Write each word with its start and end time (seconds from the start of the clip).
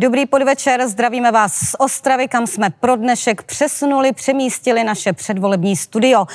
Dobrý 0.00 0.26
podvečer, 0.26 0.88
zdravíme 0.88 1.32
vás 1.32 1.52
z 1.52 1.76
Ostravy, 1.78 2.28
kam 2.28 2.46
jsme 2.46 2.70
pro 2.70 2.96
dnešek 2.96 3.42
přesunuli, 3.42 4.12
přemístili 4.12 4.84
naše 4.84 5.12
předvolební 5.12 5.76
studio. 5.76 6.26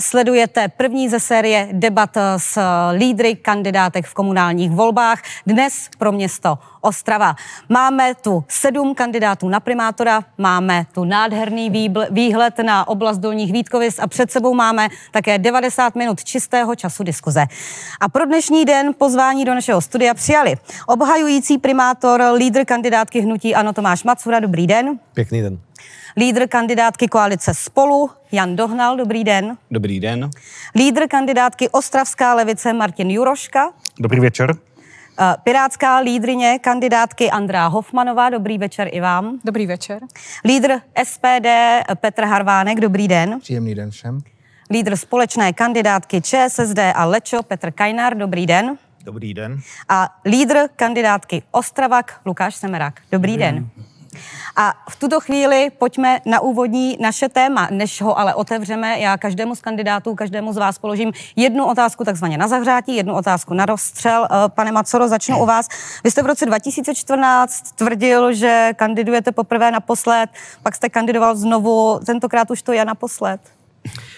Sledujete 0.00 0.68
první 0.68 1.08
ze 1.08 1.20
série 1.20 1.68
debat 1.72 2.16
s 2.36 2.60
lídry 2.92 3.36
kandidátek 3.36 4.06
v 4.06 4.14
komunálních 4.14 4.70
volbách. 4.70 5.22
Dnes 5.46 5.88
pro 5.98 6.12
město 6.12 6.58
Ostrava. 6.82 7.36
Máme 7.68 8.14
tu 8.14 8.44
sedm 8.48 8.94
kandidátů 8.94 9.48
na 9.48 9.60
primátora, 9.60 10.24
máme 10.38 10.86
tu 10.92 11.04
nádherný 11.04 11.90
výhled 12.10 12.58
na 12.58 12.88
oblast 12.88 13.18
Dolních 13.18 13.52
Vítkovic 13.52 13.98
a 13.98 14.06
před 14.06 14.30
sebou 14.30 14.54
máme 14.54 14.88
také 15.10 15.38
90 15.38 15.94
minut 15.94 16.24
čistého 16.24 16.74
času 16.74 17.02
diskuze. 17.02 17.44
A 18.00 18.08
pro 18.08 18.24
dnešní 18.26 18.64
den 18.64 18.94
pozvání 18.98 19.44
do 19.44 19.54
našeho 19.54 19.80
studia 19.80 20.14
přijali 20.14 20.54
obhajující 20.86 21.58
primátor, 21.58 22.22
lídr 22.34 22.64
kandidátky 22.64 23.20
hnutí 23.20 23.54
Ano 23.54 23.72
Tomáš 23.72 24.04
Macura, 24.04 24.40
dobrý 24.40 24.66
den. 24.66 24.98
Pěkný 25.14 25.42
den. 25.42 25.58
Lídr 26.16 26.46
kandidátky 26.46 27.08
koalice 27.08 27.54
Spolu, 27.54 28.10
Jan 28.32 28.56
Dohnal, 28.56 28.96
dobrý 28.96 29.24
den. 29.24 29.56
Dobrý 29.70 30.00
den. 30.00 30.30
Lídr 30.74 31.08
kandidátky 31.08 31.68
Ostravská 31.68 32.34
levice, 32.34 32.72
Martin 32.72 33.10
Juroška. 33.10 33.70
Dobrý 33.98 34.20
večer. 34.20 34.56
Eh, 35.20 35.36
pirátská 35.44 35.98
lídrině 35.98 36.58
kandidátky 36.58 37.30
Andrá 37.30 37.66
Hofmanová, 37.66 38.30
dobrý 38.30 38.58
večer 38.58 38.88
i 38.92 39.00
vám. 39.00 39.38
Dobrý 39.44 39.66
večer. 39.66 40.02
Lídr 40.44 40.78
SPD 41.04 41.48
Petr 42.00 42.24
Harvánek, 42.24 42.80
dobrý 42.80 43.08
den. 43.08 43.40
Příjemný 43.40 43.74
den 43.74 43.90
všem. 43.90 44.18
Lídr 44.70 44.96
společné 44.96 45.52
kandidátky 45.52 46.20
ČSSD 46.20 46.78
a 46.94 47.04
Lečo 47.04 47.42
Petr 47.42 47.70
Kajnár, 47.70 48.16
dobrý 48.16 48.46
den. 48.46 48.78
Dobrý 49.04 49.34
den. 49.34 49.60
A 49.88 50.08
lídr 50.24 50.58
kandidátky 50.76 51.42
Ostravak 51.50 52.20
Lukáš 52.26 52.54
Semerák, 52.54 52.94
dobrý, 52.94 53.32
dobrý 53.32 53.36
den. 53.36 53.54
den. 53.54 53.68
A 54.56 54.72
v 54.90 54.96
tuto 54.96 55.20
chvíli 55.20 55.70
pojďme 55.78 56.20
na 56.26 56.40
úvodní 56.40 56.96
naše 57.00 57.28
téma. 57.28 57.68
Než 57.70 58.02
ho 58.02 58.18
ale 58.18 58.34
otevřeme, 58.34 59.00
já 59.00 59.16
každému 59.16 59.54
z 59.54 59.60
kandidátů, 59.60 60.14
každému 60.14 60.52
z 60.52 60.56
vás 60.56 60.78
položím 60.78 61.12
jednu 61.36 61.66
otázku 61.66 62.04
takzvaně 62.04 62.38
na 62.38 62.48
zahřátí, 62.48 62.96
jednu 62.96 63.14
otázku 63.14 63.54
na 63.54 63.66
rozstřel. 63.66 64.28
Eh, 64.30 64.48
pane 64.48 64.72
Macoro, 64.72 65.08
začnu 65.08 65.42
u 65.42 65.46
vás. 65.46 65.68
Vy 66.04 66.10
jste 66.10 66.22
v 66.22 66.26
roce 66.26 66.46
2014 66.46 67.72
tvrdil, 67.72 68.32
že 68.32 68.70
kandidujete 68.76 69.32
poprvé 69.32 69.70
naposled, 69.70 70.30
pak 70.62 70.74
jste 70.74 70.88
kandidoval 70.88 71.36
znovu, 71.36 72.00
tentokrát 72.06 72.50
už 72.50 72.62
to 72.62 72.72
je 72.72 72.84
naposled. 72.84 73.40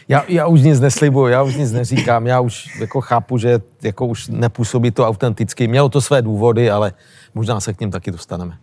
Já, 0.08 0.24
já 0.28 0.46
už 0.46 0.60
nic 0.60 0.80
neslibuju, 0.80 1.26
já 1.26 1.42
už 1.42 1.54
nic 1.54 1.72
neříkám, 1.72 2.26
já 2.26 2.40
už 2.40 2.80
jako 2.80 3.00
chápu, 3.00 3.38
že 3.38 3.60
jako 3.82 4.06
už 4.06 4.28
nepůsobí 4.28 4.90
to 4.90 5.08
autenticky. 5.08 5.68
Mělo 5.68 5.88
to 5.88 6.00
své 6.00 6.22
důvody, 6.22 6.70
ale 6.70 6.92
možná 7.34 7.60
se 7.60 7.74
k 7.74 7.80
ním 7.80 7.90
taky 7.90 8.10
dostaneme. 8.10 8.58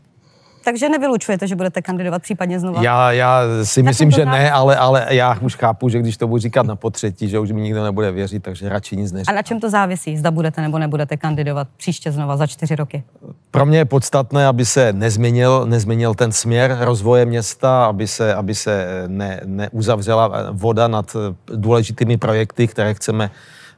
Takže 0.64 0.90
nevylučujete, 0.90 1.48
že 1.48 1.56
budete 1.56 1.82
kandidovat 1.82 2.22
případně 2.22 2.60
znovu? 2.60 2.84
Já, 2.84 3.12
já 3.12 3.42
si 3.64 3.84
myslím, 3.84 4.12
že 4.12 4.26
ne, 4.26 4.52
ale, 4.52 4.78
ale 4.78 5.08
já 5.10 5.40
už 5.42 5.56
chápu, 5.56 5.90
že 5.90 6.00
když 6.00 6.18
to 6.18 6.28
budu 6.28 6.40
říkat 6.40 6.66
na 6.66 6.76
potřetí, 6.76 7.30
že 7.30 7.40
už 7.40 7.52
mi 7.52 7.62
nikdo 7.62 7.84
nebude 7.84 8.12
věřit, 8.12 8.44
takže 8.44 8.70
radši 8.70 8.98
nic 8.98 9.12
neříkám. 9.12 9.36
A 9.36 9.36
na 9.36 9.42
čem 9.42 9.60
to 9.60 9.70
závisí? 9.70 10.18
Zda 10.18 10.32
budete 10.32 10.62
nebo 10.62 10.80
nebudete 10.80 11.18
kandidovat 11.18 11.68
příště 11.78 12.12
znova 12.12 12.38
za 12.38 12.48
čtyři 12.48 12.76
roky? 12.76 13.04
Pro 13.52 13.66
mě 13.66 13.78
je 13.78 13.86
podstatné, 13.86 14.48
aby 14.48 14.66
se 14.66 14.94
nezměnil, 14.94 15.66
nezměnil 15.66 16.14
ten 16.14 16.32
směr 16.32 16.78
rozvoje 16.80 17.26
města, 17.26 17.86
aby 17.86 18.08
se, 18.08 18.36
aby 18.36 18.56
se 18.56 19.04
ne, 19.08 19.42
neuzavřela 19.46 20.32
voda 20.52 20.88
nad 20.88 21.16
důležitými 21.56 22.18
projekty, 22.18 22.68
které 22.68 22.94
chceme 22.94 23.32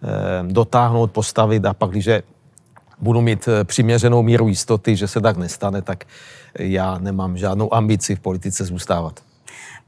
eh, 0.03 0.08
dotáhnout, 0.52 1.12
postavit 1.12 1.66
a 1.66 1.73
pak, 1.73 1.90
když 1.90 2.09
budu 3.04 3.22
mít 3.22 3.50
přiměřenou 3.64 4.23
míru 4.23 4.48
jistoty, 4.48 4.96
že 4.96 5.08
se 5.08 5.22
tak 5.22 5.38
nestane, 5.38 5.82
tak 5.82 6.04
já 6.59 6.98
nemám 6.98 7.38
žádnou 7.38 7.73
ambici 7.73 8.16
v 8.16 8.20
politice 8.20 8.66
zůstávat. 8.66 9.20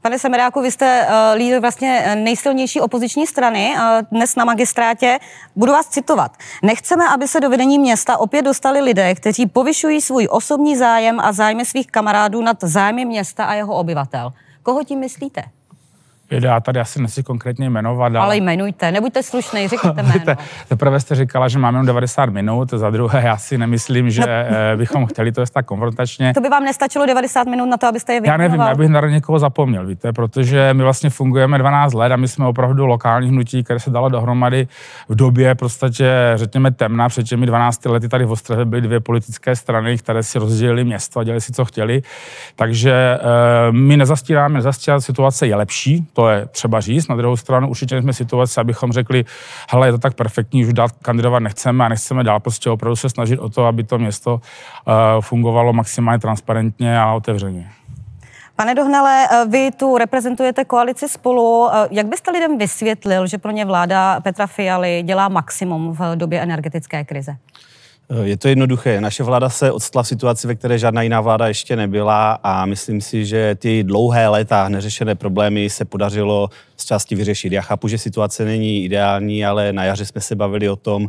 Pane 0.02 0.18
Semeráku, 0.18 0.62
vy 0.62 0.70
jste 0.70 1.06
uh, 1.06 1.38
lídr 1.38 1.58
vlastně 1.58 2.16
nejsilnější 2.18 2.80
opoziční 2.80 3.26
strany 3.26 3.74
uh, 3.74 3.82
dnes 4.10 4.36
na 4.36 4.44
magistrátě. 4.44 5.18
Budu 5.56 5.72
vás 5.72 5.88
citovat. 5.88 6.36
Nechceme, 6.62 7.08
aby 7.08 7.28
se 7.28 7.40
do 7.40 7.50
vedení 7.50 7.78
města 7.78 8.16
opět 8.16 8.42
dostali 8.42 8.80
lidé, 8.80 9.14
kteří 9.14 9.46
povyšují 9.46 10.00
svůj 10.00 10.28
osobní 10.30 10.76
zájem 10.76 11.20
a 11.20 11.32
zájmy 11.32 11.64
svých 11.64 11.86
kamarádů 11.86 12.42
nad 12.42 12.56
zájmy 12.60 13.04
města 13.04 13.44
a 13.44 13.54
jeho 13.54 13.74
obyvatel. 13.74 14.32
Koho 14.62 14.84
tím 14.84 14.98
myslíte? 15.00 15.42
Já 16.30 16.60
tady 16.60 16.80
asi 16.80 17.02
nechci 17.02 17.22
konkrétně 17.22 17.70
jmenovat. 17.70 18.06
Ale, 18.06 18.18
ale 18.18 18.36
jmenujte, 18.36 18.92
nebuďte 18.92 19.22
slušný, 19.22 19.68
řekněte 19.68 20.02
jméno. 20.02 20.40
Teprve 20.68 21.00
jste 21.00 21.14
říkala, 21.14 21.48
že 21.48 21.58
máme 21.58 21.86
90 21.86 22.26
minut, 22.26 22.70
za 22.70 22.90
druhé 22.90 23.22
já 23.24 23.36
si 23.36 23.58
nemyslím, 23.58 24.10
že 24.10 24.22
no. 24.22 24.56
Eh, 24.72 24.76
bychom 24.76 25.06
chtěli 25.06 25.32
to 25.32 25.40
jest 25.40 25.50
tak 25.50 25.66
konfrontačně. 25.66 26.34
To 26.34 26.40
by 26.40 26.48
vám 26.48 26.64
nestačilo 26.64 27.06
90 27.06 27.46
minut 27.46 27.66
na 27.66 27.76
to, 27.76 27.86
abyste 27.86 28.12
je 28.12 28.20
vyjmenoval? 28.20 28.44
Já 28.44 28.48
nevím, 28.48 28.66
já 28.66 28.74
bych 28.74 28.88
na 28.88 29.00
někoho 29.00 29.38
zapomněl, 29.38 29.86
víte, 29.86 30.12
protože 30.12 30.70
my 30.72 30.82
vlastně 30.82 31.10
fungujeme 31.10 31.58
12 31.58 31.92
let 31.92 32.12
a 32.12 32.16
my 32.16 32.28
jsme 32.28 32.46
opravdu 32.46 32.86
lokální 32.86 33.28
hnutí, 33.28 33.64
které 33.64 33.80
se 33.80 33.90
dalo 33.90 34.08
dohromady 34.08 34.68
v 35.08 35.14
době 35.14 35.54
prostě, 35.54 36.12
řekněme, 36.34 36.70
temna. 36.70 37.08
Před 37.08 37.26
těmi 37.26 37.46
12 37.46 37.86
lety 37.86 38.08
tady 38.08 38.24
v 38.24 38.30
Ostravě 38.30 38.64
byly 38.64 38.82
dvě 38.82 39.00
politické 39.00 39.56
strany, 39.56 39.98
které 39.98 40.22
si 40.22 40.38
rozdělili 40.38 40.84
město 40.84 41.20
a 41.20 41.24
dělali 41.24 41.40
si, 41.40 41.52
co 41.52 41.64
chtěli. 41.64 42.02
Takže 42.56 42.92
e, 42.92 43.72
my 43.72 43.96
nezastíráme, 43.96 44.54
nezastíráme, 44.54 45.00
situace 45.00 45.46
je 45.46 45.56
lepší, 45.56 46.06
to 46.16 46.28
je 46.28 46.46
třeba 46.46 46.80
říct. 46.80 47.08
Na 47.08 47.16
druhou 47.16 47.36
stranu 47.36 47.68
určitě 47.68 48.02
jsme 48.02 48.12
situace, 48.12 48.60
abychom 48.60 48.92
řekli, 48.92 49.24
hele, 49.70 49.88
je 49.88 49.92
to 49.92 49.98
tak 49.98 50.14
perfektní, 50.14 50.66
už 50.66 50.72
dát 50.72 50.90
kandidovat 51.02 51.38
nechceme 51.38 51.84
a 51.84 51.88
nechceme 51.88 52.24
dál 52.24 52.40
prostě 52.40 52.70
opravdu 52.70 52.96
se 52.96 53.08
snažit 53.08 53.38
o 53.38 53.48
to, 53.48 53.64
aby 53.64 53.84
to 53.84 53.98
město 53.98 54.34
uh, 54.34 54.40
fungovalo 55.20 55.72
maximálně 55.72 56.18
transparentně 56.18 57.00
a 57.00 57.12
otevřeně. 57.12 57.70
Pane 58.56 58.74
Dohnale, 58.74 59.28
eh, 59.30 59.44
vy 59.48 59.70
tu 59.70 59.98
reprezentujete 59.98 60.64
koalici 60.64 61.08
spolu. 61.08 61.68
Eh, 61.72 61.88
jak 61.90 62.06
byste 62.06 62.30
lidem 62.30 62.58
vysvětlil, 62.58 63.26
že 63.26 63.38
pro 63.38 63.50
ně 63.50 63.64
vláda 63.64 64.20
Petra 64.20 64.46
Fialy 64.46 65.02
dělá 65.02 65.28
maximum 65.28 65.92
v 65.92 66.16
době 66.16 66.40
energetické 66.40 67.04
krize? 67.04 67.36
Je 68.22 68.36
to 68.36 68.48
jednoduché. 68.48 69.00
Naše 69.00 69.22
vláda 69.22 69.48
se 69.48 69.72
odstla 69.72 70.02
v 70.02 70.08
situaci, 70.08 70.46
ve 70.46 70.54
které 70.54 70.78
žádná 70.78 71.02
jiná 71.02 71.20
vláda 71.20 71.48
ještě 71.48 71.76
nebyla 71.76 72.32
a 72.42 72.66
myslím 72.66 73.00
si, 73.00 73.26
že 73.26 73.54
ty 73.54 73.84
dlouhé 73.84 74.28
léta 74.28 74.68
neřešené 74.68 75.14
problémy 75.14 75.70
se 75.70 75.84
podařilo 75.84 76.50
z 76.76 76.84
části 76.84 77.14
vyřešit. 77.14 77.52
Já 77.52 77.62
chápu, 77.62 77.88
že 77.88 77.98
situace 77.98 78.44
není 78.44 78.84
ideální, 78.84 79.46
ale 79.46 79.72
na 79.72 79.84
jaře 79.84 80.06
jsme 80.06 80.20
se 80.20 80.34
bavili 80.34 80.68
o 80.68 80.76
tom, 80.76 81.08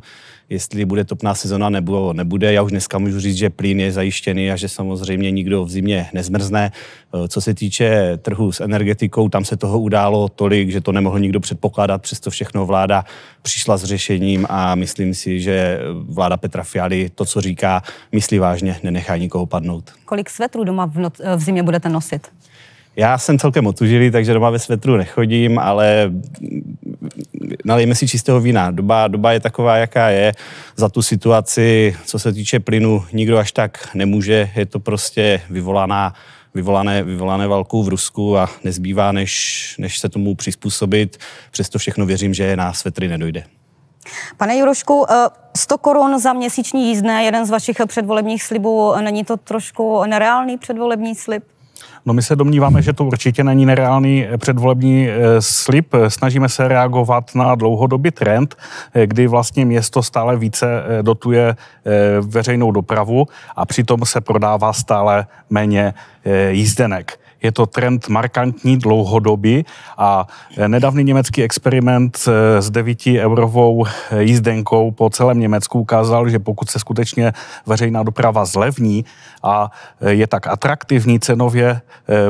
jestli 0.50 0.86
bude 0.86 1.04
topná 1.04 1.36
sezona 1.36 1.70
nebo 1.70 2.14
nebude. 2.14 2.54
Já 2.54 2.62
už 2.62 2.72
dneska 2.72 2.98
můžu 2.98 3.20
říct, 3.20 3.36
že 3.36 3.50
plyn 3.50 3.80
je 3.80 3.92
zajištěný 3.92 4.52
a 4.52 4.56
že 4.56 4.70
samozřejmě 4.70 5.32
nikdo 5.32 5.66
v 5.66 5.70
zimě 5.70 6.10
nezmrzne. 6.14 6.72
Eh, 6.72 7.28
co 7.28 7.42
se 7.42 7.54
týče 7.54 8.18
trhu 8.22 8.52
s 8.52 8.62
energetikou, 8.62 9.30
tam 9.30 9.46
se 9.46 9.58
toho 9.58 9.80
událo 9.80 10.30
tolik, 10.30 10.70
že 10.70 10.82
to 10.82 10.92
nemohl 10.92 11.20
nikdo 11.20 11.40
předpokládat, 11.40 12.02
přesto 12.02 12.30
všechno 12.30 12.66
vláda 12.66 13.06
přišla 13.42 13.78
s 13.78 13.84
řešením 13.84 14.46
a 14.50 14.76
myslím 14.76 15.14
si, 15.14 15.42
že 15.42 15.80
vláda 15.94 16.38
Petra 16.38 16.64
Fialy 16.64 17.10
to, 17.16 17.26
co 17.26 17.42
říká, 17.42 17.84
myslí 18.12 18.40
vážně, 18.40 18.80
nenechá 18.84 19.18
nikoho 19.18 19.46
padnout. 19.46 19.92
Kolik 20.06 20.30
svetrů 20.30 20.64
doma 20.64 20.86
v, 20.86 20.98
noc, 20.98 21.22
v 21.36 21.40
zimě 21.40 21.64
budete 21.64 21.90
nosit? 21.90 22.28
Já 23.00 23.18
jsem 23.18 23.40
celkem 23.40 23.68
otužilý, 23.68 24.12
takže 24.12 24.34
doma 24.34 24.50
ve 24.50 24.60
svetru 24.60 24.98
nechodím, 24.98 25.60
ale 25.60 26.12
nalejme 27.66 27.96
si 27.96 28.08
čistého 28.08 28.40
vína. 28.40 28.72
Doba, 28.72 29.08
doba 29.08 29.32
je 29.32 29.40
taková, 29.40 29.78
jaká 29.78 30.10
je. 30.10 30.34
Za 30.76 30.90
tu 30.90 31.02
situaci, 31.02 31.96
co 32.06 32.20
se 32.20 32.34
týče 32.34 32.60
plynu, 32.60 33.06
nikdo 33.14 33.38
až 33.38 33.52
tak 33.52 33.90
nemůže. 33.94 34.50
Je 34.56 34.66
to 34.66 34.80
prostě 34.80 35.42
vyvolaná 35.50 36.14
vyvolané, 36.54 37.04
vyvolané 37.04 37.48
válkou 37.48 37.84
v 37.84 37.88
Rusku 37.88 38.38
a 38.38 38.50
nezbývá, 38.64 39.12
než, 39.12 39.76
než 39.80 40.00
se 40.00 40.10
tomu 40.10 40.36
přizpůsobit. 40.36 41.18
Přesto 41.52 41.80
všechno 41.80 42.06
věřím, 42.06 42.34
že 42.34 42.56
na 42.56 42.74
svetry 42.74 43.08
nedojde. 43.08 43.44
Pane 44.38 44.58
Jurošku, 44.58 45.06
100 45.58 45.76
eh, 45.76 45.78
korun 45.82 46.20
za 46.20 46.34
měsíční 46.34 46.90
jízdné, 46.90 47.24
jeden 47.24 47.46
z 47.46 47.50
vašich 47.50 47.78
předvolebních 47.86 48.44
slibů, 48.44 48.94
není 49.02 49.24
to 49.24 49.38
trošku 49.38 50.06
nereálný 50.06 50.58
předvolební 50.58 51.16
slib? 51.16 51.44
No 52.08 52.14
my 52.14 52.22
se 52.22 52.36
domníváme, 52.36 52.82
že 52.82 52.94
to 52.94 53.06
určitě 53.06 53.44
není 53.44 53.66
nereálný 53.66 54.26
eh, 54.26 54.38
předvolební 54.38 55.08
eh, 55.10 55.42
slib. 55.42 55.88
Snažíme 56.08 56.50
se 56.50 56.68
reagovat 56.68 57.36
na 57.36 57.56
dlouhodobý 57.56 58.12
trend, 58.12 58.56
eh, 58.94 59.08
kdy 59.08 59.28
vlastně 59.28 59.66
město 59.66 60.04
stále 60.04 60.38
více 60.38 60.68
dotuje 61.02 61.56
veřejnou 62.22 62.72
dopravu 62.72 63.26
a 63.56 63.66
přitom 63.66 64.06
se 64.06 64.22
prodává 64.22 64.74
stále 64.74 65.28
méně 65.50 65.94
jízdenek. 66.50 67.20
Je 67.44 67.52
to 67.52 67.66
trend 67.66 68.10
markantní 68.10 68.78
dlouhodobý 68.78 69.66
a 69.98 70.28
nedávný 70.68 71.04
německý 71.04 71.44
experiment 71.44 72.18
s 72.60 72.70
9 72.70 73.00
eurovou 73.08 73.86
jízdenkou 74.20 74.92
po 74.92 75.10
celém 75.10 75.40
Německu 75.40 75.80
ukázal, 75.80 76.30
že 76.30 76.40
pokud 76.40 76.70
se 76.70 76.80
skutečně 76.80 77.34
veřejná 77.66 78.04
doprava 78.04 78.46
zlevní 78.46 79.06
a 79.44 79.72
je 80.08 80.28
tak 80.28 80.48
atraktivní 80.48 81.20
cenově 81.20 81.82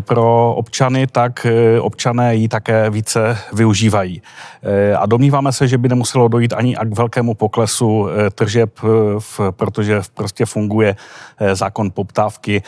pro 0.02 0.56
občany, 0.56 1.08
tak 1.08 1.48
občané 1.82 2.36
ji 2.36 2.48
také 2.48 2.90
více 2.90 3.38
využívají. 3.54 4.22
A 4.98 5.06
domníváme 5.06 5.52
se, 5.54 5.68
že 5.68 5.78
by 5.78 5.90
nemuselo 5.90 6.28
dojít 6.28 6.54
ani 6.54 6.76
k 6.76 6.98
velkému 6.98 7.34
poklesu 7.34 8.08
tržeb, 8.36 8.80
protože 9.52 10.02
prostě 10.14 10.46
funguje 10.46 10.96
zákon 11.54 11.92
poptávky. 11.92 12.64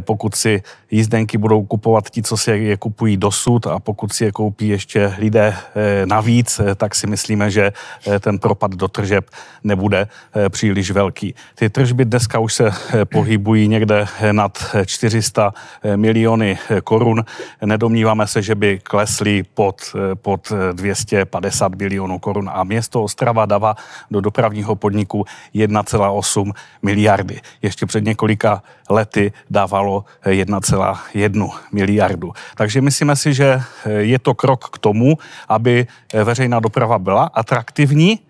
Pokud 0.00 0.34
si 0.34 0.62
jízdenky 0.90 1.38
budou 1.38 1.62
kupovat 1.64 1.79
ti, 2.10 2.22
co 2.22 2.36
si 2.36 2.50
je 2.50 2.76
kupují 2.76 3.16
dosud 3.16 3.66
a 3.66 3.78
pokud 3.78 4.12
si 4.12 4.24
je 4.24 4.32
koupí 4.32 4.68
ještě 4.68 5.14
lidé 5.18 5.56
eh, 5.56 6.06
navíc, 6.06 6.60
eh, 6.60 6.74
tak 6.74 6.94
si 6.94 7.06
myslíme, 7.06 7.50
že 7.50 7.72
eh, 8.06 8.18
ten 8.18 8.38
propad 8.38 8.70
do 8.70 8.88
tržeb 8.88 9.30
nebude 9.64 10.08
příliš 10.48 10.90
velký. 10.90 11.34
Ty 11.54 11.70
tržby 11.70 12.04
dneska 12.04 12.38
už 12.38 12.54
se 12.54 12.70
pohybují 13.04 13.68
někde 13.68 14.06
nad 14.32 14.58
400 14.86 15.54
miliony 15.96 16.58
korun. 16.84 17.24
Nedomníváme 17.64 18.26
se, 18.26 18.42
že 18.42 18.54
by 18.54 18.78
klesly 18.82 19.42
pod, 19.42 19.94
pod 20.14 20.52
250 20.72 21.74
bilionů 21.74 22.18
korun 22.18 22.50
a 22.52 22.64
město 22.64 23.02
Ostrava 23.02 23.46
dává 23.46 23.76
do 24.10 24.20
dopravního 24.20 24.76
podniku 24.76 25.24
1,8 25.54 26.52
miliardy. 26.82 27.40
Ještě 27.62 27.86
před 27.86 28.04
několika 28.04 28.62
lety 28.90 29.32
dávalo 29.50 30.04
1,1 30.24 31.50
miliardu. 31.72 32.32
Takže 32.54 32.80
myslíme 32.80 33.16
si, 33.16 33.34
že 33.34 33.62
je 33.98 34.18
to 34.18 34.34
krok 34.34 34.68
k 34.70 34.78
tomu, 34.78 35.18
aby 35.48 35.86
veřejná 36.24 36.60
doprava 36.60 36.98
byla 36.98 37.30
atraktivní 37.34 38.20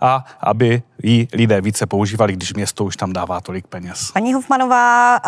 a 0.00 0.24
aby 0.40 0.82
ji 1.02 1.28
lidé 1.32 1.60
více 1.60 1.86
používali, 1.86 2.32
když 2.32 2.54
město 2.54 2.84
už 2.84 2.96
tam 2.96 3.12
dává 3.12 3.40
tolik 3.40 3.66
peněz. 3.66 4.10
Paní 4.12 4.34
Hofmanová, 4.34 5.18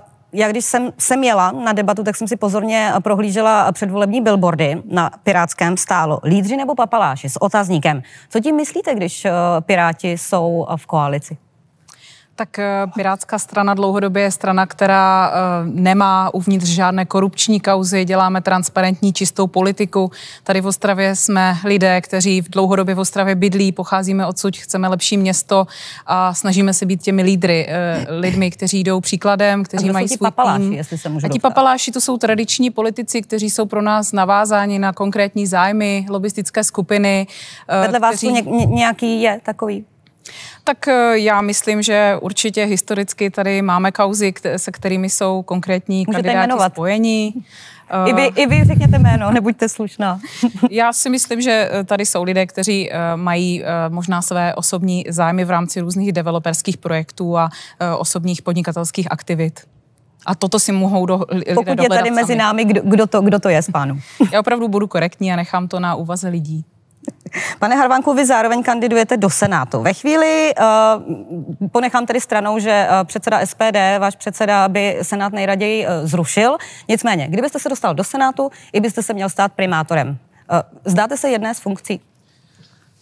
uh 0.00 0.18
já 0.32 0.48
když 0.48 0.64
jsem, 0.64 0.92
jsem 0.98 1.24
jela 1.24 1.50
na 1.50 1.72
debatu, 1.72 2.04
tak 2.04 2.16
jsem 2.16 2.28
si 2.28 2.36
pozorně 2.36 2.92
prohlížela 3.02 3.72
předvolební 3.72 4.20
billboardy 4.20 4.82
na 4.90 5.10
Pirátském 5.22 5.76
stálo. 5.76 6.20
Lídři 6.24 6.56
nebo 6.56 6.74
papaláši 6.74 7.28
s 7.28 7.42
otazníkem. 7.42 8.02
Co 8.28 8.40
tím 8.40 8.56
myslíte, 8.56 8.94
když 8.94 9.26
Piráti 9.60 10.12
jsou 10.12 10.66
v 10.76 10.86
koalici? 10.86 11.36
Tak 12.38 12.58
eh, 12.58 12.86
Pirátská 12.94 13.38
strana 13.38 13.74
dlouhodobě 13.74 14.22
je 14.22 14.30
strana, 14.30 14.66
která 14.66 15.30
eh, 15.30 15.34
nemá 15.64 16.34
uvnitř 16.34 16.66
žádné 16.66 17.04
korupční 17.04 17.60
kauzy, 17.60 18.04
děláme 18.04 18.40
transparentní 18.40 19.12
čistou 19.12 19.46
politiku. 19.46 20.10
Tady 20.44 20.60
v 20.60 20.66
Ostravě 20.66 21.16
jsme 21.16 21.56
lidé, 21.64 22.00
kteří 22.00 22.40
v 22.40 22.48
dlouhodobě 22.50 22.94
v 22.94 22.98
Ostravě 22.98 23.34
bydlí, 23.34 23.72
pocházíme 23.72 24.26
odsud, 24.26 24.56
chceme 24.56 24.88
lepší 24.88 25.16
město 25.16 25.66
a 26.06 26.34
snažíme 26.34 26.74
se 26.74 26.86
být 26.86 27.02
těmi 27.02 27.22
lídry, 27.22 27.66
eh, 27.68 28.06
lidmi, 28.08 28.50
kteří 28.50 28.84
jdou 28.84 29.00
příkladem, 29.00 29.64
kteří 29.64 29.90
mají 29.90 30.08
svůj 30.08 30.18
papaláši, 30.18 30.62
tým. 30.62 30.72
Jestli 30.72 30.98
se 30.98 31.08
můžu 31.08 31.26
a 31.26 31.28
ti 31.28 31.38
papaláši 31.38 31.92
to 31.92 32.00
jsou 32.00 32.16
tradiční 32.16 32.70
politici, 32.70 33.22
kteří 33.22 33.50
jsou 33.50 33.66
pro 33.66 33.82
nás 33.82 34.12
navázáni 34.12 34.78
na 34.78 34.92
konkrétní 34.92 35.46
zájmy, 35.46 36.06
lobistické 36.10 36.64
skupiny. 36.64 37.26
Vedle 37.80 37.98
vás 37.98 38.16
kteří... 38.16 38.32
ně, 38.32 38.42
nějaký 38.66 39.22
je 39.22 39.40
takový? 39.44 39.84
Tak 40.68 40.88
eh, 40.88 41.18
já 41.18 41.40
myslím, 41.40 41.82
že 41.82 42.16
určitě 42.20 42.64
historicky 42.64 43.30
tady 43.30 43.62
máme 43.62 43.92
kauzy, 43.92 44.32
se 44.56 44.72
kterými 44.72 45.10
jsou 45.10 45.42
konkrétní 45.42 46.04
Můžete 46.06 46.12
kandidáti 46.12 46.48
jmenovat. 46.48 46.72
spojení. 46.72 47.34
I 48.06 48.12
vy, 48.12 48.26
I 48.26 48.46
vy 48.46 48.64
řekněte 48.64 48.98
jméno, 48.98 49.30
nebuďte 49.32 49.68
slušná. 49.68 50.20
Já 50.70 50.92
si 50.92 51.10
myslím, 51.10 51.40
že 51.40 51.70
eh, 51.72 51.84
tady 51.84 52.06
jsou 52.06 52.22
lidé, 52.22 52.46
kteří 52.46 52.92
eh, 52.92 53.16
mají 53.16 53.64
možná 53.88 54.22
své 54.22 54.54
osobní 54.54 55.04
zájmy 55.08 55.44
v 55.44 55.50
rámci 55.50 55.80
různých 55.80 56.12
developerských 56.12 56.76
projektů 56.76 57.38
a 57.38 57.50
osobních 57.98 58.42
podnikatelských 58.42 59.12
aktivit. 59.12 59.60
A 60.26 60.34
toto 60.34 60.58
si 60.58 60.72
mohou 60.72 61.06
do, 61.06 61.20
lidé 61.30 61.54
Pokud 61.54 61.82
je 61.82 61.88
tady 61.88 62.10
mezi 62.10 62.36
námi, 62.36 62.64
kdo, 62.64 62.80
kdo, 62.84 63.06
to, 63.06 63.20
kdo 63.20 63.38
to 63.38 63.48
je 63.48 63.62
s 63.62 63.70
pánu? 63.70 64.00
Já 64.32 64.40
opravdu 64.40 64.68
budu 64.68 64.86
korektní 64.86 65.32
a 65.32 65.36
nechám 65.36 65.68
to 65.68 65.80
na 65.80 65.94
úvaze 65.94 66.28
lidí. 66.28 66.64
Pane 67.58 67.76
Harvanku, 67.76 68.14
vy 68.14 68.26
zároveň 68.26 68.62
kandidujete 68.62 69.16
do 69.16 69.30
Senátu. 69.30 69.82
Ve 69.82 69.94
chvíli, 69.94 70.54
uh, 70.60 71.68
ponechám 71.68 72.06
tedy 72.06 72.20
stranou, 72.20 72.58
že 72.58 72.88
uh, 72.90 73.06
předseda 73.06 73.46
SPD, 73.46 73.98
váš 73.98 74.16
předseda, 74.16 74.68
by 74.68 74.98
Senát 75.02 75.32
nejraději 75.32 75.86
uh, 75.86 75.92
zrušil. 76.02 76.56
Nicméně, 76.88 77.28
kdybyste 77.28 77.58
se 77.58 77.68
dostal 77.68 77.94
do 77.94 78.04
Senátu, 78.04 78.50
i 78.72 78.80
byste 78.80 79.02
se 79.02 79.14
měl 79.14 79.28
stát 79.28 79.52
primátorem. 79.52 80.18
Zdáte 80.84 81.16
se 81.16 81.28
jedné 81.28 81.54
z 81.54 81.60
funkcí? 81.60 82.00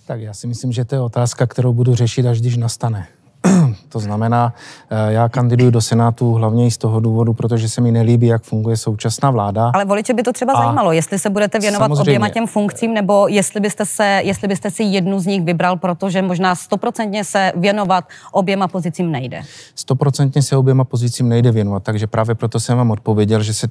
Tak 0.07 0.21
já 0.21 0.35
si 0.35 0.47
myslím, 0.47 0.73
že 0.73 0.85
to 0.85 0.95
je 0.95 1.01
otázka, 1.01 1.47
kterou 1.47 1.73
budu 1.73 1.95
řešit, 1.95 2.27
až 2.27 2.41
když 2.41 2.57
nastane. 2.57 3.07
To 3.89 3.99
znamená, 3.99 4.55
eh, 4.91 5.13
já 5.13 5.29
kandiduji 5.29 5.71
do 5.71 5.81
Senátu 5.81 6.33
hlavně 6.33 6.67
i 6.67 6.71
z 6.71 6.79
toho 6.79 7.01
důvodu, 7.01 7.35
protože 7.35 7.69
se 7.69 7.81
mi 7.81 7.93
nelíbí, 7.93 8.27
jak 8.27 8.43
funguje 8.43 8.77
současná 8.77 9.31
vláda. 9.31 9.71
Ale 9.75 9.85
voliče 9.85 10.15
by 10.15 10.23
to 10.23 10.33
třeba 10.33 10.53
a 10.53 10.63
zajímalo, 10.63 10.93
jestli 10.93 11.19
se 11.19 11.31
budete 11.31 11.59
věnovat 11.59 11.91
oběma 11.91 12.29
těm 12.29 12.47
funkcím, 12.47 12.95
nebo 12.95 13.29
jestli 13.29 13.61
byste, 13.61 13.87
se, 13.87 14.21
jestli 14.25 14.49
byste 14.49 14.71
si 14.71 14.83
jednu 14.83 15.21
z 15.21 15.27
nich 15.27 15.43
vybral, 15.43 15.77
protože 15.77 16.23
možná 16.23 16.55
stoprocentně 16.55 17.25
se 17.25 17.53
věnovat 17.57 18.05
oběma 18.33 18.69
pozicím 18.69 19.11
nejde. 19.11 19.43
Stoprocentně 19.75 20.43
se 20.43 20.57
oběma 20.57 20.85
pozicím 20.85 21.29
nejde 21.29 21.51
věnovat, 21.53 21.83
takže 21.83 22.07
právě 22.07 22.35
proto 22.35 22.61
jsem 22.61 22.79
vám 22.79 22.91
odpověděl, 22.91 23.43
že 23.43 23.55
se 23.55 23.69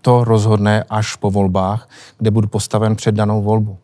to 0.00 0.24
rozhodne 0.24 0.84
až 0.90 1.16
po 1.16 1.30
volbách, 1.30 1.88
kde 2.18 2.30
budu 2.30 2.48
postaven 2.48 2.96
před 2.96 3.14
danou 3.14 3.42
volbu. 3.42 3.78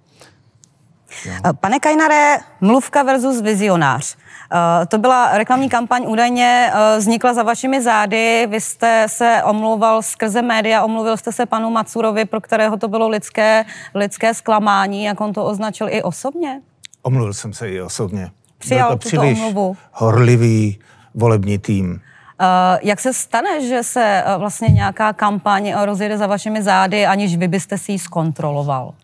Jo. 1.25 1.33
Pane 1.61 1.81
Kajnare, 1.81 2.39
mluvka 2.61 3.03
versus 3.03 3.41
vizionář. 3.41 4.17
Eh, 4.53 4.87
to 4.87 4.99
byla 4.99 5.39
reklamní 5.39 5.69
kampaň, 5.69 6.05
údajně 6.07 6.71
eh, 6.75 6.99
vznikla 6.99 7.35
za 7.35 7.43
vašimi 7.43 7.83
zády. 7.83 8.47
Vy 8.51 8.61
jste 8.61 9.07
se 9.09 9.43
omlouval 9.45 10.03
skrze 10.03 10.43
média, 10.43 10.83
omluvil 10.85 11.17
jste 11.17 11.33
se 11.33 11.47
panu 11.47 11.71
Macurovi, 11.71 12.25
pro 12.25 12.41
kterého 12.41 12.77
to 12.77 12.89
bylo 12.89 13.09
lidské, 13.09 13.65
lidské 13.95 14.35
zklamání, 14.35 15.05
jak 15.05 15.21
on 15.21 15.33
to 15.33 15.45
označil 15.45 15.89
i 15.91 16.03
osobně? 16.03 16.61
Omluvil 17.03 17.33
jsem 17.35 17.53
se 17.53 17.71
i 17.71 17.81
osobně. 17.81 18.31
Přijal 18.59 18.89
Byl 18.89 18.97
to 18.99 19.09
příliš 19.09 19.39
omluvu. 19.39 19.77
horlivý 19.93 20.79
volební 21.15 21.59
tým. 21.59 22.01
Uh, 22.41 22.79
jak 22.83 23.01
se 23.01 23.13
stane, 23.13 23.69
že 23.69 23.83
se 23.83 24.25
uh, 24.27 24.41
vlastně 24.41 24.69
nějaká 24.69 25.13
kampaň 25.13 25.75
rozjede 25.83 26.19
za 26.19 26.27
vašimi 26.27 26.63
zády, 26.63 27.07
aniž 27.07 27.37
vy 27.37 27.49
byste 27.49 27.79
si 27.79 27.93
ji 27.93 27.99
zkontroloval? 27.99 28.95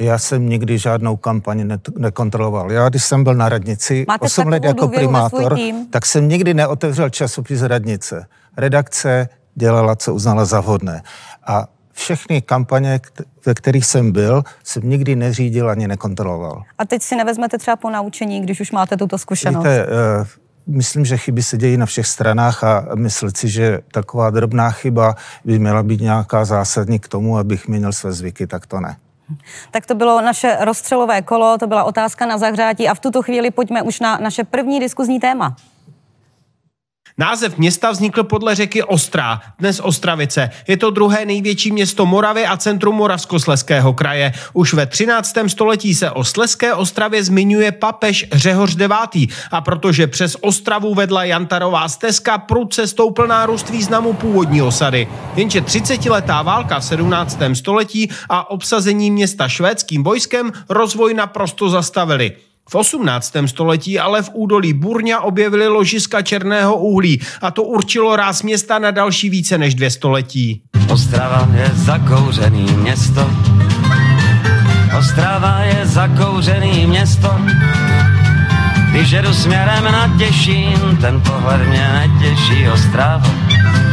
Já 0.00 0.18
jsem 0.18 0.48
nikdy 0.48 0.78
žádnou 0.78 1.16
kampaň 1.16 1.66
ne- 1.66 1.78
nekontroloval. 1.98 2.72
Já, 2.72 2.88
když 2.88 3.04
jsem 3.04 3.24
byl 3.24 3.34
na 3.34 3.48
radnici 3.48 4.04
Máte 4.08 4.24
8 4.24 4.48
let 4.48 4.64
jako 4.64 4.88
primátor, 4.88 5.58
tak 5.90 6.06
jsem 6.06 6.28
nikdy 6.28 6.54
neotevřel 6.54 7.10
časopis 7.10 7.62
radnice. 7.62 8.26
Redakce 8.56 9.28
dělala, 9.54 9.96
co 9.96 10.14
uznala 10.14 10.44
za 10.44 10.60
vhodné. 10.60 11.02
A 11.46 11.66
všechny 11.92 12.42
kampaně, 12.42 13.00
ve 13.46 13.54
kterých 13.54 13.86
jsem 13.86 14.12
byl, 14.12 14.42
jsem 14.64 14.90
nikdy 14.90 15.16
neřídil 15.16 15.70
ani 15.70 15.88
nekontroloval. 15.88 16.62
A 16.78 16.84
teď 16.84 17.02
si 17.02 17.16
nevezmete 17.16 17.58
třeba 17.58 17.76
po 17.76 17.90
naučení, 17.90 18.40
když 18.40 18.60
už 18.60 18.72
máte 18.72 18.96
tuto 18.96 19.18
zkušenost? 19.18 19.64
Víte, 19.64 19.86
uh, 19.86 20.26
myslím, 20.66 21.04
že 21.04 21.16
chyby 21.16 21.42
se 21.42 21.56
dějí 21.56 21.76
na 21.76 21.86
všech 21.86 22.06
stranách 22.06 22.64
a 22.64 22.86
myslím 22.94 23.30
si, 23.36 23.48
že 23.48 23.78
taková 23.92 24.30
drobná 24.30 24.70
chyba 24.70 25.16
by 25.44 25.58
měla 25.58 25.82
být 25.82 26.00
nějaká 26.00 26.44
zásadní 26.44 26.98
k 26.98 27.08
tomu, 27.08 27.38
abych 27.38 27.68
měnil 27.68 27.92
své 27.92 28.12
zvyky, 28.12 28.46
tak 28.46 28.66
to 28.66 28.80
ne. 28.80 28.96
Tak 29.70 29.86
to 29.86 29.94
bylo 29.94 30.20
naše 30.20 30.56
rozstřelové 30.60 31.22
kolo, 31.22 31.58
to 31.58 31.66
byla 31.66 31.84
otázka 31.84 32.26
na 32.26 32.38
zahřátí 32.38 32.88
a 32.88 32.94
v 32.94 33.00
tuto 33.00 33.22
chvíli 33.22 33.50
pojďme 33.50 33.82
už 33.82 34.00
na 34.00 34.18
naše 34.18 34.44
první 34.44 34.80
diskuzní 34.80 35.20
téma. 35.20 35.56
Název 37.18 37.58
města 37.58 37.90
vznikl 37.90 38.24
podle 38.24 38.54
řeky 38.54 38.82
Ostrá, 38.82 39.40
dnes 39.58 39.80
Ostravice. 39.80 40.50
Je 40.68 40.76
to 40.76 40.90
druhé 40.90 41.24
největší 41.24 41.72
město 41.72 42.06
Moravy 42.06 42.46
a 42.46 42.56
centrum 42.56 42.94
Moravskosleského 42.94 43.92
kraje. 43.92 44.32
Už 44.52 44.74
ve 44.74 44.86
13. 44.86 45.34
století 45.46 45.94
se 45.94 46.10
o 46.10 46.24
Sleské 46.24 46.74
Ostravě 46.74 47.24
zmiňuje 47.24 47.72
papež 47.72 48.26
Řehoř 48.32 48.76
IX. 49.14 49.34
A 49.50 49.60
protože 49.60 50.06
přes 50.06 50.36
Ostravu 50.40 50.94
vedla 50.94 51.24
Jantarová 51.24 51.88
stezka, 51.88 52.38
prudce 52.38 52.86
stoupl 52.86 53.26
nárůst 53.26 53.70
významu 53.70 54.12
původní 54.12 54.62
osady. 54.62 55.08
Jenže 55.36 55.60
30-letá 55.60 56.44
válka 56.44 56.80
v 56.80 56.84
17. 56.84 57.38
století 57.54 58.10
a 58.28 58.50
obsazení 58.50 59.10
města 59.10 59.48
švédským 59.48 60.04
vojskem 60.04 60.52
rozvoj 60.68 61.14
naprosto 61.14 61.68
zastavili. 61.68 62.32
V 62.68 62.74
18. 62.74 63.32
století 63.46 63.98
ale 63.98 64.22
v 64.22 64.30
údolí 64.32 64.72
Burňa 64.72 65.20
objevili 65.20 65.68
ložiska 65.68 66.22
černého 66.22 66.76
uhlí 66.76 67.20
a 67.42 67.50
to 67.50 67.62
určilo 67.62 68.16
ráz 68.16 68.42
města 68.42 68.78
na 68.78 68.90
další 68.90 69.30
více 69.30 69.58
než 69.58 69.74
dvě 69.74 69.90
století. 69.90 70.62
Ostrava 70.88 71.48
je 71.54 71.70
zakouřený 71.74 72.62
město. 72.62 73.30
Ostrava 74.98 75.60
je 75.60 75.86
zakouřený 75.86 76.86
město. 76.86 77.36
Když 78.90 79.10
jedu 79.10 79.34
směrem 79.34 79.84
na 79.84 80.18
Těšín, 80.18 80.98
ten 81.00 81.20
pohled 81.20 81.68
mě 81.68 81.88
netěší 81.92 82.68
Ostrava, 82.68 83.28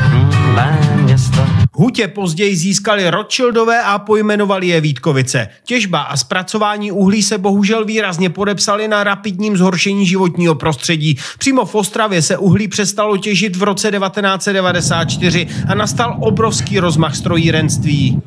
hmm, 0.09 0.53
mé 0.55 0.79
město. 0.95 1.68
Hutě 1.79 2.07
později 2.07 2.55
získali 2.55 3.09
Rothschildové 3.09 3.83
a 3.83 3.99
pojmenovali 3.99 4.67
je 4.67 4.81
Vítkovice. 4.81 5.47
Těžba 5.63 6.01
a 6.01 6.17
zpracování 6.17 6.91
uhlí 6.91 7.23
se 7.23 7.37
bohužel 7.37 7.85
výrazně 7.85 8.29
podepsali 8.29 8.87
na 8.87 9.03
rapidním 9.03 9.57
zhoršení 9.57 10.05
životního 10.05 10.55
prostředí. 10.55 11.17
Přímo 11.37 11.65
v 11.65 11.75
Ostravě 11.75 12.21
se 12.21 12.37
uhlí 12.37 12.67
přestalo 12.67 13.17
těžit 13.17 13.55
v 13.55 13.63
roce 13.63 13.91
1994 13.91 15.47
a 15.67 15.75
nastal 15.75 16.17
obrovský 16.19 16.79
rozmach 16.79 17.15
strojírenství. 17.15 18.21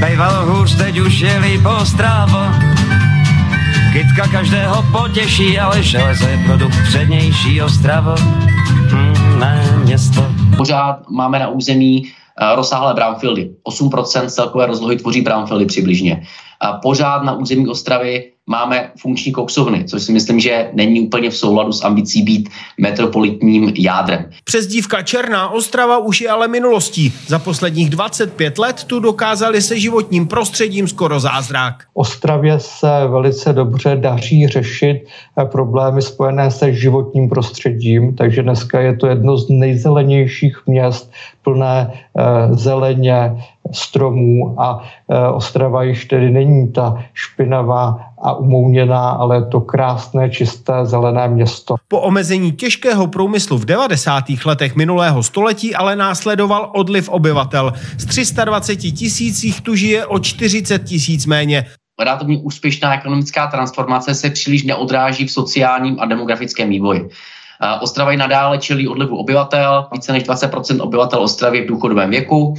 Bejvalo 0.00 0.52
hůř, 0.52 0.76
teď 0.76 0.98
už 0.98 1.20
je 1.20 1.38
líp 1.38 1.62
Ostravo. 1.80 2.40
Kytka 3.92 4.28
každého 4.28 4.84
potěší, 4.92 5.58
ale 5.58 5.82
železo 5.82 6.26
je 6.26 6.42
produkt 6.46 6.76
přednější 6.88 7.62
Ostravo. 7.62 8.14
Hmm, 8.16 9.38
mé 9.38 9.78
město. 9.84 10.32
Pořád 10.56 11.10
máme 11.10 11.38
na 11.38 11.48
území 11.48 12.12
rozsáhlé 12.54 12.94
brownfieldy. 12.94 13.54
8% 13.68 14.26
celkové 14.26 14.66
rozlohy 14.66 14.96
tvoří 14.96 15.22
brownfieldy 15.22 15.66
přibližně. 15.66 16.22
A 16.60 16.72
pořád 16.72 17.22
na 17.22 17.32
území 17.32 17.68
Ostravy 17.68 18.31
máme 18.50 18.90
funkční 18.98 19.32
koksovny, 19.32 19.84
což 19.84 20.02
si 20.02 20.12
myslím, 20.12 20.40
že 20.40 20.70
není 20.72 21.00
úplně 21.00 21.30
v 21.30 21.36
souladu 21.36 21.72
s 21.72 21.84
ambicí 21.84 22.22
být 22.22 22.48
metropolitním 22.80 23.72
jádrem. 23.78 24.30
Přezdívka 24.44 25.02
Černá 25.02 25.48
Ostrava 25.48 25.98
už 25.98 26.20
je 26.20 26.30
ale 26.30 26.48
minulostí. 26.48 27.12
Za 27.26 27.38
posledních 27.38 27.90
25 27.90 28.58
let 28.58 28.84
tu 28.84 29.00
dokázali 29.00 29.62
se 29.62 29.80
životním 29.80 30.26
prostředím 30.26 30.88
skoro 30.88 31.20
zázrak. 31.20 31.74
Ostravě 31.94 32.60
se 32.60 33.06
velice 33.08 33.52
dobře 33.52 33.96
daří 33.96 34.48
řešit 34.48 35.04
eh, 35.38 35.44
problémy 35.44 36.02
spojené 36.02 36.50
se 36.50 36.74
životním 36.74 37.28
prostředím, 37.28 38.14
takže 38.14 38.42
dneska 38.42 38.80
je 38.80 38.96
to 38.96 39.06
jedno 39.06 39.36
z 39.36 39.48
nejzelenějších 39.48 40.62
měst, 40.66 41.12
plné 41.42 41.92
eh, 41.92 42.22
zeleně, 42.54 43.36
stromů 43.72 44.60
a 44.60 44.82
eh, 45.10 45.28
Ostrava 45.28 45.82
již 45.82 46.04
tedy 46.04 46.30
není 46.30 46.72
ta 46.72 47.04
špinavá 47.14 48.11
a 48.22 48.34
umouněná, 48.34 49.10
ale 49.10 49.36
je 49.36 49.46
to 49.46 49.60
krásné, 49.60 50.30
čisté, 50.30 50.72
zelené 50.82 51.28
město. 51.28 51.74
Po 51.88 52.00
omezení 52.00 52.52
těžkého 52.52 53.06
průmyslu 53.06 53.58
v 53.58 53.64
90. 53.64 54.24
letech 54.44 54.76
minulého 54.76 55.22
století 55.22 55.74
ale 55.74 55.96
následoval 55.96 56.70
odliv 56.74 57.08
obyvatel. 57.08 57.72
Z 57.98 58.06
320 58.06 58.76
tisících 58.76 59.60
tu 59.60 59.74
žije 59.74 60.06
o 60.06 60.18
40 60.18 60.78
tisíc 60.78 61.26
méně. 61.26 61.66
Relativně 62.00 62.38
úspěšná 62.38 62.94
ekonomická 62.94 63.46
transformace 63.46 64.14
se 64.14 64.30
příliš 64.30 64.62
neodráží 64.62 65.26
v 65.26 65.32
sociálním 65.32 65.96
a 66.00 66.06
demografickém 66.06 66.68
vývoji. 66.68 67.08
Ostrava 67.80 68.12
i 68.12 68.16
nadále 68.16 68.58
čelí 68.58 68.88
odlivu 68.88 69.16
obyvatel. 69.16 69.86
Více 69.92 70.12
než 70.12 70.22
20 70.22 70.50
obyvatel 70.80 71.22
Ostravy 71.22 71.58
je 71.58 71.64
v 71.64 71.68
důchodovém 71.68 72.10
věku 72.10 72.54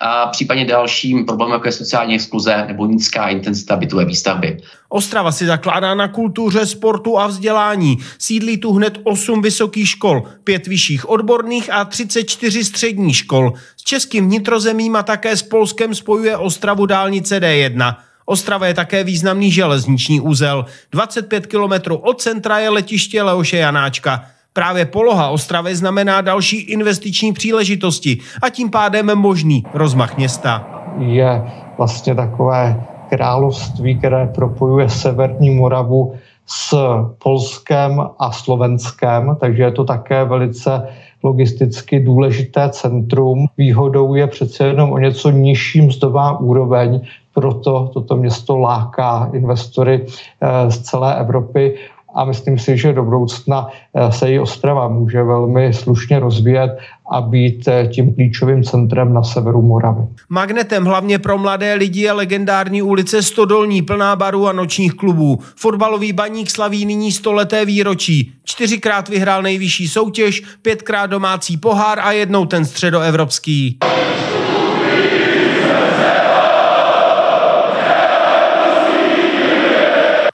a 0.00 0.26
případně 0.26 0.64
dalším 0.64 1.26
problémem, 1.26 1.52
jako 1.52 1.68
je 1.68 1.72
sociální 1.72 2.14
exkluze 2.14 2.64
nebo 2.66 2.86
nízká 2.86 3.28
intenzita 3.28 3.76
bytové 3.76 4.04
výstavby. 4.04 4.56
Ostrava 4.88 5.32
si 5.32 5.46
zakládá 5.46 5.94
na 5.94 6.08
kultuře, 6.08 6.66
sportu 6.66 7.18
a 7.18 7.26
vzdělání. 7.26 7.98
Sídlí 8.18 8.56
tu 8.56 8.72
hned 8.72 8.98
8 9.04 9.42
vysokých 9.42 9.88
škol, 9.88 10.22
5 10.44 10.66
vyšších 10.66 11.08
odborných 11.08 11.72
a 11.72 11.84
34 11.84 12.64
středních 12.64 13.16
škol. 13.16 13.52
S 13.76 13.82
českým 13.82 14.24
vnitrozemím 14.24 14.96
a 14.96 15.02
také 15.02 15.36
s 15.36 15.42
Polskem 15.42 15.94
spojuje 15.94 16.36
Ostravu 16.36 16.86
dálnice 16.86 17.40
D1. 17.40 17.96
Ostrava 18.24 18.66
je 18.66 18.74
také 18.74 19.04
významný 19.04 19.52
železniční 19.52 20.20
úzel. 20.20 20.66
25 20.92 21.46
kilometrů 21.46 21.96
od 21.96 22.20
centra 22.20 22.58
je 22.58 22.68
letiště 22.68 23.22
Leoše 23.22 23.56
Janáčka. 23.56 24.24
Právě 24.56 24.84
poloha 24.84 25.28
Ostravy 25.28 25.76
znamená 25.76 26.20
další 26.20 26.56
investiční 26.56 27.32
příležitosti 27.32 28.18
a 28.42 28.50
tím 28.50 28.70
pádem 28.70 29.06
možný 29.14 29.64
rozmach 29.74 30.16
města. 30.16 30.66
Je 30.98 31.42
vlastně 31.78 32.14
takové 32.14 32.84
království, 33.08 33.98
které 33.98 34.26
propojuje 34.26 34.90
severní 34.90 35.50
Moravu 35.50 36.14
s 36.46 36.76
Polskem 37.22 38.00
a 38.18 38.32
Slovenskem, 38.32 39.36
takže 39.40 39.62
je 39.62 39.72
to 39.72 39.84
také 39.84 40.24
velice 40.24 40.88
logisticky 41.22 42.00
důležité 42.00 42.68
centrum. 42.70 43.46
Výhodou 43.58 44.14
je 44.14 44.26
přece 44.26 44.66
jenom 44.66 44.92
o 44.92 44.98
něco 44.98 45.30
nižší 45.30 45.80
mzdová 45.80 46.38
úroveň, 46.40 47.00
proto 47.34 47.90
toto 47.94 48.16
město 48.16 48.56
láká 48.58 49.30
investory 49.32 50.06
eh, 50.06 50.70
z 50.70 50.78
celé 50.78 51.20
Evropy 51.20 51.74
a 52.16 52.24
myslím 52.24 52.58
si, 52.58 52.78
že 52.78 52.92
do 52.92 53.02
budoucna 53.02 53.68
eh, 53.94 54.12
se 54.12 54.32
i 54.32 54.38
Ostrava 54.38 54.88
může 54.88 55.22
velmi 55.22 55.72
slušně 55.72 56.20
rozvíjet 56.20 56.78
a 57.10 57.20
být 57.20 57.68
eh, 57.68 57.88
tím 57.92 58.14
klíčovým 58.14 58.64
centrem 58.64 59.14
na 59.14 59.22
severu 59.22 59.62
Moravy. 59.62 60.02
Magnetem 60.28 60.84
hlavně 60.84 61.18
pro 61.18 61.38
mladé 61.38 61.74
lidi 61.74 62.00
je 62.00 62.12
legendární 62.12 62.82
ulice 62.82 63.22
Stodolní, 63.22 63.82
plná 63.82 64.16
barů 64.16 64.48
a 64.48 64.52
nočních 64.52 64.94
klubů. 64.94 65.38
Fotbalový 65.56 66.12
baník 66.12 66.50
slaví 66.50 66.84
nyní 66.84 67.12
stoleté 67.12 67.64
výročí. 67.64 68.32
Čtyřikrát 68.44 69.08
vyhrál 69.08 69.42
nejvyšší 69.42 69.88
soutěž, 69.88 70.42
pětkrát 70.62 71.10
domácí 71.10 71.56
pohár 71.56 72.00
a 72.00 72.12
jednou 72.12 72.46
ten 72.46 72.64
středoevropský. 72.64 73.78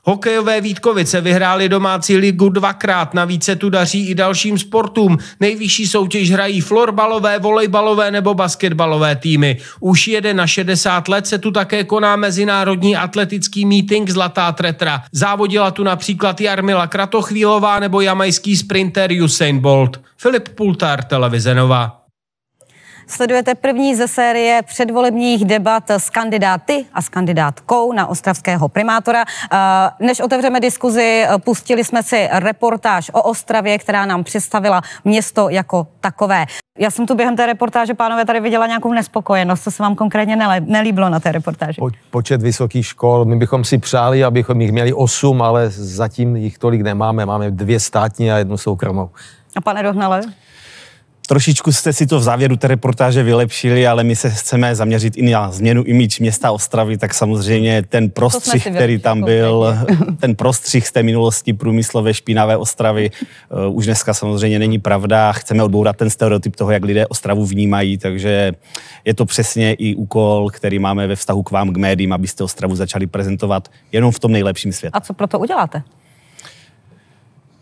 Hokejové 0.04 0.61
Vítkovice 0.61 1.21
vyhráli 1.21 1.68
domácí 1.68 2.16
ligu 2.16 2.49
dvakrát, 2.49 3.14
navíc 3.14 3.44
se 3.44 3.56
tu 3.56 3.71
daří 3.71 4.09
i 4.09 4.14
dalším 4.14 4.59
sportům. 4.59 5.18
Nejvyšší 5.40 5.87
soutěž 5.87 6.30
hrají 6.30 6.61
florbalové, 6.61 7.38
volejbalové 7.38 8.11
nebo 8.11 8.35
basketbalové 8.35 9.16
týmy. 9.16 9.59
Už 9.80 10.09
jede 10.09 10.35
na 10.35 10.47
60 10.47 11.09
let 11.09 11.26
se 11.26 11.38
tu 11.38 11.50
také 11.50 11.85
koná 11.85 12.16
mezinárodní 12.16 12.97
atletický 12.97 13.66
meeting 13.66 14.11
Zlatá 14.11 14.52
tretra. 14.52 15.02
Závodila 15.12 15.71
tu 15.71 15.85
například 15.85 16.40
Jarmila 16.40 16.87
Kratochvílová 16.87 17.80
nebo 17.80 18.00
jamajský 18.00 18.56
sprinter 18.56 19.11
Usain 19.25 19.59
Bolt. 19.59 20.00
Filip 20.16 20.49
Pultar, 20.49 21.04
televize 21.04 21.54
Nova. 21.54 22.01
Sledujete 23.12 23.54
první 23.54 23.95
ze 23.95 24.09
série 24.09 24.62
předvolebních 24.62 25.45
debat 25.45 25.90
s 25.90 26.11
kandidáty 26.11 26.85
a 26.95 27.02
s 27.02 27.09
kandidátkou 27.09 27.92
na 27.92 28.07
ostravského 28.07 28.69
primátora. 28.69 29.25
Eh, 29.52 29.57
než 30.00 30.21
otevřeme 30.21 30.61
diskuzi, 30.61 31.25
eh, 31.25 31.38
pustili 31.38 31.85
jsme 31.85 32.02
si 32.02 32.28
reportáž 32.33 33.11
o 33.14 33.23
Ostravě, 33.23 33.78
která 33.78 34.07
nám 34.07 34.25
představila 34.25 34.83
město 35.04 35.49
jako 35.49 35.87
takové. 36.00 36.47
Já 36.78 36.90
jsem 36.90 37.07
tu 37.07 37.14
během 37.14 37.37
té 37.37 37.47
reportáže, 37.47 37.95
pánové, 37.95 38.25
tady 38.25 38.40
viděla 38.40 38.66
nějakou 38.66 38.92
nespokojenost. 38.92 39.62
Co 39.62 39.71
se 39.71 39.83
vám 39.83 39.95
konkrétně 39.95 40.37
nelíbilo 40.61 41.09
na 41.09 41.21
té 41.21 41.33
reportáži? 41.33 41.81
Po, 41.81 41.90
počet 42.11 42.42
vysokých 42.42 42.87
škol. 42.87 43.25
My 43.25 43.37
bychom 43.37 43.64
si 43.64 43.78
přáli, 43.78 44.25
abychom 44.25 44.61
jich 44.61 44.73
měli 44.73 44.92
osm, 44.92 45.42
ale 45.42 45.71
zatím 45.71 46.37
jich 46.37 46.59
tolik 46.59 46.83
nemáme. 46.83 47.26
Máme 47.26 47.50
dvě 47.50 47.81
státní 47.81 48.33
a 48.33 48.38
jednu 48.38 48.57
soukromou. 48.57 49.11
A 49.57 49.61
pane 49.61 49.83
Dohnale? 49.83 50.23
Trošičku 51.26 51.73
jste 51.73 51.93
si 51.93 52.07
to 52.07 52.19
v 52.19 52.23
závěru 52.23 52.57
té 52.57 52.69
reportáže 52.69 53.23
vylepšili, 53.23 53.87
ale 53.87 54.05
my 54.05 54.17
se 54.17 54.31
chceme 54.31 54.75
zaměřit 54.75 55.17
i 55.17 55.23
na 55.23 55.52
změnu 55.52 55.83
image 55.83 56.21
města 56.21 56.52
Ostravy, 56.52 56.99
tak 56.99 57.14
samozřejmě 57.14 57.83
ten 57.83 58.11
prostřih, 58.11 58.69
který 58.75 58.99
tam 58.99 59.23
byl, 59.23 59.76
ten 60.21 60.37
prostřih 60.37 60.88
z 60.88 60.93
té 60.93 61.02
minulosti 61.02 61.52
průmyslové 61.52 62.14
špinavé 62.14 62.57
Ostravy, 62.57 63.11
uh, 63.69 63.76
už 63.76 63.85
dneska 63.85 64.14
samozřejmě 64.14 64.59
není 64.59 64.79
pravda. 64.79 65.33
Chceme 65.33 65.62
odbourat 65.62 65.97
ten 65.97 66.11
stereotyp 66.11 66.57
toho, 66.57 66.71
jak 66.71 66.85
lidé 66.85 67.07
Ostravu 67.07 67.47
vnímají, 67.47 67.99
takže 67.99 68.52
je 69.05 69.14
to 69.14 69.26
přesně 69.26 69.75
i 69.75 69.95
úkol, 69.95 70.50
který 70.50 70.79
máme 70.79 71.07
ve 71.07 71.17
vztahu 71.17 71.43
k 71.43 71.50
vám, 71.50 71.73
k 71.73 71.76
médiím, 71.76 72.12
abyste 72.12 72.45
Ostravu 72.45 72.76
začali 72.76 73.07
prezentovat 73.07 73.69
jenom 73.93 74.12
v 74.12 74.19
tom 74.19 74.33
nejlepším 74.33 74.73
světě. 74.73 74.93
A 74.93 75.00
co 75.00 75.14
pro 75.14 75.26
to 75.26 75.38
uděláte? 75.38 75.83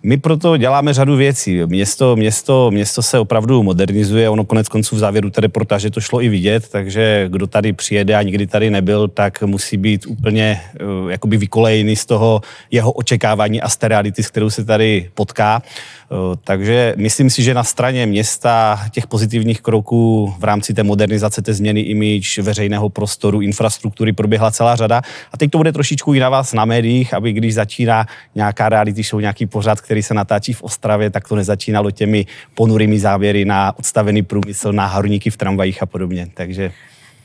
My 0.02 0.16
proto 0.16 0.56
děláme 0.56 0.94
řadu 0.94 1.16
věcí. 1.16 1.60
Město, 1.66 2.16
město, 2.16 2.70
město 2.70 3.02
se 3.02 3.18
opravdu 3.18 3.62
modernizuje, 3.62 4.30
ono 4.30 4.44
konec 4.44 4.68
konců 4.68 4.96
v 4.96 4.98
závěru 4.98 5.30
té 5.30 5.40
reportáže 5.40 5.90
to 5.90 6.00
šlo 6.00 6.22
i 6.22 6.28
vidět, 6.28 6.68
takže 6.68 7.24
kdo 7.28 7.46
tady 7.46 7.72
přijede 7.72 8.14
a 8.14 8.22
nikdy 8.22 8.46
tady 8.46 8.70
nebyl, 8.70 9.08
tak 9.08 9.42
musí 9.42 9.76
být 9.76 10.06
úplně 10.06 10.60
uh, 11.02 11.10
jakoby 11.10 11.36
vykolejný 11.36 11.96
z 11.96 12.06
toho 12.06 12.40
jeho 12.70 12.92
očekávání 12.92 13.62
a 13.62 13.68
z 13.68 13.76
té 13.76 13.88
reality, 13.88 14.22
s 14.22 14.28
kterou 14.28 14.50
se 14.50 14.64
tady 14.64 15.10
potká. 15.14 15.62
Uh, 16.08 16.18
takže 16.44 16.94
myslím 16.96 17.30
si, 17.30 17.42
že 17.42 17.54
na 17.54 17.64
straně 17.64 18.06
města 18.06 18.80
těch 18.90 19.06
pozitivních 19.06 19.60
kroků 19.60 20.34
v 20.38 20.44
rámci 20.44 20.74
té 20.74 20.82
modernizace, 20.82 21.42
té 21.42 21.54
změny 21.54 21.80
image 21.80 22.38
veřejného 22.38 22.88
prostoru, 22.88 23.40
infrastruktury 23.40 24.12
proběhla 24.12 24.50
celá 24.50 24.76
řada. 24.76 25.02
A 25.32 25.36
teď 25.36 25.50
to 25.50 25.58
bude 25.58 25.72
trošičku 25.72 26.14
i 26.14 26.20
na 26.20 26.28
vás 26.28 26.52
na 26.52 26.64
médiích, 26.64 27.14
aby 27.14 27.32
když 27.32 27.54
začíná 27.54 28.06
nějaká 28.34 28.68
reality 28.68 29.02
show, 29.02 29.20
nějaký 29.20 29.46
pořad, 29.46 29.80
který 29.90 30.02
se 30.02 30.14
natáčí 30.14 30.52
v 30.52 30.62
Ostravě, 30.62 31.10
tak 31.10 31.28
to 31.28 31.34
nezačínalo 31.34 31.90
těmi 31.90 32.26
ponurými 32.54 32.98
závěry 32.98 33.44
na 33.44 33.78
odstavený 33.78 34.22
průmysl, 34.22 34.72
na 34.72 34.86
horníky 34.86 35.30
v 35.30 35.36
tramvajích 35.36 35.82
a 35.82 35.86
podobně. 35.86 36.28
Takže 36.34 36.72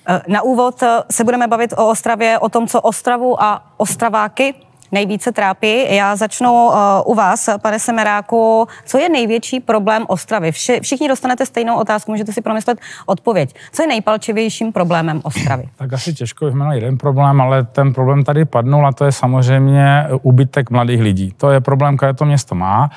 eh, 0.07 0.21
na 0.27 0.41
úvod 0.41 0.83
eh, 0.83 1.03
se 1.11 1.23
budeme 1.23 1.47
bavit 1.47 1.73
o 1.77 1.89
Ostravě, 1.89 2.39
o 2.39 2.49
tom, 2.49 2.67
co 2.67 2.81
Ostravu 2.81 3.43
a 3.43 3.73
Ostraváky 3.77 4.53
nejvíce 4.95 5.31
trápí. 5.31 5.95
Já 5.95 6.15
začnu 6.15 6.67
uh, 6.67 6.73
u 7.05 7.13
vás, 7.15 7.49
pane 7.61 7.79
Semeráku. 7.79 8.67
Co 8.85 8.97
je 8.97 9.09
největší 9.09 9.59
problém 9.59 10.05
Ostravy? 10.07 10.51
Vši, 10.51 10.79
všichni 10.79 11.07
dostanete 11.07 11.45
stejnou 11.45 11.75
otázku, 11.75 12.11
můžete 12.11 12.33
si 12.33 12.41
promyslet 12.41 12.79
odpověď. 13.05 13.55
Co 13.71 13.83
je 13.83 13.87
nejpalčivějším 13.87 14.71
problémem 14.71 15.21
Ostravy? 15.23 15.63
Tak 15.75 15.93
asi 15.93 16.13
těžko 16.13 16.45
vyjmenovat 16.45 16.75
jeden 16.75 16.97
problém, 16.97 17.41
ale 17.41 17.63
ten 17.63 17.93
problém 17.93 18.23
tady 18.23 18.45
padnul 18.45 18.87
a 18.87 18.91
to 18.91 19.05
je 19.05 19.11
samozřejmě 19.11 20.07
ubytek 20.21 20.69
mladých 20.69 21.01
lidí. 21.01 21.33
To 21.37 21.51
je 21.51 21.61
problém, 21.61 21.97
který 21.97 22.15
to 22.15 22.25
město 22.25 22.55
má. 22.55 22.89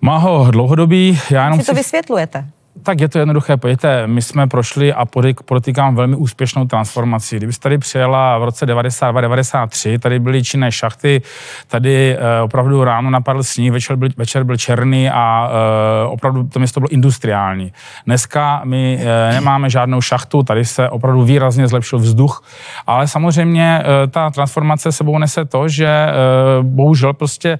Má 0.00 0.16
ho 0.16 0.50
dlouhodobý. 0.50 1.20
Já 1.30 1.44
jenom 1.44 1.60
si 1.60 1.66
to 1.66 1.74
vysvětlujete? 1.74 2.44
Tak 2.82 3.00
je 3.00 3.08
to 3.08 3.18
jednoduché. 3.18 3.56
Pojďte, 3.56 4.06
my 4.06 4.22
jsme 4.22 4.46
prošli 4.46 4.92
a 4.92 5.04
podotýkám 5.44 5.94
velmi 5.94 6.16
úspěšnou 6.16 6.64
transformaci. 6.64 7.36
Kdybyste 7.36 7.62
tady 7.62 7.78
přijela 7.78 8.38
v 8.38 8.44
roce 8.44 8.66
92-93, 8.66 9.98
tady 9.98 10.18
byly 10.18 10.44
činné 10.44 10.72
šachty, 10.72 11.22
tady 11.68 12.16
e, 12.16 12.40
opravdu 12.42 12.84
ráno 12.84 13.10
napadl 13.10 13.42
sníh, 13.42 13.72
večer 13.72 13.96
byl, 13.96 14.08
večer 14.16 14.44
byl 14.44 14.56
černý 14.56 15.10
a 15.10 15.50
e, 16.04 16.06
opravdu 16.06 16.48
to 16.48 16.58
město 16.58 16.80
bylo 16.80 16.88
industriální. 16.88 17.72
Dneska 18.06 18.60
my 18.64 19.00
e, 19.00 19.32
nemáme 19.32 19.70
žádnou 19.70 20.00
šachtu, 20.00 20.42
tady 20.42 20.64
se 20.64 20.88
opravdu 20.88 21.22
výrazně 21.22 21.68
zlepšil 21.68 21.98
vzduch, 21.98 22.44
ale 22.86 23.08
samozřejmě 23.08 23.82
ta 24.10 24.30
transformace 24.30 24.92
sebou 24.92 25.18
nese 25.18 25.44
to, 25.44 25.68
že 25.68 26.06
bohužel 26.62 27.12
prostě 27.12 27.58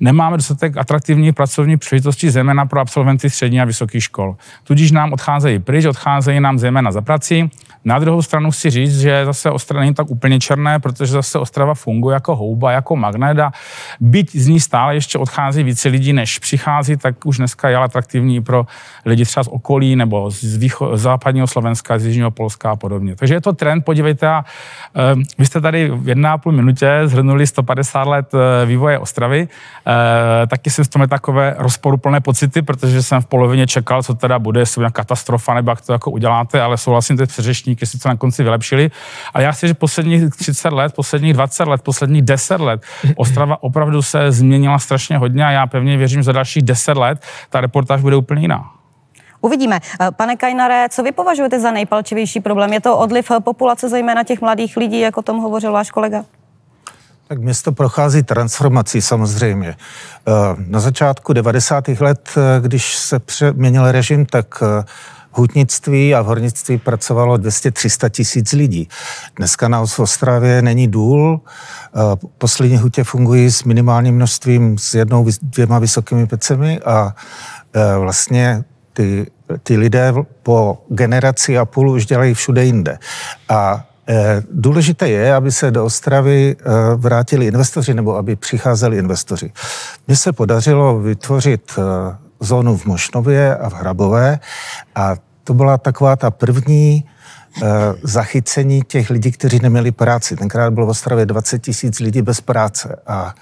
nemáme 0.00 0.36
dostatek 0.36 0.76
atraktivních 0.76 1.34
pracovních 1.34 1.78
příležitostí, 1.78 2.30
zejména 2.30 2.66
pro 2.66 2.80
absolventy 2.80 3.30
střední 3.30 3.60
a 3.60 3.64
vysokých 3.64 4.02
škol 4.02 4.36
tudíž 4.64 4.92
nám 4.92 5.12
odcházejí 5.12 5.58
pryč, 5.58 5.84
odcházejí 5.84 6.40
nám 6.40 6.58
zejména 6.58 6.92
za 6.92 7.00
prací. 7.00 7.50
Na 7.84 7.98
druhou 7.98 8.22
stranu 8.22 8.52
si 8.52 8.70
říct, 8.70 9.00
že 9.00 9.24
zase 9.24 9.50
Ostrava 9.50 9.80
není 9.80 9.94
tak 9.94 10.10
úplně 10.10 10.40
černé, 10.40 10.78
protože 10.78 11.12
zase 11.12 11.38
Ostrava 11.38 11.74
funguje 11.74 12.14
jako 12.14 12.36
houba, 12.36 12.72
jako 12.72 12.96
magnet 12.96 13.38
a 13.38 13.52
byť 14.00 14.36
z 14.36 14.46
ní 14.48 14.60
stále 14.60 14.94
ještě 14.94 15.18
odchází 15.18 15.62
více 15.62 15.88
lidí, 15.88 16.12
než 16.12 16.38
přichází, 16.38 16.96
tak 16.96 17.26
už 17.26 17.36
dneska 17.36 17.68
je 17.68 17.76
atraktivní 17.76 18.42
pro 18.42 18.66
lidi 19.04 19.24
třeba 19.24 19.44
z 19.44 19.48
okolí 19.48 19.96
nebo 19.96 20.30
z, 20.30 20.58
výcho- 20.58 20.96
západního 20.96 21.46
Slovenska, 21.46 21.98
z 21.98 22.06
jižního 22.06 22.30
Polska 22.30 22.70
a 22.70 22.76
podobně. 22.76 23.16
Takže 23.16 23.34
je 23.34 23.40
to 23.40 23.52
trend, 23.52 23.84
podívejte, 23.84 24.28
a 24.28 24.44
e, 24.96 25.14
vy 25.38 25.46
jste 25.46 25.60
tady 25.60 25.90
v 25.90 26.08
jedné 26.08 26.28
a 26.28 26.38
půl 26.38 26.52
minutě 26.52 27.00
zhrnuli 27.04 27.46
150 27.46 28.02
let 28.02 28.34
e, 28.34 28.66
vývoje 28.66 28.98
Ostravy, 28.98 29.48
e, 30.42 30.46
taky 30.46 30.70
jsem 30.70 30.84
z 30.84 30.88
tom 30.88 31.08
takové 31.08 31.54
rozporuplné 31.58 32.20
pocity, 32.20 32.62
protože 32.62 33.02
jsem 33.02 33.20
v 33.20 33.26
polovině 33.26 33.66
čekal, 33.66 34.02
co 34.02 34.14
teda 34.14 34.38
bude, 34.42 34.60
jestli 34.60 34.80
bude 34.80 34.90
katastrofa, 34.90 35.54
nebo 35.54 35.70
jak 35.70 35.80
to 35.80 35.92
jako 35.92 36.10
uděláte, 36.10 36.62
ale 36.62 36.78
souhlasím 36.78 37.16
teď 37.16 37.28
předřečníky, 37.28 37.86
si 37.86 37.98
to 37.98 38.08
na 38.08 38.16
konci 38.16 38.42
vylepšili. 38.42 38.90
A 39.34 39.40
já 39.40 39.52
chci, 39.52 39.68
že 39.68 39.74
posledních 39.74 40.30
30 40.30 40.72
let, 40.72 40.94
posledních 40.94 41.32
20 41.32 41.68
let, 41.68 41.82
posledních 41.82 42.22
10 42.22 42.60
let 42.60 42.82
Ostrava 43.16 43.62
opravdu 43.62 44.02
se 44.02 44.32
změnila 44.32 44.78
strašně 44.78 45.18
hodně 45.18 45.46
a 45.46 45.50
já 45.50 45.66
pevně 45.66 45.96
věřím, 45.96 46.20
že 46.20 46.24
za 46.24 46.32
dalších 46.32 46.62
10 46.62 46.96
let 46.96 47.22
ta 47.50 47.60
reportáž 47.60 48.00
bude 48.00 48.16
úplně 48.16 48.40
jiná. 48.40 48.70
Uvidíme. 49.40 49.78
Eh, 50.00 50.10
pane 50.10 50.36
Kajnare, 50.36 50.86
co 50.90 51.02
vy 51.02 51.12
považujete 51.12 51.60
za 51.60 51.70
nejpalčivější 51.70 52.40
problém? 52.40 52.72
Je 52.72 52.80
to 52.80 52.98
odliv 52.98 53.30
populace, 53.44 53.88
zejména 53.88 54.24
těch 54.24 54.40
mladých 54.40 54.76
lidí, 54.76 55.00
jako 55.00 55.20
o 55.20 55.22
tom 55.22 55.38
hovořil 55.38 55.72
váš 55.72 55.90
kolega? 55.90 56.24
Tak 57.32 57.40
město 57.40 57.72
prochází 57.72 58.22
transformací 58.22 59.02
samozřejmě. 59.02 59.68
Eh, 59.68 60.32
na 60.58 60.80
začátku 60.80 61.32
90. 61.32 62.00
let, 62.00 62.30
eh, 62.36 62.60
když 62.60 62.96
se 62.96 63.18
přeměnil 63.18 63.92
režim, 63.92 64.26
tak 64.26 64.62
eh, 64.62 64.84
hutnictví 65.30 66.14
a 66.14 66.22
v 66.22 66.26
hornictví 66.26 66.78
pracovalo 66.78 67.36
200-300 67.36 68.08
tisíc 68.08 68.52
lidí. 68.52 68.88
Dneska 69.36 69.68
na 69.68 69.80
Ostravě 69.80 70.62
není 70.62 70.88
důl, 70.88 71.40
poslední 72.38 72.76
hutě 72.76 73.04
fungují 73.04 73.50
s 73.50 73.64
minimálním 73.64 74.14
množstvím, 74.14 74.78
s 74.78 74.94
jednou, 74.94 75.26
dvěma 75.42 75.78
vysokými 75.78 76.26
pecemi 76.26 76.80
a 76.80 77.14
vlastně 77.98 78.64
ty, 78.92 79.26
ty 79.62 79.76
lidé 79.76 80.12
po 80.42 80.84
generaci 80.88 81.58
a 81.58 81.64
půl 81.64 81.90
už 81.90 82.06
dělají 82.06 82.34
všude 82.34 82.64
jinde. 82.64 82.98
A 83.48 83.84
důležité 84.50 85.08
je, 85.08 85.34
aby 85.34 85.52
se 85.52 85.70
do 85.70 85.84
Ostravy 85.84 86.56
eh, 86.58 86.64
vrátili 86.96 87.46
investoři 87.46 87.94
nebo 87.94 88.16
aby 88.16 88.36
přicházeli 88.36 88.96
investoři. 88.98 89.52
Mně 90.06 90.16
se 90.16 90.32
podařilo 90.32 91.00
vytvořit 91.00 91.72
eh, 91.78 91.82
zónu 92.40 92.76
v 92.76 92.86
Mošnově 92.86 93.56
a 93.56 93.70
v 93.70 93.72
Hrabové 93.72 94.38
a 94.94 95.14
to 95.44 95.54
byla 95.54 95.78
taková 95.78 96.16
ta 96.16 96.30
první 96.30 97.04
zachycení 98.02 98.82
těch 98.82 99.10
lidí, 99.10 99.32
kteří 99.32 99.58
neměli 99.62 99.92
práci. 99.92 100.36
Tenkrát 100.36 100.72
bylo 100.72 100.86
v 100.86 100.88
Ostravě 100.88 101.26
20 101.26 101.58
tisíc 101.58 102.00
lidí 102.00 102.22
bez 102.22 102.40
práce 102.40 102.96
a 103.06 103.34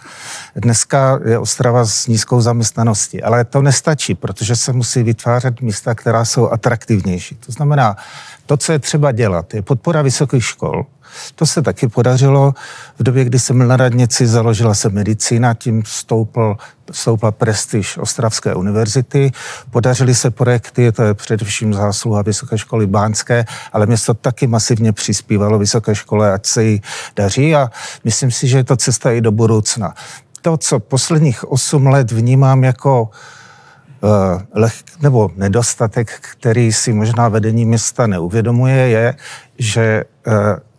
dneska 0.56 1.20
je 1.24 1.38
Ostrava 1.38 1.84
s 1.84 2.06
nízkou 2.06 2.40
zaměstnaností. 2.40 3.22
Ale 3.22 3.44
to 3.44 3.62
nestačí, 3.62 4.14
protože 4.14 4.56
se 4.56 4.72
musí 4.72 5.02
vytvářet 5.02 5.60
místa, 5.60 5.94
která 5.94 6.24
jsou 6.24 6.50
atraktivnější. 6.50 7.34
To 7.34 7.52
znamená, 7.52 7.96
to, 8.46 8.56
co 8.56 8.72
je 8.72 8.78
třeba 8.78 9.12
dělat, 9.12 9.54
je 9.54 9.62
podpora 9.62 10.02
vysokých 10.02 10.44
škol. 10.44 10.86
To 11.34 11.46
se 11.46 11.62
taky 11.62 11.88
podařilo 11.88 12.54
v 12.98 13.02
době, 13.02 13.24
kdy 13.24 13.38
jsem 13.38 13.68
na 13.68 13.76
radnici, 13.76 14.26
založila 14.26 14.74
se 14.74 14.88
medicína, 14.88 15.54
tím 15.54 15.82
stoupl, 15.86 16.56
stoupla 16.90 17.32
prestiž 17.32 17.98
Ostravské 17.98 18.54
univerzity. 18.54 19.32
Podařily 19.70 20.14
se 20.14 20.30
projekty, 20.30 20.92
to 20.92 21.02
je 21.02 21.14
především 21.14 21.74
zásluha 21.74 22.22
Vysoké 22.22 22.58
školy 22.58 22.86
Bánské, 22.86 23.44
ale 23.72 23.86
město 23.86 24.14
taky 24.14 24.46
masivně 24.46 24.92
přispívalo 24.92 25.58
Vysoké 25.58 25.94
škole, 25.94 26.32
ať 26.32 26.46
se 26.46 26.64
jí 26.64 26.82
daří 27.16 27.56
a 27.56 27.70
myslím 28.04 28.30
si, 28.30 28.48
že 28.48 28.56
je 28.56 28.64
to 28.64 28.76
cesta 28.76 29.10
i 29.10 29.20
do 29.20 29.32
budoucna. 29.32 29.94
To, 30.42 30.56
co 30.56 30.78
posledních 30.78 31.50
8 31.50 31.86
let 31.86 32.12
vnímám 32.12 32.64
jako 32.64 33.10
Eh, 34.02 34.46
leh, 34.54 34.72
nebo 35.02 35.30
nedostatek, 35.36 36.20
který 36.32 36.72
si 36.72 36.92
možná 36.92 37.28
vedení 37.28 37.64
města 37.64 38.06
neuvědomuje, 38.06 38.76
je, 38.76 39.14
že 39.58 40.04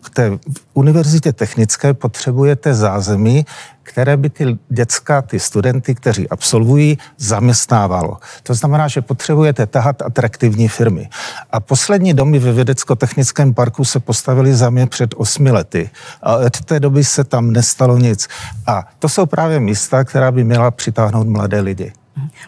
v 0.01 0.09
té 0.09 0.39
univerzitě 0.73 1.33
technické 1.33 1.93
potřebujete 1.93 2.73
zázemí, 2.73 3.45
které 3.83 4.17
by 4.17 4.29
ty 4.29 4.57
děcka, 4.69 5.21
ty 5.21 5.39
studenty, 5.39 5.95
kteří 5.95 6.29
absolvují, 6.29 6.97
zaměstnávalo. 7.17 8.17
To 8.43 8.53
znamená, 8.53 8.87
že 8.87 9.01
potřebujete 9.01 9.65
tahat 9.65 10.01
atraktivní 10.01 10.67
firmy. 10.67 11.09
A 11.51 11.59
poslední 11.59 12.13
domy 12.13 12.39
ve 12.39 12.51
vědecko-technickém 12.51 13.53
parku 13.53 13.85
se 13.85 13.99
postavily 13.99 14.53
za 14.53 14.69
mě 14.69 14.87
před 14.87 15.13
osmi 15.17 15.51
lety. 15.51 15.89
A 16.23 16.35
od 16.35 16.61
té 16.61 16.79
doby 16.79 17.03
se 17.03 17.23
tam 17.23 17.51
nestalo 17.51 17.97
nic. 17.97 18.27
A 18.67 18.83
to 18.99 19.09
jsou 19.09 19.25
právě 19.25 19.59
místa, 19.59 20.03
která 20.03 20.31
by 20.31 20.43
měla 20.43 20.71
přitáhnout 20.71 21.27
mladé 21.27 21.59
lidi. 21.59 21.93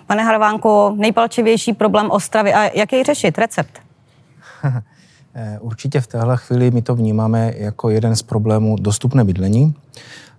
Pane 0.08 0.24
Harvánku, 0.24 0.96
nejpalčivější 1.00 1.74
problém 1.74 2.12
Ostravy 2.12 2.54
a 2.54 2.78
jak 2.78 2.94
jej 2.94 3.04
řešit? 3.04 3.38
Recept? 3.38 3.82
Eh, 5.36 5.58
určitě 5.60 6.02
v 6.02 6.08
téhle 6.08 6.38
chvíli 6.38 6.72
my 6.72 6.82
to 6.82 6.96
vnímáme 6.96 7.54
jako 7.58 7.90
jeden 7.90 8.16
z 8.16 8.22
problémů 8.22 8.76
dostupné 8.80 9.24
bydlení. 9.24 9.76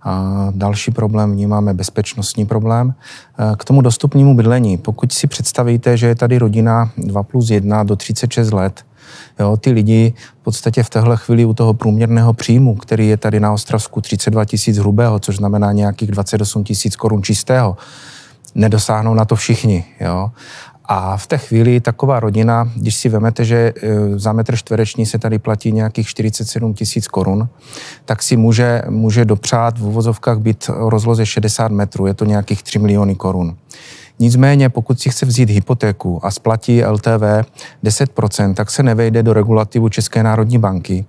A 0.01 0.47
další 0.55 0.91
problém 0.91 1.31
vnímáme 1.31 1.73
bezpečnostní 1.73 2.45
problém. 2.45 2.93
Eh, 3.39 3.55
k 3.57 3.65
tomu 3.65 3.81
dostupnému 3.81 4.35
bydlení, 4.35 4.77
pokud 4.77 5.11
si 5.11 5.27
představíte, 5.27 5.97
že 5.97 6.07
je 6.07 6.15
tady 6.15 6.37
rodina 6.37 6.91
2 6.97 7.23
plus 7.23 7.49
1 7.49 7.83
do 7.83 7.95
36 7.95 8.51
let, 8.51 8.85
Jo, 9.39 9.57
ty 9.57 9.71
lidi 9.71 10.13
v 10.41 10.43
podstatě 10.43 10.83
v 10.83 10.89
téhle 10.89 11.17
chvíli 11.17 11.45
u 11.45 11.53
toho 11.53 11.73
průměrného 11.73 12.33
příjmu, 12.33 12.75
který 12.75 13.07
je 13.07 13.17
tady 13.17 13.39
na 13.39 13.53
Ostravsku 13.53 14.01
32 14.01 14.45
tisíc 14.45 14.77
hrubého, 14.77 15.19
což 15.19 15.35
znamená 15.35 15.71
nějakých 15.71 16.11
28 16.11 16.63
tisíc 16.63 16.95
korun 16.95 17.23
čistého, 17.23 17.77
nedosáhnou 18.55 19.13
na 19.13 19.25
to 19.25 19.35
všichni. 19.35 19.85
Jo? 19.99 20.31
A 20.87 21.17
v 21.17 21.27
té 21.27 21.37
chvíli 21.37 21.79
taková 21.79 22.19
rodina, 22.19 22.71
když 22.75 22.95
si 22.95 23.09
vemete, 23.09 23.45
že 23.45 23.55
e, 23.55 23.73
za 24.19 24.33
metr 24.33 24.55
čtvereční 24.55 25.05
se 25.05 25.19
tady 25.19 25.39
platí 25.39 25.71
nějakých 25.71 26.07
47 26.07 26.73
tisíc 26.73 27.07
korun, 27.07 27.49
tak 28.05 28.23
si 28.23 28.37
může, 28.37 28.81
může 28.89 29.25
dopřát 29.25 29.79
v 29.79 29.85
uvozovkách 29.85 30.39
být 30.39 30.69
rozloze 30.69 31.25
60 31.25 31.71
metrů, 31.71 32.07
je 32.07 32.13
to 32.13 32.25
nějakých 32.25 32.63
3 32.63 32.79
miliony 32.79 33.15
korun. 33.15 33.57
Nicméně, 34.19 34.69
pokud 34.69 34.99
si 34.99 35.09
chce 35.09 35.25
vzít 35.25 35.49
hypotéku 35.49 36.25
a 36.25 36.31
splatí 36.31 36.83
LTV 36.83 37.23
10%, 37.83 38.53
tak 38.53 38.71
se 38.71 38.83
nevejde 38.83 39.23
do 39.23 39.33
regulativu 39.33 39.89
České 39.89 40.23
národní 40.23 40.57
banky. 40.57 41.05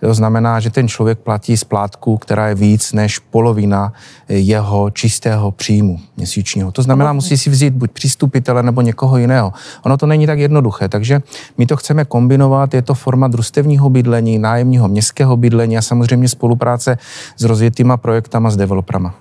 To 0.00 0.14
znamená, 0.14 0.60
že 0.60 0.70
ten 0.70 0.88
člověk 0.88 1.18
platí 1.18 1.56
splátku, 1.56 2.18
která 2.18 2.48
je 2.48 2.54
víc 2.54 2.92
než 2.92 3.18
polovina 3.18 3.92
jeho 4.28 4.90
čistého 4.90 5.50
příjmu 5.50 5.98
měsíčního. 6.16 6.72
To 6.72 6.82
znamená, 6.82 7.12
musí 7.12 7.38
si 7.38 7.50
vzít 7.50 7.74
buď 7.74 7.90
přístupitele 7.90 8.62
nebo 8.62 8.80
někoho 8.80 9.18
jiného. 9.18 9.52
Ono 9.82 9.96
to 9.96 10.06
není 10.06 10.26
tak 10.26 10.38
jednoduché, 10.38 10.88
takže 10.88 11.22
my 11.58 11.66
to 11.66 11.76
chceme 11.76 12.04
kombinovat. 12.04 12.74
Je 12.74 12.82
to 12.82 12.94
forma 12.94 13.28
družstevního 13.28 13.90
bydlení, 13.90 14.38
nájemního 14.38 14.88
městského 14.88 15.36
bydlení 15.36 15.78
a 15.78 15.82
samozřejmě 15.82 16.28
spolupráce 16.28 16.98
s 17.36 17.44
rozjetýma 17.44 17.96
projektama 17.96 18.50
s 18.50 18.56
developerama. 18.56 19.14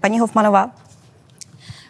Paní 0.00 0.20
Hofmanová? 0.20 0.70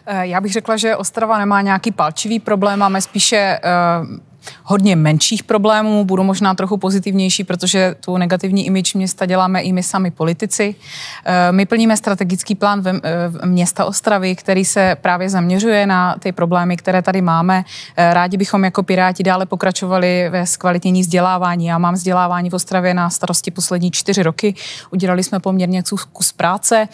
Eh, 0.05 0.27
já 0.27 0.41
bych 0.41 0.53
řekla, 0.53 0.77
že 0.77 0.95
Ostrava 0.95 1.37
nemá 1.37 1.61
nějaký 1.61 1.91
palčivý 1.91 2.39
problém, 2.39 2.79
máme 2.79 3.01
spíše 3.01 3.59
uh, 3.63 4.17
hodně 4.63 4.95
menších 4.95 5.43
problémů, 5.43 6.05
budu 6.05 6.23
možná 6.23 6.53
trochu 6.53 6.77
pozitivnější, 6.77 7.43
protože 7.43 7.95
tu 8.05 8.17
negativní 8.17 8.65
imič 8.65 8.93
města 8.93 9.25
děláme 9.25 9.61
i 9.61 9.73
my 9.73 9.83
sami 9.83 10.11
politici. 10.11 10.75
Eh, 11.25 11.51
my 11.51 11.65
plníme 11.65 11.97
strategický 11.97 12.55
plán 12.55 12.83
eh, 12.87 13.01
města 13.45 13.85
Ostravy, 13.85 14.35
který 14.35 14.65
se 14.65 14.95
právě 15.01 15.29
zaměřuje 15.29 15.87
na 15.87 16.15
ty 16.19 16.31
problémy, 16.31 16.77
které 16.77 17.01
tady 17.01 17.21
máme. 17.21 17.63
Eh, 17.97 18.13
rádi 18.13 18.37
bychom 18.37 18.63
jako 18.63 18.83
Piráti 18.83 19.23
dále 19.23 19.45
pokračovali 19.45 20.29
ve 20.29 20.45
zkvalitnění 20.45 21.01
vzdělávání. 21.01 21.65
Já 21.65 21.77
mám 21.77 21.93
vzdělávání 21.93 22.49
v 22.49 22.53
Ostravě 22.53 22.93
na 22.93 23.09
starosti 23.09 23.51
poslední 23.51 23.91
čtyři 23.91 24.23
roky. 24.23 24.55
Udělali 24.91 25.23
jsme 25.23 25.39
poměrně 25.39 25.83
kus 26.13 26.31
práce. 26.31 26.87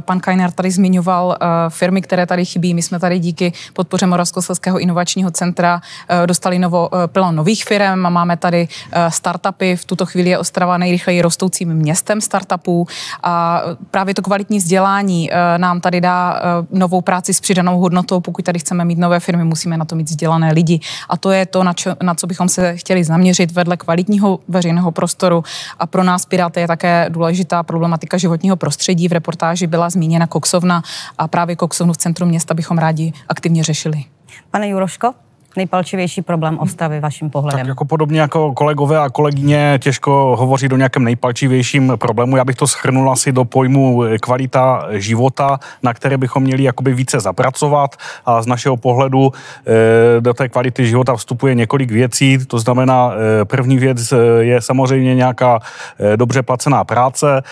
Pan 0.00 0.20
Kajner 0.20 0.50
tady 0.50 0.70
zmiňoval 0.70 1.36
firmy, 1.68 2.02
které 2.02 2.26
tady 2.26 2.44
chybí. 2.44 2.74
My 2.74 2.82
jsme 2.82 2.98
tady 2.98 3.18
díky 3.18 3.52
podpoře 3.72 4.06
Moravskoslezského 4.06 4.78
inovačního 4.78 5.30
centra 5.30 5.80
dostali 6.26 6.58
novo, 6.58 6.90
plno 7.06 7.32
nových 7.32 7.64
firm. 7.64 7.98
Máme 7.98 8.36
tady 8.36 8.68
startupy. 9.08 9.76
V 9.76 9.84
tuto 9.84 10.06
chvíli 10.06 10.30
je 10.30 10.38
Ostrava 10.38 10.78
nejrychleji 10.78 11.22
rostoucím 11.22 11.74
městem 11.74 12.20
startupů 12.20 12.86
a 13.22 13.62
právě 13.90 14.14
to 14.14 14.22
kvalitní 14.22 14.58
vzdělání 14.58 15.30
nám 15.56 15.80
tady 15.80 16.00
dá 16.00 16.40
novou 16.70 17.00
práci 17.00 17.34
s 17.34 17.40
přidanou 17.40 17.80
hodnotou. 17.80 18.20
Pokud 18.20 18.44
tady 18.44 18.58
chceme 18.58 18.84
mít 18.84 18.98
nové 18.98 19.20
firmy, 19.20 19.44
musíme 19.44 19.76
na 19.76 19.84
to 19.84 19.96
mít 19.96 20.10
vzdělané 20.10 20.52
lidi. 20.52 20.80
A 21.08 21.16
to 21.16 21.30
je 21.30 21.46
to, 21.46 21.64
na, 21.64 21.72
čo, 21.72 21.96
na 22.02 22.14
co 22.14 22.26
bychom 22.26 22.48
se 22.48 22.76
chtěli 22.76 23.04
zaměřit 23.04 23.52
vedle 23.52 23.76
kvalitního 23.76 24.38
veřejného 24.48 24.90
prostoru. 24.90 25.44
A 25.78 25.86
pro 25.86 26.04
nás 26.04 26.26
Piráty 26.26 26.60
je 26.60 26.66
také 26.66 27.06
důležitá 27.08 27.62
problematika 27.62 28.16
životního 28.16 28.56
prostředí. 28.56 29.08
V 29.08 29.12
reportáži 29.12 29.66
byla 29.66 29.90
zmíněna 29.90 30.26
koksovna 30.26 30.82
a 31.18 31.28
právě 31.28 31.56
koksovnu 31.56 31.92
v 31.92 31.96
centru 31.96 32.26
města 32.26 32.54
bychom 32.54 32.78
rádi 32.78 33.12
aktivně 33.28 33.64
řešili. 33.64 34.04
Pane 34.50 34.68
Juroško? 34.68 35.14
Nejpalčivější 35.56 36.22
problém 36.22 36.58
Ostravy 36.58 37.00
vaším 37.00 37.30
pohledem? 37.30 37.60
Tak 37.60 37.68
jako 37.68 37.84
podobně 37.84 38.20
jako 38.20 38.52
kolegové 38.52 38.98
a 38.98 39.08
kolegyně 39.08 39.78
těžko 39.82 40.36
hovoří 40.38 40.68
do 40.68 40.76
nějakém 40.76 41.04
nejpalčivějším 41.04 41.92
problému. 41.96 42.36
Já 42.36 42.44
bych 42.44 42.56
to 42.56 42.66
schrnul 42.66 43.10
asi 43.10 43.32
do 43.32 43.44
pojmu 43.44 44.02
kvalita 44.20 44.86
života, 44.90 45.58
na 45.82 45.94
které 45.94 46.16
bychom 46.18 46.42
měli 46.42 46.62
jakoby 46.62 46.94
více 46.94 47.20
zapracovat 47.20 47.96
a 48.26 48.42
z 48.42 48.46
našeho 48.46 48.76
pohledu 48.76 49.32
eh, 49.32 50.20
do 50.20 50.34
té 50.34 50.48
kvality 50.48 50.86
života 50.86 51.16
vstupuje 51.16 51.54
několik 51.54 51.90
věcí. 51.90 52.38
To 52.46 52.58
znamená, 52.58 53.12
eh, 53.12 53.44
první 53.44 53.78
věc 53.78 54.12
eh, 54.12 54.16
je 54.40 54.60
samozřejmě 54.60 55.14
nějaká 55.14 55.60
dobře 56.16 56.42
placená 56.42 56.84
práce, 56.84 57.42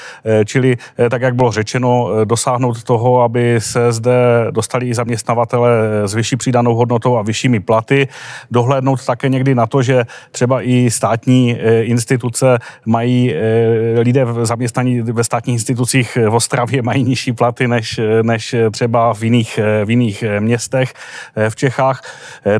čili 0.45 0.77
tak, 1.11 1.23
jak 1.23 1.35
bylo 1.35 1.53
řečeno, 1.53 2.09
dosáhnout 2.25 2.83
toho, 2.83 3.23
aby 3.23 3.61
se 3.61 3.93
zde 3.93 4.47
dostali 4.51 4.89
i 4.89 4.95
zaměstnavatele 4.95 5.71
s 6.05 6.15
vyšší 6.15 6.37
přidanou 6.37 6.75
hodnotou 6.75 7.17
a 7.17 7.23
vyššími 7.23 7.61
platy 7.61 7.92
státy, 7.93 8.09
dohlédnout 8.51 9.07
také 9.07 9.29
někdy 9.29 9.55
na 9.55 9.67
to, 9.67 9.83
že 9.83 10.05
třeba 10.31 10.63
i 10.63 10.91
státní 10.91 11.57
eh, 11.57 11.83
instituce 11.83 12.59
mají, 12.87 13.35
eh, 13.35 14.01
lidé 14.01 14.27
zaměstnaní 14.43 15.01
ve 15.01 15.25
státních 15.25 15.55
institucích 15.55 16.19
v 16.29 16.35
Ostravě 16.35 16.83
mají 16.83 17.05
nižší 17.05 17.33
platy 17.33 17.69
než, 17.69 18.01
než 18.23 18.55
třeba 18.71 19.15
v 19.15 19.23
jiných, 19.23 19.61
v 19.85 19.91
jiných 19.91 20.25
městech 20.41 20.93
eh, 21.37 21.51
v 21.51 21.57
Čechách. 21.57 22.03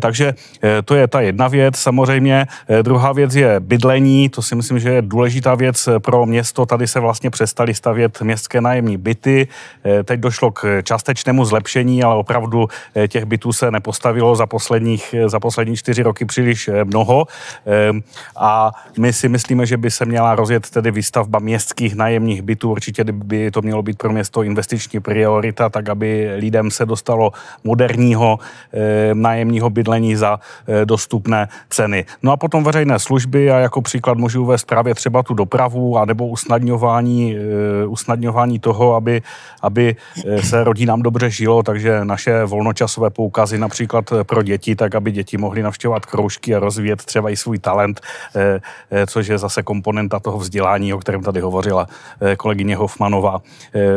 Takže 0.01 0.35
to 0.85 0.95
je 0.95 1.09
ta 1.09 1.21
jedna 1.21 1.49
věc. 1.49 1.77
Samozřejmě 1.77 2.47
druhá 2.83 3.13
věc 3.13 3.35
je 3.35 3.61
bydlení, 3.61 4.29
to 4.29 4.43
si 4.43 4.55
myslím, 4.55 4.79
že 4.79 4.91
je 4.91 5.03
důležitá 5.03 5.55
věc 5.55 5.89
pro 5.99 6.27
město. 6.27 6.67
Tady 6.67 6.87
se 6.87 7.01
vlastně 7.01 7.31
přestali 7.31 7.75
stavět 7.75 8.23
městské 8.23 8.61
nájemní 8.61 8.97
byty. 8.97 9.49
Teď 10.05 10.21
došlo 10.21 10.51
k 10.51 10.83
částečnému 10.83 11.45
zlepšení, 11.45 12.03
ale 12.03 12.15
opravdu 12.15 12.69
těch 13.09 13.25
bytů 13.25 13.53
se 13.53 13.71
nepostavilo 13.71 14.37
za 14.37 14.47
posledních 14.47 15.15
za 15.29 15.41
poslední 15.41 15.77
čtyři 15.77 16.03
roky 16.03 16.25
příliš 16.25 16.69
eh, 16.69 16.85
mnoho 16.85 17.27
ehm, 17.67 18.03
a 18.37 18.71
my 18.99 19.13
si 19.13 19.29
myslíme, 19.29 19.67
že 19.67 19.77
by 19.77 19.91
se 19.91 20.05
měla 20.05 20.35
rozjet 20.35 20.71
tedy 20.71 20.91
výstavba 20.91 21.39
městských 21.39 21.95
nájemních 21.95 22.43
bytů. 22.43 22.71
Určitě 22.71 23.05
by 23.05 23.51
to 23.51 23.63
mělo 23.63 23.83
být 23.83 23.99
pro 23.99 24.13
město 24.13 24.43
investiční 24.43 25.01
priorita, 25.01 25.69
tak 25.69 25.89
aby 25.89 26.31
lidem 26.37 26.71
se 26.71 26.87
dostalo 26.87 27.33
moderního 27.65 28.39
ehm, 28.73 29.23
nájemního 29.23 29.71
bydlení 29.71 30.17
za 30.17 30.39
eh, 30.69 30.85
dostupné 30.87 31.49
ceny. 31.71 32.05
No 32.23 32.33
a 32.33 32.37
potom 32.37 32.65
veřejné 32.65 32.99
služby 32.99 33.51
a 33.51 33.59
jako 33.59 33.83
příklad 33.83 34.19
můžu 34.19 34.43
uvést 34.43 34.65
právě 34.65 34.95
třeba 34.95 35.23
tu 35.23 35.35
dopravu 35.35 35.99
a 35.99 36.05
nebo 36.05 36.27
usnadňování, 36.27 37.37
eh, 37.37 37.87
usnadňování 37.87 38.59
toho, 38.59 38.95
aby, 38.95 39.23
aby 39.63 39.97
se 40.41 40.65
rodinám 40.65 41.03
dobře 41.03 41.31
žilo, 41.31 41.63
takže 41.63 42.05
naše 42.05 42.45
volnočasové 42.45 43.11
poukazy 43.11 43.59
například 43.59 44.13
pro 44.23 44.43
děti, 44.43 44.77
tak 44.77 44.95
aby 44.95 45.12
děti 45.13 45.37
mohly 45.37 45.63
navštěvovat 45.63 46.07
kroužky 46.07 46.55
a 46.55 46.59
rozvíjet 46.59 47.05
třeba 47.05 47.31
i 47.31 47.37
svůj 47.37 47.59
talent, 47.59 48.01
eh, 48.37 48.61
eh, 48.91 49.07
což 49.07 49.27
je 49.27 49.39
zase 49.39 49.63
komponenta 49.63 50.21
toho 50.21 50.39
vzdělání, 50.39 50.95
o 50.95 50.99
kterém 50.99 51.23
tady 51.23 51.41
hovořila 51.41 51.87
eh, 52.21 52.37
kolegyně 52.37 52.77
Hofmanová. 52.77 53.41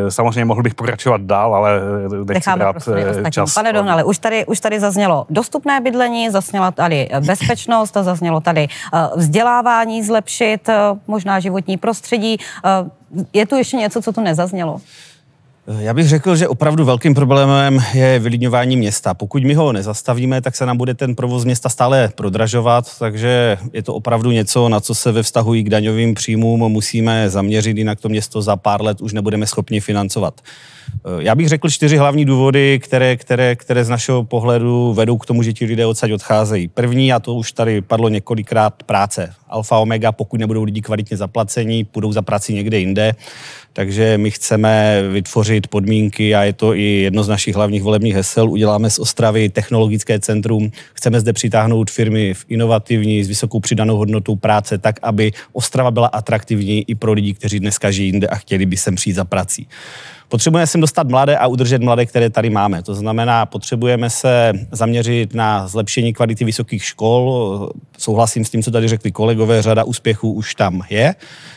Samozřejmě 0.08 0.44
mohl 0.44 0.62
bych 0.62 0.74
pokračovat 0.74 1.20
dál, 1.20 1.54
ale 1.54 1.80
nechci 2.24 2.50
brát 2.56 2.76
čas. 3.30 3.54
Pane 3.54 3.72
Dohnale, 3.72 4.04
už 4.04 4.18
tady, 4.18 4.46
už 4.46 4.60
tady 4.60 4.80
zaznělo 4.80 5.26
dostupné 5.30 5.80
bydlení, 5.80 6.30
zazněla 6.30 6.70
tady 6.70 7.08
bezpečnost, 7.20 7.96
zaznělo 8.00 8.40
tady 8.40 8.68
vzdělávání 9.16 10.02
zlepšit, 10.02 10.68
možná 11.06 11.40
životní 11.40 11.76
prostředí. 11.76 12.36
Je 13.32 13.46
tu 13.46 13.56
ještě 13.56 13.76
něco, 13.76 14.02
co 14.02 14.12
tu 14.12 14.20
nezaznělo? 14.20 14.80
Já 15.78 15.94
bych 15.94 16.08
řekl, 16.08 16.36
že 16.36 16.48
opravdu 16.48 16.84
velkým 16.84 17.14
problémem 17.14 17.80
je 17.94 18.18
vylidňování 18.18 18.76
města. 18.76 19.14
Pokud 19.14 19.44
my 19.44 19.54
ho 19.54 19.72
nezastavíme, 19.72 20.40
tak 20.40 20.56
se 20.56 20.66
nám 20.66 20.76
bude 20.76 20.94
ten 20.94 21.14
provoz 21.14 21.44
města 21.44 21.68
stále 21.68 22.10
prodražovat, 22.14 22.98
takže 22.98 23.58
je 23.72 23.82
to 23.82 23.94
opravdu 23.94 24.30
něco, 24.30 24.68
na 24.68 24.80
co 24.80 24.94
se 24.94 25.12
ve 25.12 25.22
vztahu 25.22 25.52
k 25.54 25.70
daňovým 25.70 26.14
příjmům 26.14 26.60
musíme 26.60 27.30
zaměřit, 27.30 27.76
jinak 27.76 28.00
to 28.00 28.08
město 28.08 28.42
za 28.42 28.56
pár 28.56 28.82
let 28.82 29.00
už 29.00 29.12
nebudeme 29.12 29.46
schopni 29.46 29.80
financovat. 29.80 30.40
Já 31.18 31.34
bych 31.34 31.48
řekl 31.48 31.68
čtyři 31.68 31.96
hlavní 31.96 32.24
důvody, 32.24 32.78
které, 32.82 33.16
které, 33.16 33.56
které 33.56 33.84
z 33.84 33.88
našeho 33.88 34.24
pohledu 34.24 34.92
vedou 34.92 35.18
k 35.18 35.26
tomu, 35.26 35.42
že 35.42 35.52
ti 35.52 35.64
lidé 35.64 35.86
odsaď 35.86 36.12
odcházejí. 36.12 36.68
První, 36.68 37.12
a 37.12 37.20
to 37.20 37.34
už 37.34 37.52
tady 37.52 37.80
padlo 37.80 38.08
několikrát, 38.08 38.82
práce. 38.82 39.34
Alfa 39.48 39.78
omega, 39.78 40.12
pokud 40.12 40.40
nebudou 40.40 40.64
lidi 40.64 40.80
kvalitně 40.80 41.16
zaplacení, 41.16 41.84
půjdou 41.84 42.12
za 42.12 42.22
práci 42.22 42.54
někde 42.54 42.78
jinde. 42.78 43.14
Takže 43.72 44.18
my 44.18 44.30
chceme 44.30 45.02
vytvořit 45.12 45.55
podmínky 45.66 46.34
a 46.34 46.44
je 46.44 46.52
to 46.52 46.74
i 46.74 46.82
jedno 46.82 47.22
z 47.22 47.28
našich 47.28 47.56
hlavních 47.56 47.82
volebních 47.82 48.14
hesel. 48.14 48.50
Uděláme 48.50 48.90
z 48.90 48.98
Ostravy 48.98 49.48
technologické 49.48 50.20
centrum. 50.20 50.70
Chceme 50.94 51.20
zde 51.20 51.32
přitáhnout 51.32 51.90
firmy 51.90 52.34
v 52.34 52.44
inovativní, 52.48 53.24
s 53.24 53.28
vysokou 53.28 53.60
přidanou 53.60 53.96
hodnotou 53.96 54.36
práce, 54.36 54.78
tak, 54.78 54.98
aby 55.02 55.32
Ostrava 55.52 55.90
byla 55.90 56.06
atraktivní 56.06 56.90
i 56.90 56.94
pro 56.94 57.12
lidi, 57.12 57.34
kteří 57.34 57.60
dneska 57.60 57.90
žijí 57.90 58.08
jinde 58.08 58.26
a 58.26 58.36
chtěli 58.36 58.66
by 58.66 58.76
sem 58.76 58.94
přijít 58.94 59.14
za 59.14 59.24
prací. 59.24 59.68
Potřebujeme 60.28 60.66
sem 60.66 60.80
dostat 60.80 61.08
mladé 61.08 61.38
a 61.38 61.46
udržet 61.46 61.82
mladé, 61.82 62.06
které 62.06 62.30
tady 62.30 62.50
máme. 62.50 62.82
To 62.82 62.94
znamená, 62.94 63.46
potřebujeme 63.46 64.10
se 64.10 64.52
zaměřit 64.72 65.34
na 65.34 65.68
zlepšení 65.68 66.12
kvality 66.12 66.44
vysokých 66.44 66.84
škol. 66.84 67.70
Souhlasím 67.98 68.44
s 68.44 68.50
tím, 68.50 68.62
co 68.62 68.70
tady 68.70 68.88
řekli 68.88 69.12
kolegové, 69.12 69.62
řada 69.62 69.84
úspěchů 69.84 70.32
už 70.32 70.54
tam 70.54 70.82
je. 70.90 71.14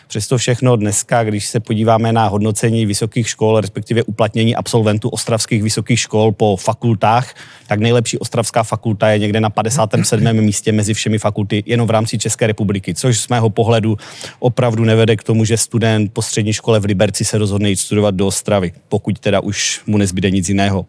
Přesto 0.10 0.38
všechno 0.38 0.76
dneska, 0.76 1.24
když 1.24 1.48
se 1.48 1.60
podíváme 1.60 2.14
na 2.14 2.28
hodnocení 2.28 2.86
vysokých 2.86 3.30
škol, 3.30 3.62
respektive 3.62 4.04
uplatnění 4.04 4.56
absolventů 4.56 5.10
ostravských 5.10 5.64
vysokých 5.64 6.00
škol 6.00 6.32
po 6.32 6.58
fakultách, 6.58 7.34
tak 7.68 7.80
nejlepší 7.80 8.18
ostravská 8.18 8.64
fakulta 8.64 9.10
je 9.10 9.20
někde 9.20 9.40
na 9.40 9.50
57. 9.50 10.34
místě 10.34 10.72
mezi 10.72 10.94
všemi 10.94 11.20
fakulty 11.20 11.64
jenom 11.66 11.88
v 11.88 11.92
rámci 11.92 12.18
České 12.18 12.48
republiky, 12.48 12.94
což 12.94 13.20
z 13.20 13.28
mého 13.28 13.50
pohledu 13.50 13.98
opravdu 14.40 14.84
nevede 14.84 15.16
k 15.16 15.24
tomu, 15.24 15.46
že 15.46 15.58
student 15.58 16.14
po 16.14 16.22
střední 16.22 16.54
škole 16.54 16.80
v 16.80 16.86
Liberci 16.86 17.26
se 17.26 17.38
rozhodne 17.38 17.70
jít 17.70 17.80
studovat 17.80 18.16
do 18.16 18.28
Ostravy, 18.28 18.74
pokud 18.88 19.20
teda 19.20 19.40
už 19.40 19.82
mu 19.88 19.98
nezbyde 19.98 20.32
nic 20.32 20.50
jiného. 20.50 20.86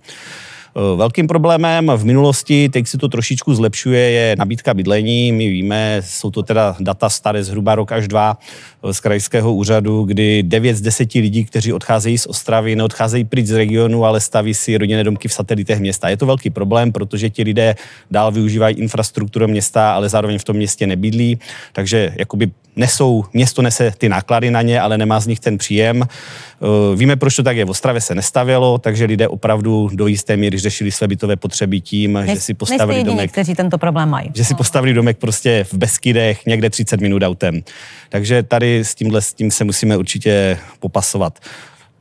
Eh, 0.80 0.96
velkým 0.96 1.26
problémem 1.26 1.92
v 1.96 2.04
minulosti, 2.04 2.68
teď 2.68 2.86
se 2.86 2.98
to 2.98 3.08
trošičku 3.08 3.54
zlepšuje, 3.54 4.10
je 4.10 4.36
nabídka 4.38 4.74
bydlení. 4.74 5.32
My 5.32 5.48
víme, 5.48 6.02
jsou 6.04 6.30
to 6.30 6.42
teda 6.42 6.76
data 6.80 7.08
staré 7.08 7.44
zhruba 7.44 7.74
rok 7.74 7.92
až 7.92 8.08
dva 8.08 8.38
eh, 8.84 8.94
z 8.94 9.00
krajského 9.00 9.54
úřadu, 9.54 10.02
kdy 10.02 10.42
9 10.42 10.76
z 10.76 10.80
10 10.80 11.14
lidí, 11.14 11.44
kteří 11.44 11.72
odcházejí 11.72 12.18
z 12.18 12.26
Ostravy, 12.26 12.76
neodcházejí 12.76 13.24
pryč 13.24 13.46
z 13.46 13.56
regionu, 13.56 14.04
ale 14.04 14.20
staví 14.20 14.54
si 14.54 14.78
rodinné 14.78 15.04
domky 15.04 15.28
v 15.28 15.32
satelitech 15.32 15.80
města. 15.80 16.08
Je 16.08 16.16
to 16.16 16.26
velký 16.26 16.50
problém, 16.50 16.92
protože 16.92 17.30
ti 17.30 17.42
lidé 17.42 17.74
dál 18.10 18.32
využívají 18.32 18.76
infrastrukturu 18.76 19.48
města, 19.48 19.94
ale 19.94 20.08
zároveň 20.08 20.38
v 20.38 20.44
tom 20.44 20.56
městě 20.56 20.86
nebydlí, 20.86 21.38
takže 21.72 22.14
jakoby 22.16 22.50
nesou, 22.76 23.24
město 23.32 23.62
nese 23.62 23.92
ty 23.98 24.08
náklady 24.08 24.50
na 24.50 24.62
ně, 24.62 24.80
ale 24.80 24.98
nemá 24.98 25.20
z 25.20 25.26
nich 25.26 25.40
ten 25.40 25.58
příjem. 25.58 26.02
Eh, 26.02 26.96
víme, 26.96 27.16
proč 27.16 27.36
to 27.36 27.42
tak 27.42 27.56
je. 27.56 27.64
V 27.64 27.70
Ostravě 27.70 28.00
se 28.00 28.14
nestavělo, 28.14 28.78
takže 28.78 29.04
lidé 29.04 29.28
opravdu 29.28 29.90
do 29.92 30.06
jisté 30.06 30.36
míry 30.36 30.58
řešili 30.70 30.92
své 30.92 31.08
bytové 31.08 31.36
potřeby 31.36 31.80
tím, 31.80 32.12
ne, 32.12 32.26
že 32.26 32.40
si 32.40 32.54
postavili 32.54 32.98
jediní, 32.98 33.16
domek. 33.16 33.32
kteří 33.32 33.54
tento 33.54 33.78
problém 33.78 34.08
mají. 34.08 34.30
Že 34.34 34.44
si 34.44 34.54
postavili 34.54 34.94
domek 34.94 35.18
prostě 35.18 35.64
v 35.64 35.74
Beskydech, 35.74 36.46
někde 36.46 36.70
30 36.70 37.00
minut 37.00 37.22
autem. 37.22 37.62
Takže 38.08 38.42
tady 38.42 38.78
s 38.78 38.94
tímhle 38.94 39.22
s 39.22 39.34
tím 39.34 39.50
se 39.50 39.64
musíme 39.64 39.96
určitě 39.96 40.58
popasovat. 40.80 41.38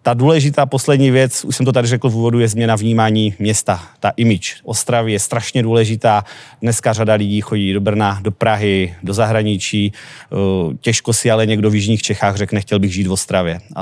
ta 0.01 0.13
důležitá 0.13 0.65
poslední 0.65 1.11
věc, 1.11 1.45
už 1.45 1.55
jsem 1.55 1.65
to 1.65 1.71
tady 1.71 1.87
řekl 1.87 2.09
v 2.09 2.15
úvodu, 2.15 2.39
je 2.39 2.47
změna 2.47 2.75
vnímání 2.75 3.33
města. 3.39 3.83
Ta 3.99 4.09
image 4.17 4.55
Ostravy 4.63 5.11
je 5.11 5.19
strašně 5.19 5.63
důležitá. 5.63 6.23
Dneska 6.61 6.93
řada 6.93 7.13
lidí 7.13 7.41
chodí 7.41 7.73
do 7.73 7.81
Brna, 7.81 8.19
do 8.21 8.31
Prahy, 8.31 8.95
do 9.03 9.13
zahraničí. 9.13 9.91
Těžko 10.81 11.13
si 11.13 11.31
ale 11.31 11.45
někdo 11.45 11.69
v 11.69 11.75
Jižních 11.75 12.01
Čechách 12.01 12.35
řekne, 12.35 12.61
chtěl 12.61 12.79
bych 12.79 12.93
žít 12.93 13.07
v 13.07 13.11
Ostravě. 13.11 13.59
A 13.75 13.81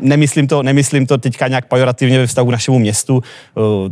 nemyslím 0.00 0.46
to, 0.46 0.62
nemyslím 0.62 1.06
to 1.06 1.18
teďka 1.18 1.48
nějak 1.48 1.66
pejorativně 1.66 2.18
ve 2.18 2.26
vztahu 2.26 2.48
k 2.48 2.50
našemu 2.50 2.78
městu. 2.78 3.22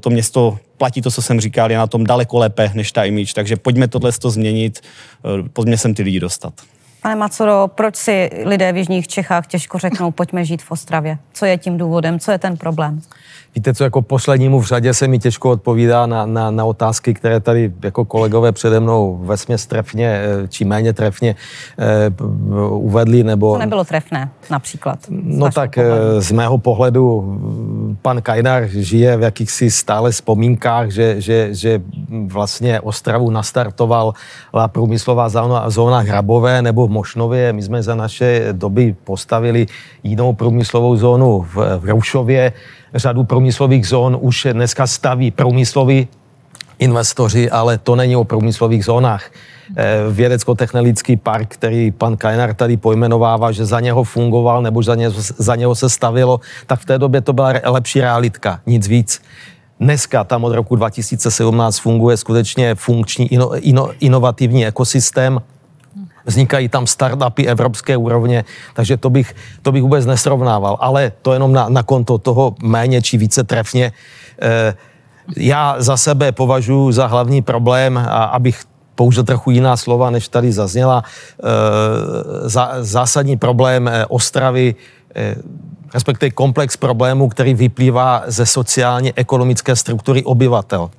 To 0.00 0.10
město 0.10 0.58
platí 0.76 1.02
to, 1.02 1.10
co 1.10 1.22
jsem 1.22 1.40
říkal, 1.40 1.70
je 1.70 1.78
na 1.78 1.86
tom 1.86 2.04
daleko 2.04 2.38
lépe 2.38 2.70
než 2.74 2.92
ta 2.92 3.04
image, 3.04 3.32
takže 3.32 3.56
pojďme 3.56 3.88
tohle 3.88 4.12
změnit, 4.24 4.80
pojďme 5.52 5.78
sem 5.78 5.94
ty 5.94 6.02
lidi 6.02 6.20
dostat. 6.20 6.54
Pane 7.02 7.16
Macoro, 7.16 7.68
proč 7.74 7.96
si 7.96 8.30
lidé 8.44 8.72
v 8.72 8.76
Jižních 8.76 9.08
Čechách 9.08 9.46
těžko 9.46 9.78
řeknou, 9.78 10.10
pojďme 10.10 10.44
žít 10.44 10.62
v 10.62 10.70
Ostravě? 10.70 11.18
Co 11.32 11.46
je 11.46 11.58
tím 11.58 11.78
důvodem? 11.78 12.18
Co 12.18 12.30
je 12.30 12.38
ten 12.38 12.56
problém? 12.56 13.00
Víte 13.54 13.74
co, 13.74 13.84
jako 13.84 14.02
poslednímu 14.02 14.60
v 14.60 14.66
řadě 14.66 14.94
se 14.94 15.08
mi 15.08 15.18
těžko 15.18 15.50
odpovídá 15.50 16.06
na, 16.06 16.26
na, 16.26 16.50
na 16.50 16.64
otázky, 16.64 17.14
které 17.14 17.40
tady 17.40 17.72
jako 17.82 18.04
kolegové 18.04 18.52
přede 18.52 18.80
mnou 18.80 19.20
vesměs 19.24 19.66
trefně, 19.66 20.08
eh, 20.08 20.48
či 20.48 20.64
méně 20.64 20.92
trefně 20.92 21.36
eh, 21.78 22.22
uvedli, 22.68 23.24
nebo... 23.24 23.52
To 23.52 23.58
nebylo 23.58 23.84
trefné, 23.84 24.30
například. 24.50 24.98
No 25.10 25.50
tak 25.50 25.78
eh, 25.78 25.82
pohledu. 25.82 26.20
z 26.20 26.32
mého 26.32 26.58
pohledu 26.58 27.38
pan 28.02 28.22
Kajnar 28.22 28.66
žije 28.66 29.16
v 29.16 29.22
jakýchsi 29.22 29.70
stále 29.70 30.10
vzpomínkách, 30.10 30.90
že, 30.90 31.20
že, 31.20 31.54
že 31.54 31.82
vlastně 32.26 32.80
Ostravu 32.80 33.30
nastartoval 33.30 34.12
průmyslová 34.66 35.28
zóna, 35.28 35.70
zóna 35.70 35.98
Hrabové 35.98 36.62
nebo 36.62 36.86
v 36.86 36.90
Mošnově. 36.90 37.52
My 37.52 37.62
jsme 37.62 37.82
za 37.82 37.94
naše 37.94 38.48
doby 38.52 38.96
postavili 39.04 39.66
jinou 40.02 40.32
průmyslovou 40.32 40.96
zónu 40.96 41.46
v, 41.54 41.78
v 41.78 41.84
Roušově, 41.84 42.52
řadu 42.94 43.24
průmyslových 43.24 43.43
zón 43.84 44.18
už 44.20 44.46
dneska 44.52 44.86
staví 44.86 45.30
průmysloví 45.30 46.08
investoři, 46.78 47.50
ale 47.50 47.78
to 47.78 47.96
není 47.96 48.16
o 48.16 48.24
průmyslových 48.24 48.84
zónách. 48.84 49.30
Eh, 49.76 49.96
vědecko-technologický 50.10 51.16
park, 51.16 51.54
který 51.54 51.90
pan 51.90 52.16
Kajnar 52.16 52.54
tady 52.54 52.76
pojmenovává, 52.76 53.52
že 53.52 53.64
za 53.64 53.80
něho 53.80 54.04
fungoval 54.04 54.62
nebo 54.62 54.82
za 54.82 54.94
něho, 54.94 55.12
za 55.38 55.56
něho 55.56 55.74
se 55.74 55.88
stavilo, 55.88 56.40
tak 56.66 56.80
v 56.80 56.84
té 56.84 56.98
době 56.98 57.20
to 57.20 57.32
byla 57.32 57.52
lepší 57.64 58.00
realitka, 58.00 58.60
nic 58.66 58.88
víc. 58.88 59.22
Dneska 59.80 60.24
tam 60.24 60.44
od 60.44 60.52
roku 60.52 60.76
2017 60.76 61.78
funguje 61.78 62.16
skutečně 62.16 62.74
funkční, 62.74 63.32
ino, 63.32 63.66
ino, 63.66 63.90
inovativní 64.00 64.66
ekosystém, 64.66 65.40
vznikají 66.26 66.68
tam 66.68 66.86
startupy 66.86 67.46
evropské 67.46 67.96
úrovně, 67.96 68.44
takže 68.74 68.96
to 68.96 69.10
bych, 69.10 69.34
to 69.62 69.72
bych 69.72 69.82
vůbec 69.82 70.06
nesrovnával. 70.06 70.76
Ale 70.80 71.12
to 71.22 71.32
jenom 71.32 71.52
na, 71.52 71.68
na 71.68 71.82
konto 71.82 72.18
toho 72.18 72.54
méně 72.62 73.02
či 73.02 73.18
více 73.18 73.44
trefně. 73.44 73.92
E, 74.42 74.74
já 75.36 75.76
za 75.78 75.96
sebe 75.96 76.32
považuji 76.32 76.92
za 76.92 77.06
hlavní 77.06 77.42
problém, 77.42 77.98
a 77.98 78.24
abych 78.24 78.64
použil 78.94 79.24
trochu 79.24 79.50
jiná 79.50 79.76
slova, 79.76 80.10
než 80.10 80.28
tady 80.28 80.52
zazněla, 80.52 81.02
e, 81.04 82.48
za, 82.48 82.70
zásadní 82.80 83.36
problém 83.36 83.88
eh, 83.88 84.06
Ostravy, 84.06 84.74
e, 85.16 85.36
respektive 85.94 86.30
komplex 86.30 86.76
problémů, 86.76 87.28
který 87.28 87.54
vyplývá 87.54 88.22
ze 88.26 88.46
sociálně-ekonomické 88.46 89.76
struktury 89.76 90.24
obyvatel 90.24 90.90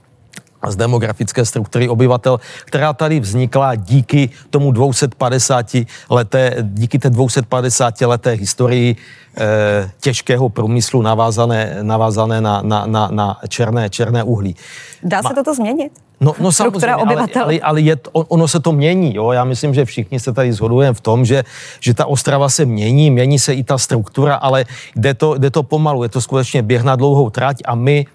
z 0.72 0.76
demografické 0.76 1.46
struktury 1.46 1.90
obyvatel, 1.90 2.40
která 2.66 2.94
tady 2.94 3.20
vznikla 3.20 3.76
díky 3.76 4.30
tomu 4.50 4.72
250 4.72 5.66
leté, 6.10 6.56
díky 6.62 7.00
té 7.00 7.10
250 7.10 8.02
leté 8.02 8.32
historii 8.32 8.96
e, 9.38 9.92
těžkého 10.00 10.50
průmyslu 10.50 11.02
navázané, 11.02 11.78
navázané 11.82 12.42
na, 12.42 12.62
na, 12.62 12.86
na, 12.86 13.10
na 13.12 13.40
černé, 13.48 13.90
černé 13.90 14.24
uhlí. 14.24 14.56
Dá 15.04 15.22
se 15.22 15.30
Ma, 15.30 15.34
toto 15.36 15.54
změnit? 15.54 15.92
No, 16.20 16.34
no 16.40 16.52
samozřejmě, 16.52 16.94
ale, 16.94 17.28
ale, 17.42 17.60
ale 17.60 17.82
je, 17.82 17.98
ono 18.12 18.48
se 18.48 18.60
to 18.60 18.72
mění. 18.72 19.16
Jo? 19.16 19.32
Já 19.32 19.44
myslím, 19.44 19.74
že 19.74 19.86
všichni 19.86 20.20
se 20.20 20.34
tady 20.34 20.54
shodujeme 20.54 20.94
v 20.94 21.02
tom, 21.02 21.26
že, 21.26 21.44
že 21.80 21.94
ta 21.94 22.06
Ostrava 22.06 22.50
se 22.50 22.66
mění, 22.66 23.12
mění 23.12 23.40
se 23.40 23.54
i 23.54 23.64
ta 23.64 23.78
struktura, 23.78 24.36
ale 24.36 24.66
jde 24.96 25.14
to, 25.14 25.38
jde 25.38 25.50
to 25.50 25.64
pomalu. 25.64 26.04
Je 26.04 26.10
to 26.10 26.22
skutečně 26.22 26.62
běh 26.62 26.84
na 26.84 26.96
dlouhou 26.96 27.30
trať 27.30 27.58
a 27.66 27.76
my 27.76 28.06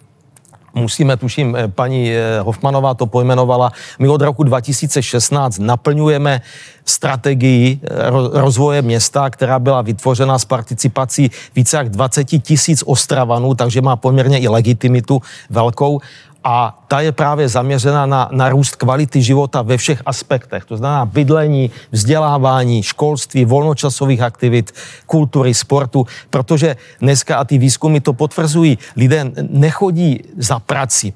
musíme, 0.75 1.17
tuším, 1.17 1.57
eh, 1.57 1.69
paní 1.69 2.13
eh, 2.13 2.41
Hofmanová 2.41 2.95
to 2.95 3.07
pojmenovala, 3.07 3.73
my 3.99 4.09
od 4.09 4.21
roku 4.21 4.43
2016 4.43 5.59
naplňujeme 5.59 6.41
strategii 6.85 7.81
eh, 7.83 7.89
rozvoje 8.33 8.83
města, 8.83 9.31
která 9.31 9.59
byla 9.59 9.83
vytvořena 9.83 10.39
s 10.39 10.45
participací 10.45 11.31
více 11.57 11.77
jak 11.77 11.89
20 11.89 12.25
tisíc 12.25 12.83
Ostravanů, 12.87 13.55
takže 13.55 13.83
má 13.83 13.97
poměrně 13.97 14.39
i 14.39 14.49
legitimitu 14.49 15.23
velkou 15.51 16.01
a 16.45 16.85
ta 16.89 17.01
je 17.01 17.13
právě 17.13 17.49
zaměřena 17.49 18.07
na, 18.07 18.29
na 18.33 18.49
růst 18.49 18.77
kvality 18.77 19.23
života 19.23 19.63
ve 19.63 19.77
všech 19.77 20.03
aspektech. 20.07 20.65
To 20.65 20.77
znamená 20.77 21.07
bydlení, 21.07 21.71
vzdělávání, 21.93 22.83
školství, 22.83 23.45
volnočasových 23.45 24.21
aktivit, 24.21 24.73
kultury, 25.07 25.55
sportu, 25.55 26.07
protože 26.31 26.77
dneska 27.01 27.37
a 27.37 27.45
ty 27.45 27.59
výzkumy 27.59 28.01
to 28.01 28.13
potvrzují. 28.13 28.79
Lidé 28.97 29.33
nechodí 29.51 30.21
za 30.37 30.59
prací 30.59 31.15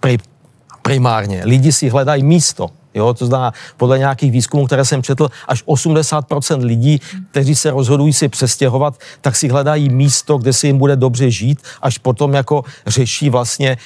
primárně, 0.82 1.42
lidi 1.44 1.72
si 1.72 1.88
hledají 1.88 2.22
místo. 2.22 2.70
Jo, 2.94 3.14
to 3.14 3.26
znamená, 3.26 3.52
podle 3.76 3.98
nějakých 3.98 4.32
výzkumů, 4.32 4.66
které 4.66 4.84
jsem 4.84 5.02
četl, 5.02 5.30
až 5.48 5.64
80% 5.64 6.64
lidí, 6.64 7.00
kteří 7.30 7.54
se 7.54 7.70
rozhodují 7.70 8.12
si 8.12 8.28
přestěhovat, 8.28 8.94
tak 9.20 9.37
si 9.37 9.48
hledají 9.48 9.88
místo, 9.88 10.38
kde 10.38 10.52
se 10.52 10.66
jim 10.66 10.78
bude 10.78 10.96
dobře 10.96 11.30
žít, 11.30 11.62
až 11.82 11.98
potom 11.98 12.34
jako 12.34 12.64
řeší 12.87 13.30
vlastně 13.30 13.76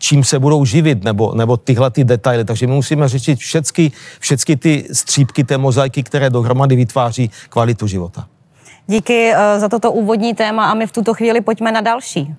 čím 0.00 0.24
se 0.24 0.38
budou 0.38 0.64
živit, 0.64 1.04
nebo, 1.04 1.32
nebo 1.34 1.56
tyhle 1.56 1.90
ty 1.90 2.04
detaily. 2.04 2.44
Takže 2.44 2.66
my 2.66 2.72
musíme 2.72 3.08
řešit 3.08 3.38
všechny, 3.38 3.92
všechny 4.20 4.56
ty 4.56 4.88
střípky 4.92 5.44
té 5.44 5.58
mozaiky, 5.58 6.02
které 6.02 6.30
dohromady 6.30 6.76
vytváří 6.76 7.30
kvalitu 7.48 7.86
života. 7.86 8.26
Díky 8.86 9.32
uh, 9.32 9.60
za 9.60 9.68
toto 9.68 9.92
úvodní 9.92 10.34
téma 10.34 10.70
a 10.70 10.74
my 10.74 10.86
v 10.86 10.92
tuto 10.92 11.14
chvíli 11.14 11.40
pojďme 11.40 11.72
na 11.72 11.80
další. 11.80 12.34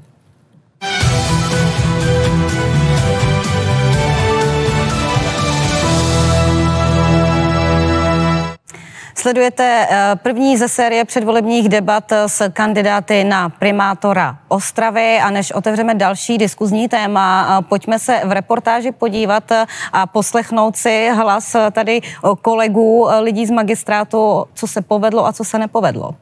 Sledujete 9.22 9.88
eh, 9.90 10.16
první 10.16 10.58
ze 10.58 10.68
série 10.68 11.06
předvolebních 11.06 11.70
debat 11.70 12.12
s 12.12 12.50
kandidáty 12.50 13.24
na 13.24 13.50
primátora 13.50 14.38
Ostravy 14.48 15.20
a 15.20 15.30
než 15.30 15.52
otevřeme 15.52 15.96
další 15.96 16.38
diskuzní 16.38 16.88
téma, 16.88 17.58
eh, 17.60 17.66
pojďme 17.70 18.00
se 18.00 18.22
v 18.26 18.32
reportáži 18.32 18.92
podívat 18.92 19.52
eh, 19.52 19.66
a 19.94 20.08
poslechnout 20.08 20.76
si 20.76 21.10
hlas 21.16 21.56
tady 21.72 22.02
kolegů 22.42 23.08
lidí 23.20 23.46
z 23.46 23.52
magistrátu, 23.52 24.46
co 24.54 24.68
se 24.68 24.82
povedlo 24.82 25.28
a 25.28 25.34
co 25.34 25.44
se 25.44 25.60
nepovedlo. 25.60 26.16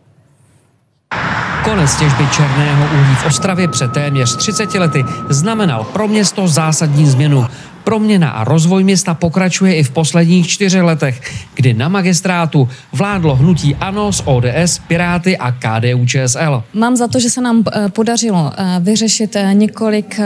Konec 1.64 1.96
těžby 1.96 2.28
černého 2.32 2.86
uhlí 2.86 3.16
v 3.16 3.26
Ostravě 3.26 3.68
před 3.68 3.92
téměř 3.92 4.36
30 4.36 4.74
lety 4.74 5.06
znamenal 5.30 5.84
pro 5.84 6.08
město 6.08 6.48
zásadní 6.48 7.06
změnu. 7.06 7.46
Proměna 7.84 8.30
a 8.30 8.44
rozvoj 8.44 8.84
města 8.84 9.14
pokračuje 9.14 9.76
i 9.76 9.84
v 9.84 9.90
posledních 9.90 10.48
čtyřech 10.48 10.82
letech, 10.82 11.22
kdy 11.56 11.74
na 11.74 11.90
magistrátu 11.90 12.70
vládlo 12.92 13.36
hnutí 13.36 13.76
ANO 13.76 14.14
z 14.14 14.22
ODS, 14.26 14.80
Piráty 14.88 15.38
a 15.38 15.52
KDU 15.52 16.06
ČSL. 16.06 16.64
Mám 16.74 16.96
za 16.96 17.08
to, 17.08 17.20
že 17.20 17.30
se 17.30 17.42
nám 17.42 17.64
eh, 17.74 17.90
podařilo 17.90 18.52
eh, 18.58 18.80
vyřešit 18.80 19.36
eh, 19.36 19.54
několik 19.54 20.20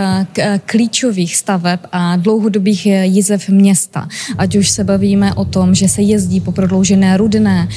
klíčových 0.65 1.35
staveb 1.35 1.79
a 1.91 2.15
dlouhodobých 2.15 2.85
jizev 2.85 3.49
města. 3.49 4.07
Ať 4.37 4.55
už 4.55 4.69
se 4.69 4.83
bavíme 4.83 5.33
o 5.33 5.45
tom, 5.45 5.75
že 5.75 5.87
se 5.87 6.01
jezdí 6.01 6.41
po 6.41 6.51
prodloužené 6.51 7.17
rudné, 7.17 7.67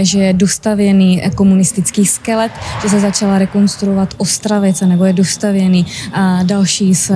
že 0.00 0.18
je 0.18 0.32
dostavěný 0.32 1.22
komunistický 1.34 2.06
skelet, 2.06 2.52
že 2.82 2.88
se 2.88 2.99
začala 3.00 3.38
rekonstruovat 3.38 4.14
Ostravice 4.18 4.86
nebo 4.86 5.04
je 5.04 5.12
dostavěný 5.12 5.86
další 6.42 6.94
z, 6.94 7.12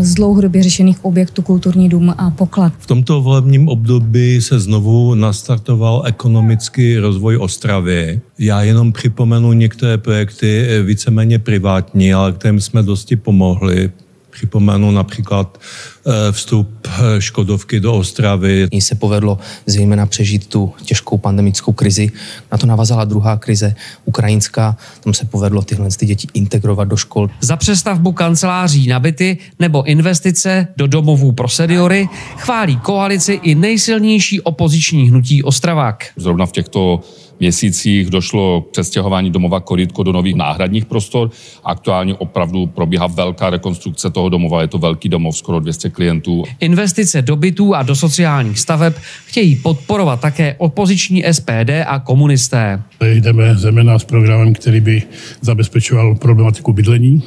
z 0.00 0.14
dlouhodobě 0.14 0.62
řešených 0.62 1.04
objektů 1.04 1.42
kulturní 1.42 1.88
dům 1.88 2.14
a 2.18 2.30
poklad. 2.30 2.72
V 2.78 2.86
tomto 2.86 3.22
volebním 3.22 3.68
období 3.68 4.40
se 4.40 4.60
znovu 4.60 5.14
nastartoval 5.14 6.02
ekonomický 6.06 6.98
rozvoj 6.98 7.36
Ostravy. 7.36 8.20
Já 8.38 8.62
jenom 8.62 8.92
připomenu 8.92 9.52
některé 9.52 9.98
projekty 9.98 10.68
víceméně 10.82 11.38
privátní, 11.38 12.14
ale 12.14 12.32
kterým 12.32 12.60
jsme 12.60 12.82
dosti 12.82 13.16
pomohli. 13.16 13.90
Připomenu 14.30 14.90
například 14.90 15.58
Eh, 15.58 15.91
vstup 16.30 16.68
eh, 16.86 17.20
Škodovky 17.20 17.80
do 17.80 17.94
Ostravy. 17.94 18.68
Jí 18.72 18.80
se 18.80 18.94
povedlo 18.94 19.38
zejména 19.66 20.06
přežít 20.06 20.46
tu 20.46 20.72
těžkou 20.84 21.18
pandemickou 21.18 21.72
krizi. 21.72 22.10
Na 22.52 22.58
to 22.58 22.66
navazala 22.66 23.04
druhá 23.04 23.36
krize 23.36 23.74
ukrajinská. 24.04 24.76
Tam 25.04 25.14
se 25.14 25.24
povedlo 25.24 25.62
tyhle 25.62 25.88
ty 25.96 26.06
děti 26.06 26.28
integrovat 26.34 26.88
do 26.88 26.96
škol. 26.96 27.30
Za 27.40 27.56
přestavbu 27.56 28.12
kanceláří 28.12 28.86
na 28.86 29.00
byty 29.00 29.38
nebo 29.58 29.82
investice 29.82 30.68
do 30.76 30.86
domovů 30.86 31.32
pro 31.32 31.48
seniory 31.48 32.08
chválí 32.36 32.76
koalici 32.76 33.40
i 33.42 33.54
nejsilnější 33.54 34.40
opoziční 34.40 35.08
hnutí 35.08 35.42
Ostravák. 35.42 36.04
Zrovna 36.16 36.46
v 36.46 36.52
těchto 36.52 37.00
měsících 37.42 38.10
došlo 38.10 38.60
k 38.60 38.70
přestěhování 38.70 39.30
domova 39.30 39.60
Korytko 39.60 40.02
do 40.02 40.12
nových 40.12 40.34
náhradních 40.34 40.86
prostor. 40.86 41.30
Aktuálně 41.64 42.14
opravdu 42.14 42.66
probíhá 42.66 43.06
velká 43.06 43.50
rekonstrukce 43.50 44.10
toho 44.10 44.28
domova. 44.28 44.62
Je 44.62 44.68
to 44.68 44.78
velký 44.78 45.08
domov, 45.08 45.36
skoro 45.36 45.60
200 45.60 45.90
klientů. 45.92 46.44
Investice 46.60 47.22
do 47.22 47.36
bytů 47.36 47.74
a 47.74 47.82
do 47.82 47.96
sociálních 47.96 48.60
staveb 48.60 48.94
chtějí 49.26 49.56
podporovat 49.56 50.20
také 50.20 50.54
opoziční 50.58 51.24
SPD 51.30 51.70
a 51.86 51.98
komunisté. 51.98 52.82
Jdeme 53.04 53.56
zejména 53.56 53.98
s 53.98 54.04
programem, 54.04 54.54
který 54.54 54.80
by 54.80 55.02
zabezpečoval 55.40 56.14
problematiku 56.14 56.72
bydlení 56.72 57.22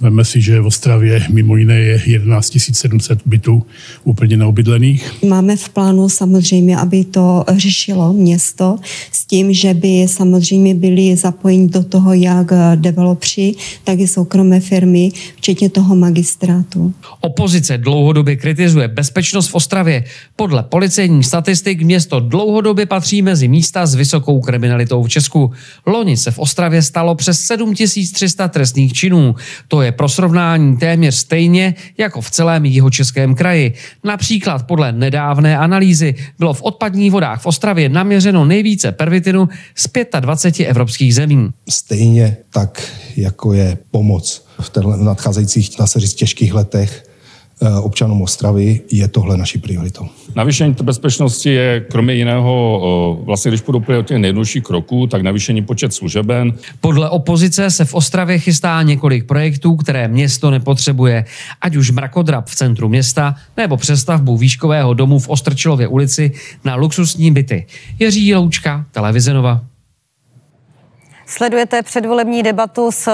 Veme 0.00 0.24
si, 0.24 0.40
že 0.40 0.60
v 0.60 0.66
Ostravě 0.66 1.26
mimo 1.30 1.56
jiné 1.56 1.80
je 1.80 2.02
11 2.06 2.58
700 2.72 3.18
bytů 3.26 3.62
úplně 4.04 4.36
neobydlených. 4.36 5.24
Máme 5.28 5.56
v 5.56 5.68
plánu 5.68 6.08
samozřejmě, 6.08 6.76
aby 6.76 7.04
to 7.04 7.44
řešilo 7.56 8.12
město 8.12 8.76
s 9.12 9.24
tím, 9.24 9.52
že 9.52 9.74
by 9.74 10.06
samozřejmě 10.08 10.74
byli 10.74 11.16
zapojeni 11.16 11.68
do 11.68 11.84
toho 11.84 12.12
jak 12.12 12.52
developři, 12.74 13.54
tak 13.84 13.98
i 13.98 14.06
soukromé 14.06 14.60
firmy, 14.60 15.10
včetně 15.36 15.70
toho 15.70 15.96
magistrátu. 15.96 16.92
Opozice 17.20 17.78
dlouhodobě 17.78 18.36
kritizuje 18.36 18.88
bezpečnost 18.88 19.48
v 19.48 19.54
Ostravě. 19.54 20.04
Podle 20.36 20.62
policejních 20.62 21.26
statistik 21.26 21.82
město 21.82 22.20
dlouhodobě 22.20 22.86
patří 22.86 23.22
mezi 23.22 23.48
místa 23.48 23.86
s 23.86 23.94
vysokou 23.94 24.40
kriminalitou 24.40 25.02
v 25.02 25.08
Česku. 25.08 25.52
Loni 25.86 26.16
se 26.16 26.30
v 26.30 26.38
Ostravě 26.38 26.82
stalo 26.82 27.14
přes 27.14 27.40
7300 27.40 28.48
trestných 28.48 28.92
činů. 28.92 29.34
To 29.68 29.82
je 29.82 29.87
je 29.88 29.92
pro 29.92 30.08
srovnání 30.08 30.76
téměř 30.76 31.14
stejně 31.14 31.74
jako 31.98 32.20
v 32.20 32.30
celém 32.30 32.64
jihočeském 32.64 33.34
kraji. 33.34 33.74
Například 34.04 34.66
podle 34.66 34.92
nedávné 34.92 35.58
analýzy 35.58 36.14
bylo 36.38 36.54
v 36.54 36.62
odpadních 36.62 37.12
vodách 37.12 37.40
v 37.40 37.46
Ostravě 37.46 37.88
naměřeno 37.88 38.44
nejvíce 38.44 38.92
pervitinu 38.92 39.48
z 39.74 39.88
25 40.20 40.66
evropských 40.66 41.14
zemí. 41.14 41.50
Stejně 41.68 42.36
tak, 42.50 42.82
jako 43.16 43.52
je 43.52 43.78
pomoc 43.90 44.44
v 44.58 44.70
nadcházejících, 44.96 45.70
dá 45.78 45.86
těžkých 46.14 46.54
letech 46.54 47.07
občanům 47.82 48.22
Ostravy, 48.22 48.80
je 48.92 49.08
tohle 49.08 49.36
naší 49.36 49.58
prioritou. 49.58 50.06
Navýšení 50.36 50.76
bezpečnosti 50.82 51.50
je 51.50 51.80
kromě 51.80 52.14
jiného, 52.14 53.18
vlastně 53.24 53.50
když 53.50 53.60
půjdu 53.60 53.82
od 53.98 54.06
těch 54.06 54.18
nejjednodušších 54.18 54.62
kroků, 54.62 55.06
tak 55.06 55.22
navýšení 55.22 55.62
počet 55.62 55.94
služeben. 55.94 56.52
Podle 56.80 57.10
opozice 57.10 57.70
se 57.70 57.84
v 57.84 57.94
Ostravě 57.94 58.38
chystá 58.38 58.82
několik 58.82 59.26
projektů, 59.26 59.76
které 59.76 60.08
město 60.08 60.50
nepotřebuje. 60.50 61.24
Ať 61.60 61.76
už 61.76 61.90
mrakodrap 61.90 62.46
v 62.46 62.54
centru 62.54 62.88
města, 62.88 63.34
nebo 63.56 63.76
přestavbu 63.76 64.36
výškového 64.36 64.94
domu 64.94 65.18
v 65.18 65.28
Ostrčilově 65.28 65.88
ulici 65.88 66.32
na 66.64 66.74
luxusní 66.74 67.30
byty. 67.30 67.66
Jiří 67.98 68.34
Loučka, 68.34 68.86
Televize 68.92 69.34
Nova. 69.34 69.60
Sledujete 71.30 71.82
předvolební 71.82 72.42
debatu 72.42 72.90
s, 72.90 73.12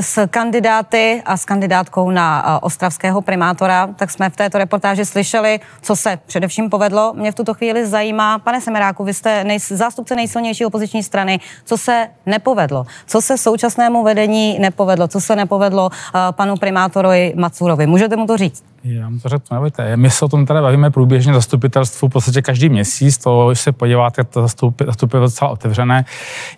s 0.00 0.26
kandidáty 0.26 1.22
a 1.26 1.36
s 1.36 1.44
kandidátkou 1.44 2.10
na 2.10 2.62
ostravského 2.62 3.22
primátora, 3.22 3.86
tak 3.96 4.10
jsme 4.10 4.30
v 4.30 4.36
této 4.36 4.58
reportáži 4.58 5.04
slyšeli, 5.04 5.60
co 5.82 5.96
se 5.96 6.18
především 6.26 6.70
povedlo. 6.70 7.12
Mě 7.16 7.32
v 7.32 7.34
tuto 7.34 7.54
chvíli 7.54 7.86
zajímá, 7.86 8.38
pane 8.38 8.60
Semeráku, 8.60 9.04
vy 9.04 9.14
jste 9.14 9.44
nej, 9.44 9.58
zástupce 9.58 10.16
nejsilnější 10.16 10.66
opoziční 10.66 11.02
strany, 11.02 11.40
co 11.64 11.76
se 11.76 12.08
nepovedlo, 12.26 12.86
co 13.06 13.22
se 13.22 13.38
současnému 13.38 14.02
vedení 14.02 14.58
nepovedlo, 14.58 15.08
co 15.08 15.20
se 15.20 15.36
nepovedlo 15.36 15.90
panu 16.30 16.56
primátorovi 16.56 17.32
Macurovi. 17.36 17.86
Můžete 17.86 18.16
mu 18.16 18.26
to 18.26 18.36
říct? 18.36 18.64
Já 18.84 19.08
mu 19.08 19.18
to 19.18 19.28
řeknu, 19.28 19.54
nebojte. 19.54 19.96
My 19.96 20.10
se 20.10 20.24
o 20.24 20.28
tom 20.28 20.46
tady 20.46 20.60
bavíme 20.60 20.90
průběžně 20.90 21.34
zastupitelstvu 21.34 22.08
v 22.08 22.12
podstatě 22.12 22.42
každý 22.42 22.68
měsíc, 22.68 23.18
to 23.18 23.54
se 23.54 23.72
podíváte, 23.72 24.24
to 24.24 24.42
zastupitelstvo 24.42 25.08
je 25.14 25.20
docela 25.20 25.50
otevřené. 25.50 26.04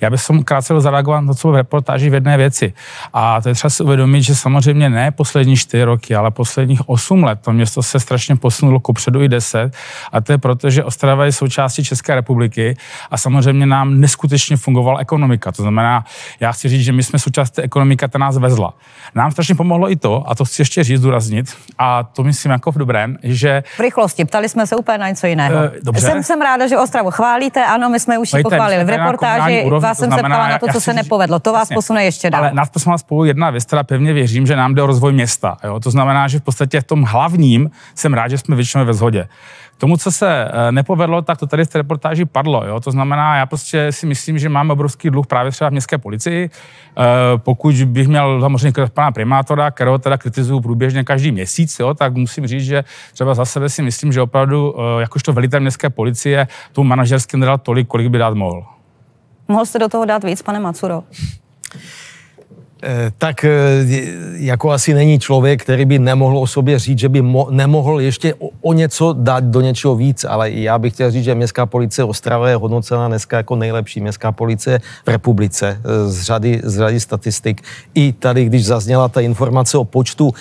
Já 0.01 0.11
bych 0.11 0.20
som 0.28 0.44
krátce 0.44 0.76
zareagovat 0.80 1.24
na 1.24 1.32
to 1.32 1.48
v 1.48 1.64
reportáži 1.64 2.10
v 2.10 2.14
jedné 2.20 2.36
věci. 2.36 2.72
A 3.12 3.40
to 3.40 3.48
je 3.48 3.54
třeba 3.54 3.70
si 3.70 3.82
uvědomit, 3.82 4.22
že 4.22 4.34
samozřejmě 4.34 4.90
ne 4.90 5.10
poslední 5.10 5.56
čtyři 5.56 5.84
roky, 5.84 6.14
ale 6.14 6.30
posledních 6.30 6.88
osm 6.88 7.24
let 7.24 7.38
to 7.40 7.52
město 7.52 7.82
se 7.82 8.00
strašně 8.00 8.36
posunulo 8.36 8.80
kopředu 8.80 9.22
i 9.22 9.28
deset. 9.28 9.72
A 10.12 10.20
to 10.20 10.32
je 10.32 10.38
proto, 10.38 10.70
že 10.70 10.84
Ostrava 10.84 11.24
je 11.24 11.32
součástí 11.32 11.84
České 11.84 12.14
republiky 12.14 12.76
a 13.10 13.16
samozřejmě 13.16 13.66
nám 13.66 14.00
neskutečně 14.00 14.56
fungovala 14.56 15.00
ekonomika. 15.00 15.52
To 15.52 15.62
znamená, 15.62 16.04
já 16.40 16.52
chci 16.52 16.68
říct, 16.68 16.84
že 16.84 16.92
my 16.92 17.02
jsme 17.02 17.18
součástí 17.18 17.54
té 17.54 17.62
ekonomika, 17.62 18.08
ta 18.08 18.18
nás 18.18 18.36
vezla. 18.36 18.74
Nám 19.14 19.30
strašně 19.32 19.54
pomohlo 19.54 19.90
i 19.90 19.96
to, 19.96 20.24
a 20.26 20.34
to 20.34 20.44
chci 20.44 20.62
ještě 20.62 20.84
říct, 20.84 20.98
zdůraznit, 20.98 21.56
a 21.78 22.02
to 22.02 22.24
myslím 22.24 22.52
jako 22.52 22.72
v 22.72 22.78
dobrém, 22.78 23.16
že... 23.22 23.62
V 23.76 23.80
rychlosti, 23.80 24.24
ptali 24.24 24.48
jsme 24.48 24.66
se 24.66 24.76
úplně 24.76 24.98
na 24.98 25.08
něco 25.08 25.26
jiného. 25.26 25.54
Uh, 25.54 25.70
dobře. 25.82 26.06
Jsem, 26.06 26.22
jsem 26.22 26.40
ráda, 26.40 26.66
že 26.66 26.78
Ostravu 26.78 27.10
chválíte, 27.10 27.64
ano, 27.64 27.88
my 27.88 28.00
jsme 28.00 28.18
už 28.18 28.32
ji 28.32 28.42
pochválili 28.42 28.84
v 28.84 28.88
reportáži, 28.88 29.62
úrovni, 29.64 29.82
vás 29.82 29.98
jsem 29.98 30.10
ptala 30.22 30.48
na 30.48 30.59
to, 30.59 30.66
co 30.72 30.81
se 30.81 30.94
nepovedlo, 30.94 31.38
to 31.38 31.52
vás 31.52 31.61
jasně, 31.61 31.74
posune 31.74 32.04
ještě 32.04 32.31
dál. 32.31 32.40
Ale 32.40 32.54
nás 32.54 32.70
posunula 32.70 32.98
spolu 32.98 33.24
jedna 33.24 33.50
věc, 33.50 33.64
teda 33.64 33.83
pevně 33.83 34.12
věřím, 34.12 34.46
že 34.46 34.57
nám 34.57 34.74
jde 34.74 34.83
o 34.83 34.87
rozvoj 34.87 35.12
města. 35.12 35.57
Jo? 35.64 35.81
To 35.81 35.90
znamená, 35.90 36.28
že 36.28 36.38
v 36.38 36.42
podstatě 36.42 36.81
v 36.81 36.85
tom 36.85 37.02
hlavním 37.02 37.70
jsem 37.94 38.14
rád, 38.14 38.28
že 38.28 38.38
jsme 38.38 38.57
většinou 38.57 38.85
ve 38.85 38.94
shodě 38.94 39.28
tomu, 39.78 39.96
co 39.96 40.12
se 40.12 40.44
eh, 40.44 40.72
nepovedlo, 40.72 41.22
tak 41.22 41.38
to 41.38 41.46
tady 41.46 41.64
v 41.64 41.68
té 41.68 41.78
reportáži 41.78 42.24
padlo. 42.24 42.64
Jo? 42.66 42.81
To 42.81 42.90
znamená, 42.90 43.37
já 43.37 43.46
prostě 43.46 43.92
si 43.92 44.07
myslím, 44.07 44.38
že 44.38 44.48
máme 44.48 44.72
obrovský 44.72 45.11
dluh 45.11 45.26
právě 45.26 45.52
třeba 45.52 45.70
v 45.70 45.72
městské 45.72 45.98
policii. 45.98 46.50
Eh, 46.50 47.02
pokud 47.37 47.74
bych 47.74 48.09
měl 48.09 48.40
samozřejmě 48.40 48.72
pana 48.94 49.12
primátora, 49.12 49.70
kterého 49.70 49.98
teda 49.98 50.16
kritizuju 50.16 50.61
průběžně 50.61 51.04
každý 51.04 51.33
měsíc, 51.33 51.78
jo, 51.78 51.94
tak 51.94 52.14
musím 52.14 52.46
říct, 52.46 52.64
že 52.64 52.85
třeba 53.12 53.35
za 53.35 53.44
sebe 53.44 53.68
si 53.68 53.83
myslím, 53.83 54.12
že 54.12 54.22
opravdu 54.22 54.74
eh, 54.78 55.00
jakožto 55.00 55.33
velitel 55.33 55.61
městské 55.61 55.90
policie 55.90 56.48
tu 56.72 56.85
manažersky 56.85 57.37
nedal 57.37 57.59
tolik, 57.59 57.88
kolik 57.88 58.09
by 58.09 58.18
dát 58.18 58.35
mohl. 58.35 58.77
Mohl 59.48 59.66
jste 59.66 59.78
do 59.78 59.88
toho 59.88 60.04
dát 60.04 60.24
víc, 60.24 60.42
pane 60.42 60.61
Macuro? 60.61 61.02
Eh, 62.82 63.12
tak 63.18 63.44
eh, 63.44 63.50
jako 64.32 64.70
asi 64.70 64.94
není 64.94 65.18
člověk, 65.18 65.62
který 65.62 65.84
by 65.84 65.98
nemohl 65.98 66.38
o 66.38 66.46
sobě 66.46 66.78
říct, 66.78 66.98
že 66.98 67.08
by 67.08 67.22
mo- 67.22 67.50
nemohl 67.50 68.00
ještě 68.00 68.34
o, 68.34 68.48
o 68.61 68.72
něco 68.72 69.12
dát 69.18 69.44
do 69.44 69.61
něčeho 69.61 69.96
víc, 69.96 70.24
ale 70.24 70.50
já 70.50 70.78
bych 70.78 70.92
chtěl 70.92 71.11
říct, 71.11 71.24
že 71.24 71.34
městská 71.34 71.66
policie 71.66 72.04
Ostrava 72.04 72.48
je 72.48 72.56
hodnocena 72.56 73.08
dneska 73.08 73.37
jako 73.37 73.56
nejlepší 73.56 74.00
městská 74.00 74.32
policie 74.32 74.80
v 75.06 75.08
republice 75.08 75.80
eh, 75.84 76.08
z 76.08 76.22
řady, 76.22 76.61
z 76.64 76.78
řady 76.78 77.00
statistik. 77.00 77.62
I 77.94 78.12
tady, 78.12 78.44
když 78.44 78.66
zazněla 78.66 79.08
ta 79.08 79.20
informace 79.20 79.78
o 79.78 79.84
počtu 79.84 80.32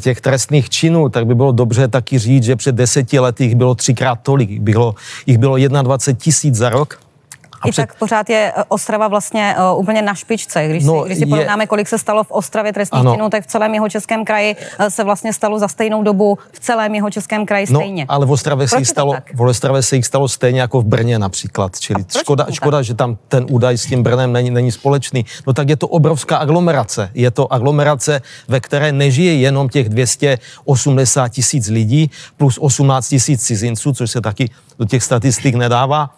těch 0.00 0.20
trestných 0.20 0.70
činů, 0.70 1.08
tak 1.08 1.26
by 1.26 1.34
bylo 1.34 1.52
dobře 1.52 1.88
taky 1.88 2.18
říct, 2.18 2.44
že 2.44 2.56
před 2.56 2.74
deseti 2.74 3.18
lety 3.18 3.44
jich 3.44 3.54
bylo 3.54 3.74
třikrát 3.74 4.18
tolik. 4.22 4.60
Bylo, 4.60 4.94
jich 5.26 5.38
bylo 5.38 5.56
21 5.56 6.18
tisíc 6.20 6.54
za 6.54 6.68
rok 6.68 7.09
a 7.62 7.68
I 7.68 7.70
před... 7.70 7.82
tak 7.82 7.94
pořád 7.98 8.30
je 8.30 8.52
eh, 8.56 8.64
Ostrava 8.68 9.08
vlastně 9.08 9.54
uh, 9.72 9.80
úplně 9.80 10.02
na 10.02 10.14
špičce. 10.14 10.68
Když 10.68 10.84
no, 10.84 11.02
si, 11.02 11.06
když 11.06 11.18
si 11.18 11.24
je... 11.24 11.26
porovnáme, 11.26 11.66
kolik 11.66 11.88
se 11.88 11.98
stalo 11.98 12.24
v 12.24 12.30
Ostravě 12.30 12.72
trestných 12.72 13.02
činů, 13.12 13.30
tak 13.30 13.44
v 13.44 13.46
celém 13.46 13.74
jeho 13.74 13.88
českém 13.88 14.24
kraji 14.24 14.56
uh, 14.56 14.86
se 14.86 15.04
vlastně 15.04 15.32
stalo 15.32 15.58
za 15.58 15.68
stejnou 15.68 16.02
dobu 16.02 16.38
v 16.52 16.60
celém 16.60 16.94
jeho 16.94 17.10
českém 17.10 17.46
kraji 17.46 17.66
no, 17.70 17.80
stejně. 17.80 18.06
ale 18.08 18.26
v 18.26 18.30
Ostravě, 18.30 18.68
se 18.68 18.78
jich 18.78 18.88
stalo, 18.88 19.14
v 19.34 19.42
Ostravě 19.42 19.82
se 19.82 19.96
jich 19.96 20.06
stalo 20.06 20.28
stejně 20.28 20.60
jako 20.60 20.80
v 20.80 20.84
Brně 20.84 21.18
například. 21.18 21.80
Čili 21.80 22.04
škoda, 22.18 22.46
škoda, 22.50 22.82
že 22.82 22.94
tam 22.94 23.18
ten 23.28 23.46
údaj 23.50 23.78
s 23.78 23.86
tím 23.86 24.02
Brnem 24.02 24.32
není, 24.32 24.50
není 24.50 24.72
společný. 24.72 25.24
No 25.46 25.52
tak 25.52 25.68
je 25.68 25.76
to 25.76 25.88
obrovská 25.88 26.36
aglomerace. 26.36 27.10
Je 27.14 27.30
to 27.30 27.52
aglomerace, 27.52 28.22
ve 28.48 28.60
které 28.60 28.92
nežije 28.92 29.34
jenom 29.34 29.68
těch 29.68 29.88
280 29.88 31.28
tisíc 31.28 31.68
lidí 31.68 32.10
plus 32.36 32.58
18 32.58 33.08
tisíc 33.08 33.42
cizinců, 33.42 33.92
což 33.92 34.10
se 34.10 34.20
taky 34.20 34.50
do 34.78 34.84
těch 34.84 35.02
statistik 35.02 35.54
nedává 35.54 36.10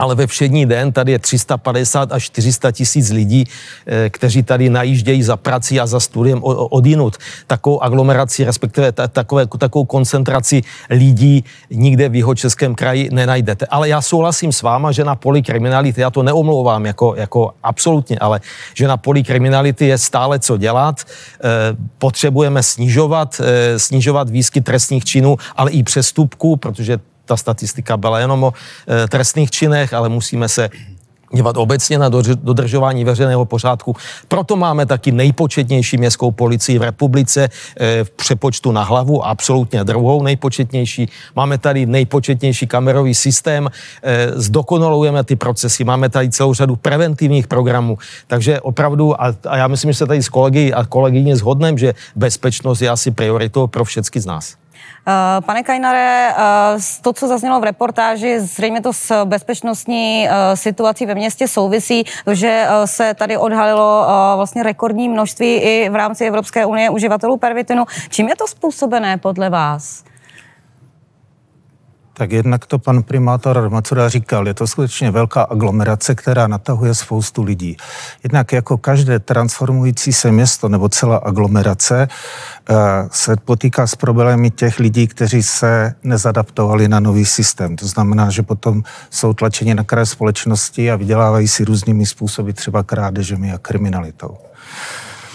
ale 0.00 0.14
ve 0.14 0.26
všední 0.26 0.66
den 0.66 0.92
tady 0.92 1.12
je 1.12 1.18
350 1.18 2.12
až 2.12 2.24
400 2.24 2.72
tisíc 2.72 3.10
lidí, 3.10 3.44
eh, 3.86 4.10
kteří 4.10 4.42
tady 4.42 4.70
najíždějí 4.70 5.22
za 5.22 5.36
prací 5.36 5.80
a 5.80 5.86
za 5.86 6.00
studiem 6.00 6.40
odinut. 6.70 7.16
Takovou 7.46 7.82
aglomeraci, 7.82 8.44
respektive 8.44 8.92
takové, 8.92 9.46
takovou 9.46 9.84
koncentraci 9.84 10.62
lidí 10.90 11.44
nikde 11.70 12.08
v 12.08 12.14
jeho 12.14 12.34
českém 12.34 12.74
kraji 12.74 13.08
nenajdete. 13.12 13.66
Ale 13.66 13.88
já 13.88 14.00
souhlasím 14.00 14.52
s 14.52 14.62
váma, 14.62 14.92
že 14.92 15.04
na 15.04 15.14
poli 15.14 15.42
kriminality, 15.42 16.00
já 16.00 16.10
to 16.10 16.22
neomlouvám 16.22 16.86
jako, 16.86 17.14
jako 17.16 17.52
absolutně, 17.62 18.18
ale 18.18 18.40
že 18.74 18.88
na 18.88 18.96
poli 18.96 19.22
kriminality 19.22 19.86
je 19.86 19.98
stále 19.98 20.38
co 20.38 20.56
dělat. 20.56 21.04
Eh, 21.04 21.76
potřebujeme 21.98 22.62
snižovat, 22.62 23.40
eh, 23.44 23.78
snižovat 23.78 24.30
výskyt 24.30 24.64
trestních 24.64 25.04
činů, 25.04 25.36
ale 25.56 25.70
i 25.70 25.82
přestupků, 25.82 26.56
protože 26.56 27.09
ta 27.30 27.36
statistika 27.36 27.96
byla 27.96 28.18
jenom 28.18 28.44
o 28.44 28.52
e, 28.52 29.08
trestných 29.08 29.50
činech, 29.50 29.94
ale 29.94 30.08
musíme 30.08 30.48
se 30.48 30.70
dívat 31.32 31.56
obecně 31.56 31.98
na 31.98 32.08
dodržování 32.42 33.04
veřejného 33.04 33.44
pořádku. 33.44 33.96
Proto 34.28 34.56
máme 34.56 34.86
taky 34.86 35.12
nejpočetnější 35.12 35.96
městskou 35.96 36.30
policii 36.30 36.78
v 36.78 36.82
republice 36.82 37.48
eh, 37.80 38.04
v 38.04 38.10
přepočtu 38.10 38.72
na 38.72 38.82
hlavu, 38.82 39.26
absolutně 39.26 39.84
druhou 39.84 40.22
nejpočetnější. 40.22 41.08
Máme 41.36 41.58
tady 41.58 41.86
nejpočetnější 41.86 42.66
kamerový 42.66 43.14
systém, 43.14 43.70
eh, 44.02 44.28
zdokonalujeme 44.34 45.24
ty 45.24 45.36
procesy, 45.36 45.84
máme 45.84 46.08
tady 46.08 46.30
celou 46.30 46.54
řadu 46.54 46.76
preventivních 46.76 47.46
programů, 47.46 47.98
takže 48.26 48.60
opravdu, 48.60 49.22
a, 49.22 49.34
a 49.48 49.56
já 49.56 49.68
myslím, 49.68 49.92
že 49.92 49.98
se 49.98 50.06
tady 50.06 50.22
s 50.22 50.28
kolegy 50.28 50.72
a 50.72 50.84
kolegyně 50.84 51.36
shodneme, 51.36 51.78
že 51.78 51.94
bezpečnost 52.16 52.82
je 52.82 52.90
asi 52.90 53.10
prioritou 53.10 53.66
pro 53.66 53.84
všechny 53.84 54.20
z 54.20 54.26
nás. 54.26 54.59
Eh, 55.10 55.40
pane 55.40 55.62
Kajnare, 55.62 56.28
eh, 56.30 56.34
to, 57.02 57.12
co 57.12 57.28
zaznělo 57.28 57.60
v 57.60 57.64
reportáži, 57.64 58.40
zřejmě 58.40 58.80
to 58.80 58.92
s 58.92 59.24
bezpečnostní 59.24 60.28
eh, 60.28 60.56
situací 60.56 61.06
ve 61.06 61.14
městě 61.14 61.48
souvisí, 61.48 62.04
že 62.32 62.66
se 62.84 63.14
tady 63.14 63.36
odhalilo 63.36 64.06
vlastně 64.36 64.62
rekordní 64.62 65.08
množství 65.08 65.54
i 65.54 65.88
v 65.88 65.94
rámci 65.94 66.24
Evropské 66.24 66.66
unie 66.66 66.90
uživatelů 66.90 67.36
pervitinu. 67.36 67.84
Čím 68.08 68.28
je 68.28 68.36
to 68.36 68.46
způsobené 68.46 69.16
podle 69.18 69.50
vás? 69.50 70.09
Tak 72.20 72.32
jednak 72.32 72.66
to 72.66 72.78
pan 72.78 73.02
primátor 73.02 73.70
Macura 73.70 74.08
říkal, 74.08 74.46
je 74.46 74.54
to 74.54 74.66
skutečně 74.66 75.10
velká 75.10 75.42
aglomerace, 75.42 76.14
která 76.14 76.46
natahuje 76.46 76.94
spoustu 76.94 77.42
lidí. 77.42 77.76
Jednak 78.22 78.52
jako 78.52 78.78
každé 78.78 79.18
transformující 79.18 80.12
se 80.12 80.32
město 80.32 80.68
nebo 80.68 80.88
celá 80.88 81.16
aglomerace 81.16 82.08
eh, 82.70 82.74
se 83.12 83.36
potýká 83.36 83.86
s 83.86 83.94
problémy 83.94 84.50
těch 84.50 84.78
lidí, 84.78 85.06
kteří 85.06 85.42
se 85.42 85.94
nezadaptovali 86.02 86.88
na 86.88 87.00
nový 87.00 87.24
systém. 87.24 87.76
To 87.76 87.86
znamená, 87.86 88.30
že 88.30 88.42
potom 88.42 88.82
jsou 89.10 89.32
tlačeni 89.32 89.74
na 89.74 89.84
kraje 89.84 90.06
společnosti 90.06 90.90
a 90.90 90.96
vydělávají 90.96 91.48
si 91.48 91.64
různými 91.64 92.06
způsoby, 92.06 92.50
třeba 92.50 92.82
krádežemi 92.82 93.52
a 93.52 93.58
kriminalitou. 93.58 94.36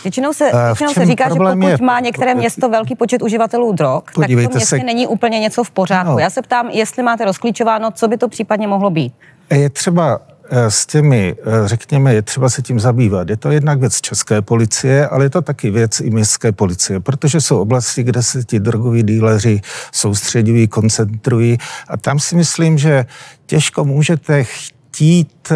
Většinou 0.05 0.33
se, 0.33 0.51
eh, 0.53 0.65
většinou 0.65 0.93
se 0.93 1.05
říká, 1.05 1.23
že 1.23 1.35
pokud 1.35 1.67
je, 1.67 1.77
má 1.81 1.99
některé 1.99 2.35
město 2.35 2.69
velký 2.69 2.95
počet 2.95 3.21
uživatelů 3.21 3.71
drog, 3.71 4.03
tak 4.15 4.27
to 4.27 4.33
městě 4.33 4.65
se... 4.65 4.77
není 4.77 5.07
úplně 5.07 5.39
něco 5.39 5.63
v 5.63 5.71
pořádku. 5.71 6.11
No. 6.11 6.19
Já 6.19 6.29
se 6.29 6.41
ptám, 6.41 6.69
jestli 6.69 7.03
máte 7.03 7.25
rozklíčováno, 7.25 7.91
co 7.91 8.07
by 8.07 8.17
to 8.17 8.29
případně 8.29 8.67
mohlo 8.67 8.89
být. 8.89 9.13
Je 9.49 9.69
třeba 9.69 10.19
eh, 10.49 10.71
s 10.71 10.85
těmi, 10.85 11.35
eh, 11.39 11.67
řekněme, 11.67 12.13
je 12.13 12.21
třeba 12.21 12.49
se 12.49 12.61
tím 12.61 12.79
zabývat. 12.79 13.29
Je 13.29 13.37
to 13.37 13.51
jednak 13.51 13.79
věc 13.79 14.01
české 14.01 14.41
policie, 14.41 15.07
ale 15.07 15.25
je 15.25 15.29
to 15.29 15.41
taky 15.41 15.69
věc 15.69 15.99
i 15.99 16.09
městské 16.09 16.51
policie, 16.51 16.99
protože 16.99 17.41
jsou 17.41 17.59
oblasti, 17.59 18.03
kde 18.03 18.23
se 18.23 18.43
ti 18.43 18.59
drogoví 18.59 19.03
díleři 19.03 19.61
soustředují, 19.91 20.67
koncentrují 20.67 21.57
a 21.87 21.97
tam 21.97 22.19
si 22.19 22.35
myslím, 22.35 22.77
že 22.77 23.05
těžko 23.45 23.85
můžete 23.85 24.43
chtít 24.43 25.51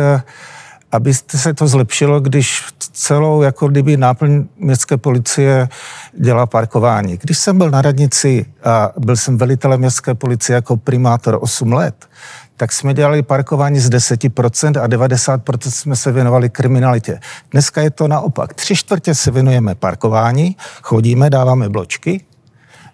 aby 0.91 1.13
se 1.13 1.53
to 1.53 1.67
zlepšilo, 1.67 2.19
když 2.19 2.63
celou 2.93 3.41
jako 3.41 3.67
kdyby 3.67 3.97
náplň 3.97 4.45
městské 4.57 4.97
policie 4.97 5.69
dělá 6.13 6.45
parkování. 6.45 7.17
Když 7.21 7.37
jsem 7.37 7.57
byl 7.57 7.71
na 7.71 7.81
radnici 7.81 8.45
a 8.63 8.91
byl 8.97 9.15
jsem 9.15 9.37
velitelem 9.37 9.79
městské 9.79 10.13
policie 10.13 10.55
jako 10.55 10.77
primátor 10.77 11.37
8 11.41 11.73
let, 11.73 12.09
tak 12.57 12.71
jsme 12.71 12.93
dělali 12.93 13.23
parkování 13.23 13.79
z 13.79 13.89
10% 13.89 14.81
a 14.83 14.87
90% 14.87 15.69
jsme 15.69 15.95
se 15.95 16.11
věnovali 16.11 16.49
kriminalitě. 16.49 17.19
Dneska 17.51 17.81
je 17.81 17.89
to 17.89 18.07
naopak. 18.07 18.53
Tři 18.53 18.75
čtvrtě 18.75 19.15
se 19.15 19.31
věnujeme 19.31 19.75
parkování, 19.75 20.57
chodíme, 20.81 21.29
dáváme 21.29 21.69
bločky, 21.69 22.21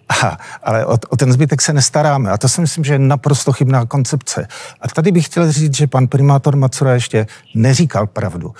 Aha, 0.08 0.38
ale 0.62 0.86
o, 0.86 0.98
o 1.08 1.16
ten 1.16 1.32
zbytek 1.32 1.62
se 1.62 1.72
nestaráme. 1.72 2.30
A 2.30 2.38
to 2.38 2.48
si 2.48 2.60
myslím, 2.60 2.84
že 2.84 2.94
je 2.94 2.98
naprosto 2.98 3.52
chybná 3.52 3.86
koncepce. 3.86 4.48
A 4.80 4.88
tady 4.88 5.12
bych 5.12 5.26
chtěl 5.26 5.52
říct, 5.52 5.76
že 5.76 5.86
pan 5.86 6.08
primátor 6.08 6.56
Macura 6.56 6.94
ještě 6.94 7.26
neříkal 7.54 8.06
pravdu. 8.06 8.54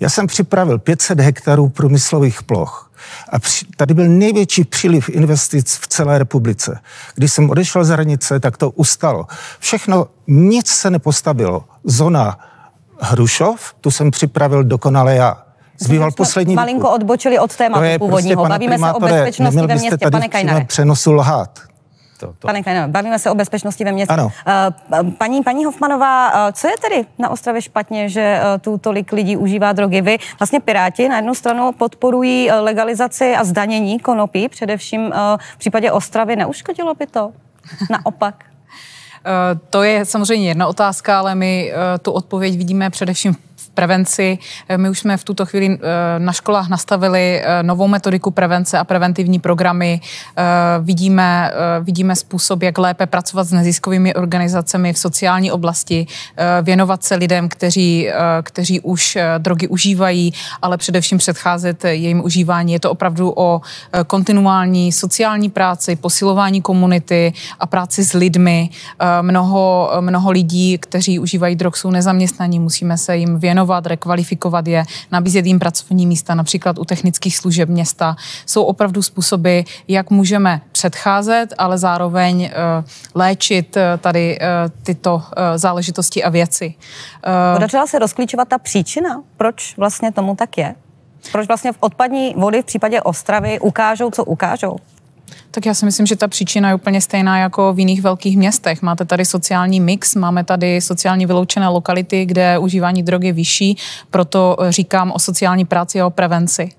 Já 0.00 0.08
jsem 0.08 0.26
připravil 0.26 0.78
500 0.78 1.20
hektarů 1.20 1.68
průmyslových 1.68 2.42
ploch. 2.42 2.90
A 3.28 3.38
při, 3.38 3.66
tady 3.76 3.94
byl 3.94 4.08
největší 4.08 4.64
příliv 4.64 5.08
investic 5.08 5.76
v 5.76 5.86
celé 5.88 6.18
republice. 6.18 6.80
Když 7.14 7.32
jsem 7.32 7.50
odešel 7.50 7.84
z 7.84 7.88
hranice, 7.88 8.40
tak 8.40 8.56
to 8.56 8.70
ustalo. 8.70 9.26
Všechno, 9.58 10.06
nic 10.26 10.68
se 10.68 10.90
nepostavilo. 10.90 11.64
Zona 11.84 12.38
Hrušov, 13.00 13.74
tu 13.80 13.90
jsem 13.90 14.10
připravil 14.10 14.64
dokonale 14.64 15.14
já 15.14 15.42
zbýval 15.82 16.10
poslední... 16.12 16.54
Malinko 16.54 16.90
odbočili 16.90 17.38
od 17.38 17.56
tématu 17.56 17.80
prostě, 17.80 17.98
původního. 17.98 18.42
Prostě, 18.42 18.52
bavíme 18.52 18.78
se 18.78 18.92
o 18.92 19.00
bezpečnosti 19.00 19.66
ve 19.66 19.74
městě, 19.74 20.10
pane 20.10 20.28
Kajnare. 20.28 20.64
přenosu 20.64 21.12
lhát. 21.12 21.60
To, 22.20 22.26
to. 22.38 22.46
Pane 22.46 22.62
Kajnare, 22.62 22.88
bavíme 22.88 23.18
se 23.18 23.30
o 23.30 23.34
bezpečnosti 23.34 23.84
ve 23.84 23.92
městě. 23.92 24.14
Ano. 24.14 24.32
Uh, 25.02 25.10
paní, 25.10 25.42
paní 25.42 25.64
Hofmanová, 25.64 26.46
uh, 26.46 26.52
co 26.52 26.68
je 26.68 26.74
tedy 26.82 27.06
na 27.18 27.28
Ostravě 27.28 27.62
špatně, 27.62 28.08
že 28.08 28.40
uh, 28.40 28.60
tu 28.60 28.78
tolik 28.78 29.12
lidí 29.12 29.36
užívá 29.36 29.72
drogy? 29.72 30.00
Vy 30.00 30.18
vlastně 30.38 30.60
Piráti 30.60 31.08
na 31.08 31.16
jednu 31.16 31.34
stranu 31.34 31.72
podporují 31.72 32.50
legalizaci 32.50 33.36
a 33.36 33.44
zdanění 33.44 34.00
konopí, 34.00 34.48
především 34.48 35.12
v 35.54 35.58
případě 35.58 35.92
Ostravy. 35.92 36.36
Neuškodilo 36.36 36.94
by 36.94 37.06
to? 37.06 37.32
Naopak. 37.90 38.44
To 39.70 39.82
je 39.82 40.04
samozřejmě 40.04 40.48
jedna 40.48 40.66
otázka, 40.66 41.18
ale 41.18 41.34
my 41.34 41.72
tu 42.02 42.12
odpověď 42.12 42.56
vidíme 42.56 42.90
především 42.90 43.36
prevenci. 43.74 44.38
Eh, 44.68 44.78
my 44.78 44.90
už 44.90 44.98
jsme 44.98 45.16
v 45.16 45.24
tuto 45.24 45.46
chvíli 45.46 45.66
eh, 45.66 45.78
na 46.18 46.32
školách 46.32 46.68
nastavili 46.68 47.42
eh, 47.42 47.62
novou 47.62 47.88
metodiku 47.88 48.30
prevence 48.30 48.78
a 48.78 48.84
preventivní 48.84 49.38
programy. 49.38 50.00
Vidíme, 50.80 51.52
vidíme 51.80 52.16
způsob, 52.16 52.62
jak 52.62 52.78
lépe 52.78 53.06
pracovat 53.06 53.44
s 53.44 53.52
neziskovými 53.52 54.14
organizacemi 54.14 54.92
v 54.92 54.98
sociální 54.98 55.52
oblasti, 55.52 56.06
věnovat 56.62 57.04
se 57.04 57.14
lidem, 57.14 57.48
kteří, 57.48 58.08
kteří 58.42 58.80
už 58.80 59.18
drogy 59.38 59.68
užívají, 59.68 60.32
ale 60.62 60.76
především 60.76 61.18
předcházet 61.18 61.84
jejím 61.84 62.24
užívání. 62.24 62.72
Je 62.72 62.80
to 62.80 62.90
opravdu 62.90 63.32
o 63.36 63.60
kontinuální 64.06 64.92
sociální 64.92 65.50
práci, 65.50 65.96
posilování 65.96 66.62
komunity 66.62 67.32
a 67.60 67.66
práci 67.66 68.04
s 68.04 68.12
lidmi. 68.12 68.70
Mnoho, 69.22 69.90
mnoho 70.00 70.30
lidí, 70.30 70.78
kteří 70.78 71.18
užívají 71.18 71.56
drog, 71.56 71.76
jsou 71.76 71.90
nezaměstnaní, 71.90 72.58
musíme 72.58 72.98
se 72.98 73.16
jim 73.16 73.38
věnovat 73.38 73.61
věnovat, 73.62 73.86
rekvalifikovat 73.86 74.66
je, 74.66 74.84
nabízet 75.10 75.46
jim 75.46 75.58
pracovní 75.58 76.06
místa, 76.06 76.34
například 76.34 76.78
u 76.78 76.84
technických 76.84 77.36
služeb 77.36 77.68
města. 77.68 78.16
Jsou 78.46 78.64
opravdu 78.64 79.02
způsoby, 79.02 79.60
jak 79.88 80.10
můžeme 80.10 80.60
předcházet, 80.72 81.54
ale 81.58 81.78
zároveň 81.78 82.42
uh, 82.42 82.84
léčit 83.14 83.76
uh, 83.76 83.82
tady 84.00 84.38
uh, 84.38 84.46
tyto 84.82 85.22
záležitosti 85.56 86.24
a 86.24 86.30
věci. 86.30 86.74
Podařila 87.54 87.86
se 87.86 87.98
rozklíčovat 87.98 88.48
ta 88.48 88.58
příčina, 88.58 89.22
proč 89.36 89.76
vlastně 89.76 90.12
tomu 90.12 90.36
tak 90.36 90.58
je? 90.58 90.74
Proč 91.32 91.48
vlastně 91.48 91.72
v 91.72 91.76
odpadní 91.80 92.34
vody 92.36 92.62
v 92.62 92.64
případě 92.64 93.02
Ostravy 93.02 93.60
ukážou, 93.60 94.10
co 94.10 94.24
ukážou? 94.24 94.76
Tak 95.50 95.66
já 95.66 95.74
si 95.74 95.84
myslím, 95.84 96.06
že 96.06 96.16
ta 96.16 96.28
příčina 96.28 96.68
je 96.68 96.74
úplně 96.74 97.00
stejná 97.00 97.38
jako 97.38 97.72
v 97.72 97.78
jiných 97.78 98.02
velkých 98.02 98.36
městech. 98.36 98.82
Máte 98.82 99.04
tady 99.04 99.24
sociální 99.24 99.80
mix, 99.80 100.14
máme 100.14 100.44
tady 100.44 100.80
sociálně 100.80 101.26
vyloučené 101.26 101.68
lokality, 101.68 102.24
kde 102.24 102.58
užívání 102.58 103.02
drogy 103.02 103.26
je 103.26 103.32
vyšší, 103.32 103.76
proto 104.10 104.56
říkám 104.68 105.12
o 105.12 105.18
sociální 105.18 105.64
práci 105.64 106.00
a 106.00 106.06
o 106.06 106.10
prevenci. 106.10 106.70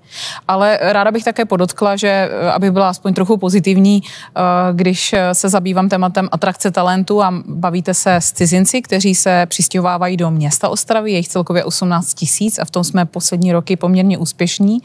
Ale 0.48 0.78
ráda 0.82 1.10
bych 1.10 1.24
také 1.24 1.44
podotkla, 1.44 1.96
že 1.96 2.28
aby 2.52 2.70
byla 2.70 2.88
aspoň 2.88 3.14
trochu 3.14 3.36
pozitivní, 3.36 4.02
eh, 4.02 4.40
když 4.72 5.14
se 5.32 5.48
zabývám 5.48 5.88
tématem 5.88 6.28
atrakce 6.32 6.70
talentu 6.70 7.22
a 7.22 7.42
bavíte 7.46 7.94
se 7.94 8.14
s 8.14 8.32
cizinci, 8.32 8.82
kteří 8.82 9.14
se 9.14 9.46
přistěhovávají 9.46 10.16
do 10.16 10.30
města 10.30 10.68
Ostravy, 10.68 11.12
je 11.12 11.16
jich 11.16 11.28
celkově 11.28 11.64
18 11.64 12.14
tisíc 12.14 12.58
a 12.58 12.64
v 12.64 12.70
tom 12.70 12.84
jsme 12.84 13.04
poslední 13.04 13.52
roky 13.52 13.76
poměrně 13.76 14.18
úspěšní, 14.18 14.78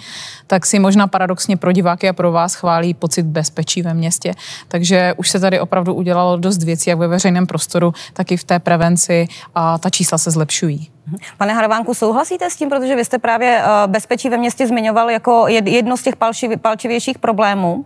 tak 0.48 0.66
si 0.66 0.80
možná 0.80 1.08
paradoxně 1.08 1.58
pro 1.58 1.72
diváky 1.72 2.10
a 2.10 2.14
pro 2.14 2.32
vás 2.32 2.56
chválí 2.56 2.94
pocit 2.94 3.24
bezpečí 3.24 3.59
bezpečí 3.60 3.82
ve 3.82 3.94
městě. 3.94 4.34
Takže 4.68 5.14
už 5.18 5.30
se 5.30 5.40
tady 5.40 5.60
opravdu 5.60 5.94
udělalo 5.94 6.38
dost 6.38 6.64
věcí, 6.64 6.90
jak 6.90 7.00
ve 7.00 7.08
veřejném 7.08 7.48
prostoru, 7.48 7.94
tak 8.14 8.32
i 8.32 8.38
v 8.38 8.44
té 8.44 8.60
prevenci 8.60 9.28
a 9.56 9.78
ta 9.78 9.90
čísla 9.90 10.18
se 10.18 10.32
zlepšují. 10.32 10.90
Pane 11.38 11.54
Harvánku, 11.54 11.94
souhlasíte 11.94 12.50
s 12.50 12.56
tím, 12.56 12.70
protože 12.70 12.96
vy 12.96 13.06
jste 13.06 13.20
právě 13.20 13.62
eh, 13.62 13.88
bezpečí 13.88 14.30
ve 14.30 14.38
městě 14.38 14.68
zmiňoval 14.68 15.10
jako 15.10 15.48
jedno 15.48 15.98
z 15.98 16.04
těch 16.04 16.16
palčivějších 16.62 17.20
problémů? 17.20 17.86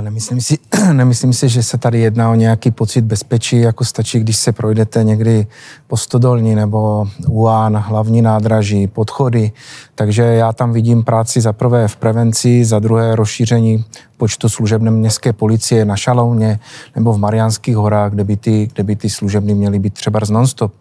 Nemyslím 0.00 0.40
si, 0.40 0.58
nemyslím 0.92 1.32
si, 1.32 1.48
že 1.48 1.62
se 1.62 1.78
tady 1.78 2.00
jedná 2.00 2.30
o 2.30 2.34
nějaký 2.34 2.70
pocit 2.70 3.00
bezpečí, 3.00 3.60
jako 3.60 3.84
stačí, 3.84 4.20
když 4.20 4.36
se 4.36 4.52
projdete 4.52 5.04
někdy 5.04 5.46
po 5.86 5.96
Stodolní 5.96 6.54
nebo 6.54 7.08
UAN, 7.28 7.76
hlavní 7.76 8.22
nádraží, 8.22 8.86
podchody. 8.86 9.52
Takže 9.94 10.22
já 10.22 10.52
tam 10.52 10.72
vidím 10.72 11.04
práci 11.04 11.40
za 11.40 11.52
prvé 11.52 11.88
v 11.88 11.96
prevenci, 11.96 12.64
za 12.64 12.78
druhé 12.78 13.16
rozšíření 13.16 13.84
počtu 14.18 14.48
služebné 14.48 14.90
městské 14.90 15.32
policie 15.32 15.84
na 15.84 15.96
Šalouně 15.96 16.58
nebo 16.96 17.12
v 17.12 17.18
Mariánských 17.18 17.76
horách, 17.76 18.12
kde 18.12 18.24
by 18.24 18.36
ty, 18.36 18.68
kde 18.74 18.82
by 18.82 18.96
ty 18.96 19.10
služebny 19.10 19.54
měly 19.54 19.78
být 19.78 19.94
třeba 19.94 20.20
z 20.22 20.30
nonstop. 20.30 20.72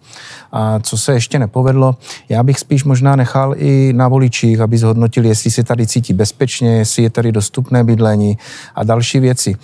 A 0.52 0.80
co 0.80 0.98
se 0.98 1.14
ještě 1.14 1.40
nepovedlo, 1.40 1.96
já 2.30 2.44
bych 2.44 2.60
spíš 2.60 2.84
možná 2.84 3.16
nechal 3.16 3.54
i 3.58 3.94
na 3.96 4.08
voličích, 4.08 4.60
aby 4.60 4.78
zhodnotili, 4.78 5.28
jestli 5.28 5.52
se 5.52 5.64
tady 5.64 5.88
cítí 5.88 6.14
bezpečně, 6.14 6.78
jestli 6.78 7.04
je 7.04 7.10
tady 7.10 7.32
dostupné 7.32 7.84
bydlení 7.84 8.38
a 8.76 8.84
další 8.84 9.20
věci. 9.20 9.56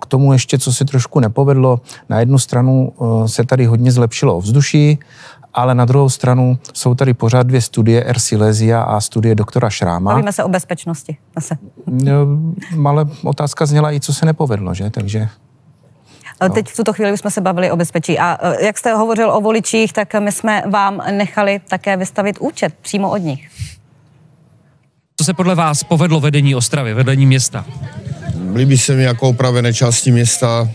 K 0.00 0.06
tomu 0.08 0.32
ještě, 0.32 0.58
co 0.58 0.72
se 0.72 0.84
trošku 0.84 1.20
nepovedlo, 1.20 1.80
na 2.08 2.20
jednu 2.20 2.38
stranu 2.38 2.92
se 3.26 3.44
tady 3.44 3.66
hodně 3.66 3.92
zlepšilo 3.92 4.36
ovzduší, 4.36 4.98
ale 5.54 5.74
na 5.74 5.84
druhou 5.84 6.08
stranu 6.08 6.58
jsou 6.72 6.94
tady 6.94 7.14
pořád 7.14 7.42
dvě 7.42 7.60
studie 7.60 8.04
R. 8.04 8.18
Silesia 8.18 8.82
a 8.82 9.00
studie 9.00 9.34
doktora 9.34 9.70
Šráma. 9.70 10.10
Bavíme 10.10 10.32
se 10.32 10.44
o 10.44 10.48
bezpečnosti 10.48 11.16
zase. 11.34 11.58
Ale 12.84 13.06
otázka 13.24 13.66
zněla 13.66 13.92
i, 13.92 14.00
co 14.00 14.14
se 14.14 14.26
nepovedlo, 14.26 14.74
že? 14.74 14.90
Takže 14.90 15.28
Teď 16.54 16.68
v 16.68 16.76
tuto 16.76 16.92
chvíli 16.92 17.18
jsme 17.18 17.30
se 17.30 17.40
bavili 17.40 17.70
o 17.70 17.76
bezpečí. 17.76 18.18
A 18.18 18.38
e, 18.42 18.64
jak 18.64 18.78
jste 18.78 18.94
hovořil 18.94 19.30
o 19.30 19.40
voličích, 19.40 19.92
tak 19.92 20.14
my 20.14 20.32
jsme 20.32 20.62
vám 20.66 21.02
nechali 21.10 21.60
také 21.68 21.96
vystavit 21.96 22.38
účet 22.38 22.74
přímo 22.82 23.10
od 23.10 23.16
nich. 23.16 23.50
Co 25.16 25.24
se 25.24 25.34
podle 25.34 25.54
vás 25.54 25.84
povedlo 25.84 26.20
vedení 26.20 26.54
Ostravy, 26.54 26.94
vedení 26.94 27.26
města? 27.26 27.64
Líbí 28.54 28.78
se 28.78 28.94
mi 28.94 29.02
jako 29.02 29.28
opravené 29.28 29.74
části 29.74 30.10
města 30.10 30.68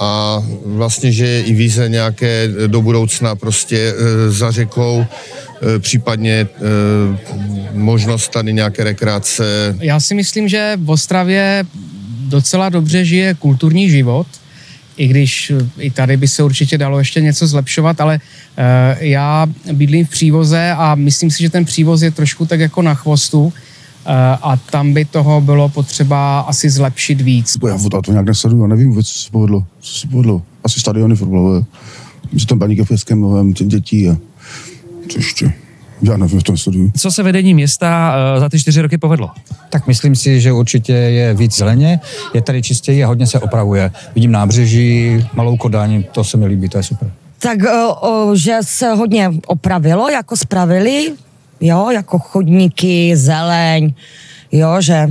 a 0.00 0.42
vlastně, 0.66 1.12
že 1.12 1.26
je 1.26 1.42
i 1.42 1.54
vize 1.54 1.88
nějaké 1.88 2.48
do 2.66 2.82
budoucna 2.82 3.36
prostě 3.36 3.78
e, 3.78 4.30
za 4.30 4.50
řekou, 4.50 5.06
e, 5.76 5.78
případně 5.78 6.32
e, 6.32 6.48
možnost 7.72 8.28
tady 8.28 8.52
nějaké 8.52 8.84
rekreace. 8.84 9.76
Já 9.80 10.00
si 10.00 10.14
myslím, 10.14 10.48
že 10.48 10.72
v 10.76 10.90
Ostravě 10.90 11.64
docela 12.28 12.68
dobře 12.68 13.04
žije 13.04 13.34
kulturní 13.34 13.90
život– 13.90 14.26
i 14.96 15.08
když 15.08 15.52
i 15.78 15.90
tady 15.90 16.16
by 16.16 16.28
se 16.28 16.42
určitě 16.42 16.78
dalo 16.78 16.98
ještě 16.98 17.20
něco 17.20 17.46
zlepšovat, 17.46 18.00
ale 18.00 18.20
já 18.98 19.46
bydlím 19.72 20.06
v 20.06 20.10
přívoze 20.10 20.70
a 20.70 20.94
myslím 20.94 21.30
si, 21.30 21.42
že 21.42 21.50
ten 21.50 21.64
přívoz 21.64 22.02
je 22.02 22.10
trošku 22.10 22.46
tak 22.46 22.60
jako 22.60 22.82
na 22.82 22.94
chvostu 22.94 23.52
a 24.42 24.56
tam 24.70 24.92
by 24.92 25.04
toho 25.04 25.40
bylo 25.40 25.68
potřeba 25.68 26.40
asi 26.40 26.70
zlepšit 26.70 27.20
víc. 27.20 27.56
Já 27.68 28.00
to 28.04 28.12
nějak 28.12 28.26
nesleduju, 28.26 28.66
nevím 28.66 28.88
vůbec, 28.88 29.08
co 29.08 29.18
se 29.18 29.30
povedlo. 29.30 29.64
Co 29.80 29.94
se 29.94 30.08
povedlo? 30.08 30.42
Asi 30.64 30.80
stadiony 30.80 31.16
fotbalové. 31.16 31.64
Myslím, 32.32 32.46
tam 32.46 32.58
baník 32.58 32.80
v 32.80 32.90
Hezkém 32.90 33.20
novém, 33.20 33.54
těch 33.54 33.66
dětí 33.66 34.08
a 34.08 34.16
co 35.08 35.18
ještě? 35.18 35.52
Já 36.02 36.16
nevím, 36.16 36.40
to 36.40 36.56
sleduju. 36.56 36.92
Co 36.96 37.10
se 37.10 37.22
vedení 37.22 37.54
města 37.54 38.14
uh, 38.34 38.40
za 38.40 38.48
ty 38.48 38.60
čtyři 38.60 38.82
roky 38.82 38.98
povedlo? 38.98 39.30
Tak 39.70 39.86
myslím 39.86 40.16
si, 40.16 40.40
že 40.40 40.52
určitě 40.52 40.92
je 40.92 41.34
víc 41.34 41.56
zeleně, 41.56 42.00
je 42.34 42.42
tady 42.42 42.62
čistěji 42.62 43.04
a 43.04 43.06
hodně 43.06 43.26
se 43.26 43.40
opravuje. 43.40 43.90
Vidím 44.14 44.32
nábřeží, 44.32 45.26
malou 45.34 45.56
Kodaň, 45.56 46.04
to 46.12 46.24
se 46.24 46.36
mi 46.36 46.46
líbí, 46.46 46.68
to 46.68 46.78
je 46.78 46.82
super. 46.82 47.12
Tak, 47.38 47.58
o, 47.64 47.94
o, 47.94 48.36
že 48.36 48.58
se 48.60 48.88
hodně 48.88 49.30
opravilo, 49.46 50.10
jako 50.10 50.36
spravili, 50.36 51.12
jo, 51.64 51.90
jako 51.90 52.18
chodníky, 52.18 53.16
zeleň, 53.16 53.94
jo, 54.52 54.80
že 54.80 55.08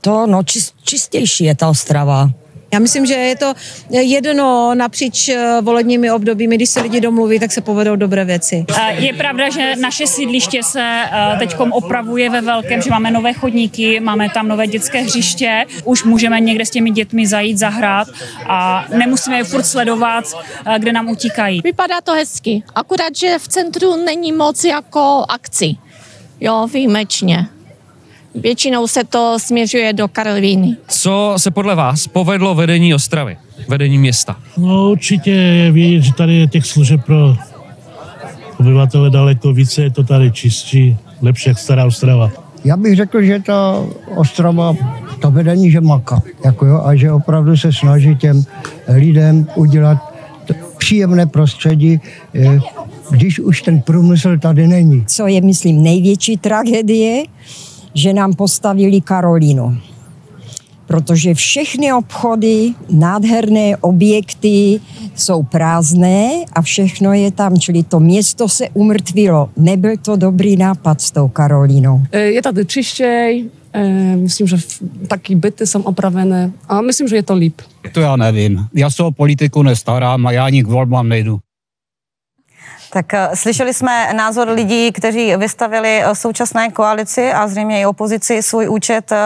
to, 0.00 0.26
no, 0.26 0.42
čist, 0.42 0.74
čistější 0.84 1.44
je 1.44 1.54
ta 1.54 1.68
Ostrava. 1.68 2.30
Já 2.72 2.78
myslím, 2.78 3.06
že 3.06 3.14
je 3.14 3.36
to 3.36 3.54
jedno 3.90 4.74
napříč 4.74 5.28
eh, 5.28 5.58
volebními 5.60 6.10
obdobími, 6.10 6.56
když 6.56 6.70
se 6.70 6.80
lidi 6.80 7.00
domluví, 7.00 7.38
tak 7.38 7.52
se 7.52 7.60
povedou 7.60 7.96
dobré 7.96 8.24
věci. 8.24 8.64
Je 8.98 9.12
pravda, 9.12 9.50
že 9.50 9.72
naše 9.76 10.06
sídliště 10.06 10.62
se 10.62 10.82
eh, 10.82 11.38
teď 11.38 11.56
opravuje 11.70 12.30
ve 12.30 12.40
velkém, 12.40 12.82
že 12.82 12.90
máme 12.90 13.10
nové 13.10 13.32
chodníky, 13.32 14.00
máme 14.00 14.28
tam 14.34 14.48
nové 14.48 14.66
dětské 14.66 15.00
hřiště, 15.00 15.64
už 15.84 16.04
můžeme 16.04 16.40
někde 16.40 16.66
s 16.66 16.70
těmi 16.70 16.90
dětmi 16.90 17.26
zajít, 17.26 17.58
zahrát 17.58 18.08
a 18.46 18.86
nemusíme 18.96 19.36
je 19.36 19.44
furt 19.44 19.64
sledovat, 19.64 20.24
eh, 20.66 20.78
kde 20.78 20.92
nám 20.92 21.08
utíkají. 21.08 21.60
Vypadá 21.64 22.00
to 22.00 22.12
hezky, 22.12 22.62
akurát, 22.74 23.16
že 23.16 23.38
v 23.38 23.48
centru 23.48 24.04
není 24.04 24.32
moc 24.32 24.64
jako 24.64 25.24
akci. 25.28 25.76
Jo, 26.40 26.66
výjimečně. 26.72 27.46
Většinou 28.34 28.86
se 28.86 29.04
to 29.04 29.38
směřuje 29.38 29.92
do 29.92 30.08
Karolíny. 30.08 30.76
Co 30.88 31.34
se 31.36 31.50
podle 31.50 31.74
vás 31.74 32.06
povedlo 32.06 32.54
vedení 32.54 32.94
Ostravy, 32.94 33.36
vedení 33.68 33.98
města? 33.98 34.36
No 34.56 34.90
určitě 34.90 35.30
je 35.30 35.72
vidět, 35.72 36.00
že 36.00 36.14
tady 36.14 36.34
je 36.34 36.46
těch 36.46 36.66
služeb 36.66 37.04
pro 37.06 37.36
obyvatele 38.60 39.10
daleko 39.10 39.52
více, 39.52 39.82
je 39.82 39.90
to 39.90 40.04
tady 40.04 40.32
čistší, 40.32 40.96
lepší 41.22 41.48
jak 41.48 41.58
stará 41.58 41.86
Ostrava. 41.86 42.30
Já 42.64 42.76
bych 42.76 42.96
řekl, 42.96 43.22
že 43.22 43.40
ta 43.40 43.84
Ostrava, 44.16 44.74
to 45.20 45.30
vedení, 45.30 45.70
že 45.70 45.80
maka, 45.80 46.22
jako 46.44 46.66
jo, 46.66 46.82
a 46.84 46.94
že 46.94 47.12
opravdu 47.12 47.56
se 47.56 47.72
snaží 47.72 48.16
těm 48.16 48.42
lidem 48.88 49.46
udělat 49.54 49.98
příjemné 50.78 51.26
prostředí, 51.26 52.00
eh, 52.34 52.60
když 53.10 53.38
už 53.40 53.62
ten 53.62 53.80
průmysl 53.80 54.38
tady 54.38 54.66
není. 54.66 55.04
Co 55.06 55.26
je, 55.26 55.40
myslím, 55.40 55.82
největší 55.82 56.36
tragédie, 56.36 57.24
že 57.94 58.12
nám 58.12 58.34
postavili 58.34 59.00
Karolínu. 59.00 59.76
Protože 60.86 61.34
všechny 61.34 61.92
obchody, 61.92 62.72
nádherné 62.90 63.76
objekty 63.76 64.80
jsou 65.14 65.42
prázdné 65.42 66.30
a 66.52 66.62
všechno 66.62 67.12
je 67.12 67.30
tam, 67.30 67.58
čili 67.58 67.82
to 67.82 68.00
město 68.00 68.48
se 68.48 68.68
umrtvilo. 68.68 69.50
Nebyl 69.56 69.96
to 69.96 70.16
dobrý 70.16 70.56
nápad 70.56 71.00
s 71.00 71.10
tou 71.10 71.28
Karolínou. 71.28 72.02
E, 72.12 72.20
je 72.20 72.42
tady 72.42 72.64
čištěj, 72.64 73.44
e, 73.72 74.16
myslím, 74.16 74.46
že 74.46 74.56
taky 75.08 75.34
byty 75.34 75.66
jsou 75.66 75.82
opravené 75.82 76.52
a 76.68 76.80
myslím, 76.80 77.08
že 77.08 77.16
je 77.16 77.22
to 77.22 77.34
líp. 77.34 77.60
To 77.92 78.00
já 78.00 78.16
nevím. 78.16 78.66
Já 78.74 78.90
se 78.90 79.02
o 79.02 79.10
politiku 79.10 79.62
nestarám 79.62 80.26
a 80.26 80.32
já 80.32 80.44
ani 80.44 80.62
k 80.62 80.66
volbám 80.66 81.08
nejdu. 81.08 81.38
Tak 82.96 83.12
uh, 83.12 83.34
slyšeli 83.34 83.74
jsme 83.74 84.12
názor 84.12 84.48
lidí, 84.48 84.92
kteří 84.92 85.36
vystavili 85.36 86.02
uh, 86.06 86.12
současné 86.12 86.70
koalici 86.70 87.32
a 87.32 87.48
zřejmě 87.48 87.80
i 87.80 87.86
opozici 87.86 88.42
svůj 88.42 88.68
účet. 88.68 89.12
Uh, 89.12 89.18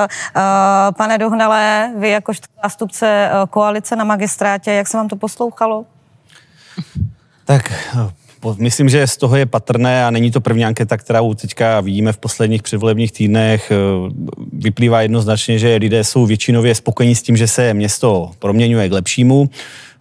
pane 0.97 1.19
Dohnalé, 1.19 1.93
vy 1.97 2.11
jakožto 2.11 2.47
zástupce 2.63 3.31
koalice 3.51 3.97
na 3.97 4.05
magistrátě, 4.05 4.73
jak 4.73 4.89
se 4.89 4.97
vám 4.97 5.09
to 5.09 5.17
poslouchalo? 5.17 5.85
Tak 7.45 7.73
Myslím, 8.59 8.89
že 8.89 9.07
z 9.07 9.17
toho 9.17 9.37
je 9.37 9.47
patrné 9.47 10.05
a 10.05 10.11
není 10.11 10.31
to 10.31 10.41
první 10.41 10.65
anketa, 10.65 10.97
kterou 10.97 11.35
teďka 11.35 11.81
vidíme 11.81 12.13
v 12.13 12.19
posledních 12.19 12.63
předvolebních 12.63 13.13
týdnech. 13.13 13.73
Vyplývá 14.53 15.03
jednoznačně, 15.03 15.59
že 15.59 15.77
lidé 15.77 16.05
jsou 16.05 16.27
většinově 16.27 16.75
spokojení 16.75 17.15
s 17.15 17.23
tím, 17.23 17.37
že 17.37 17.47
se 17.47 17.75
město 17.75 18.31
proměňuje 18.39 18.89
k 18.89 18.93
lepšímu. 18.93 19.51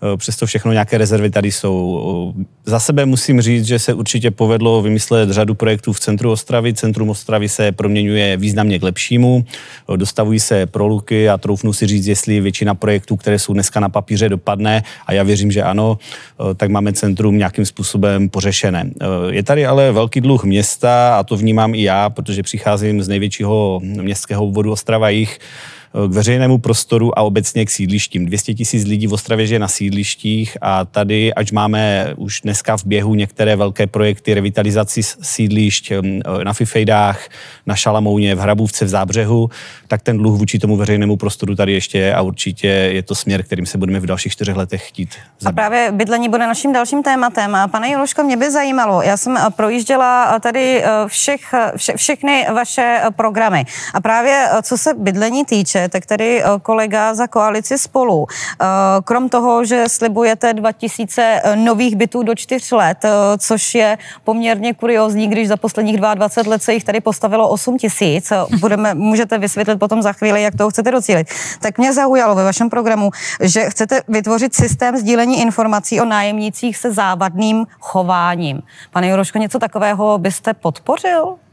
Eh, 0.02 0.18
přesto 0.18 0.45
všechno 0.45 0.72
nějaké 0.72 0.97
rezervy 0.97 1.30
tady 1.30 1.52
jsou. 1.52 2.34
Za 2.66 2.80
sebe 2.80 3.06
musím 3.06 3.41
říct, 3.41 3.66
že 3.66 3.80
se 3.80 3.93
určitě 3.93 4.32
povedlo 4.32 4.82
vymyslet 4.82 5.30
řadu 5.30 5.56
projektů 5.56 5.93
v 5.93 6.00
centru 6.00 6.32
Ostravy. 6.32 6.74
Centrum 6.74 7.10
Ostravy 7.10 7.50
se 7.50 7.72
proměňuje 7.72 8.38
významně 8.38 8.80
k 8.80 8.84
lepšímu. 8.84 9.45
Eh, 9.93 9.97
dostavují 9.97 10.39
se 10.39 10.66
proluky 10.66 11.30
a 11.30 11.38
troufnu 11.38 11.74
si 11.74 11.88
říct, 11.88 12.08
jestli 12.08 12.41
většina 12.41 12.76
projektů, 12.76 13.16
které 13.16 13.39
jsou 13.39 13.54
dneska 13.54 13.80
na 13.80 13.89
papíře, 13.89 14.30
dopadne 14.30 14.84
a 15.06 15.14
já 15.14 15.24
věřím, 15.24 15.52
že 15.52 15.64
ano, 15.64 15.97
eh, 16.52 16.54
tak 16.56 16.70
máme 16.70 16.93
centrum 16.93 17.38
nějakým 17.38 17.66
způsobem 17.66 18.30
pořešené. 18.30 18.89
Je 19.30 19.43
tady 19.43 19.66
ale 19.66 19.91
velký 19.91 20.22
dluh 20.22 20.43
města 20.43 21.18
a 21.18 21.24
to 21.24 21.38
vnímám 21.38 21.76
i 21.76 21.84
já, 21.84 22.10
protože 22.10 22.43
přicházím 22.43 23.02
z 23.04 23.08
největšího 23.08 23.80
městského 23.84 24.43
obvodu 24.43 24.72
Ostrava 24.72 25.10
jich 25.10 25.39
k 25.93 26.11
veřejnému 26.11 26.57
prostoru 26.57 27.19
a 27.19 27.21
obecně 27.21 27.65
k 27.65 27.69
sídlištím. 27.69 28.25
200 28.25 28.53
tisíc 28.53 28.85
lidí 28.85 29.07
v 29.07 29.13
Ostravě 29.13 29.47
žije 29.47 29.59
na 29.59 29.67
sídlištích 29.67 30.57
a 30.61 30.85
tady, 30.85 31.33
ať 31.33 31.51
máme 31.51 32.13
už 32.17 32.41
dneska 32.41 32.77
v 32.77 32.85
běhu 32.85 33.15
některé 33.15 33.55
velké 33.55 33.87
projekty 33.87 34.33
revitalizaci 34.33 35.03
sídlišť 35.03 35.91
na 36.43 36.53
Fifejdách, 36.53 37.29
na 37.65 37.75
Šalamouně, 37.75 38.35
v 38.35 38.39
Hrabůvce, 38.39 38.85
v 38.85 38.87
Zábřehu, 38.87 39.49
tak 39.87 40.01
ten 40.01 40.17
dluh 40.17 40.37
vůči 40.37 40.59
tomu 40.59 40.77
veřejnému 40.77 41.15
prostoru 41.15 41.55
tady 41.55 41.73
ještě 41.73 41.97
je 41.97 42.15
a 42.15 42.21
určitě 42.21 42.67
je 42.67 43.03
to 43.03 43.15
směr, 43.15 43.43
kterým 43.43 43.65
se 43.65 43.77
budeme 43.77 43.99
v 43.99 44.05
dalších 44.05 44.31
čtyřech 44.31 44.55
letech 44.55 44.87
chtít 44.87 45.15
zabít. 45.39 45.59
A 45.59 45.61
právě 45.61 45.91
bydlení 45.91 46.29
bude 46.29 46.47
naším 46.47 46.73
dalším 46.73 47.03
tématem. 47.03 47.55
A 47.55 47.67
pane 47.67 47.87
Jiloško, 47.87 48.23
mě 48.23 48.37
by 48.37 48.51
zajímalo, 48.51 49.01
já 49.01 49.17
jsem 49.17 49.37
projížděla 49.55 50.39
tady 50.39 50.83
všech, 51.07 51.53
vše, 51.75 51.93
všechny 51.95 52.45
vaše 52.53 53.01
programy 53.15 53.65
a 53.93 54.01
právě 54.01 54.47
co 54.61 54.77
se 54.77 54.93
bydlení 54.93 55.45
týče, 55.45 55.78
Babiše, 55.80 55.89
tak 55.89 56.05
tady 56.05 56.43
eh, 56.43 56.47
kolega 56.61 57.13
za 57.13 57.27
koalici 57.27 57.77
spolu. 57.77 58.27
Eh, 58.30 58.65
krom 59.03 59.30
toho, 59.30 59.65
že 59.65 59.84
slibujete 59.88 60.53
2000 60.53 61.41
eh, 61.43 61.55
nových 61.55 61.95
bytů 61.95 62.23
do 62.23 62.36
čtyř 62.36 62.71
let, 62.71 62.97
což 63.38 63.75
je 63.75 63.97
poměrně 64.23 64.73
kuriozní, 64.73 65.27
když 65.27 65.47
za 65.47 65.57
posledních 65.57 65.97
22 65.97 66.51
let 66.51 66.63
se 66.63 66.73
jich 66.73 66.84
tady 66.84 67.01
postavilo 67.01 67.49
8 67.49 67.77
tisíc. 67.77 68.34
Budeme, 68.59 68.93
můžete 69.09 69.38
vysvětlit 69.38 69.80
potom 69.80 70.01
za 70.01 70.13
chvíli, 70.13 70.41
jak 70.41 70.55
to 70.55 70.69
chcete 70.69 70.91
docílit. 70.91 71.27
Tak 71.59 71.77
mě 71.77 71.93
zaujalo 71.93 72.36
ve 72.36 72.43
vašem 72.43 72.69
programu, 72.69 73.11
že 73.41 73.69
chcete 73.69 74.01
vytvořit 74.07 74.55
systém 74.55 74.97
sdílení 74.97 75.41
informací 75.41 76.01
o 76.01 76.05
nájemnících 76.05 76.77
se 76.77 76.93
závadným 76.93 77.65
chováním. 77.80 78.61
Pane 78.91 79.09
Juroško, 79.09 79.38
něco 79.38 79.59
takového 79.59 80.17
byste 80.17 80.53
podpořil? 80.53 81.49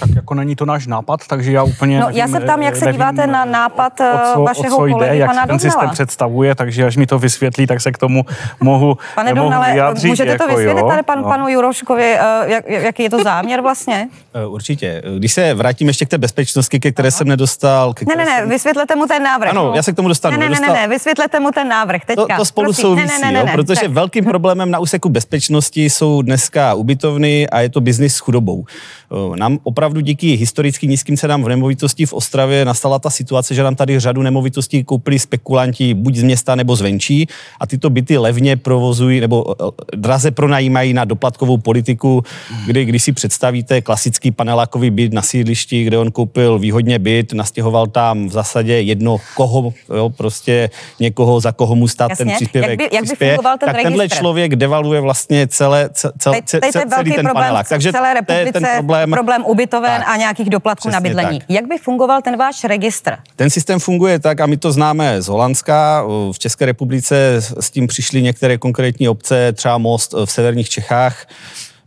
Tak 0.00 0.10
jako 0.16 0.34
není 0.34 0.56
to 0.56 0.66
náš 0.66 0.86
nápad, 0.86 1.20
takže 1.26 1.52
já 1.52 1.62
úplně 1.62 2.00
No, 2.00 2.06
nevím, 2.06 2.18
já 2.20 2.28
se 2.28 2.40
ptám, 2.40 2.62
jak 2.62 2.76
se 2.76 2.84
nevím, 2.84 2.98
díváte 2.98 3.26
na 3.26 3.44
nápad 3.44 4.00
o 4.00 4.34
co, 4.34 4.42
vašeho 4.42 4.76
o 4.76 4.80
co 4.80 4.86
jde, 4.86 4.92
kolegy 4.92 5.18
jak 5.18 5.30
pana 5.30 5.42
si 5.42 5.48
ten 5.48 5.58
systém 5.58 5.70
Dohnala? 5.72 5.92
představuje, 5.92 6.54
takže 6.54 6.84
až 6.86 6.96
mi 6.96 7.06
to 7.06 7.18
vysvětlí, 7.18 7.66
tak 7.66 7.80
se 7.80 7.92
k 7.92 7.98
tomu 7.98 8.24
mohu, 8.60 8.98
Pane 9.14 9.34
mohu 9.34 9.44
Dohnale, 9.46 9.72
vyjádřit. 9.72 10.08
můžete 10.08 10.36
to 10.36 10.42
jako 10.42 10.56
vysvětlit 10.56 10.80
jo, 10.82 10.88
tady 10.88 11.02
pan, 11.02 11.22
no. 11.22 11.28
panu 11.28 11.48
Juroškovi, 11.48 12.04
eh, 12.04 12.18
jak, 12.46 12.68
jaký 12.68 13.02
je 13.02 13.10
to 13.10 13.22
záměr 13.22 13.60
vlastně? 13.60 14.08
Eh, 14.34 14.46
Určitě. 14.46 15.02
Když 15.18 15.32
se 15.32 15.54
vrátím 15.54 15.88
ještě 15.88 16.04
k 16.04 16.08
té 16.08 16.18
bezpečnosti, 16.18 16.80
ke 16.80 16.92
které 16.92 17.10
jsem 17.10 17.28
nedostal. 17.28 17.94
Ke 17.94 18.04
Ne, 18.04 18.16
ne, 18.16 18.24
ne, 18.24 18.38
jsem... 18.38 18.48
vysvětlete 18.48 18.96
mu 18.96 19.06
ten 19.06 19.22
návrh. 19.22 19.50
Ano, 19.50 19.66
no. 19.66 19.74
já 19.74 19.82
se 19.82 19.92
k 19.92 19.96
tomu 19.96 20.08
dostanu. 20.08 20.36
Ne, 20.36 20.38
ne, 20.38 20.44
ne, 20.44 20.50
Dostal- 20.56 20.74
ne, 20.74 20.80
ne, 20.80 20.88
vysvětlete 20.88 21.40
mu 21.40 21.50
ten 21.50 21.68
návrh 21.68 22.00
To, 22.04 22.06
teďka. 22.16 22.36
to 22.36 22.44
spolu 22.44 22.64
Prosím. 22.66 22.82
souvisí, 22.82 23.06
ne, 23.08 23.18
ne, 23.18 23.32
ne, 23.32 23.44
ne, 23.44 23.50
jo, 23.50 23.56
protože 23.56 23.80
tak. 23.80 23.90
velkým 23.90 24.24
problémem 24.32 24.70
na 24.70 24.78
úseku 24.78 25.08
bezpečnosti 25.08 25.84
jsou 25.90 26.22
dneska 26.22 26.74
ubytovny 26.74 27.48
a 27.48 27.60
je 27.60 27.68
to 27.68 27.80
biznis 27.80 28.14
s 28.16 28.18
chudobou. 28.18 28.64
Eh, 29.12 29.36
Nám 29.36 29.58
opravdu 29.62 29.85
díky 29.94 30.34
historicky 30.34 30.86
nízkým 30.86 31.16
cenám 31.16 31.44
v 31.44 31.48
nemovitosti 31.48 32.06
v 32.06 32.12
Ostravě 32.12 32.64
nastala 32.64 32.98
ta 32.98 33.10
situace, 33.10 33.54
že 33.54 33.62
nám 33.62 33.74
tady 33.76 34.00
řadu 34.00 34.22
nemovitostí 34.22 34.84
koupili 34.84 35.18
spekulanti 35.18 35.94
buď 35.94 36.16
z 36.16 36.22
města 36.22 36.54
nebo 36.54 36.76
zvenčí 36.76 37.26
a 37.60 37.66
tyto 37.66 37.90
byty 37.90 38.18
levně 38.18 38.56
provozují 38.56 39.20
nebo 39.20 39.54
eh, 39.60 39.96
draze 39.96 40.30
pronajímají 40.30 40.92
na 40.94 41.04
doplatkovou 41.04 41.58
politiku, 41.58 42.22
kdy 42.66 42.84
když 42.84 43.02
si 43.02 43.12
představíte 43.12 43.80
klasický 43.80 44.30
panelákový 44.30 44.90
byt 44.90 45.12
na 45.12 45.22
sídlišti, 45.22 45.84
kde 45.84 45.98
on 45.98 46.10
koupil 46.12 46.58
výhodně 46.58 46.98
byt, 46.98 47.32
nastěhoval 47.32 47.86
tam 47.86 48.28
v 48.28 48.32
zásadě 48.32 48.80
jedno 48.80 49.16
koho, 49.34 49.72
jo, 49.96 50.10
prostě 50.10 50.70
někoho, 51.00 51.40
za 51.40 51.52
koho 51.52 51.74
mu 51.74 51.88
stát 51.88 52.08
ten 52.18 52.28
Jasně. 52.28 52.36
příspěvek 52.36 52.70
Jak 52.70 52.78
by- 52.90 52.96
jak 52.96 53.02
by 53.02 53.06
přispěje, 53.06 53.36
ten 53.36 53.44
tak 53.58 53.76
tenhle 53.82 54.04
registr? 54.04 54.18
člověk 54.18 54.56
devaluje 54.56 55.00
vlastně 55.00 55.46
celé, 55.46 55.88
ce, 55.92 56.10
cel, 56.18 56.32
Teď, 56.32 56.44
ce, 56.44 56.60
teď 56.60 56.72
to 56.72 56.78
je 56.78 56.84
ce, 56.86 56.94
celý 56.96 57.12
ten 57.12 57.28
panelák. 57.32 57.68
Takže 57.68 57.92
celé 57.92 58.14
to 58.26 58.32
je 58.32 58.52
ten 58.52 58.66
problém. 58.76 59.10
problém 59.10 59.42
ubytoven 59.78 60.00
Tak. 60.00 60.08
a 60.08 60.16
nějakých 60.16 60.50
doplatků 60.50 60.90
na 60.90 61.00
bydlení. 61.00 61.38
tak. 61.38 61.50
Jak 61.50 61.66
by 61.66 61.78
fungoval 61.78 62.22
ten 62.22 62.36
váš 62.36 62.64
registr? 62.64 63.16
Ten 63.36 63.50
systém 63.50 63.80
funguje 63.80 64.18
tak, 64.18 64.40
a 64.40 64.46
my 64.46 64.56
to 64.56 64.72
známe 64.72 65.22
z 65.22 65.26
Holandska. 65.28 66.04
V 66.32 66.38
České 66.38 66.66
republice 66.66 67.36
s 67.60 67.70
tím 67.70 67.86
přišly 67.86 68.22
některé 68.22 68.58
konkrétní 68.58 69.08
obce, 69.08 69.52
třeba 69.52 69.78
Most 69.78 70.12
v 70.24 70.26
severních 70.32 70.68
Čechách. 70.68 71.26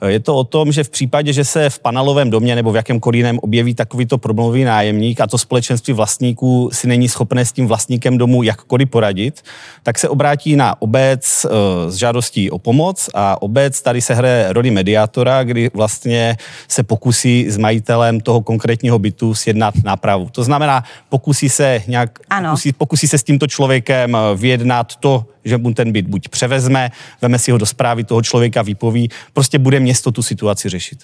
Je 0.07 0.19
to 0.19 0.35
o 0.35 0.43
tom, 0.43 0.71
že 0.71 0.83
v 0.83 0.89
případě, 0.89 1.33
že 1.33 1.45
se 1.45 1.69
v 1.69 1.79
panelovém 1.79 2.29
domě 2.29 2.55
nebo 2.55 2.71
v 2.71 2.75
jakémkoliv 2.75 3.17
jiném 3.17 3.39
objeví 3.39 3.73
takovýto 3.73 4.17
problémový 4.17 4.63
nájemník 4.63 5.21
a 5.21 5.27
to 5.27 5.37
společenství 5.37 5.93
vlastníků 5.93 6.69
si 6.73 6.87
není 6.87 7.09
schopné 7.09 7.45
s 7.45 7.51
tím 7.51 7.67
vlastníkem 7.67 8.17
domu 8.17 8.43
jakkoliv 8.43 8.89
poradit, 8.89 9.41
tak 9.83 9.99
se 9.99 10.09
obrátí 10.09 10.55
na 10.55 10.81
obec 10.81 11.45
eh, 11.45 11.91
s 11.91 11.95
žádostí 11.95 12.51
o 12.51 12.59
pomoc 12.59 13.09
a 13.13 13.41
obec 13.41 13.81
tady 13.81 14.01
se 14.01 14.13
hraje 14.13 14.53
roli 14.53 14.71
mediátora, 14.71 15.43
kdy 15.43 15.69
vlastně 15.73 16.37
se 16.67 16.83
pokusí 16.83 17.45
s 17.49 17.57
majitelem 17.57 18.19
toho 18.19 18.41
konkrétního 18.41 18.99
bytu 18.99 19.33
sjednat 19.33 19.73
nápravu. 19.83 20.29
To 20.31 20.43
znamená, 20.43 20.83
pokusí 21.09 21.49
se 21.49 21.81
nějak, 21.87 22.19
Ano. 22.29 22.49
pokusí, 22.49 22.73
pokusí 22.73 23.07
se 23.07 23.17
s 23.17 23.23
tímto 23.23 23.47
člověkem 23.47 24.15
eh, 24.15 24.35
vyjednat 24.35 24.95
to, 24.95 25.25
že 25.45 25.57
mu 25.57 25.73
ten 25.73 25.91
byt 25.91 26.07
buď 26.07 26.29
převezme, 26.29 26.91
veme 27.21 27.39
si 27.39 27.51
ho 27.51 27.57
do 27.57 27.65
zprávy 27.65 28.03
toho 28.03 28.21
člověka, 28.21 28.61
vypoví, 28.61 29.09
prostě 29.33 29.59
bude 29.59 29.79
město 29.79 30.11
tu 30.11 30.23
situaci 30.23 30.69
řešit. 30.69 31.03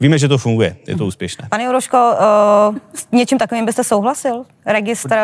Víme, 0.00 0.18
že 0.18 0.28
to 0.28 0.38
funguje, 0.38 0.76
je 0.86 0.96
to 0.96 1.06
úspěšné. 1.06 1.48
Pane 1.50 1.64
Juroško, 1.64 2.12
uh, 2.70 2.76
s 2.94 3.06
něčím 3.12 3.38
takovým 3.38 3.64
byste 3.66 3.84
souhlasil? 3.84 4.44
Registr, 4.66 5.14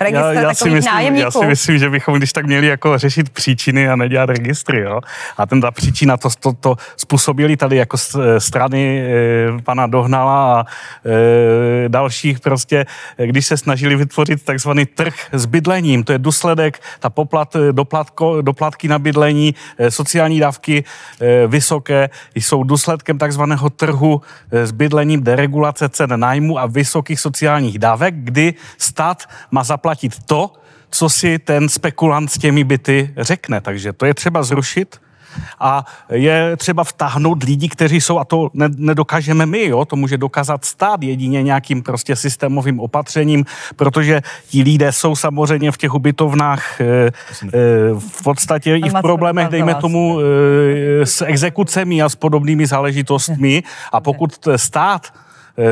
registr 0.00 0.24
já, 0.24 0.32
já, 0.32 0.54
si 0.54 0.58
takových 0.58 0.74
myslím, 0.74 0.92
nájemníků? 0.94 1.24
já 1.24 1.30
si 1.30 1.46
myslím, 1.46 1.78
že 1.78 1.90
bychom 1.90 2.14
když 2.14 2.32
tak 2.32 2.46
měli 2.46 2.66
jako 2.66 2.98
řešit 2.98 3.30
příčiny 3.30 3.88
a 3.88 3.96
nedělat 3.96 4.26
registry. 4.26 4.80
Jo? 4.80 5.00
A 5.36 5.46
ten 5.46 5.60
ta 5.60 5.70
příčina, 5.70 6.16
to, 6.16 6.28
to, 6.40 6.52
to 6.52 6.76
způsobili 6.96 7.56
tady 7.56 7.76
jako 7.76 7.96
s- 7.98 8.38
strany 8.38 9.00
e, 9.00 9.62
pana 9.62 9.86
Dohnala 9.86 10.60
a 10.60 10.64
e, 10.64 11.88
dalších 11.88 12.40
prostě, 12.40 12.86
když 13.16 13.46
se 13.46 13.56
snažili 13.56 13.96
vytvořit 13.96 14.44
takzvaný 14.44 14.86
trh 14.86 15.14
s 15.32 15.46
bydlením. 15.46 16.04
To 16.04 16.12
je 16.12 16.18
důsledek, 16.18 16.80
ta 17.00 17.10
poplat, 17.10 17.56
doplatko, 17.72 18.42
doplatky 18.42 18.88
na 18.88 18.98
bydlení, 18.98 19.54
e, 19.78 19.90
sociální 19.90 20.40
dávky 20.40 20.84
e, 21.20 21.46
vysoké 21.46 22.10
jsou 22.34 22.62
důsledkem 22.62 23.18
takzvaného 23.18 23.70
trhu 23.80 24.20
e, 24.52 24.66
s 24.66 24.72
bydlením, 24.72 25.24
deregulace 25.24 25.88
cen 25.88 26.20
nájmu 26.20 26.58
a 26.58 26.66
vysokých 26.66 27.20
sociálních 27.20 27.78
dávek, 27.78 28.14
kdy 28.14 28.54
stát 28.78 29.24
má 29.50 29.64
zaplatit 29.64 30.12
to, 30.28 30.52
co 30.90 31.08
si 31.08 31.38
ten 31.38 31.68
spekulant 31.68 32.30
s 32.30 32.38
těmi 32.38 32.64
byty 32.64 33.14
řekne. 33.16 33.60
Takže 33.60 33.92
to 33.92 34.06
je 34.06 34.14
třeba 34.14 34.42
zrušit 34.42 35.00
a 35.60 35.84
je 36.10 36.56
třeba 36.56 36.84
vtáhnout 36.84 37.42
lidi, 37.42 37.68
kteří 37.68 38.00
jsou, 38.00 38.18
a 38.18 38.24
to 38.24 38.50
ne, 38.54 38.68
nedokážeme 38.76 39.46
my, 39.46 39.64
jo, 39.64 39.84
to 39.84 39.96
může 39.96 40.18
dokázat 40.18 40.64
stát 40.64 41.02
jedině 41.02 41.42
nějakým 41.42 41.82
prostě 41.82 42.16
systémovým 42.16 42.80
opatřením, 42.80 43.44
protože 43.76 44.22
ti 44.48 44.62
lidé 44.62 44.92
jsou 44.92 45.16
samozřejmě 45.16 45.72
v 45.72 45.76
těch 45.76 45.94
ubytovnách 45.94 46.80
e, 46.80 46.84
e, 46.84 47.10
v 47.98 48.22
podstatě 48.22 48.76
i 48.76 48.90
v 48.90 49.00
problémech, 49.02 49.46
pro 49.46 49.52
dejme 49.52 49.74
tomu, 49.74 50.20
e, 50.20 51.06
s 51.06 51.24
exekucemi 51.24 52.02
a 52.02 52.08
s 52.08 52.14
podobnými 52.14 52.66
záležitostmi. 52.66 53.62
A 53.92 54.00
pokud 54.00 54.48
stát 54.56 55.12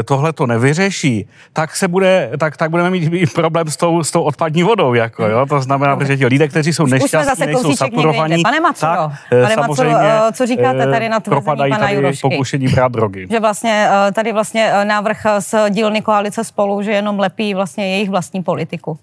tohle 0.05 0.33
to 0.33 0.47
nevyřeší, 0.47 1.29
tak 1.53 1.77
se 1.77 1.89
bude, 1.89 2.31
tak, 2.39 2.57
tak 2.57 2.71
budeme 2.71 2.91
mít 2.91 3.13
i 3.13 3.27
problém 3.27 3.69
s 3.69 3.77
tou, 3.77 4.03
s 4.03 4.11
tou 4.11 4.23
odpadní 4.23 4.63
vodou, 4.63 4.95
jako, 4.95 5.27
jo? 5.27 5.47
To 5.47 5.61
znamená, 5.61 5.99
že 6.05 6.17
ti 6.17 6.27
lidé, 6.27 6.49
kteří 6.49 6.73
jsou 6.73 6.87
nešťastní, 6.87 7.25
zase 7.25 7.47
nejsou 7.47 7.77
saturovaní. 7.77 8.43
Pane 8.43 8.61
Macuro, 8.61 8.91
tak 8.91 9.11
pane 9.31 9.53
eh, 9.53 9.57
Macuro, 9.57 9.75
samozřejmě 9.75 9.97
eh, 10.01 10.33
co 10.33 10.47
říkáte 10.47 10.83
eh, 10.83 10.91
tady 10.91 11.09
na 11.09 11.21
tvrzení 11.21 11.57
pana 11.57 11.79
tady 11.79 11.95
Jurošky? 11.95 12.29
pokušení 12.29 12.69
brát 12.69 12.93
drogy. 12.93 13.27
Že 13.31 13.41
vlastně 13.41 13.89
eh, 14.09 14.13
tady 14.13 14.33
vlastně 14.33 14.71
eh, 14.73 14.85
návrh 14.85 15.27
z 15.39 15.55
dílny 15.71 16.03
koalice 16.03 16.45
spolu, 16.45 16.83
že 16.83 16.91
jenom 16.91 17.19
lepí 17.19 17.55
vlastně 17.55 17.91
jejich 17.91 18.11
vlastní 18.11 18.43
politiku. 18.43 18.99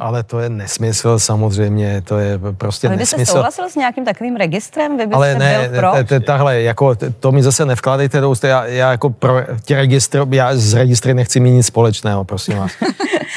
Ale 0.00 0.22
to 0.22 0.38
je 0.40 0.48
nesmysl 0.48 1.18
samozřejmě, 1.18 2.00
to 2.00 2.18
je 2.18 2.38
prostě 2.58 2.86
Ale 2.88 2.96
byste 2.96 3.16
nesmysl. 3.16 3.32
souhlasil 3.32 3.68
s 3.70 3.76
nějakým 3.76 4.04
takovým 4.04 4.36
registrem? 4.36 4.96
Vy 4.96 5.06
byste 5.06 5.16
Ale 5.16 5.34
ne, 5.34 5.68
byl 5.68 5.78
pro? 5.80 5.92
tahle, 6.26 6.62
jako, 6.62 6.94
to 7.20 7.32
mi 7.32 7.42
zase 7.42 7.66
nevkládejte 7.66 8.20
do 8.20 8.30
úst, 8.30 8.44
já, 8.44 8.64
já 8.64 8.90
jako 8.90 9.10
pro 9.10 9.34
tě 9.64 9.76
registr, 9.76 10.26
já 10.30 10.50
z 10.56 10.74
registry 10.74 11.14
nechci 11.14 11.40
mít 11.40 11.50
nic 11.50 11.66
společného, 11.66 12.24
prosím 12.24 12.58
vás. 12.58 12.72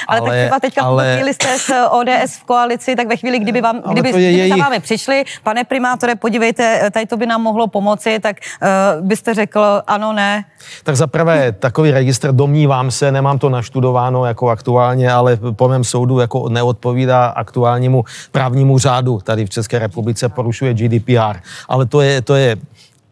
Ale, 0.08 0.20
ale 0.20 0.30
tak 0.30 0.38
třeba 0.46 0.60
teďka 0.60 0.82
ale... 0.82 1.04
v 1.04 1.08
ale- 1.08 1.16
chvíli 1.16 1.34
jste 1.34 1.60
s 1.60 1.74
ODS 1.92 2.38
v 2.40 2.44
koalici, 2.44 2.96
tak 2.96 3.08
ve 3.08 3.16
chvíli, 3.18 3.40
kdyby, 3.40 3.62
vám, 3.62 3.82
Ale 3.86 3.94
kdyby, 3.94 4.08
je 4.08 4.14
kdyby 4.14 4.38
za 4.38 4.38
jejich- 4.38 4.64
vámi 4.64 4.80
přišli, 4.80 5.24
pane 5.44 5.64
primátore, 5.64 6.16
podívejte, 6.16 6.90
tady 6.92 7.06
to 7.06 7.18
by 7.18 7.26
nám 7.26 7.42
mohlo 7.42 7.68
pomoci, 7.68 8.20
tak 8.20 8.38
uh, 9.00 9.06
byste 9.08 9.34
řekl 9.34 9.82
ano, 9.88 10.14
ne. 10.14 10.46
Tak 10.84 10.96
zaprvé 10.96 11.52
takový 11.52 11.92
registr, 11.92 12.32
domnívám 12.32 12.92
se, 12.92 13.12
nemám 13.12 13.40
to 13.40 13.50
naštudováno 13.50 14.26
jako 14.26 14.50
aktuálně, 14.50 15.12
ale 15.12 15.38
po 15.56 15.68
mém 15.68 15.84
soudu 15.84 16.17
jako 16.20 16.50
neodpovídá 16.50 17.26
aktuálnímu 17.26 18.04
právnímu 18.32 18.80
řádu. 18.80 19.20
Tady 19.24 19.46
v 19.46 19.50
České 19.50 19.80
republice 19.80 20.30
porušuje 20.30 20.74
GDPR. 20.74 21.40
Ale 21.68 21.86
to 21.86 22.02
je, 22.02 22.22
to 22.22 22.36
je 22.36 22.58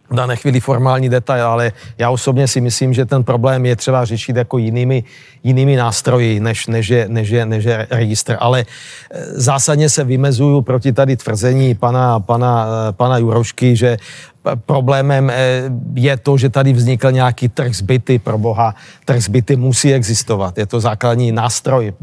v 0.09 0.15
dané 0.15 0.35
chvíli 0.35 0.59
formální 0.59 1.09
detail, 1.09 1.47
ale 1.47 1.71
já 1.97 2.09
osobně 2.09 2.47
si 2.47 2.61
myslím, 2.61 2.93
že 2.93 3.05
ten 3.05 3.23
problém 3.23 3.65
je 3.65 3.75
třeba 3.75 4.05
řešit 4.05 4.35
jako 4.35 4.57
jinými, 4.57 5.03
jinými 5.43 5.75
nástroji, 5.75 6.39
než, 6.39 6.67
než, 6.67 6.89
je, 6.89 7.09
než, 7.09 7.29
je, 7.29 7.45
než 7.45 7.63
je 7.65 7.87
registr. 7.91 8.37
Ale 8.39 8.65
eh, 9.11 9.25
zásadně 9.33 9.89
se 9.89 10.03
vymezuju 10.03 10.61
proti 10.61 10.93
tady 10.93 11.17
tvrzení 11.17 11.75
pana, 11.75 12.19
pana, 12.19 12.67
eh, 12.89 12.91
pana 12.91 13.17
Jurošky, 13.17 13.75
že 13.75 13.97
problémem 14.65 15.29
eh, 15.29 15.63
je 15.93 16.17
to, 16.17 16.37
že 16.37 16.49
tady 16.49 16.73
vznikl 16.73 17.11
nějaký 17.11 17.49
trh 17.49 17.75
zbyty, 17.75 18.19
pro 18.19 18.37
boha, 18.37 18.75
trh 19.05 19.23
zbyty 19.23 19.55
musí 19.55 19.93
existovat. 19.93 20.57
Je 20.57 20.65
to 20.65 20.79
základní 20.79 21.31
nástroj. 21.31 21.93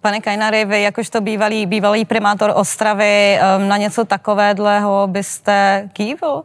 Pane 0.00 0.20
Kajnary, 0.20 0.64
vy 0.64 0.82
jakožto 0.82 1.20
bývalý, 1.20 1.66
bývalý 1.66 2.04
primátor 2.04 2.52
Ostravy, 2.54 3.38
um, 3.58 3.68
na 3.68 3.76
něco 3.76 4.04
takového 4.04 5.06
byste 5.10 5.88
kývil? 5.92 6.42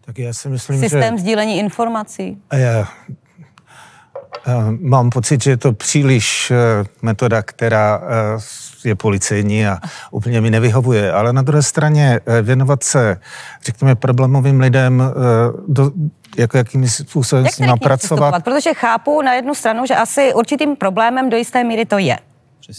Tak 0.00 0.18
já 0.18 0.32
si 0.32 0.48
myslím, 0.48 0.80
Systém 0.80 1.16
že... 1.16 1.20
sdílení 1.20 1.58
informací. 1.58 2.42
Já 2.52 2.88
mám 4.80 5.10
pocit, 5.10 5.42
že 5.42 5.50
je 5.50 5.56
to 5.56 5.72
příliš 5.72 6.50
eh, 6.50 6.84
metoda, 7.02 7.42
která 7.42 8.00
eh, 8.02 8.40
je 8.84 8.94
policejní 8.94 9.66
a 9.66 9.78
úplně 10.10 10.40
mi 10.40 10.50
nevyhovuje. 10.50 11.12
Ale 11.12 11.32
na 11.32 11.42
druhé 11.42 11.62
straně 11.62 12.20
eh, 12.26 12.42
věnovat 12.42 12.82
se, 12.84 13.20
řekněme, 13.64 13.94
problémovým 13.94 14.60
lidem, 14.60 15.02
eh, 15.02 15.12
do, 15.68 15.90
jako 16.38 16.56
jakým 16.56 16.88
způsobem 16.88 17.44
Jak 17.44 17.54
s 17.54 17.58
nimi 17.58 17.72
pracovat. 17.82 18.44
Protože 18.44 18.74
chápu 18.74 19.22
na 19.22 19.32
jednu 19.32 19.54
stranu, 19.54 19.86
že 19.86 19.94
asi 19.96 20.34
určitým 20.34 20.76
problémem 20.76 21.30
do 21.30 21.36
jisté 21.36 21.64
míry 21.64 21.86
to 21.86 21.98
je. 21.98 22.18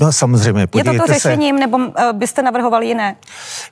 No 0.02 0.12
samozřejmě, 0.12 0.62
Je 0.62 0.68
to 0.68 0.72
podívejte 0.78 1.00
to 1.00 1.08
se. 1.08 1.14
řešením, 1.14 1.60
nebo 1.60 1.78
uh, 1.78 1.92
byste 2.14 2.42
navrhovali 2.42 2.88
jiné? 2.88 3.16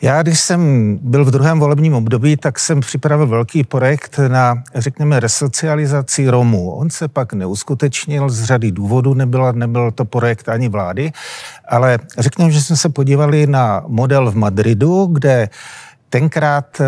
Já, 0.01 0.21
když 0.21 0.39
jsem 0.39 0.59
byl 1.01 1.25
v 1.25 1.31
druhém 1.31 1.59
volebním 1.59 1.93
období, 1.93 2.37
tak 2.37 2.59
jsem 2.59 2.79
připravil 2.79 3.27
velký 3.27 3.63
projekt 3.63 4.19
na, 4.27 4.63
řekněme, 4.75 5.19
resocializaci 5.19 6.29
Romů. 6.29 6.71
On 6.71 6.89
se 6.89 7.07
pak 7.07 7.33
neuskutečnil 7.33 8.29
z 8.29 8.43
řady 8.43 8.71
důvodů, 8.71 9.13
nebyl, 9.13 9.53
nebyl 9.53 9.91
to 9.91 10.05
projekt 10.05 10.49
ani 10.49 10.69
vlády, 10.69 11.11
ale 11.69 11.99
řekněme, 12.17 12.51
že 12.51 12.61
jsme 12.61 12.77
se 12.77 12.89
podívali 12.89 13.47
na 13.47 13.83
model 13.87 14.31
v 14.31 14.35
Madridu, 14.35 15.05
kde 15.05 15.49
tenkrát 16.09 16.81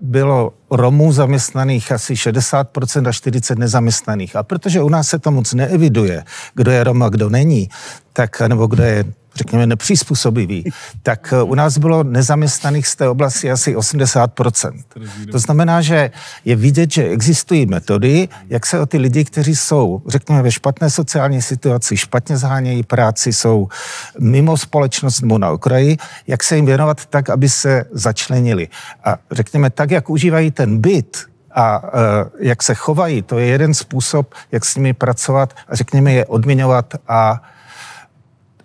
bylo 0.00 0.52
Romů 0.70 1.12
zaměstnaných 1.12 1.92
asi 1.92 2.14
60% 2.14 3.08
a 3.08 3.12
40 3.12 3.58
nezaměstnaných. 3.58 4.36
A 4.36 4.42
protože 4.42 4.82
u 4.82 4.88
nás 4.88 5.08
se 5.08 5.18
to 5.18 5.30
moc 5.30 5.54
neeviduje, 5.54 6.24
kdo 6.54 6.70
je 6.70 6.84
Roma, 6.84 7.08
kdo 7.08 7.30
není, 7.30 7.68
tak, 8.12 8.40
nebo 8.40 8.66
kdo 8.66 8.82
je 8.82 9.04
řekněme, 9.36 9.66
nepřizpůsobivý, 9.66 10.64
tak 11.02 11.32
eh, 11.32 11.42
u 11.42 11.54
nás 11.54 11.78
bylo 11.78 12.02
nezaměstnaných 12.02 12.86
z 12.86 12.96
té 12.96 13.08
oblasti 13.08 13.50
asi 13.50 13.76
80%. 13.76 14.72
To 15.32 15.38
znamená, 15.38 15.82
že 15.82 16.10
je 16.44 16.56
vidět, 16.56 16.90
že 16.90 17.08
existují 17.08 17.66
metody, 17.66 18.28
jak 18.48 18.66
se 18.66 18.80
o 18.80 18.86
ty 18.86 18.98
lidi, 18.98 19.24
kteří 19.24 19.56
jsou, 19.56 20.02
řekněme, 20.06 20.42
ve 20.42 20.52
špatné 20.52 20.90
sociální 20.90 21.42
situaci, 21.42 21.96
špatně 21.96 22.36
zhánějí 22.36 22.82
práci, 22.82 23.32
jsou 23.32 23.68
mimo 24.18 24.56
společnost 24.56 25.20
nebo 25.20 25.38
na 25.38 25.50
okraji, 25.50 25.96
jak 26.26 26.42
se 26.42 26.56
jim 26.56 26.66
věnovat 26.66 27.06
tak, 27.06 27.30
aby 27.30 27.48
se 27.48 27.84
začlenili. 27.92 28.68
A 29.04 29.16
řekněme, 29.30 29.70
tak, 29.70 29.90
jak 29.90 30.10
užívají 30.10 30.50
ten 30.50 30.80
byt, 30.80 31.34
a 31.54 31.82
uh, 31.82 31.90
jak 32.38 32.62
se 32.62 32.74
chovají, 32.74 33.22
to 33.22 33.38
je 33.38 33.46
jeden 33.46 33.74
způsob, 33.74 34.34
jak 34.52 34.64
s 34.64 34.76
nimi 34.76 34.92
pracovat 34.92 35.54
a 35.68 35.76
řekněme 35.76 36.12
je 36.12 36.26
odměňovat 36.26 36.94
a 37.08 37.42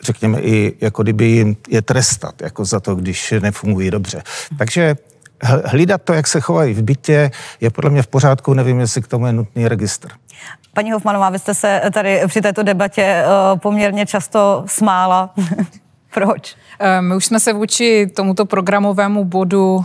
řekněme, 0.01 0.41
i 0.41 0.73
jako 0.81 1.03
kdyby 1.03 1.25
jim 1.25 1.57
je 1.69 1.81
trestat 1.81 2.41
jako 2.41 2.65
za 2.65 2.79
to, 2.79 2.95
když 2.95 3.33
nefungují 3.39 3.91
dobře. 3.91 4.23
Takže 4.57 4.95
hlídat 5.65 6.01
to, 6.01 6.13
jak 6.13 6.27
se 6.27 6.41
chovají 6.41 6.73
v 6.73 6.81
bytě, 6.81 7.31
je 7.61 7.69
podle 7.69 7.89
mě 7.89 8.01
v 8.01 8.07
pořádku, 8.07 8.53
nevím, 8.53 8.79
jestli 8.79 9.01
k 9.01 9.07
tomu 9.07 9.25
je 9.25 9.33
nutný 9.33 9.67
registr. 9.67 10.09
Paní 10.73 10.91
Hofmanová, 10.91 11.29
vy 11.29 11.39
jste 11.39 11.53
se 11.53 11.81
tady 11.93 12.21
při 12.27 12.41
této 12.41 12.63
debatě 12.63 13.23
uh, 13.25 13.59
poměrně 13.59 14.05
často 14.05 14.63
smála. 14.67 15.33
Proč? 16.13 16.55
Eh, 16.79 17.01
my 17.01 17.15
už 17.15 17.25
jsme 17.25 17.39
se 17.39 17.53
vůči 17.53 18.07
tomuto 18.15 18.45
programovému 18.45 19.23
bodu 19.23 19.75
uh, 19.75 19.83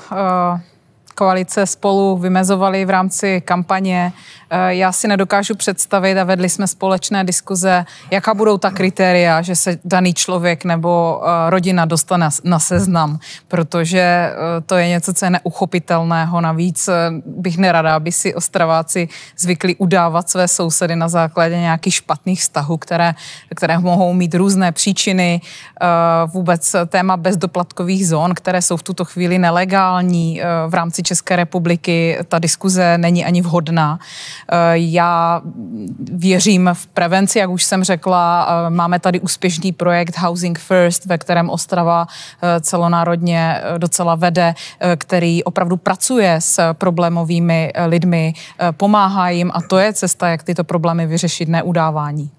koalice 1.15 1.67
spolu 1.67 2.19
vymezovali 2.19 2.85
v 2.85 2.91
rámci 2.91 3.41
kampaně 3.41 4.13
Eh, 4.55 4.75
já 4.75 4.93
si 4.93 5.09
nedokážu 5.09 5.55
představit 5.55 6.19
a 6.19 6.25
vedli 6.25 6.49
jsme 6.49 6.67
společné 6.67 7.25
diskuze, 7.25 7.85
jaká 8.11 8.35
budou 8.35 8.59
ta 8.59 8.71
kritéria, 8.71 9.43
že 9.43 9.57
se 9.57 9.79
daný 9.85 10.15
člověk 10.15 10.65
nebo 10.65 11.21
eh, 11.23 11.51
rodina 11.51 11.85
dostane 11.85 12.29
na 12.45 12.59
seznam, 12.59 13.19
protože 13.49 14.01
eh, 14.01 14.35
to 14.67 14.77
je 14.77 14.89
něco, 14.89 15.15
co 15.15 15.25
je 15.27 15.31
neuchopitelného. 15.31 16.41
Navíc 16.41 16.89
bych 17.27 17.59
nerada, 17.59 17.95
aby 17.95 18.13
si 18.13 18.35
Ostraváci 18.35 19.09
zvykli 19.39 19.77
udávat 19.77 20.31
své 20.31 20.49
sousedy 20.49 20.97
na 20.97 21.09
základě 21.09 21.59
nějakých 21.61 21.95
špatných 21.95 22.41
vztahů, 22.41 22.77
které, 22.77 23.15
které 23.55 23.79
mohou 23.79 24.13
mít 24.13 24.35
různé 24.35 24.73
příčiny. 24.73 25.41
Vůbec 26.27 26.77
téma 26.87 27.17
bezdoplatkových 27.17 28.09
zón, 28.09 28.35
které 28.35 28.63
jsou 28.63 28.77
v 28.77 28.83
tuto 28.83 29.05
chvíli 29.05 29.39
nelegální 29.39 30.41
v 30.69 30.75
rámci 30.75 31.03
České 31.05 31.37
republiky, 31.37 32.19
ta 32.29 32.39
diskuze 32.39 32.99
není 32.99 33.25
ani 33.25 33.43
vhodná. 33.43 33.99
Eh, 34.53 34.57
já 34.75 35.43
věřím 36.13 36.71
v 36.73 36.87
prevenci, 36.87 37.39
jak 37.39 37.51
už 37.51 37.65
jsem 37.65 37.85
řekla. 37.85 38.49
Eh, 38.49 38.71
máme 38.71 38.99
tady 38.99 39.21
úspěšný 39.21 39.73
projekt 39.73 40.19
Housing 40.19 40.59
First, 40.59 41.07
ve 41.07 41.19
kterém 41.19 41.51
Ostrava 41.51 42.07
eh, 42.43 42.61
celonárodně 42.61 43.61
docela 43.79 44.15
vede, 44.15 44.55
který 44.97 45.45
opravdu 45.45 45.77
pracuje 45.77 46.37
s 46.41 46.73
problémovými 46.73 47.73
lidmi, 47.87 48.35
pomáhá 48.71 49.31
jim 49.31 49.51
a 49.55 49.63
to 49.63 49.79
je 49.79 49.93
cesta, 49.93 50.29
jak 50.29 50.43
tyto 50.43 50.65
problémy 50.65 51.07
vyřešit, 51.07 51.49
neudávání. 51.49 52.31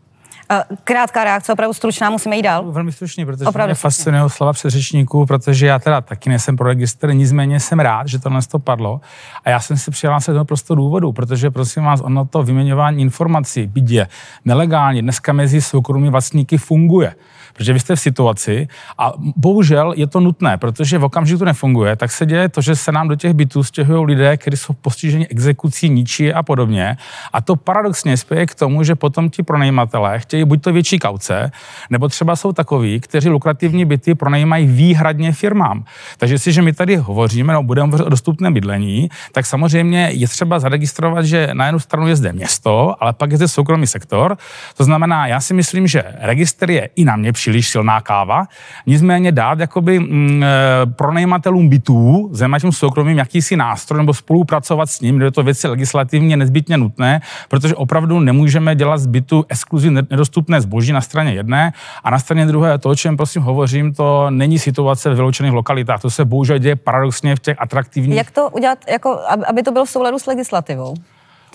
Eh, 0.52 0.64
krátká 0.84 1.24
reakce, 1.24 1.54
opravdu 1.54 1.74
stručná, 1.74 2.10
musíme 2.10 2.36
jít 2.36 2.42
dál. 2.42 2.72
Velmi 2.72 2.92
stručně, 2.92 3.26
protože 3.26 3.46
opravdu 3.46 3.70
mě 3.70 3.76
fascinují 3.76 4.30
slova 4.30 4.54
předřečníků, 4.54 5.26
protože 5.26 5.68
já 5.68 5.80
teda 5.80 6.02
taky 6.02 6.30
nejsem 6.30 6.58
pro 6.58 6.68
registr, 6.68 7.14
nicméně 7.14 7.60
jsem 7.60 7.80
rád, 7.80 8.08
že 8.08 8.20
tohle 8.20 8.42
to 8.52 8.60
padlo. 8.60 9.02
A 9.46 9.50
já 9.50 9.60
jsem 9.60 9.78
si 9.78 9.92
přihlásil 9.92 10.34
do 10.34 10.46
prostě 10.46 10.76
důvodu, 10.76 11.12
protože 11.12 11.52
prosím 11.52 11.84
vás, 11.84 12.02
ono 12.02 12.26
to 12.26 12.44
vyměňování 12.44 13.02
informací, 13.02 13.68
byť 13.68 13.90
je 13.90 14.08
nelegální, 14.46 15.02
dneska 15.02 15.34
mezi 15.34 15.62
soukromými 15.62 16.12
vlastníky 16.12 16.58
funguje 16.58 17.16
protože 17.56 17.74
vy 17.74 17.80
jste 17.80 17.96
v 17.96 18.00
situaci 18.00 18.68
a 18.98 19.14
bohužel 19.36 19.94
je 19.98 20.08
to 20.08 20.20
nutné, 20.20 20.58
protože 20.58 20.98
v 20.98 21.04
okamžiku 21.04 21.40
to 21.40 21.46
nefunguje, 21.46 21.96
tak 21.96 22.12
se 22.12 22.26
děje 22.26 22.50
to, 22.50 22.62
že 22.62 22.76
se 22.76 22.92
nám 22.92 23.08
do 23.08 23.16
těch 23.16 23.34
bytů 23.34 23.64
stěhují 23.64 24.06
lidé, 24.06 24.38
kteří 24.38 24.58
jsou 24.58 24.74
postiženi 24.74 25.28
exekucí, 25.28 25.90
ničí 25.90 26.34
a 26.34 26.44
podobně. 26.44 26.98
A 27.34 27.42
to 27.42 27.56
paradoxně 27.56 28.18
spěje 28.18 28.46
k 28.46 28.56
tomu, 28.56 28.84
že 28.84 28.96
potom 28.96 29.30
ti 29.30 29.44
pronajímatelé 29.44 30.20
chtějí 30.20 30.35
buď 30.44 30.62
to 30.62 30.74
větší 30.74 31.00
kauce, 31.00 31.52
nebo 31.90 32.08
třeba 32.08 32.36
jsou 32.36 32.52
takoví, 32.52 33.00
kteří 33.00 33.30
lukrativní 33.30 33.86
byty 33.86 34.16
pronajímají 34.16 34.68
výhradně 34.68 35.32
firmám. 35.32 35.84
Takže 36.18 36.40
si, 36.40 36.52
že 36.52 36.62
my 36.62 36.74
tady 36.74 36.96
hovoříme, 36.96 37.54
no 37.54 37.64
budeme 37.64 37.86
hovořit 37.86 38.04
o 38.04 38.10
dostupném 38.10 38.54
bydlení, 38.54 39.10
tak 39.32 39.46
samozřejmě 39.46 40.10
je 40.14 40.28
třeba 40.28 40.60
zaregistrovat, 40.60 41.26
že 41.26 41.50
na 41.54 41.66
jednu 41.66 41.80
stranu 41.80 42.08
je 42.08 42.16
zde 42.16 42.34
město, 42.34 42.96
ale 43.00 43.14
pak 43.14 43.32
je 43.32 43.38
zde 43.38 43.48
soukromý 43.48 43.88
sektor. 43.88 44.38
To 44.78 44.84
znamená, 44.84 45.28
já 45.28 45.42
si 45.42 45.54
myslím, 45.54 45.88
že 45.88 46.04
registr 46.20 46.72
je 46.72 46.90
i 46.96 47.06
na 47.06 47.16
mě 47.16 47.32
příliš 47.32 47.70
silná 47.70 48.02
káva. 48.02 48.46
Nicméně 48.86 49.32
dát 49.32 49.60
jakoby 49.60 50.00
mm, 50.00 50.44
e, 50.44 50.48
pronajímatelům 50.86 51.70
bytů, 51.70 52.30
zejména 52.32 52.72
soukromým, 52.72 53.18
jakýsi 53.18 53.56
nástroj 53.56 54.00
nebo 54.00 54.14
spolupracovat 54.14 54.90
s 54.90 55.02
ním, 55.02 55.16
kde 55.18 55.26
je 55.26 55.32
to 55.32 55.44
věci 55.44 55.68
legislativně 55.68 56.38
nezbytně 56.38 56.78
nutné, 56.78 57.22
protože 57.50 57.76
opravdu 57.76 58.20
nemůžeme 58.20 58.76
dělat 58.76 58.98
z 58.98 59.06
bytu 59.06 59.46
exkluzivně 59.50 60.02
nedostupné 60.26 60.62
zboží 60.62 60.92
na 60.92 61.02
straně 61.02 61.34
jedné 61.34 61.74
a 62.04 62.10
na 62.10 62.20
straně 62.20 62.46
druhé 62.46 62.78
to, 62.78 62.90
o 62.90 62.96
čem 62.96 63.18
prosím 63.18 63.42
hovořím, 63.42 63.94
to 63.94 64.30
není 64.30 64.60
situace 64.60 65.10
v 65.10 65.16
vyloučených 65.16 65.54
lokalitách. 65.54 66.02
To 66.02 66.10
se 66.10 66.26
bohužel 66.26 66.58
děje 66.58 66.76
paradoxně 66.76 67.36
v 67.36 67.40
těch 67.40 67.58
atraktivních. 67.60 68.18
Jak 68.18 68.32
to 68.32 68.50
udělat, 68.50 68.80
jako, 68.90 69.20
aby 69.48 69.64
to 69.64 69.72
bylo 69.72 69.86
v 69.86 69.90
souladu 69.90 70.20
s 70.20 70.26
legislativou? 70.26 70.96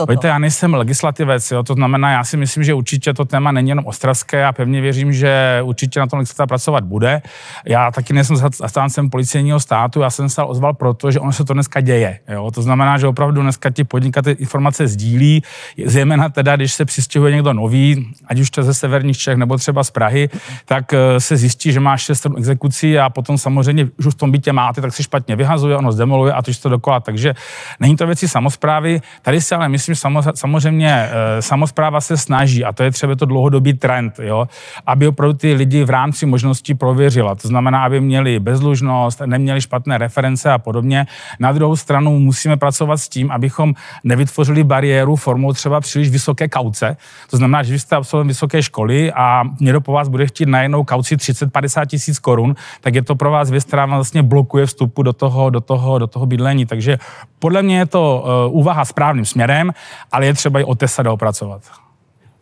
Toto? 0.07 0.13
Víte, 0.13 0.29
já 0.29 0.39
nejsem 0.39 0.75
legislativec, 0.75 1.51
jo, 1.51 1.63
to 1.63 1.75
znamená, 1.75 2.11
já 2.11 2.25
si 2.25 2.37
myslím, 2.37 2.65
že 2.65 2.75
určitě 2.75 3.15
to 3.15 3.25
téma 3.25 3.53
není 3.53 3.69
jenom 3.69 3.87
ostravské 3.87 4.45
a 4.45 4.53
pevně 4.53 4.81
věřím, 4.81 5.13
že 5.13 5.61
určitě 5.63 6.01
na 6.01 6.07
tom 6.07 6.19
legislativa 6.19 6.47
pracovat 6.47 6.85
bude. 6.85 7.23
Já 7.65 7.91
taky 7.91 8.13
nejsem 8.13 8.37
zastáncem 8.37 9.11
policejního 9.11 9.61
státu, 9.61 10.01
já 10.01 10.11
jsem 10.11 10.29
se 10.29 10.43
ozval 10.43 10.75
proto, 10.75 11.11
že 11.11 11.21
ono 11.21 11.33
se 11.33 11.45
to 11.45 11.55
dneska 11.55 11.81
děje. 11.81 12.19
Jo. 12.29 12.51
To 12.51 12.63
znamená, 12.63 12.99
že 12.99 13.07
opravdu 13.07 13.43
dneska 13.43 13.71
ti 13.71 13.85
podnikatel 13.85 14.35
informace 14.39 14.89
sdílí, 14.89 15.43
zejména 15.85 16.29
teda, 16.29 16.57
když 16.57 16.73
se 16.73 16.85
přistěhuje 16.85 17.33
někdo 17.33 17.53
nový, 17.53 18.13
ať 18.27 18.41
už 18.41 18.51
to 18.51 18.63
ze 18.63 18.75
severních 18.75 19.19
Čech 19.19 19.37
nebo 19.37 19.57
třeba 19.57 19.85
z 19.85 19.91
Prahy, 19.91 20.29
tak 20.65 20.93
eh, 20.93 21.21
se 21.21 21.37
zjistí, 21.37 21.73
že 21.73 21.81
má 21.81 21.97
šest 21.97 22.27
exekucí 22.37 22.99
a 22.99 23.11
potom 23.11 23.39
samozřejmě 23.39 23.89
už 23.99 24.07
v 24.07 24.15
tom 24.15 24.31
bytě 24.31 24.53
máte, 24.53 24.81
tak 24.81 24.93
se 24.93 25.03
špatně 25.03 25.37
vyhazuje, 25.37 25.77
ono 25.77 25.93
zdemoluje 25.93 26.33
a 26.33 26.43
to 26.43 26.53
to 26.63 26.69
dokola. 26.69 27.01
Takže 27.01 27.35
není 27.81 27.97
to 27.97 28.07
věci 28.07 28.29
samozprávy. 28.29 29.03
Tady 29.23 29.41
si 29.41 29.55
ale 29.55 29.69
myslím, 29.69 29.90
myslím, 29.91 30.23
samozřejmě 30.35 30.89
e, 30.89 31.43
samozpráva 31.43 32.01
se 32.01 32.17
snaží, 32.17 32.65
a 32.65 32.73
to 32.73 32.83
je 32.83 32.91
třeba 32.91 33.15
to 33.15 33.25
dlouhodobý 33.27 33.73
trend, 33.73 34.21
jo, 34.23 34.49
aby 34.87 35.09
opravdu 35.09 35.35
ty 35.35 35.55
lidi 35.55 35.85
v 35.85 35.91
rámci 35.91 36.27
možností 36.27 36.75
prověřila. 36.75 37.35
To 37.35 37.49
znamená, 37.49 37.85
aby 37.85 38.01
měli 38.01 38.41
bezlužnost, 38.41 39.21
neměli 39.27 39.61
špatné 39.61 39.99
reference 39.99 40.53
a 40.53 40.59
podobně. 40.59 41.07
Na 41.41 41.53
druhou 41.53 41.77
stranu 41.77 42.19
musíme 42.19 42.57
pracovat 42.57 42.97
s 42.97 43.09
tím, 43.09 43.31
abychom 43.31 43.75
nevytvořili 44.05 44.65
bariéru 44.65 45.17
formou 45.17 45.53
třeba 45.53 45.81
příliš 45.81 46.11
vysoké 46.11 46.49
kauce. 46.49 46.97
To 47.31 47.37
znamená, 47.37 47.63
že 47.63 47.73
vy 47.73 47.79
jste 47.79 47.97
absolvent 47.97 48.29
vysoké 48.29 48.63
školy 48.63 49.13
a 49.13 49.43
někdo 49.61 49.81
po 49.81 49.93
vás 49.93 50.09
bude 50.09 50.27
chtít 50.27 50.49
najednou 50.49 50.85
kauci 50.85 51.17
30-50 51.17 51.87
tisíc 51.87 52.19
korun, 52.19 52.55
tak 52.81 52.95
je 52.95 53.03
to 53.03 53.15
pro 53.15 53.31
vás 53.31 53.51
věc, 53.51 53.65
která 53.65 53.87
vlastně 53.87 54.23
blokuje 54.23 54.67
vstupu 54.67 55.03
do 55.03 55.13
toho, 55.13 55.51
do 55.51 55.61
toho, 55.61 55.99
do 55.99 56.07
toho 56.07 56.27
bydlení. 56.27 56.67
Takže 56.67 56.99
podle 57.41 57.63
mě 57.63 57.79
je 57.79 57.87
to 57.87 58.25
uh, 58.49 58.59
úvaha 58.59 58.85
správným 58.85 59.25
směrem 59.25 59.73
ale 60.13 60.27
je 60.27 60.35
třeba 60.35 60.61
i 60.61 60.65
otesat 60.65 61.07
a 61.07 61.13
opracovat. 61.13 61.63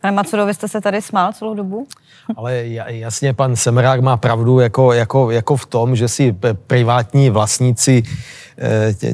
Pane 0.01 0.15
Macudo, 0.15 0.45
vy 0.45 0.53
jste 0.53 0.67
se 0.67 0.81
tady 0.81 1.01
smál 1.01 1.33
celou 1.33 1.53
dobu? 1.53 1.87
Ale 2.37 2.63
jasně, 2.87 3.33
pan 3.33 3.55
Semerák 3.55 4.01
má 4.01 4.17
pravdu 4.17 4.59
jako, 4.59 4.93
jako, 4.93 5.31
jako 5.31 5.55
v 5.55 5.65
tom, 5.65 5.95
že 5.95 6.07
si 6.07 6.35
privátní 6.67 7.29
vlastníci 7.29 8.03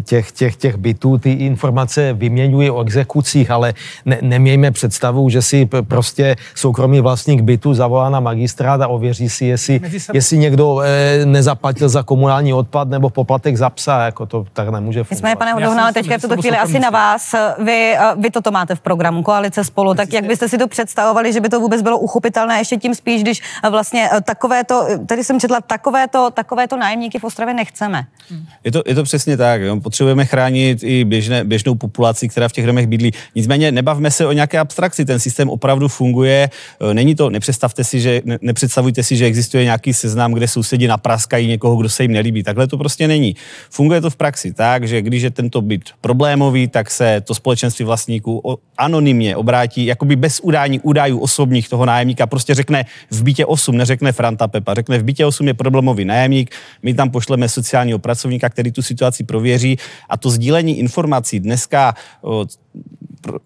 těch, 0.03 0.31
těch, 0.31 0.55
těch 0.55 0.75
bytů 0.77 1.17
ty 1.17 1.31
informace 1.31 2.13
vyměňují 2.13 2.69
o 2.69 2.81
exekucích, 2.81 3.51
ale 3.51 3.73
ne, 4.05 4.17
nemějme 4.21 4.71
představu, 4.71 5.29
že 5.29 5.41
si 5.41 5.69
prostě 5.87 6.35
soukromý 6.55 7.01
vlastník 7.01 7.41
bytu 7.41 7.73
zavolá 7.73 8.09
na 8.09 8.19
magistrát 8.19 8.81
a 8.81 8.87
ověří 8.87 9.29
si, 9.29 9.45
jestli, 9.45 9.81
jestli 10.13 10.37
někdo 10.37 10.81
eh, 10.81 11.25
nezaplatil 11.25 11.89
za 11.89 12.03
komunální 12.03 12.53
odpad 12.53 12.89
nebo 12.89 13.09
poplatek 13.09 13.57
za 13.57 13.69
psa, 13.69 14.05
jako 14.05 14.25
to 14.25 14.45
tak 14.53 14.69
nemůže 14.69 15.03
fungovat. 15.03 15.17
Nicméně, 15.17 15.35
pane 15.35 15.53
Hodovna, 15.53 15.91
teďka 15.91 16.17
v 16.17 16.21
tuto 16.21 16.41
chvíli 16.41 16.57
asi 16.57 16.79
na 16.79 16.89
vás. 16.89 17.35
Vy, 17.59 17.95
eh, 17.97 17.99
vy 18.17 18.31
toto 18.31 18.51
máte 18.51 18.75
v 18.75 18.79
programu 18.79 19.23
Koalice 19.23 19.63
spolu, 19.63 19.93
tak 19.93 20.13
jak 20.13 20.25
byste 20.25 20.49
si 20.49 20.57
to 20.57 20.67
představovali, 20.67 21.33
že 21.33 21.41
by 21.41 21.49
to 21.49 21.59
vůbec 21.59 21.81
bylo 21.81 21.99
uchopitelné, 21.99 22.57
ještě 22.57 22.77
tím 22.77 22.95
spíš, 22.95 23.21
když 23.21 23.41
vlastně 23.69 24.09
takovéto, 24.23 24.87
tady 25.05 25.23
jsem 25.23 25.39
četla, 25.39 25.61
takovéto, 25.61 26.31
takovéto 26.31 26.77
nájemníky 26.77 27.19
v 27.19 27.23
Ostravě 27.23 27.53
nechceme. 27.53 28.05
Je 28.63 28.71
to, 28.71 28.83
je 28.85 28.95
to 28.95 29.03
přesně 29.03 29.34
Přesně 29.35 29.45
tak. 29.45 29.61
Jo. 29.61 29.79
Potřebujeme 29.79 30.25
chránit 30.25 30.83
i 30.83 31.05
běžné, 31.05 31.43
běžnou 31.43 31.75
populaci, 31.75 32.29
která 32.29 32.47
v 32.47 32.51
těch 32.51 32.65
domech 32.65 32.87
bydlí. 32.87 33.11
Nicméně 33.35 33.71
nebavme 33.71 34.11
se 34.11 34.25
o 34.25 34.31
nějaké 34.31 34.59
abstrakci. 34.59 35.05
Ten 35.05 35.19
systém 35.19 35.49
opravdu 35.49 35.87
funguje. 35.87 36.49
E, 36.91 36.93
není 36.93 37.15
to, 37.15 37.29
nepředstavte 37.29 37.83
si, 37.83 38.01
že, 38.01 38.21
ne, 38.25 38.37
nepředstavujte 38.41 39.03
si, 39.03 39.15
že 39.15 39.25
existuje 39.25 39.63
nějaký 39.63 39.93
seznam, 39.93 40.33
kde 40.33 40.47
sousedi 40.47 40.87
napraskají 40.87 41.47
někoho, 41.47 41.75
kdo 41.75 41.89
se 41.89 42.03
jim 42.03 42.11
nelíbí. 42.11 42.43
Takhle 42.43 42.67
to 42.67 42.77
prostě 42.77 43.07
není. 43.07 43.35
Funguje 43.69 44.01
to 44.01 44.09
v 44.09 44.15
praxi 44.15 44.53
tak, 44.53 44.87
že 44.87 45.01
když 45.01 45.23
je 45.23 45.31
tento 45.31 45.61
byt 45.61 45.83
problémový, 46.01 46.67
tak 46.67 46.91
se 46.91 47.21
to 47.21 47.35
společenství 47.35 47.85
vlastníků 47.85 48.59
anonymně 48.77 49.35
obrátí, 49.35 49.85
jakoby 49.85 50.15
bez 50.15 50.39
udání 50.39 50.79
údajů 50.79 51.19
osobních 51.19 51.69
toho 51.69 51.85
nájemníka, 51.85 52.27
prostě 52.27 52.55
řekne 52.55 52.85
v 53.11 53.23
bytě 53.23 53.45
8, 53.45 53.77
neřekne 53.77 54.11
Franta 54.11 54.47
Pepa, 54.47 54.73
řekne 54.73 54.97
v 54.97 55.03
bytě 55.03 55.25
8 55.25 55.47
je 55.47 55.53
problémový 55.53 56.05
nájemník, 56.05 56.55
my 56.83 56.93
tam 56.93 57.09
pošleme 57.09 57.49
sociálního 57.49 57.99
pracovníka, 57.99 58.49
který 58.49 58.71
tu 58.71 58.81
situaci 58.81 59.23
prověří. 59.25 59.77
A 60.09 60.17
to 60.17 60.29
sdílení 60.29 60.79
informací 60.79 61.39
dneska 61.39 61.93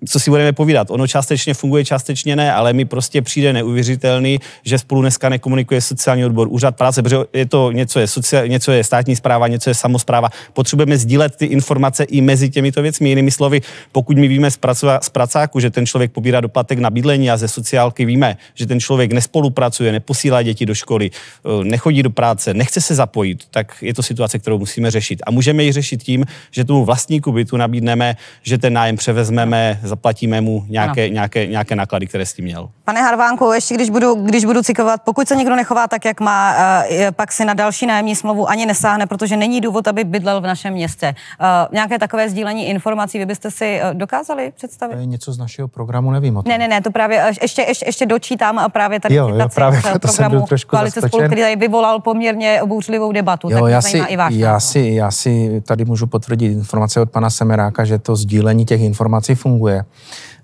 co 0.09 0.19
si 0.19 0.29
budeme 0.29 0.53
povídat, 0.53 0.91
ono 0.91 1.07
částečně 1.07 1.53
funguje, 1.53 1.85
částečně 1.85 2.35
ne, 2.35 2.53
ale 2.53 2.73
mi 2.73 2.85
prostě 2.85 3.21
přijde 3.21 3.53
neuvěřitelný, 3.53 4.39
že 4.63 4.77
spolu 4.77 5.01
dneska 5.01 5.29
nekomunikuje 5.29 5.81
sociální 5.81 6.25
odbor, 6.25 6.47
úřad 6.51 6.75
práce, 6.75 7.03
protože 7.03 7.17
je 7.33 7.45
to 7.45 7.71
něco 7.71 7.99
je, 7.99 8.07
sociál, 8.07 8.47
něco 8.47 8.71
je 8.71 8.83
státní 8.83 9.15
zpráva, 9.15 9.47
něco 9.47 9.69
je 9.69 9.73
samozpráva. 9.73 10.29
Potřebujeme 10.53 10.97
sdílet 10.97 11.35
ty 11.35 11.45
informace 11.45 12.03
i 12.03 12.21
mezi 12.21 12.49
těmito 12.49 12.81
věcmi. 12.81 13.09
Jinými 13.09 13.31
slovy, 13.31 13.61
pokud 13.91 14.17
my 14.17 14.27
víme 14.27 14.51
z, 14.51 14.57
pracova, 14.57 14.99
z 15.01 15.09
pracáku, 15.09 15.59
že 15.59 15.69
ten 15.69 15.85
člověk 15.85 16.11
pobírá 16.11 16.41
doplatek 16.41 16.79
na 16.79 16.89
bydlení 16.89 17.31
a 17.31 17.37
ze 17.37 17.47
sociálky 17.47 18.05
víme, 18.05 18.37
že 18.55 18.65
ten 18.65 18.79
člověk 18.79 19.13
nespolupracuje, 19.13 19.91
neposílá 19.91 20.41
děti 20.41 20.65
do 20.65 20.75
školy, 20.75 21.11
eh, 21.11 21.63
nechodí 21.63 22.03
do 22.03 22.09
práce, 22.09 22.53
nechce 22.53 22.81
se 22.81 22.95
zapojit, 22.95 23.43
tak 23.51 23.75
je 23.81 23.93
to 23.93 24.03
situace, 24.03 24.39
kterou 24.39 24.59
musíme 24.59 24.91
řešit. 24.91 25.21
A 25.25 25.31
můžeme 25.31 25.63
ji 25.63 25.71
řešit 25.71 26.03
tím, 26.03 26.25
že 26.51 26.63
tomu 26.63 26.85
vlastníku 26.85 27.31
bytu 27.31 27.57
nabídneme, 27.57 28.15
že 28.43 28.57
ten 28.57 28.73
nájem 28.73 28.97
převezmeme 29.19 29.79
zaplatíme 29.83 30.41
mu 30.41 30.65
nějaké, 30.69 31.09
nějaké, 31.09 31.47
nějaké 31.47 31.75
náklady, 31.75 32.07
které 32.07 32.25
s 32.25 32.33
tím 32.33 32.45
měl. 32.45 32.69
Pane 32.85 33.01
Harvánku, 33.01 33.51
ještě 33.51 33.75
když 33.75 33.89
budu, 33.89 34.15
když 34.15 34.45
budu 34.45 34.63
citovat, 34.63 35.01
pokud 35.05 35.27
se 35.27 35.35
někdo 35.35 35.55
nechová 35.55 35.87
tak, 35.87 36.05
jak 36.05 36.19
má, 36.19 36.55
eh, 36.89 37.11
pak 37.11 37.31
si 37.31 37.45
na 37.45 37.53
další 37.53 37.85
nájemní 37.85 38.15
smlouvu 38.15 38.49
ani 38.49 38.65
nesáhne, 38.65 39.05
protože 39.05 39.37
není 39.37 39.61
důvod, 39.61 39.87
aby 39.87 40.03
bydlel 40.03 40.41
v 40.41 40.43
našem 40.43 40.73
městě. 40.73 41.15
Eh, 41.39 41.45
nějaké 41.71 41.99
takové 41.99 42.29
sdílení 42.29 42.67
informací, 42.67 43.19
vy 43.19 43.25
byste 43.25 43.51
si 43.51 43.79
eh, 43.81 43.93
dokázali 43.93 44.51
představit? 44.55 44.93
To 44.93 44.99
je 44.99 45.05
něco 45.05 45.33
z 45.33 45.37
našeho 45.37 45.67
programu, 45.67 46.11
nevím 46.11 46.37
o 46.37 46.43
tom. 46.43 46.49
Ne, 46.49 46.57
ne, 46.57 46.67
ne, 46.67 46.81
to 46.81 46.91
právě 46.91 47.33
ještě, 47.41 47.61
ještě, 47.61 47.85
ještě 47.85 48.05
dočítám 48.05 48.59
a 48.59 48.69
právě 48.69 48.99
tady 48.99 49.15
jo, 49.15 49.27
jo, 49.27 49.49
právě 49.55 49.81
proto 49.81 49.99
programu 49.99 50.45
trošku 50.47 50.69
Koalice 50.69 51.01
spolu, 51.01 51.23
který 51.25 51.41
tady 51.41 51.55
vyvolal 51.55 51.99
poměrně 51.99 52.61
bouřlivou 52.65 53.11
debatu. 53.11 53.49
Jo, 53.49 53.59
tak 53.59 53.71
já, 53.71 53.81
si, 53.81 53.97
i 53.97 54.17
váš 54.17 54.33
já, 54.33 54.59
si, 54.59 54.79
já 54.79 55.11
si 55.11 55.61
tady 55.65 55.85
můžu 55.85 56.07
potvrdit 56.07 56.51
informace 56.51 57.01
od 57.01 57.09
pana 57.11 57.29
Semeráka, 57.29 57.85
že 57.85 57.99
to 57.99 58.15
sdílení 58.15 58.65
těch 58.65 58.81
informací 58.81 59.08
funguje. 59.35 59.85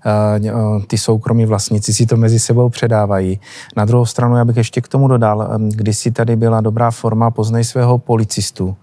Eh, 0.06 0.40
eh, 0.48 0.52
ty 0.86 0.98
soukromí 0.98 1.46
vlastníci 1.46 1.94
si 1.94 2.06
to 2.06 2.16
mezi 2.16 2.38
sebou 2.38 2.68
předávají. 2.68 3.40
Na 3.76 3.84
druhou 3.84 4.06
stranu, 4.06 4.36
já 4.36 4.44
bych 4.44 4.56
ještě 4.56 4.80
k 4.80 4.88
tomu 4.88 5.08
dodal, 5.08 5.48
když 5.58 5.98
si 5.98 6.10
tady 6.10 6.36
byla 6.36 6.60
dobrá 6.60 6.90
forma 6.90 7.30
poznej 7.30 7.64
svého 7.64 7.98
policistu. 7.98 8.76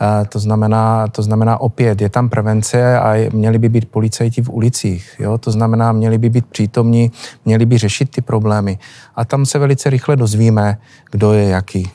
Eh, 0.00 0.24
to 0.26 0.38
znamená, 0.38 1.08
to 1.08 1.22
znamená 1.22 1.60
opět, 1.60 2.00
je 2.00 2.08
tam 2.08 2.28
prevence 2.28 2.98
a 2.98 3.30
měli 3.32 3.58
by 3.58 3.68
být 3.68 3.90
policajti 3.90 4.42
v 4.42 4.50
ulicích. 4.50 5.16
Jo? 5.18 5.38
To 5.38 5.50
znamená, 5.50 5.92
měli 5.92 6.18
by 6.18 6.30
být 6.30 6.46
přítomní, 6.46 7.10
měli 7.44 7.66
by 7.66 7.78
řešit 7.78 8.10
ty 8.10 8.20
problémy. 8.20 8.78
A 9.14 9.24
tam 9.24 9.46
se 9.46 9.58
velice 9.58 9.90
rychle 9.90 10.16
dozvíme, 10.16 10.78
kdo 11.10 11.32
je 11.32 11.48
jaký. 11.48 11.90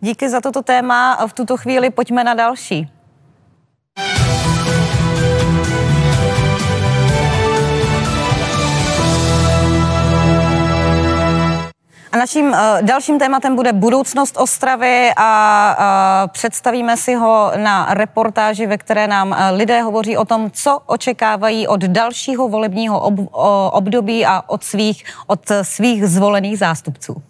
Díky 0.00 0.30
za 0.30 0.40
toto 0.40 0.62
téma. 0.62 1.26
V 1.26 1.32
tuto 1.32 1.56
chvíli 1.56 1.90
pojďme 1.90 2.24
na 2.24 2.34
další. 2.34 2.88
A 12.12 12.16
naším 12.18 12.46
uh, 12.46 12.56
dalším 12.80 13.18
tématem 13.18 13.56
bude 13.56 13.72
budoucnost 13.72 14.36
Ostravy 14.36 15.10
a 15.16 15.76
uh, 16.24 16.32
představíme 16.32 16.96
si 16.96 17.14
ho 17.14 17.52
na 17.56 17.94
reportáži, 17.94 18.66
ve 18.66 18.78
které 18.78 19.06
nám 19.06 19.30
uh, 19.30 19.36
lidé 19.52 19.82
hovoří 19.82 20.16
o 20.16 20.24
tom, 20.24 20.50
co 20.50 20.78
očekávají 20.86 21.66
od 21.66 21.80
dalšího 21.80 22.48
volebního 22.48 23.00
ob, 23.00 23.18
uh, 23.18 23.26
období 23.70 24.26
a 24.26 24.42
od 24.46 24.64
svých, 24.64 25.04
od 25.26 25.40
svých 25.62 26.06
zvolených 26.06 26.58
zástupců. 26.58 27.22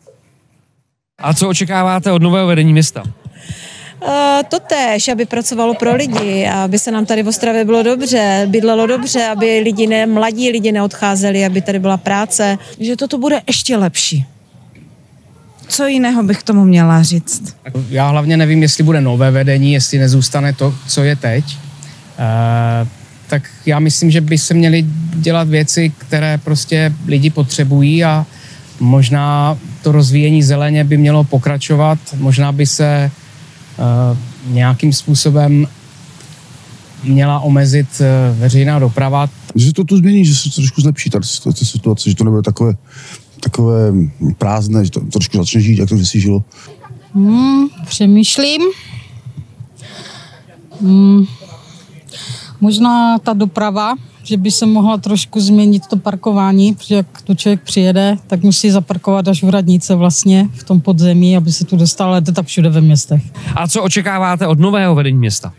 A 1.19 1.35
co 1.35 1.49
očekáváte 1.49 2.13
od 2.13 2.23
nového 2.23 2.47
vedení 2.47 2.73
města? 2.73 3.03
Uh, 3.03 4.09
to 4.49 4.61
tež, 4.61 5.09
aby 5.09 5.27
pracovalo 5.27 5.75
pro 5.75 5.95
lidi, 5.95 6.49
aby 6.49 6.79
se 6.79 6.91
nám 6.91 7.07
tady 7.07 7.23
v 7.23 7.29
Ostravě 7.29 7.65
bylo 7.65 7.83
dobře, 7.83 8.47
bydlelo 8.51 8.87
dobře, 8.87 9.27
aby 9.27 9.61
lidi 9.65 9.87
ne, 9.87 10.07
mladí 10.07 10.51
lidi 10.51 10.73
neodcházeli, 10.73 11.47
aby 11.47 11.63
tady 11.63 11.79
byla 11.79 11.97
práce. 11.97 12.59
Že 12.81 12.97
toto 12.97 13.19
bude 13.19 13.43
ještě 13.47 13.77
lepší 13.77 14.27
co 15.73 15.87
jiného 15.87 16.23
bych 16.23 16.43
tomu 16.43 16.65
měla 16.65 17.03
říct? 17.03 17.57
Já 17.91 18.09
hlavně 18.09 18.37
nevím, 18.37 18.63
jestli 18.63 18.85
bude 18.85 19.01
nové 19.01 19.31
vedení, 19.31 19.73
jestli 19.73 19.99
nezůstane 19.99 20.53
to, 20.53 20.75
co 20.87 21.05
je 21.05 21.17
teď. 21.17 21.45
E, 22.19 22.89
tak 23.27 23.43
já 23.67 23.79
myslím, 23.79 24.11
že 24.11 24.21
by 24.21 24.39
se 24.39 24.55
měly 24.55 24.85
dělat 25.15 25.49
věci, 25.49 25.93
které 25.99 26.39
prostě 26.39 26.93
lidi 27.07 27.31
potřebují 27.31 28.05
a 28.05 28.27
možná 28.81 29.59
to 29.83 29.93
rozvíjení 29.93 30.43
zeleně 30.43 30.85
by 30.85 30.97
mělo 30.97 31.25
pokračovat, 31.25 31.99
možná 32.17 32.53
by 32.53 32.67
se 32.67 32.87
e, 32.87 33.11
nějakým 34.47 34.93
způsobem 34.93 35.67
měla 37.05 37.41
omezit 37.41 38.01
e, 38.01 38.35
veřejná 38.35 38.79
doprava. 38.79 39.29
Že 39.55 39.67
se 39.67 39.73
to 39.73 39.85
tu 39.85 39.97
změní, 39.97 40.25
že 40.25 40.35
se 40.35 40.49
to 40.49 40.55
trošku 40.55 40.81
zlepší 40.81 41.11
ta, 41.11 41.19
ta 41.45 41.65
situace, 41.65 42.11
že 42.11 42.17
to 42.17 42.25
nebude 42.25 42.43
takové 42.43 42.75
takové 43.43 43.93
prázdné, 44.39 44.85
že 44.85 44.91
to 44.91 45.01
trošku 45.01 45.37
začne 45.37 45.61
žít, 45.61 45.79
jak 45.79 45.89
to 45.89 45.99
si 45.99 46.21
žilo? 46.21 46.43
Hmm, 47.15 47.69
přemýšlím. 47.87 48.63
Hmm, 50.81 51.25
možná 52.61 53.19
ta 53.19 53.33
doprava, 53.33 53.95
že 54.23 54.37
by 54.37 54.51
se 54.51 54.67
mohla 54.67 54.99
trošku 54.99 55.41
změnit 55.41 55.87
to 55.87 55.97
parkování, 55.97 56.75
protože 56.75 56.95
jak 56.95 57.23
tu 57.23 57.35
člověk 57.35 57.63
přijede, 57.63 58.17
tak 58.27 58.43
musí 58.43 58.71
zaparkovat 58.71 59.29
až 59.29 59.43
v 59.43 59.49
radnice 59.49 59.95
vlastně, 59.95 60.49
v 60.55 60.65
tom 60.65 60.81
podzemí, 60.81 61.37
aby 61.37 61.53
se 61.53 61.65
tu 61.65 61.77
dostal, 61.77 62.09
ale 62.09 62.23
to 62.23 62.33
tak 62.33 62.47
všude 62.47 62.71
ve 62.71 62.81
městech. 62.81 63.23
A 63.55 63.69
co 63.69 63.83
očekáváte 63.83 64.47
od 64.47 64.59
nového 64.59 64.95
vedení 64.95 65.19
města? 65.19 65.53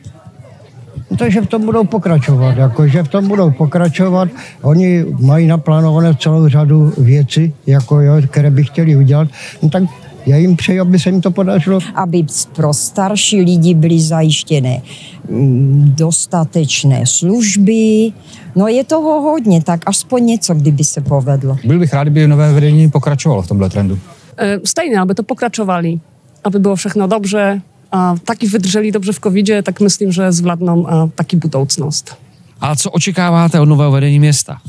Takže 1.18 1.42
v 1.42 1.48
tom 1.48 1.66
budou 1.66 1.84
pokračovat, 1.84 2.58
jako, 2.58 2.88
že 2.88 3.04
v 3.04 3.08
tom 3.08 3.28
budou 3.28 3.52
pokračovat. 3.52 4.30
Oni 4.62 5.06
mají 5.20 5.48
naplánované 5.48 6.16
celou 6.16 6.48
řadu 6.48 6.94
věcí, 6.98 7.54
jako, 7.68 8.02
jo, 8.02 8.14
které 8.28 8.52
by 8.52 8.64
chtěli 8.64 8.96
udělat. 8.96 9.28
No, 9.62 9.70
tak 9.70 9.84
já 10.26 10.38
jim 10.38 10.56
přeji, 10.56 10.80
aby 10.80 11.00
se 11.00 11.10
jim 11.10 11.22
to 11.22 11.32
podařilo. 11.32 11.80
Aby 11.96 12.26
pro 12.56 12.74
starší 12.74 13.42
lidi 13.42 13.74
byly 13.74 14.00
zajištěné 14.00 14.82
mm, 15.30 15.94
dostatečné 15.98 17.06
služby. 17.06 18.12
No 18.56 18.68
je 18.68 18.84
toho 18.84 19.22
hodně, 19.22 19.64
tak 19.64 19.82
aspoň 19.86 20.26
něco, 20.26 20.54
kdyby 20.54 20.84
se 20.84 21.02
povedlo. 21.02 21.58
Byl 21.66 21.80
bych 21.80 21.94
rád, 21.94 22.04
kdyby 22.04 22.28
nové 22.28 22.54
vedení 22.54 22.90
pokračovalo 22.90 23.42
v 23.42 23.48
tomhle 23.48 23.70
trendu. 23.70 24.00
E, 24.38 24.60
stejně, 24.64 25.00
aby 25.00 25.14
to 25.14 25.24
pokračovali, 25.24 26.00
aby 26.44 26.60
bylo 26.60 26.76
všechno 26.76 27.08
dobře, 27.08 27.62
a 27.94 28.16
taky 28.26 28.48
vydrželi 28.48 28.92
dobře 28.92 29.12
v 29.12 29.20
covidzie, 29.20 29.64
tak 29.64 29.80
myslím, 29.80 30.12
že 30.12 30.32
zvládnou 30.32 30.88
taky 31.16 31.36
budoucnost. 31.36 32.18
A 32.62 32.76
co 32.76 32.92
očekáváte 32.92 33.60
od 33.60 33.66
nového 33.66 33.92
vedení 33.92 34.20
města? 34.20 34.62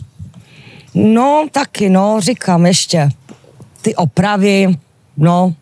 No, 0.94 1.46
taky, 1.52 1.88
no, 1.88 2.16
říkám 2.20 2.66
ještě. 2.66 3.08
Ty 3.82 3.94
opravy, 3.94 4.78
no, 5.16 5.54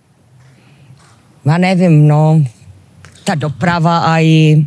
já 1.44 1.58
nevím, 1.58 2.08
no, 2.08 2.44
ta 3.24 3.34
doprava 3.34 3.98
a 3.98 4.18
i... 4.18 4.66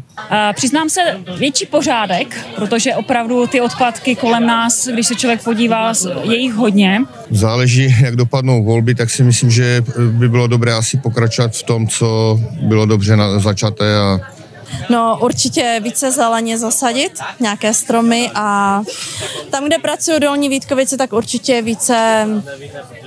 Přiznám 0.54 0.90
se, 0.90 1.02
větší 1.38 1.66
pořádek, 1.66 2.46
protože 2.56 2.96
opravdu 2.96 3.48
ty 3.48 3.62
odpadky 3.62 4.16
kolem 4.16 4.46
nás, 4.46 4.88
když 4.88 5.08
se 5.08 5.16
člověk 5.16 5.44
podívá, 5.44 5.94
je 6.24 6.38
jich 6.38 6.54
hodně. 6.54 7.02
Záleží, 7.32 7.96
jak 8.02 8.16
dopadnou 8.16 8.64
volby, 8.64 8.96
tak 8.96 9.10
si 9.10 9.24
myslím, 9.24 9.52
že 9.52 9.84
by 10.12 10.30
bylo 10.30 10.48
dobré 10.48 10.74
asi 10.74 10.98
pokračovat 10.98 11.56
v 11.56 11.64
tom, 11.64 11.88
co 11.88 12.40
bylo 12.62 12.86
dobře 12.86 13.18
na 13.18 13.40
začaté 13.40 13.98
a 13.98 14.20
No 14.90 15.18
určitě 15.22 15.80
více 15.84 16.12
zeleně 16.12 16.58
zasadit, 16.58 17.20
nějaké 17.40 17.74
stromy 17.74 18.32
a 18.36 18.82
tam, 19.50 19.66
kde 19.66 19.78
pracují 19.78 20.20
dolní 20.20 20.50
Vítkovice, 20.50 20.98
tak 20.98 21.14
určitě 21.14 21.62
více 21.62 22.28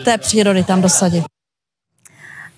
té 0.05 0.19
přírody 0.19 0.65
tam 0.65 0.83
dosadit. 0.83 1.25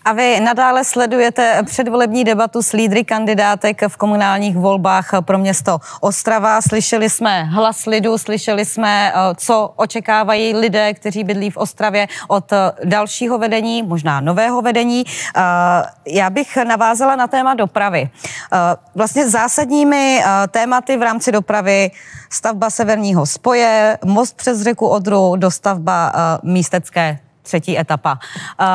A 0.05 0.13
vy 0.13 0.41
nadále 0.41 0.85
sledujete 0.85 1.63
předvolební 1.65 2.25
debatu 2.25 2.63
s 2.63 2.73
lídry 2.73 3.05
kandidátek 3.05 3.83
v 3.89 3.97
komunálních 3.97 4.57
volbách 4.57 5.11
pro 5.21 5.39
město 5.39 5.79
Ostrava. 6.01 6.61
Slyšeli 6.61 7.11
jsme 7.11 7.45
hlas 7.45 7.87
lidu, 7.87 8.19
slyšeli 8.19 8.65
jsme, 8.65 9.13
eh, 9.13 9.35
co 9.37 9.73
očekávají 9.77 10.55
lidé, 10.55 10.95
kteří 10.95 11.25
bydlí 11.25 11.51
v 11.51 11.57
Ostravě 11.57 12.09
od 12.29 12.53
eh, 12.53 12.57
dalšího 12.85 13.39
vedení, 13.39 13.83
možná 13.83 14.21
nového 14.21 14.63
vedení. 14.63 15.05
Eh, 15.07 15.41
já 16.07 16.31
bych 16.31 16.57
navázala 16.57 17.17
na 17.17 17.27
téma 17.27 17.55
dopravy. 17.55 18.11
Vlastně 18.95 19.29
zásadními 19.29 20.23
tématy 20.51 20.97
v 20.97 21.03
rámci 21.03 21.33
dopravy 21.33 21.91
stavba 22.31 22.71
severního 22.71 23.27
spoje, 23.27 23.99
most 24.05 24.37
přes 24.37 24.63
řeku 24.63 24.87
Odru, 24.87 25.37
dostavba 25.37 26.13
místecké 26.43 27.19
třetí 27.43 27.79
etapa. 27.79 28.19
Uh, 28.61 28.67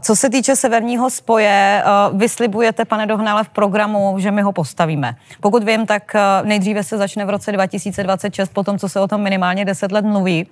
co 0.00 0.16
se 0.16 0.30
týče 0.30 0.56
severního 0.56 1.10
spoje, 1.10 1.84
uh, 2.10 2.18
vyslibujete, 2.18 2.84
pane 2.84 3.06
Dohnale, 3.06 3.44
v 3.44 3.48
programu, 3.48 4.14
že 4.18 4.30
my 4.30 4.42
ho 4.42 4.52
postavíme. 4.52 5.16
Pokud 5.40 5.64
vím, 5.64 5.86
tak 5.86 6.12
uh, 6.14 6.48
nejdříve 6.48 6.84
se 6.84 6.98
začne 6.98 7.24
v 7.24 7.30
roce 7.30 7.52
2026, 7.52 8.48
potom, 8.48 8.78
co 8.78 8.88
se 8.88 9.00
o 9.00 9.08
tom 9.08 9.20
minimálně 9.20 9.64
10 9.64 9.92
let 9.92 10.04
mluví. 10.04 10.46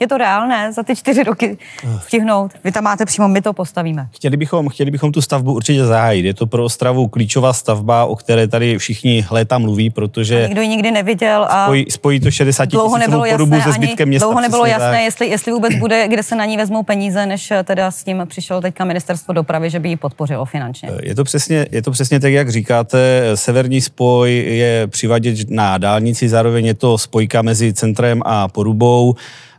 Je 0.00 0.08
to 0.08 0.18
reálné 0.18 0.72
za 0.72 0.82
ty 0.82 0.96
čtyři 0.96 1.22
roky 1.22 1.58
stihnout? 2.02 2.52
Vy 2.64 2.72
tam 2.72 2.84
máte 2.84 3.04
přímo, 3.04 3.28
my 3.28 3.42
to 3.42 3.52
postavíme. 3.52 4.08
Chtěli 4.12 4.36
bychom, 4.36 4.68
chtěli 4.68 4.90
bychom 4.90 5.12
tu 5.12 5.22
stavbu 5.22 5.54
určitě 5.54 5.84
zahájit. 5.84 6.24
Je 6.24 6.34
to 6.34 6.46
pro 6.46 6.64
Ostravu 6.64 7.08
klíčová 7.08 7.52
stavba, 7.52 8.04
o 8.04 8.16
které 8.16 8.48
tady 8.48 8.78
všichni 8.78 9.26
léta 9.30 9.58
mluví, 9.58 9.90
protože... 9.90 10.44
A 10.44 10.46
nikdo 10.46 10.62
ji 10.62 10.68
nikdy 10.68 10.90
neviděl. 10.90 11.46
A 11.50 11.64
spojí, 11.64 11.90
spojí 11.90 12.20
to 12.20 12.30
60 12.30 12.64
dlouho 12.68 12.98
nebylo 12.98 13.24
jasné, 13.24 13.62
se 13.62 13.72
zbytkem 13.72 14.08
města. 14.08 14.26
Dlouho 14.26 14.40
nebylo 14.40 14.66
jasné, 14.66 14.90
tak. 14.90 15.00
jestli, 15.00 15.26
jestli 15.28 15.52
vůbec 15.52 15.74
bude, 15.74 16.08
kde 16.08 16.22
se 16.22 16.36
na 16.36 16.44
ní 16.44 16.56
vezmou 16.56 16.82
peníze, 16.82 17.26
než 17.26 17.52
teda 17.64 17.90
s 17.90 18.04
tím 18.04 18.22
přišlo 18.28 18.60
teďka 18.60 18.84
ministerstvo 18.84 19.34
dopravy, 19.34 19.70
že 19.70 19.80
by 19.80 19.88
ji 19.88 19.96
podpořilo 19.96 20.44
finančně. 20.44 20.90
Je 21.02 21.14
to 21.14 21.24
přesně, 21.24 21.66
je 21.72 21.82
to 21.82 21.90
přesně 21.90 22.20
tak, 22.20 22.32
jak 22.32 22.50
říkáte. 22.50 23.30
Severní 23.34 23.80
spoj 23.80 24.44
je 24.48 24.86
přivaděč 24.86 25.44
na 25.48 25.78
dálnici, 25.78 26.28
zároveň 26.28 26.66
je 26.66 26.74
to 26.74 26.98
spojka 26.98 27.42
mezi 27.42 27.72
centrem 27.72 28.22
a 28.24 28.48
Porubou 28.48 29.14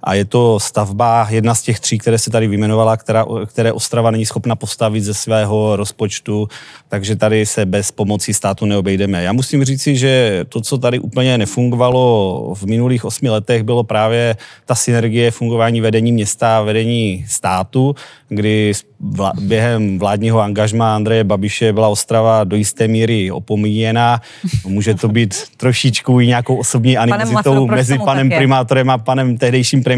a 0.08 0.14
je 0.14 0.26
to 0.26 0.60
stavba, 0.60 1.28
jedna 1.30 1.56
z 1.56 1.62
těch 1.62 1.80
tří, 1.80 1.98
které 1.98 2.18
se 2.18 2.30
tady 2.30 2.48
vyjmenovala, 2.48 2.98
která, 2.98 3.26
které 3.46 3.74
Ostrava 3.74 4.12
není 4.12 4.26
schopna 4.26 4.56
postavit 4.56 5.02
ze 5.02 5.14
svého 5.14 5.76
rozpočtu, 5.76 6.48
takže 6.90 7.16
tady 7.16 7.46
se 7.46 7.66
bez 7.66 7.92
pomoci 7.92 8.34
státu 8.34 8.66
neobejdeme. 8.66 9.24
Já 9.24 9.34
musím 9.34 9.64
říci, 9.64 9.98
že 9.98 10.46
to, 10.50 10.62
co 10.62 10.78
tady 10.78 11.00
úplně 11.00 11.38
nefungovalo 11.38 12.54
v 12.56 12.64
minulých 12.64 13.06
osmi 13.06 13.30
letech, 13.30 13.64
bylo 13.64 13.84
právě 13.84 14.38
ta 14.66 14.76
synergie 14.76 15.32
fungování 15.32 15.82
vedení 15.82 16.12
města 16.12 16.58
a 16.58 16.62
vedení 16.62 17.26
státu, 17.28 17.96
kdy 18.30 18.74
vla, 19.00 19.34
během 19.42 20.00
vládního 20.00 20.42
angažma 20.42 20.96
Andreje 20.96 21.24
Babiše 21.24 21.74
byla 21.74 21.88
Ostrava 21.88 22.44
do 22.44 22.56
jisté 22.56 22.88
míry 22.88 23.32
opomíjená. 23.32 24.22
Může 24.68 24.94
to 24.96 25.08
být 25.08 25.36
trošičku 25.58 26.20
i 26.22 26.28
nějakou 26.28 26.56
osobní 26.56 26.98
animozitou 26.98 27.68
mezi 27.68 28.00
panem 28.00 28.30
primátorem 28.30 28.90
a 28.90 28.98
panem 28.98 29.38
tehdejším 29.38 29.84
premiérem, 29.84 29.97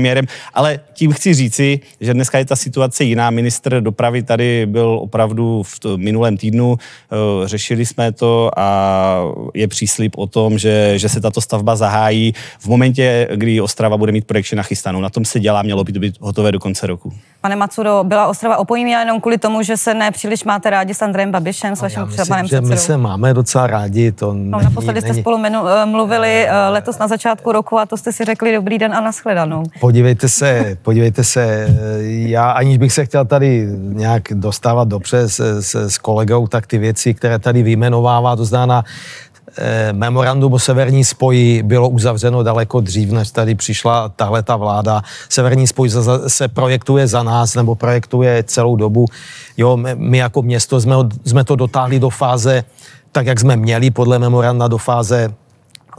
ale 0.54 0.80
tím 0.94 1.12
chci 1.12 1.34
říci, 1.34 1.80
že 2.02 2.14
dneska 2.14 2.38
je 2.38 2.46
ta 2.46 2.56
situace 2.56 3.04
jiná. 3.04 3.30
Ministr 3.30 3.82
dopravy 3.82 4.24
tady 4.24 4.66
byl 4.66 5.00
opravdu 5.02 5.64
v 5.64 5.98
minulém 5.98 6.38
týdnu, 6.38 6.78
eh, 6.78 7.48
řešili 7.48 7.86
jsme 7.86 8.12
to 8.12 8.52
a 8.58 9.22
je 9.54 9.68
příslip 9.68 10.18
o 10.18 10.28
tom, 10.28 10.58
že, 10.58 10.94
že 10.96 11.10
se 11.10 11.22
tato 11.22 11.42
stavba 11.42 11.76
zahájí 11.76 12.34
v 12.60 12.68
momentě, 12.68 13.28
kdy 13.36 13.62
Ostrava 13.62 13.98
bude 13.98 14.12
mít 14.12 14.28
projekci 14.28 14.56
nachystanou. 14.56 15.02
Na 15.02 15.10
tom 15.10 15.26
se 15.26 15.40
dělá, 15.40 15.62
mělo 15.62 15.84
by 15.84 15.94
to 15.94 16.00
být 16.00 16.16
hotové 16.20 16.52
do 16.52 16.60
konce 16.60 16.88
roku. 16.88 17.14
Pane 17.42 17.56
Macuro, 17.56 18.04
byla 18.04 18.28
Ostrava 18.28 18.58
opojíme 18.58 18.90
jenom 18.90 19.22
kvůli 19.22 19.38
tomu, 19.38 19.62
že 19.62 19.78
se 19.78 19.94
nepříliš 19.94 20.44
máte 20.44 20.70
rádi 20.70 20.94
s 20.94 21.02
Andrejem 21.02 21.32
Babišem, 21.32 21.76
s 21.76 21.80
no, 21.80 21.86
vaším 21.86 22.08
třeba 22.08 22.26
panem 22.26 22.48
že 22.48 22.62
my 22.62 22.78
se 22.78 22.98
máme 22.98 23.34
docela 23.34 23.68
rádi. 23.68 24.12
To 24.12 24.34
no, 24.34 24.62
naposledy 24.64 25.02
jste 25.02 25.14
spolu 25.14 25.38
menu, 25.38 25.68
eh, 25.68 25.86
mluvili 25.86 26.46
eh, 26.48 26.70
letos 26.70 26.98
na 26.98 27.08
začátku 27.08 27.52
roku 27.52 27.80
a 27.80 27.86
to 27.86 27.98
jste 27.98 28.12
si 28.12 28.26
řekli 28.26 28.54
dobrý 28.54 28.78
den 28.78 28.94
a 28.94 29.02
nashledanou. 29.02 29.64
Podívejte 29.80 30.30
se, 30.30 30.78
podívejte 30.82 31.24
se, 31.24 31.44
eh, 31.44 31.74
já 32.04 32.52
aniž 32.52 32.78
bych 32.78 32.94
se 32.94 33.06
chtěl 33.06 33.26
tady 33.26 33.68
nějak 33.80 34.24
dostávat 34.32 34.88
dobře 34.88 35.30
s, 35.30 35.60
s, 35.62 35.76
s 35.76 35.98
kolegou, 35.98 36.48
tak 36.48 36.68
ty 36.68 36.78
věci, 36.78 37.14
které 37.14 37.40
tady 37.40 37.64
vyjmenovává, 37.64 38.36
to 38.36 38.46
znamená 38.46 38.84
Eh, 38.84 39.29
memorandum 39.92 40.54
o 40.54 40.60
severní 40.60 41.06
spoji 41.06 41.64
bylo 41.64 41.90
uzavřeno 41.90 42.44
daleko 42.44 42.82
dřív, 42.82 43.12
než 43.12 43.32
tady 43.32 43.56
přišla 43.56 44.10
tahle 44.10 44.44
ta 44.44 44.56
vláda. 44.56 45.02
Severní 45.30 45.68
spoj 45.68 45.90
se 46.28 46.48
projektuje 46.48 47.08
za 47.08 47.24
nás, 47.24 47.56
nebo 47.56 47.76
projektuje 47.76 48.44
celou 48.44 48.76
dobu. 48.76 49.06
Jo, 49.58 49.78
my 49.96 50.18
jako 50.18 50.42
město 50.42 50.82
jsme, 50.82 50.96
jsme 51.26 51.44
to 51.44 51.56
dotáhli 51.56 52.00
do 52.00 52.10
fáze, 52.10 52.64
tak 53.12 53.26
jak 53.26 53.40
jsme 53.40 53.58
měli 53.58 53.92
podle 53.92 54.20
memoranda 54.20 54.68
do 54.68 54.78
fáze 54.78 55.34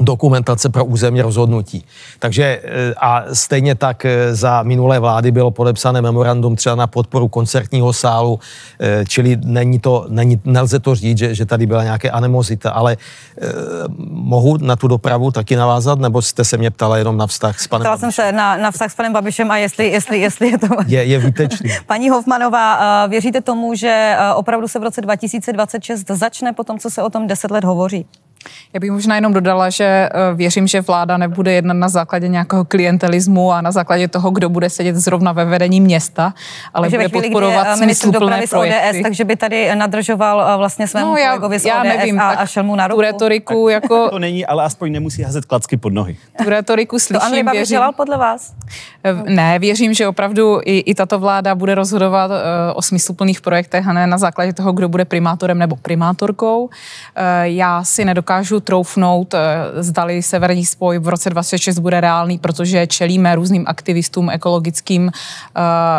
dokumentace 0.01 0.69
pro 0.69 0.85
územní 0.85 1.23
rozhodnutí. 1.23 1.85
Takže 2.19 2.45
e, 2.45 2.95
a 2.95 3.25
stejně 3.33 3.75
tak 3.75 4.05
e, 4.05 4.35
za 4.35 4.63
minulé 4.63 4.99
vlády 4.99 5.31
bylo 5.31 5.51
podepsané 5.51 6.03
memorandum 6.03 6.57
třeba 6.57 6.75
na 6.75 6.87
podporu 6.87 7.29
koncertního 7.29 7.93
sálu, 7.93 8.41
e, 8.81 9.05
čili 9.07 9.37
není 9.45 9.79
to, 9.79 10.07
není, 10.09 10.41
nelze 10.45 10.79
to 10.79 10.95
říct, 10.95 11.19
že, 11.19 11.35
že 11.35 11.47
tady 11.47 11.67
byla 11.67 11.83
nějaké 11.83 12.11
anemozita, 12.11 12.71
ale 12.71 12.97
eh, 12.97 13.47
mohu 14.11 14.57
na 14.57 14.77
tu 14.77 14.89
dopravu 14.89 15.31
taky 15.31 15.57
navázat, 15.57 15.99
nebo 15.99 16.23
jste 16.23 16.45
se 16.45 16.57
mě 16.57 16.71
ptala 16.71 16.99
jenom 16.99 17.17
na 17.17 17.27
vztah 17.27 17.61
s 17.61 17.67
panem 17.67 17.83
Ptala 17.83 17.99
jsem 17.99 18.13
se 18.13 18.33
na, 18.33 18.57
na 18.57 18.71
vztah 18.71 18.93
s 18.93 18.95
panem 18.95 19.13
Babišem 19.13 19.51
a 19.51 19.57
jestli, 19.57 19.89
jestli, 19.89 20.21
jestli 20.21 20.49
je 20.49 20.59
to... 20.59 20.67
Je, 20.87 21.05
je 21.05 21.19
výtečný. 21.19 21.71
Paní 21.87 22.11
Hofmanová, 22.11 23.07
věříte 23.07 23.41
tomu, 23.41 23.75
že 23.75 24.17
opravdu 24.35 24.69
se 24.69 24.79
v 24.79 24.83
roce 24.83 25.01
2026 25.01 26.11
začne 26.11 26.53
po 26.53 26.65
tom, 26.65 26.79
co 26.79 26.91
se 26.91 27.03
o 27.03 27.11
tom 27.11 27.27
10 27.27 27.51
let 27.51 27.65
hovoří? 27.65 28.07
Já 28.75 28.81
bych 28.81 28.91
možná 28.91 29.15
jenom 29.15 29.33
dodala, 29.33 29.71
že 29.71 29.85
eh, 29.85 30.35
věřím, 30.35 30.67
že 30.67 30.81
vláda 30.81 31.17
nebude 31.17 31.53
jednat 31.53 31.75
na 31.75 31.89
základě 31.89 32.29
nějakého 32.29 32.65
klientelismu 32.65 33.53
a 33.53 33.61
na 33.61 33.73
základě 33.73 34.09
toho, 34.09 34.31
kdo 34.31 34.49
bude 34.49 34.71
sedět 34.71 34.97
zrovna 34.97 35.33
ve 35.33 35.45
vedení 35.45 35.81
města, 35.81 36.35
ale 36.75 36.85
takže 36.85 36.97
bude 36.97 37.09
chvíli, 37.09 37.23
podporovat 37.23 37.67
eh, 37.71 37.77
smysluplné 37.77 38.43
projekty. 38.51 38.99
ODS, 38.99 39.03
takže 39.03 39.25
by 39.25 39.37
tady 39.37 39.75
nadržoval 39.75 40.53
eh, 40.55 40.57
vlastně 40.57 40.89
svému 40.89 41.07
no, 41.07 41.17
já, 41.17 41.29
kolegovi 41.29 41.59
z 41.59 41.65
já 41.65 41.81
ODS 41.81 41.89
nevím, 41.89 42.21
a, 42.21 42.29
a 42.29 42.47
šel 42.47 42.63
mu 42.63 42.77
na 42.77 42.89
ruku. 42.89 42.97
Tu 42.97 43.03
retoriku 43.03 43.69
jako... 43.69 44.09
To 44.11 44.19
není, 44.19 44.47
ale 44.47 44.65
aspoň 44.65 44.93
nemusí 44.93 45.23
hazet 45.23 45.45
klacky 45.45 45.77
pod 45.77 45.93
nohy. 45.93 46.17
Tu 46.43 46.51
retoriku 46.51 46.99
slyším, 46.99 47.21
to 47.21 47.25
Andrej 47.25 47.45
věřím. 47.53 47.75
dělal 47.75 47.93
podle 47.93 48.17
vás? 48.17 48.55
Ne, 49.25 49.59
věřím, 49.59 49.95
že 49.95 50.09
opravdu 50.09 50.61
i, 50.65 50.79
i 50.79 50.95
tato 50.95 51.19
vláda 51.19 51.55
bude 51.55 51.75
rozhodovat 51.75 52.31
uh, 52.31 52.37
o 52.75 52.83
smysluplných 52.83 53.41
projektech 53.41 53.89
a 53.89 53.93
ne 53.93 54.07
na 54.07 54.19
základě 54.19 54.53
toho, 54.53 54.73
kdo 54.73 54.89
bude 54.89 55.05
primátorem 55.05 55.59
nebo 55.59 55.77
primátorkou. 55.77 56.65
Uh, 56.65 56.71
já 57.43 57.85
si 57.85 58.05
nedokážu 58.05 58.30
troufnout, 58.65 59.35
uh, 59.35 59.41
zdali 59.83 60.23
severní 60.23 60.65
spoj 60.65 60.99
v 60.99 61.09
roce 61.09 61.31
2026 61.31 61.79
bude 61.79 62.01
reálný, 62.01 62.39
protože 62.39 62.87
čelíme 62.87 63.35
různým 63.35 63.65
aktivistům, 63.67 64.31
ekologickým 64.31 65.03
uh, 65.05 65.11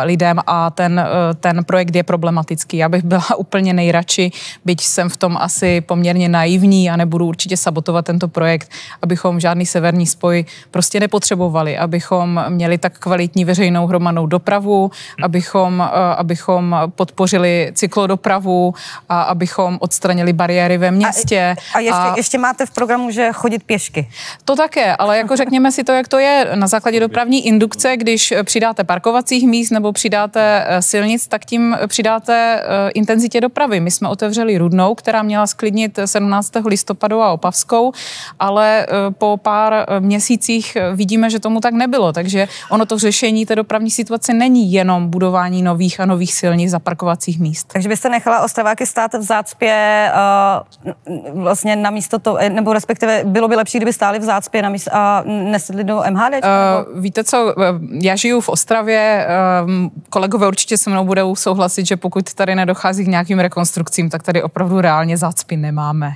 lidem 0.04 0.40
a 0.48 0.70
ten, 0.70 1.00
uh, 1.00 1.36
ten 1.40 1.64
projekt 1.64 1.96
je 1.96 2.04
problematický. 2.04 2.78
Já 2.78 2.90
bych 2.90 3.04
byla 3.04 3.36
úplně 3.38 3.74
nejradši, 3.74 4.32
byť 4.66 4.82
jsem 4.82 5.10
v 5.10 5.18
tom 5.18 5.38
asi 5.38 5.82
poměrně 5.82 6.30
naivní 6.30 6.90
a 6.90 6.96
nebudu 6.96 7.26
určitě 7.26 7.58
sabotovat 7.58 8.06
tento 8.06 8.28
projekt, 8.28 8.72
abychom 9.02 9.40
žádný 9.40 9.66
severní 9.66 10.08
spoj 10.08 10.46
prostě 10.72 11.00
nepotřebovali, 11.00 11.78
abychom 11.78 12.46
měli 12.50 12.78
tak 12.78 13.00
kvalitní 13.00 13.46
veřejnou 13.46 13.88
hromadnou 13.88 14.26
dopravu, 14.26 14.92
abychom, 15.24 15.82
eh, 15.82 16.16
abychom 16.16 16.76
podpořili 16.96 17.72
cyklodopravu 17.76 18.74
a 19.10 19.22
abychom 19.22 19.78
odstranili 19.82 20.34
bariéry 20.34 20.78
ve 20.78 20.92
městě. 20.92 21.56
A, 21.76 21.78
a, 21.78 21.80
ještě, 21.80 21.92
a 21.92 22.14
ještě 22.22 22.38
máte 22.38 22.66
v 22.66 22.72
programu, 22.72 23.12
že 23.12 23.32
chodit 23.34 23.64
pěšky. 23.64 24.10
To 24.46 24.56
také, 24.56 24.96
ale 24.96 25.18
jako 25.18 25.36
řekněme 25.36 25.72
si 25.72 25.84
to, 25.84 25.92
jak 25.92 26.08
to 26.08 26.20
je. 26.20 26.52
Na 26.56 26.68
základě 26.68 27.00
dopravní 27.00 27.48
indukce, 27.48 27.98
když 27.98 28.34
přidáte 28.44 28.84
parkovacích 28.84 29.48
míst 29.48 29.70
nebo 29.70 29.92
přidáte 29.92 30.66
eh, 30.68 30.82
silnic, 30.82 31.28
tak 31.28 31.46
tím 31.46 31.78
přidáte 31.88 32.64
eh, 32.64 32.90
intenzitě 32.92 33.42
dopravy. 33.42 33.80
My 33.80 33.92
jsme 33.92 34.10
otevřeli 34.10 34.58
Rudnou, 34.58 34.96
která 34.96 35.24
měla 35.24 35.48
sklidnit 35.48 36.00
17. 36.06 36.52
listopadu 36.66 37.22
a 37.22 37.32
Opavskou, 37.32 37.92
ale 38.40 38.88
po 39.18 39.38
pár 39.42 39.86
měsících 40.00 40.78
vidíme, 40.96 41.30
že 41.30 41.40
tomu 41.40 41.60
tak 41.60 41.74
nebylo. 41.74 42.14
Takže 42.14 42.48
ono 42.70 42.86
to 42.86 43.00
řešení 43.00 43.46
té 43.46 43.56
dopravní 43.56 43.92
situace 43.92 44.34
není 44.34 44.74
jenom 44.74 45.10
budování 45.10 45.62
nových 45.62 46.00
a 46.00 46.06
nových 46.06 46.34
silnic 46.34 46.72
zaparkovacích 46.72 47.40
míst. 47.40 47.68
Takže 47.74 47.90
byste 47.90 48.10
nechala 48.10 48.42
Ostraváky 48.42 48.86
stát 48.86 49.14
v 49.14 49.22
zácpě 49.22 50.12
uh, 51.08 51.42
vlastně 51.44 51.76
na 51.76 51.90
místo 52.12 52.32
to, 52.32 52.50
nebo 52.50 52.74
respektive 52.74 53.24
bylo 53.26 53.48
by 53.48 53.56
lepší, 53.56 53.78
kdyby 53.78 53.94
stáli 53.94 54.20
v 54.20 54.24
zácpě 54.24 54.62
na 54.62 54.70
místo 54.70 54.92
a 54.94 55.24
nesedli 55.26 55.84
do 55.84 56.04
MHD? 56.10 56.34
Uh, 56.34 57.02
víte 57.02 57.24
co, 57.24 57.56
já 58.02 58.16
žiju 58.16 58.42
v 58.42 58.50
Ostravě, 58.50 59.28
uh, 59.64 59.72
kolegové 60.10 60.48
určitě 60.48 60.78
se 60.78 60.90
mnou 60.90 61.06
budou 61.06 61.36
souhlasit, 61.36 61.88
že 61.88 61.98
pokud 61.98 62.34
tady 62.34 62.56
nedochází 62.56 63.06
k 63.06 63.08
nějakým 63.08 63.40
rekonstrukcím, 63.40 64.10
tak 64.10 64.24
tady 64.24 64.44
opravdu 64.44 64.82
reálně 64.82 65.18
zácpy 65.18 65.58
nemáme. 65.58 66.12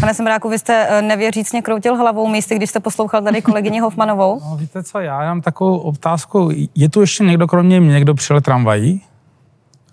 Pane 0.00 0.14
Semráku, 0.14 0.48
vy 0.48 0.58
jste 0.58 0.86
eh, 0.88 1.02
nevěřícně 1.02 1.62
kroutil 1.62 1.96
hlavou 1.96 2.28
místy, 2.28 2.56
když 2.56 2.70
jste 2.70 2.80
poslouchal 2.80 3.22
tady 3.22 3.42
kolegyni 3.42 3.80
Hofmanovou? 3.80 4.40
No, 4.50 4.56
víte 4.56 4.82
co, 4.82 4.98
já 4.98 5.18
mám 5.18 5.40
takovou 5.40 5.78
otázku. 5.78 6.50
Je 6.74 6.88
tu 6.88 7.00
ještě 7.00 7.24
někdo, 7.24 7.46
kromě 7.46 7.80
mě, 7.80 7.92
někdo 7.92 8.14
přijel 8.14 8.40
tramvají? 8.40 9.02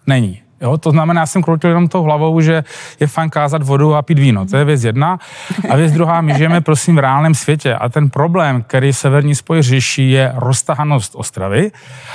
Není. 0.08 0.42
Jo, 0.62 0.78
to 0.78 0.92
znamená, 0.92 1.22
já 1.22 1.26
jsem 1.26 1.44
kroutil 1.44 1.70
jenom 1.70 1.88
tou 1.88 2.04
hlavou, 2.04 2.42
že 2.42 2.64
je 3.00 3.08
fajn 3.08 3.30
kázat 3.30 3.64
vodu 3.64 3.96
a 3.96 4.02
pít 4.02 4.20
víno. 4.20 4.46
To 4.46 4.58
je 4.58 4.66
věc 4.66 4.84
jedna. 4.84 5.20
A 5.70 5.76
věc 5.76 5.92
druhá, 5.92 6.22
my 6.22 6.34
žijeme 6.34 6.62
prosím 6.62 6.96
v 6.96 7.00
reálném 7.00 7.36
světě 7.36 7.76
a 7.76 7.90
ten 7.90 8.10
problém, 8.10 8.64
který 8.64 8.94
severní 8.94 9.36
spoj 9.36 9.62
řeší, 9.62 10.12
je 10.12 10.32
roztahanost 10.36 11.16
Ostravy. 11.16 11.72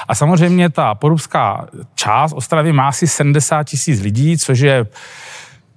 A 0.08 0.14
samozřejmě 0.14 0.70
ta 0.70 0.94
porubská 0.94 1.66
část 1.94 2.32
Ostravy 2.32 2.72
má 2.72 2.88
asi 2.88 3.06
70 3.06 3.64
tisíc 3.64 4.00
lidí, 4.00 4.38
což 4.38 4.58
je 4.58 4.86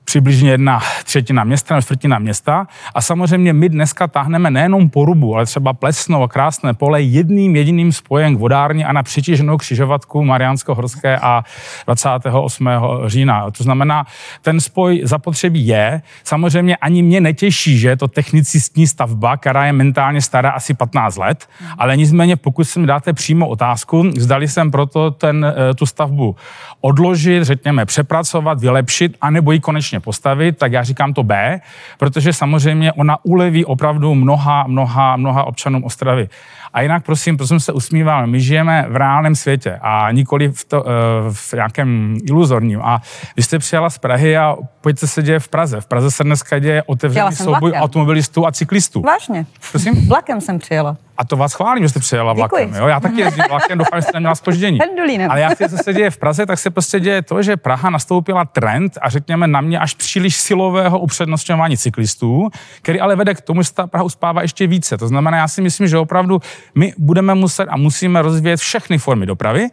přibližně 0.06 0.51
jedna 0.51 0.80
třetina 1.03 1.43
města 1.43 1.82
čtvrtina 1.82 2.20
města. 2.20 2.68
A 2.95 3.01
samozřejmě 3.01 3.53
my 3.53 3.70
dneska 3.70 4.08
táhneme 4.08 4.51
nejenom 4.51 4.89
porubu, 4.89 5.36
ale 5.36 5.45
třeba 5.45 5.74
Plesno 5.74 6.24
a 6.24 6.28
krásné 6.28 6.74
pole 6.74 7.01
jedným 7.01 7.56
jediným 7.56 7.91
spojem 7.91 8.36
k 8.36 8.39
vodárně 8.39 8.86
a 8.86 8.93
na 8.93 9.03
přitíženou 9.03 9.58
křižovatku 9.58 10.24
Mariánsko-Horské 10.24 11.20
a 11.22 11.43
28. 11.86 12.70
října. 13.06 13.51
To 13.51 13.64
znamená, 13.64 14.06
ten 14.41 14.60
spoj 14.60 15.01
zapotřebí 15.03 15.68
je. 15.68 16.01
Samozřejmě 16.24 16.76
ani 16.76 17.01
mě 17.01 17.22
netěší, 17.22 17.80
že 17.80 17.89
je 17.89 17.97
to 17.97 18.08
technicistní 18.08 18.88
stavba, 18.88 19.38
která 19.38 19.66
je 19.66 19.74
mentálně 19.74 20.22
stará 20.22 20.49
asi 20.49 20.74
15 20.74 21.18
let, 21.18 21.49
ale 21.78 21.97
nicméně 21.97 22.36
pokud 22.36 22.64
si 22.64 22.80
mi 22.80 22.88
dáte 22.88 23.14
přímo 23.14 23.47
otázku, 23.47 24.12
zdali 24.18 24.47
jsem 24.47 24.72
proto 24.72 25.12
ten, 25.12 25.45
eh, 25.45 25.74
tu 25.74 25.86
stavbu 25.86 26.36
odložit, 26.82 27.43
řekněme, 27.43 27.86
přepracovat, 27.86 28.60
vylepšit, 28.60 29.18
anebo 29.22 29.51
ji 29.51 29.60
konečně 29.60 29.95
postavit, 30.00 30.58
tak 30.58 30.72
já 30.72 30.84
říkám 30.84 31.14
to 31.14 31.24
B, 31.24 31.62
protože 31.98 32.34
samozřejmě 32.34 32.93
ona 32.93 33.18
uleví 33.24 33.66
opravdu 33.66 34.16
mnoha, 34.16 34.68
mnoha, 34.68 35.16
mnoha 35.16 35.43
občanům 35.43 35.84
Ostravy. 35.84 36.30
A 36.76 36.82
jinak, 36.82 37.05
prosím, 37.05 37.38
prosím 37.38 37.59
se 37.59 37.73
usmíval, 37.73 38.28
my 38.28 38.41
žijeme 38.41 38.86
v 38.89 38.95
reálném 38.95 39.36
světě 39.36 39.80
a 39.82 40.11
nikoli 40.11 40.47
v, 40.47 40.65
to, 40.65 40.84
eh, 40.88 40.91
v 41.32 41.53
nějakém 41.53 42.17
iluzorním. 42.28 42.82
A 42.84 43.01
vy 43.36 43.43
jste 43.43 43.59
přijela 43.59 43.89
z 43.89 43.97
Prahy 43.97 44.38
a 44.38 44.55
pojďte 44.82 45.07
se 45.07 45.23
děje 45.23 45.39
v 45.39 45.47
Praze. 45.47 45.82
V 45.82 45.86
Praze 45.86 46.11
se 46.11 46.23
dneska 46.23 46.59
děje 46.59 46.84
otevřený 46.84 47.36
souboj 47.36 47.59
vlakem. 47.59 47.82
automobilistů 47.82 48.47
a 48.47 48.51
cyklistů. 48.51 49.01
Vážně. 49.01 49.45
Prosím? 49.71 50.07
Vlakem 50.07 50.41
jsem 50.41 50.59
přijela. 50.59 50.97
A 51.17 51.26
to 51.26 51.38
vás 51.38 51.53
chválím, 51.53 51.84
že 51.84 51.89
jste 51.89 51.99
přijela 51.99 52.34
vlakem. 52.34 52.67
Děkuji. 52.67 52.82
Jo? 52.82 52.88
Já 52.88 52.99
taky 52.99 53.21
jezdím 53.21 53.43
vlakem, 53.49 53.78
doufám, 53.78 53.99
že 53.99 54.01
jste 54.01 54.11
neměla 54.13 54.36
spoždění. 54.36 54.78
Pendulínem. 54.78 55.32
Ale 55.32 55.55
co 55.69 55.78
se 55.84 55.93
děje 55.93 56.09
v 56.09 56.17
Praze, 56.17 56.45
tak 56.45 56.59
se 56.59 56.69
prostě 56.69 56.99
děje 56.99 57.21
to, 57.21 57.41
že 57.41 57.57
Praha 57.57 57.89
nastoupila 57.89 58.45
trend 58.45 58.97
a 59.01 59.09
řekněme 59.09 59.47
na 59.47 59.61
mě 59.61 59.80
až 59.80 59.93
příliš 59.93 60.36
silového 60.36 60.99
upřednostňování 60.99 61.78
cyklistů, 61.78 62.49
který 62.82 62.99
ale 62.99 63.15
vede 63.15 63.34
k 63.34 63.41
tomu, 63.41 63.61
že 63.61 63.73
ta 63.73 63.88
Praha 63.88 64.03
uspává 64.03 64.41
ještě 64.41 64.67
více. 64.67 64.97
To 64.97 65.07
znamená, 65.07 65.38
já 65.38 65.47
si 65.47 65.61
myslím, 65.61 65.88
že 65.88 65.97
opravdu 65.97 66.41
my 66.76 66.93
budeme 66.97 67.36
muset 67.36 67.68
a 67.70 67.78
musíme 67.78 68.22
rozvíjet 68.22 68.57
všechny 68.57 68.97
formy 68.97 69.26
dopravy, 69.26 69.68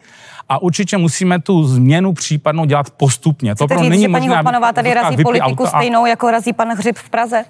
a 0.49 0.63
určitě 0.63 0.97
musíme 0.97 1.41
tu 1.41 1.65
změnu 1.65 2.13
případnou 2.13 2.65
dělat 2.65 2.91
postupně. 2.91 3.55
To 3.55 3.65
opravdu 3.65 3.91
říct, 3.91 4.01
že 4.01 4.09
paní 4.09 4.29
Hopmanová 4.29 4.73
tady 4.73 4.95
razí 4.95 5.23
politiku 5.23 5.47
auto 5.47 5.67
a- 5.67 5.69
stejnou, 5.69 6.07
jako 6.07 6.31
razí 6.31 6.53
pan 6.53 6.69
Hřib 6.69 6.97
v 6.97 7.11
Praze? 7.11 7.45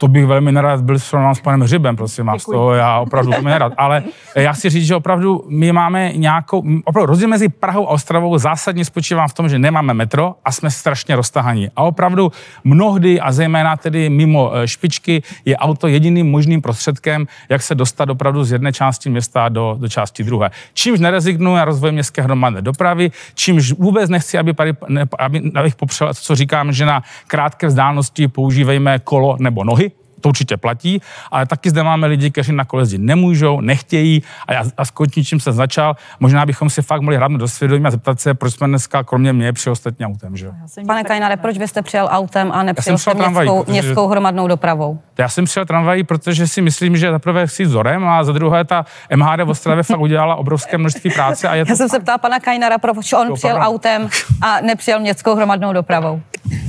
To 0.00 0.08
bych 0.08 0.26
velmi 0.26 0.52
nerad 0.52 0.80
byl 0.80 0.98
srovnán 0.98 1.34
s 1.34 1.40
panem 1.40 1.60
Hřibem, 1.60 1.96
prosím 1.96 2.26
vás, 2.26 2.44
to 2.44 2.72
já 2.72 2.98
opravdu 2.98 3.30
velmi 3.30 3.50
nerad. 3.50 3.72
Ale 3.76 4.02
já 4.34 4.54
si 4.54 4.70
říct, 4.70 4.86
že 4.86 4.94
opravdu 4.94 5.44
my 5.48 5.72
máme 5.72 6.12
nějakou, 6.12 6.64
opravdu 6.84 7.06
rozdíl 7.06 7.28
mezi 7.28 7.48
Prahou 7.48 7.86
a 7.86 7.90
Ostravou 7.90 8.38
zásadně 8.38 8.84
spočívá 8.84 9.28
v 9.28 9.34
tom, 9.34 9.48
že 9.48 9.58
nemáme 9.58 9.94
metro 9.94 10.34
a 10.44 10.52
jsme 10.52 10.70
strašně 10.70 11.16
roztahaní. 11.16 11.70
A 11.76 11.82
opravdu 11.82 12.32
mnohdy 12.64 13.20
a 13.20 13.32
zejména 13.32 13.76
tedy 13.76 14.10
mimo 14.10 14.56
eh, 14.56 14.68
špičky 14.68 15.22
je 15.44 15.56
auto 15.56 15.86
jediným 15.86 16.30
možným 16.30 16.62
prostředkem, 16.62 17.26
jak 17.48 17.62
se 17.62 17.74
dostat 17.74 18.10
opravdu 18.10 18.44
z 18.44 18.52
jedné 18.52 18.72
části 18.72 19.10
města 19.10 19.48
do, 19.48 19.76
do 19.78 19.88
části 19.88 20.24
druhé. 20.24 20.50
Čímž 20.74 21.00
nerezignuji 21.00 21.56
na 21.56 21.64
rozvoj 21.64 21.92
městské 21.92 22.22
hromadné 22.22 22.62
dopravy, 22.62 23.10
čímž 23.34 23.72
vůbec 23.72 24.10
nechci, 24.10 24.38
aby, 24.38 24.54
tady, 24.54 24.72
ne, 24.88 25.04
aby 25.18 25.42
abych 25.54 25.74
popřel, 25.74 26.14
co 26.14 26.34
říkám, 26.34 26.72
že 26.72 26.86
na 26.86 27.02
krátké 27.26 27.66
vzdálenosti 27.66 28.28
používejme 28.28 28.98
kolo 28.98 29.36
nebo 29.40 29.64
nohy, 29.64 29.89
to 30.20 30.28
určitě 30.28 30.56
platí, 30.56 31.02
ale 31.30 31.46
taky 31.46 31.70
zde 31.70 31.82
máme 31.82 32.06
lidi, 32.06 32.30
kteří 32.30 32.52
na 32.52 32.64
kole 32.64 32.82
jezdit 32.82 32.98
nemůžou, 33.00 33.60
nechtějí 33.60 34.22
a 34.46 34.52
já 34.52 34.64
a 34.76 34.84
skončím, 34.84 35.24
čím 35.24 35.40
jsem 35.40 35.52
začal. 35.52 35.96
Možná 36.20 36.46
bychom 36.46 36.70
si 36.70 36.82
fakt 36.82 37.00
mohli 37.00 37.16
hrát 37.16 37.32
do 37.32 37.48
svědomí 37.48 37.84
a 37.86 37.90
zeptat 37.90 38.20
se, 38.20 38.34
proč 38.34 38.54
jsme 38.54 38.66
dneska 38.66 39.02
kromě 39.04 39.32
mě 39.32 39.52
při 39.52 39.70
ostatní 39.70 40.06
autem, 40.06 40.36
že? 40.36 40.50
Pane 40.86 41.04
Kajnare, 41.04 41.36
proč 41.36 41.58
byste 41.58 41.82
přijel 41.82 42.08
autem 42.10 42.52
a 42.52 42.62
nepřijel 42.62 42.98
jste 42.98 43.10
šel 43.10 43.14
tramvají, 43.20 43.48
městskou, 43.48 43.64
protože- 43.64 43.72
městskou 43.72 44.06
hromadnou 44.08 44.48
dopravou? 44.48 44.98
Já 45.18 45.28
jsem 45.28 45.44
přijel 45.44 45.66
tramvají, 45.66 46.04
protože 46.04 46.46
si 46.48 46.62
myslím, 46.62 46.96
že 46.96 47.10
za 47.10 47.18
prvé 47.18 47.46
chci 47.46 47.64
vzorem 47.64 48.04
a 48.08 48.24
za 48.24 48.32
druhé 48.32 48.64
ta 48.64 48.84
MHD 49.16 49.40
v 49.44 49.48
Ostravě 49.50 49.82
fakt 49.82 50.00
udělala 50.00 50.36
obrovské 50.36 50.78
množství 50.78 51.10
práce 51.10 51.48
a 51.48 51.54
je 51.54 51.64
to 51.64 51.72
Já 51.72 51.76
jsem 51.76 51.88
se 51.88 52.00
ptala 52.00 52.18
pana 52.18 52.40
Kajnara, 52.40 52.78
proč 52.78 53.12
on 53.12 53.28
To 53.28 53.34
přijel 53.34 53.58
autem 53.60 54.08
a 54.42 54.60
nepřijel 54.60 55.00
městskou 55.00 55.34
hromadnou 55.34 55.72
dopravou. 55.72 56.20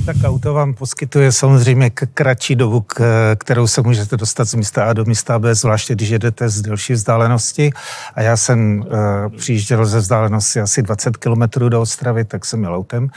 Tak 0.06 0.16
auto 0.24 0.54
vám 0.54 0.74
poskytuje 0.74 1.32
samozřejmě 1.32 1.90
k- 1.90 2.06
kratší 2.14 2.54
dobu, 2.54 2.80
k, 2.80 2.96
kterou 3.42 3.66
se 3.66 3.82
můžete 3.82 4.16
dostat 4.16 4.44
z 4.44 4.54
místa 4.54 4.84
A 4.84 4.92
do 4.92 5.04
místa 5.04 5.38
B, 5.38 5.54
zvláště 5.54 5.94
když 5.94 6.08
jedete 6.08 6.48
z 6.48 6.62
delší 6.62 6.92
vzdálenosti. 6.92 7.70
A 8.14 8.22
já 8.22 8.36
jsem 8.36 8.80
uh, 8.80 9.36
přijížděl 9.36 9.86
ze 9.86 9.98
vzdálenosti 9.98 10.60
asi 10.60 10.82
20 10.82 11.16
km 11.16 11.42
do 11.68 11.80
Ostravy, 11.80 12.24
tak 12.24 12.44
jsem 12.44 12.62
jel 12.62 12.74
autem. 12.74 13.08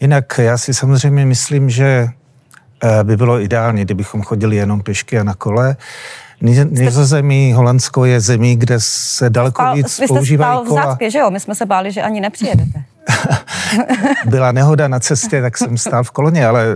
Jinak 0.00 0.38
já 0.38 0.58
si 0.58 0.74
samozřejmě 0.74 1.26
myslím, 1.26 1.70
že 1.70 2.08
eh, 2.82 3.04
by 3.04 3.16
bylo 3.16 3.40
ideální, 3.40 3.84
kdybychom 3.84 4.22
chodili 4.22 4.56
jenom 4.56 4.82
pěšky 4.82 5.18
a 5.18 5.24
na 5.24 5.34
kole. 5.34 5.76
Niz- 6.42 6.70
Nizozemí, 6.70 7.52
Holandsko 7.52 8.04
je 8.04 8.20
zemí, 8.20 8.56
kde 8.56 8.74
se 8.78 9.30
daleko 9.30 9.62
Spal, 9.62 9.74
víc 9.76 9.86
vy 9.98 10.06
jste 10.06 10.06
používají 10.06 10.52
spal 10.52 10.64
v 10.64 10.68
kola. 10.68 10.98
že 11.08 11.18
jo? 11.18 11.30
My 11.30 11.40
jsme 11.40 11.54
se 11.54 11.66
báli, 11.66 11.92
že 11.92 12.02
ani 12.02 12.20
nepřijedete. 12.20 12.82
byla 14.26 14.52
nehoda 14.52 14.88
na 14.88 15.00
cestě, 15.00 15.42
tak 15.42 15.58
jsem 15.58 15.78
stál 15.78 16.04
v 16.04 16.10
koloně, 16.10 16.46
ale 16.46 16.66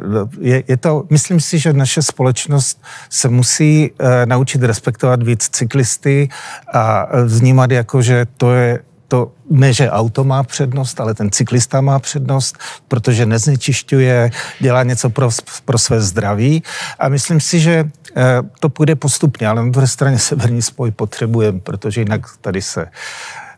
je, 0.40 0.62
je 0.68 0.76
to, 0.76 1.04
myslím 1.10 1.40
si, 1.40 1.58
že 1.58 1.72
naše 1.72 2.02
společnost 2.02 2.82
se 3.10 3.28
musí 3.28 3.90
uh, 3.90 4.06
naučit 4.24 4.62
respektovat 4.62 5.22
víc 5.22 5.48
cyklisty 5.48 6.28
a 6.72 7.06
eh, 7.10 7.24
vnímat 7.24 7.70
jako, 7.70 8.02
že 8.02 8.26
to 8.36 8.54
je 8.54 8.78
to 9.12 9.32
ne, 9.50 9.72
že 9.72 9.90
auto 9.90 10.24
má 10.24 10.42
přednost, 10.42 11.00
ale 11.00 11.14
ten 11.14 11.30
cyklista 11.30 11.80
má 11.80 11.98
přednost, 11.98 12.58
protože 12.88 13.26
neznečišťuje, 13.26 14.30
dělá 14.60 14.82
něco 14.82 15.10
pro, 15.10 15.28
pro 15.64 15.78
své 15.78 16.00
zdraví. 16.00 16.62
A 16.98 17.08
myslím 17.08 17.40
si, 17.40 17.60
že 17.60 17.84
eh, 18.16 18.22
to 18.60 18.68
půjde 18.68 18.94
postupně, 18.94 19.48
ale 19.48 19.64
na 19.64 19.70
druhé 19.70 19.86
straně 19.86 20.18
severní 20.18 20.62
spoj 20.62 20.90
potřebujeme, 20.90 21.60
protože 21.60 22.00
jinak 22.00 22.20
tady 22.40 22.62
se 22.62 22.86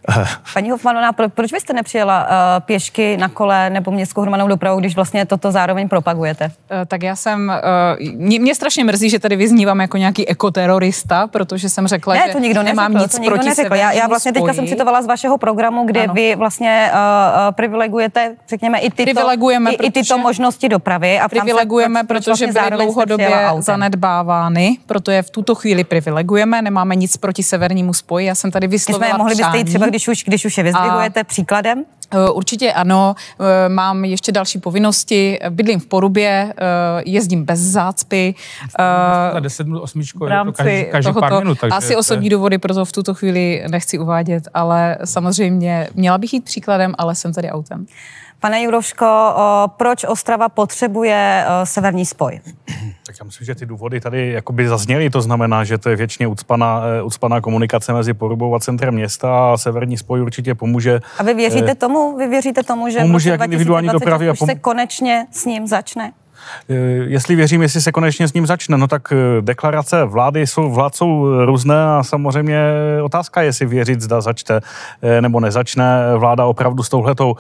Paní 0.55 0.71
Hofmanová, 0.71 1.13
pro- 1.13 1.29
proč 1.29 1.53
byste 1.53 1.73
nepřijela 1.73 2.23
uh, 2.23 2.31
pěšky 2.61 3.17
na 3.17 3.29
kole 3.29 3.71
nebo 3.71 3.91
městskou 3.91 4.21
hromadnou 4.21 4.49
dopravu, 4.49 4.81
když 4.81 4.95
vlastně 4.95 5.27
toto 5.27 5.53
zároveň 5.53 5.89
propagujete? 5.89 6.51
Eh, 6.71 6.87
Tak 6.87 7.03
já 7.03 7.17
jsem, 7.17 7.51
eh, 7.51 7.61
mě, 8.15 8.39
mě 8.39 8.55
strašně 8.55 8.85
mrzí, 8.85 9.11
že 9.11 9.19
tady 9.19 9.37
vyznívám 9.37 9.81
jako 9.81 9.97
nějaký 9.97 10.29
ekoterorista, 10.29 11.27
protože 11.27 11.69
jsem 11.69 11.87
řekla, 11.87 12.15
Ne, 12.15 12.23
že 12.27 12.33
to 12.33 12.39
nikdo 12.39 12.63
nemám 12.63 12.93
neřekl, 12.93 13.05
nic 13.05 13.13
to 13.13 13.19
nikdo 13.19 13.35
proti 13.37 13.49
neřekl. 13.49 13.75
Já, 13.75 13.93
já 13.93 14.07
vlastně 14.07 14.33
teďka 14.33 14.53
jsem 14.55 14.67
citovala 14.67 15.03
z 15.03 15.07
vašeho 15.07 15.39
programu, 15.39 15.85
kde 15.87 16.03
Ano. 16.05 16.15
vy 16.15 16.35
vlastně 16.35 16.91
uh, 16.93 16.99
privilegujete, 17.55 18.37
řekněme, 18.49 18.79
i 18.79 18.91
tyto, 18.91 19.03
Privilegujeme, 19.03 19.73
i, 19.73 19.87
i 19.87 19.91
tyto 19.91 20.19
možnosti 20.19 20.69
dopravy. 20.69 21.19
A 21.19 21.23
se, 21.23 21.29
privilegujeme, 21.29 22.05
proč 22.05 22.25
protože 22.25 22.47
vlastně 22.47 22.63
byly 22.71 22.85
dlouhodobě 22.85 23.31
zanedbávány, 23.59 24.79
proto 24.87 25.11
je 25.11 25.23
v 25.23 25.31
tuto 25.31 25.55
chvíli 25.55 25.85
privilegujeme, 25.85 26.63
nemáme 26.63 26.97
nic 26.97 27.17
proti 27.17 27.43
severnímu 27.43 27.95
spoji, 27.95 28.27
já 28.27 28.35
jsem 28.35 28.51
tady 28.51 28.67
vyslovila 28.67 29.17
mohli 29.17 29.35
byste 29.35 29.59
jít 29.59 29.65
třeba, 29.65 29.87
když 29.95 30.09
už, 30.09 30.25
když 30.25 30.45
už 30.45 30.59
je 30.59 30.65
vyzdvihujete, 30.65 31.25
příkladem? 31.25 31.85
Eh, 32.11 32.31
Určitě 32.31 32.73
ano, 32.73 33.15
Eh, 33.41 33.69
mám 33.69 34.05
ještě 34.05 34.33
další 34.33 34.59
povinnosti, 34.59 35.39
bydlím 35.51 35.81
v 35.81 35.87
Porubě, 35.87 36.55
eh, 36.57 37.03
jezdím 37.07 37.45
bez 37.45 37.61
zácpy. 37.61 38.35
za 39.33 39.41
10 39.41 39.67
minut 39.67 39.81
osmičko, 39.81 40.27
v 40.27 40.31
je 40.33 40.39
to 40.45 40.53
každý, 40.53 40.91
rámci 40.93 41.21
pár 41.21 41.31
tohoto, 41.31 41.45
minut. 41.45 41.59
takže 41.61 41.77
asi 41.77 41.97
osobní 41.97 42.29
důvody, 42.29 42.59
proto 42.59 42.85
v 42.85 42.93
tuto 42.93 43.15
chvíli 43.15 43.65
nechci 43.71 43.99
uvádět, 43.99 44.49
ale 44.55 44.99
samozřejmě 45.05 45.89
měla 45.95 46.19
bych 46.19 46.33
jít 46.33 46.45
příkladem, 46.45 46.95
ale 46.99 47.15
jsem 47.15 47.33
tady 47.33 47.51
autem. 47.51 47.87
Pane 48.45 48.63
Juroško, 48.63 49.35
proč 49.67 50.05
Ostrava 50.05 50.49
potřebuje 50.49 51.45
severní 51.65 52.07
spoj? 52.07 52.41
Tak 53.07 53.17
já 53.21 53.25
myslím, 53.25 53.45
že 53.45 53.55
ty 53.55 53.67
důvody 53.67 54.01
tady 54.01 54.33
jakoby 54.33 54.69
zazněly, 54.69 55.11
to 55.11 55.21
znamená, 55.21 55.65
že 55.65 55.79
to 55.79 55.91
je 55.91 55.97
věčně 55.97 56.27
ucpaná, 56.27 56.83
eh, 56.99 57.03
ucpaná 57.03 57.41
komunikace 57.41 57.93
mezi 57.93 58.15
Porubou 58.15 58.55
a 58.55 58.61
centrem 58.61 58.95
města 58.95 59.53
a 59.53 59.57
severní 59.57 59.97
spoj 59.97 60.23
určitě 60.23 60.55
pomůže. 60.55 61.01
A 61.19 61.23
vy 61.23 61.35
věříte 61.35 61.71
eh, 61.71 61.75
tomu? 61.75 62.17
Vy 62.17 62.29
věříte 62.29 62.63
tomu, 62.63 62.89
že 62.89 63.01
Pomůže 63.01 63.31
jak 63.31 63.45
individuální 63.45 63.89
2026 63.89 64.01
dopravě 64.01 64.31
a 64.31 64.35
pom- 64.35 64.47
se 64.47 64.55
konečně 64.55 65.27
s 65.31 65.45
ním 65.45 65.67
začne? 65.67 66.13
Jestli 67.07 67.37
věřím, 67.37 67.63
jestli 67.63 67.81
se 67.81 67.93
konečně 67.93 68.29
s 68.29 68.33
ním 68.33 68.47
začne, 68.47 68.79
no 68.79 68.87
tak 68.87 69.13
deklarace 69.41 70.05
vlády 70.05 70.47
jsou, 70.47 70.71
vlád 70.71 70.95
jsou 70.95 71.45
různé 71.45 71.85
a 71.85 72.03
samozřejmě 72.03 72.63
otázka 73.03 73.41
je, 73.41 73.49
jestli 73.49 73.67
věřit, 73.67 74.01
zda 74.01 74.21
začne 74.21 74.61
nebo 75.21 75.41
nezačne 75.41 76.17
vláda 76.17 76.45
opravdu 76.45 76.83
s 76.83 76.89
touhletou 76.89 77.37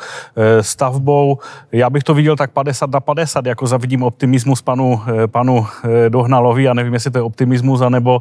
stavbou. 0.60 1.38
Já 1.72 1.90
bych 1.90 2.04
to 2.04 2.14
viděl 2.14 2.36
tak 2.36 2.50
50 2.50 2.90
na 2.90 3.00
50, 3.00 3.46
jako 3.46 3.66
zavidím 3.66 4.02
optimismus 4.02 4.62
panu, 4.62 5.02
panu 5.26 5.66
Dohnalovi. 6.08 6.68
A 6.68 6.74
nevím, 6.74 6.94
jestli 6.94 7.10
to 7.10 7.18
je 7.18 7.22
optimismus 7.22 7.80
anebo 7.80 8.20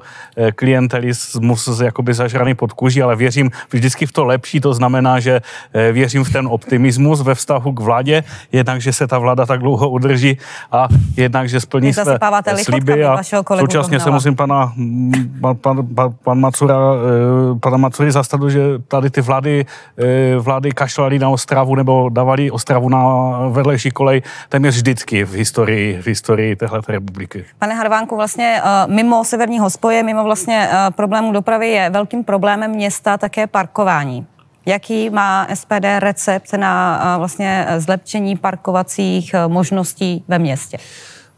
klientelismus 0.56 1.82
jakoby 1.84 2.14
zažraný 2.14 2.56
pod 2.56 2.74
kůží, 2.74 3.04
ale 3.04 3.16
věřím 3.16 3.52
vždycky 3.72 4.06
v 4.06 4.12
to 4.12 4.26
lepší, 4.26 4.60
to 4.60 4.74
znamená, 4.74 5.20
že 5.20 5.42
věřím 5.92 6.24
v 6.24 6.34
ten 6.34 6.48
optimismus 6.48 7.22
ve 7.22 7.36
vztahu 7.36 7.72
k 7.72 7.80
vládě, 7.80 8.24
jednak, 8.52 8.82
že 8.82 8.94
se 8.94 9.08
ta 9.08 9.20
vláda 9.20 9.46
tak 9.46 9.60
dlouho 9.60 9.90
udrží 9.90 10.38
a 10.74 10.88
jednak, 11.18 11.50
že 11.50 11.60
splní 11.60 11.94
své 11.94 12.20
sliby 12.56 13.06
a 13.06 13.18
současně 13.60 14.00
se 14.00 14.12
musím 14.12 14.36
pana, 14.36 14.74
pan, 15.42 15.56
pan, 15.56 15.88
pan, 15.96 16.14
pan 16.24 16.40
Macura, 16.40 16.76
eh, 16.76 17.60
pana 17.60 17.78
Macury 17.78 18.12
zastat, 18.12 18.42
že 18.48 18.62
tady 18.88 19.10
ty 19.10 19.22
vlády, 19.22 19.66
eh, 19.98 20.36
vlády 20.40 20.72
kašlali 20.72 21.20
na 21.20 21.30
Ostravu 21.30 21.76
nebo 21.76 22.10
dávali 22.10 22.52
Ostravu 22.52 22.90
na 22.90 23.04
vedlejší 23.50 23.92
kolej 23.92 24.22
téměř 24.50 24.76
vždycky 24.76 25.26
v 25.26 25.34
historii, 25.34 26.02
v 26.02 26.08
historii 26.08 26.56
téhle 26.56 26.82
republiky. 26.88 27.46
Pane 27.60 27.76
Harvánku, 27.76 28.16
vlastně 28.16 28.62
eh, 28.64 28.88
mimo 28.88 29.24
severního 29.24 29.70
spoje, 29.70 30.04
mimo 30.04 30.24
vlastně 30.24 30.70
problému 30.96 31.32
dopravy 31.32 31.68
je 31.68 31.90
velkým 31.90 32.24
problémem 32.24 32.72
města 32.72 33.18
také 33.18 33.48
parkování. 33.48 34.26
Jaký 34.66 35.10
má 35.10 35.48
SPD 35.54 36.00
recept 36.00 36.54
na 36.54 37.18
vlastně 37.18 37.68
zlepšení 37.78 38.38
parkovacích 38.38 39.34
e, 39.34 39.48
možností 39.48 40.24
ve 40.28 40.40
městě? 40.40 40.78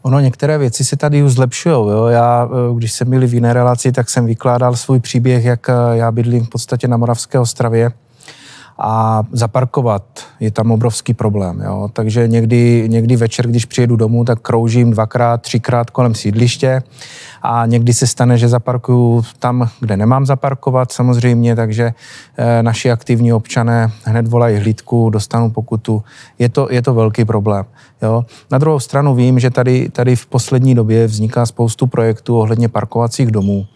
Ono 0.02 0.20
některé 0.20 0.58
věci 0.58 0.84
se 0.84 0.96
tady 0.96 1.22
už 1.22 1.32
zlepšují. 1.32 1.74
Jo? 1.74 2.06
Já, 2.06 2.48
e, 2.48 2.74
když 2.74 2.92
jsem 2.92 3.10
byl 3.10 3.26
v 3.28 3.34
jiné 3.34 3.52
relaci, 3.52 3.92
tak 3.92 4.10
jsem 4.10 4.26
vykládal 4.26 4.76
svůj 4.76 5.00
příběh, 5.00 5.44
jak 5.44 5.68
e, 5.68 5.72
já 5.92 6.12
bydlím 6.12 6.44
v 6.44 6.48
podstatě 6.48 6.88
na 6.88 6.96
Moravské 6.96 7.38
ostravě 7.38 7.92
a 8.78 9.22
zaparkovat 9.32 10.02
je 10.40 10.50
tam 10.50 10.70
obrovský 10.70 11.14
problém. 11.14 11.60
Jo? 11.60 11.88
Takže 11.92 12.28
někdy, 12.28 12.84
někdy 12.88 13.16
večer, 13.16 13.46
když 13.46 13.64
přijedu 13.64 13.96
domů, 13.96 14.24
tak 14.24 14.40
kroužím 14.40 14.90
dvakrát, 14.90 15.42
třikrát 15.42 15.90
kolem 15.90 16.14
sídliště 16.14 16.82
a 17.42 17.66
někdy 17.66 17.94
se 17.94 18.06
stane, 18.06 18.38
že 18.38 18.48
zaparkuju 18.48 19.22
tam, 19.38 19.68
kde 19.80 19.96
nemám 19.96 20.26
zaparkovat 20.26 20.92
samozřejmě, 20.92 21.56
takže 21.56 21.92
e, 22.36 22.62
naši 22.62 22.90
aktivní 22.90 23.32
občané 23.32 23.92
hned 24.04 24.28
volají 24.28 24.56
hlídku, 24.56 25.10
dostanou 25.10 25.50
pokutu. 25.50 26.02
Je 26.38 26.48
to, 26.48 26.68
je 26.70 26.82
to 26.82 26.94
velký 26.94 27.24
problém. 27.24 27.64
Jo? 28.02 28.24
Na 28.50 28.58
druhou 28.58 28.80
stranu 28.80 29.14
vím, 29.14 29.38
že 29.38 29.50
tady, 29.50 29.88
tady 29.88 30.16
v 30.16 30.26
poslední 30.26 30.74
době 30.74 31.06
vzniká 31.06 31.46
spoustu 31.46 31.86
projektů 31.86 32.38
ohledně 32.38 32.68
parkovacích 32.68 33.30
domů. 33.30 33.66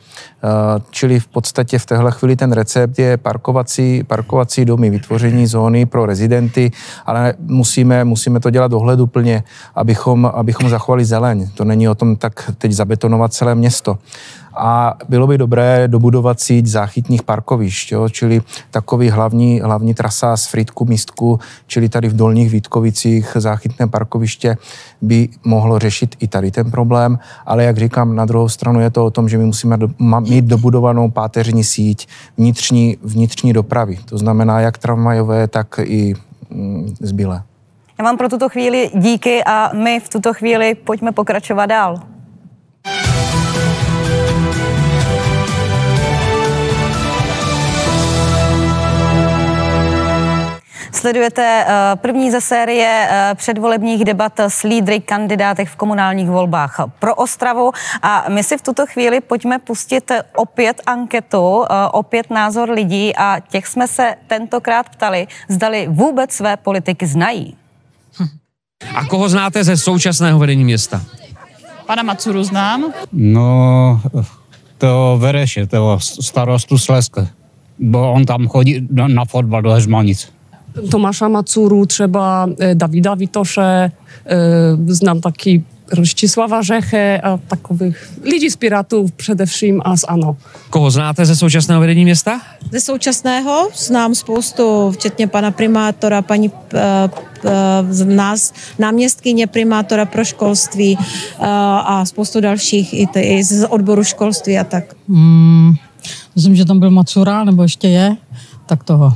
Eh, 0.44 0.82
čili 0.90 1.20
v 1.20 1.27
podstatě 1.27 1.78
v 1.78 1.86
téhle 1.86 2.10
chvíli 2.10 2.36
ten 2.36 2.52
recept 2.52 2.98
je 2.98 3.16
parkovací, 3.16 4.05
parkovací 4.05 4.64
domy, 4.64 4.90
vytvoření 4.91 5.47
zóny 5.47 5.87
pro 5.87 6.07
rezidenty, 6.07 6.71
ale 7.07 7.35
musíme, 7.39 8.05
musíme 8.05 8.41
to 8.41 8.51
dělat 8.51 8.73
ohleduplně, 8.73 9.43
abychom, 9.75 10.27
abychom 10.35 10.69
zachovali 10.69 11.05
zeleň. 11.05 11.49
To 11.55 11.65
není 11.65 11.89
o 11.89 11.95
tom 11.95 12.17
tak 12.17 12.51
teď 12.59 12.73
zabetonovat 12.73 13.33
celé 13.33 13.55
město 13.55 13.99
a 14.55 14.94
bylo 15.09 15.27
by 15.27 15.39
dobré 15.39 15.89
dobudovat 15.89 16.40
síť 16.40 16.66
záchytních 16.66 17.22
parkovišť, 17.22 17.93
jo, 17.93 18.09
čili 18.09 18.43
takový 18.70 19.10
hlavní, 19.10 19.60
hlavní 19.60 19.94
trasa 19.94 20.36
z 20.36 20.47
Fritku 20.47 20.85
místku, 20.85 21.40
čili 21.66 21.89
tady 21.89 22.09
v 22.09 22.16
Dolních 22.16 22.51
Vítkovicích 22.51 23.32
záchytné 23.35 23.86
parkoviště 23.86 24.56
by 25.02 25.28
mohlo 25.44 25.78
řešit 25.78 26.16
i 26.20 26.28
tady 26.28 26.51
ten 26.51 26.70
problém, 26.70 27.18
ale 27.47 27.64
jak 27.64 27.78
říkám, 27.78 28.16
na 28.16 28.24
druhou 28.24 28.48
stranu 28.48 28.81
je 28.81 28.90
to 28.90 29.06
o 29.06 29.10
tom, 29.10 29.28
že 29.28 29.39
my 29.39 29.44
musíme 29.44 29.77
do, 29.77 29.89
mít 30.20 30.44
dobudovanou 30.44 31.10
páteřní 31.10 31.64
síť 31.64 32.09
vnitřní, 32.39 32.97
vnitřní 33.02 33.52
dopravy, 33.52 33.98
to 34.05 34.18
znamená 34.18 34.60
jak 34.60 34.78
tramvajové, 34.78 35.48
tak 35.48 35.81
i 35.85 36.14
mm, 36.51 36.94
zbylé. 37.01 37.43
Já 37.98 38.05
vám 38.05 38.16
pro 38.16 38.28
tuto 38.28 38.48
chvíli 38.48 38.90
díky 38.94 39.44
a 39.44 39.70
my 39.74 40.01
v 40.01 40.09
tuto 40.09 40.35
chvíli 40.35 40.74
pojďme 40.74 41.12
pokračovat 41.12 41.66
dál. 41.66 42.01
Sledujete 50.93 51.65
eh, 51.67 51.97
první 51.97 52.31
ze 52.31 52.41
série 52.41 53.09
eh, 53.11 53.35
předvolebních 53.35 54.05
debat 54.05 54.41
s 54.41 54.62
lídry 54.62 55.01
kandidátech 55.01 55.69
v 55.71 55.77
komunálních 55.77 56.29
volbách 56.31 56.81
pro 56.99 57.15
Ostravu 57.15 57.73
a 58.03 58.25
my 58.29 58.43
si 58.43 58.59
v 58.59 58.62
tuto 58.62 58.87
chvíli 58.87 59.21
pojďme 59.21 59.59
pustit 59.59 60.12
opět 60.37 60.83
anketu, 60.87 61.65
eh, 61.65 61.75
opět 61.93 62.31
názor 62.31 62.71
lidí 62.71 63.17
a 63.17 63.41
těch 63.51 63.67
jsme 63.67 63.89
se 63.89 64.15
tentokrát 64.27 64.89
ptali, 64.89 65.27
zdali 65.49 65.89
vůbec 65.91 66.33
své 66.33 66.57
politiky 66.57 67.07
znají. 67.07 67.57
A 68.95 69.05
koho 69.05 69.29
znáte 69.29 69.65
ze 69.65 69.77
současného 69.77 70.39
vedení 70.39 70.65
města? 70.65 71.03
Pana 71.87 72.03
Macuru 72.03 72.45
znám. 72.45 72.85
No, 73.12 74.01
to 74.79 75.17
Vereše, 75.21 75.67
to 75.67 75.99
starostu 76.01 76.79
Sleska. 76.79 77.27
Bo 77.79 78.12
on 78.12 78.25
tam 78.25 78.49
chodí 78.49 78.89
na 78.91 79.25
fotbal 79.25 79.62
do 79.62 79.71
Heřmanic. 79.71 80.40
Tomasza 80.90 81.28
Macuru, 81.28 81.86
třeba 81.86 82.48
e, 82.59 82.74
Davida 82.74 83.14
Witosze, 83.14 83.62
e, 83.62 83.90
znam 84.86 85.20
taki 85.20 85.62
Roštisława 85.92 86.62
Řechy 86.62 87.20
a 87.20 87.36
takových 87.36 88.10
lidí 88.22 88.51
z 88.51 88.56
Pirátů 88.56 89.06
především 89.16 89.80
a 89.84 89.97
z 89.97 90.05
ANO. 90.09 90.36
Koho 90.70 90.90
znáte 90.90 91.26
ze 91.26 91.36
současného 91.36 91.80
vedení 91.80 92.05
města? 92.05 92.40
Ze 92.72 92.80
současného 92.80 93.68
znám 93.76 94.14
spoustu, 94.14 94.90
včetně 94.90 95.26
pana 95.26 95.51
primátora, 95.51 96.22
paní 96.22 96.48
uh, 96.48 96.55
uh, 97.44 98.05
nás, 98.05 98.52
náměstkyně 98.78 99.47
primátora 99.47 100.05
pro 100.05 100.24
školství 100.24 100.97
uh, 100.97 101.47
a 101.47 102.05
spoustu 102.05 102.40
dalších 102.40 102.94
i, 102.94 103.06
ty, 103.06 103.20
i 103.20 103.44
z 103.44 103.66
odboru 103.66 104.05
školství 104.05 104.59
a 104.59 104.64
tak. 104.64 104.84
Hmm, 105.09 105.74
myslím, 106.36 106.56
že 106.56 106.64
tam 106.64 106.78
byl 106.78 106.90
Macura, 106.90 107.44
nebo 107.44 107.62
ještě 107.62 107.88
je, 107.88 108.16
tak 108.66 108.84
toho. 108.84 109.12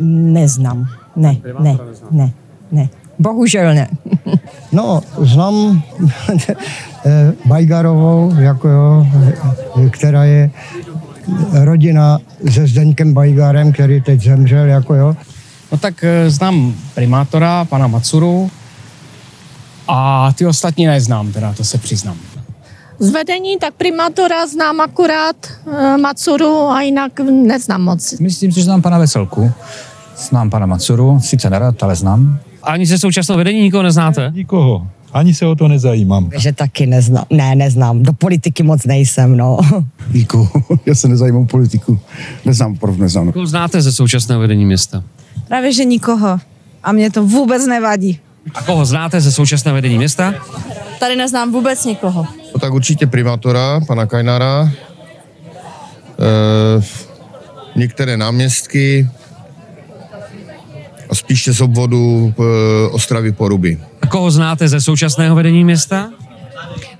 Neznám. 0.00 0.97
Ne, 1.18 1.36
ne, 1.60 1.78
ne, 2.10 2.32
ne. 2.72 2.88
Bohužel 3.18 3.74
ne. 3.74 3.88
no, 4.72 5.00
znám 5.18 5.82
eh, 6.48 7.32
Bajgarovou, 7.44 8.34
jako 8.38 8.68
jo, 8.68 9.06
která 9.90 10.24
je 10.24 10.50
rodina 11.52 12.18
se 12.50 12.66
Zdeňkem 12.66 13.14
Bajgarem, 13.14 13.72
který 13.72 14.00
teď 14.00 14.22
zemřel, 14.22 14.64
jako 14.66 14.94
jo. 14.94 15.16
No 15.72 15.78
tak 15.78 16.04
eh, 16.04 16.30
znám 16.30 16.74
primátora, 16.94 17.64
pana 17.64 17.86
Macuru, 17.86 18.50
a 19.88 20.32
ty 20.32 20.46
ostatní 20.46 20.86
neznám, 20.86 21.32
teda 21.32 21.52
to 21.52 21.64
se 21.64 21.78
přiznám. 21.78 22.16
Z 22.98 23.10
vedení 23.10 23.58
tak 23.58 23.74
primátora 23.74 24.46
znám 24.46 24.80
akurát 24.80 25.36
e, 25.72 25.98
Macuru 25.98 26.68
a 26.68 26.82
jinak 26.82 27.20
neznám 27.20 27.82
moc. 27.82 28.18
Myslím 28.20 28.52
si, 28.52 28.60
že 28.60 28.64
znám 28.64 28.82
pana 28.82 28.98
Veselku. 28.98 29.52
Znám 30.18 30.50
pana 30.50 30.66
Macuru, 30.66 31.20
sice 31.20 31.50
nerad, 31.50 31.82
ale 31.82 31.96
znám. 31.96 32.38
Ani 32.62 32.86
ze 32.86 32.98
současného 32.98 33.38
vedení 33.38 33.60
nikoho 33.60 33.82
neznáte? 33.82 34.20
Ne, 34.20 34.36
nikoho. 34.36 34.86
Ani 35.12 35.34
se 35.34 35.46
o 35.46 35.54
to 35.54 35.68
nezajímám. 35.68 36.30
Že 36.38 36.52
taky 36.52 36.86
neznám. 36.86 37.24
Ne, 37.30 37.54
neznám. 37.54 38.02
Do 38.02 38.12
politiky 38.12 38.62
moc 38.62 38.84
nejsem, 38.84 39.36
no. 39.36 39.58
Nikoho. 40.12 40.50
Já 40.86 40.94
se 40.94 41.08
nezajímám 41.08 41.46
politiku. 41.46 42.00
Neznám, 42.44 42.72
opravdu 42.72 43.02
neznám. 43.02 43.32
Koho 43.32 43.46
znáte 43.46 43.82
ze 43.82 43.92
současného 43.92 44.40
vedení 44.40 44.66
města? 44.66 45.02
Právě, 45.48 45.72
že 45.72 45.84
nikoho. 45.84 46.40
A 46.84 46.92
mě 46.92 47.10
to 47.10 47.24
vůbec 47.26 47.66
nevadí. 47.66 48.18
A 48.54 48.62
koho 48.62 48.84
znáte 48.84 49.20
ze 49.20 49.32
současného 49.32 49.74
vedení 49.74 49.96
města? 49.96 50.34
Tady 51.00 51.16
neznám 51.16 51.52
vůbec 51.52 51.84
nikoho. 51.84 52.26
No 52.54 52.60
tak 52.60 52.72
určitě 52.72 53.06
primátora, 53.06 53.80
pana 53.86 54.06
Kajnara, 54.06 54.72
e, 56.18 56.82
některé 57.76 58.16
náměstky, 58.16 59.08
a 61.10 61.14
spíše 61.14 61.52
z 61.52 61.60
obvodu 61.60 62.34
e, 62.38 62.42
Ostravy 62.90 63.32
Poruby. 63.32 63.78
A 64.02 64.06
koho 64.06 64.30
znáte 64.30 64.68
ze 64.68 64.80
současného 64.80 65.36
vedení 65.36 65.64
města? 65.64 66.10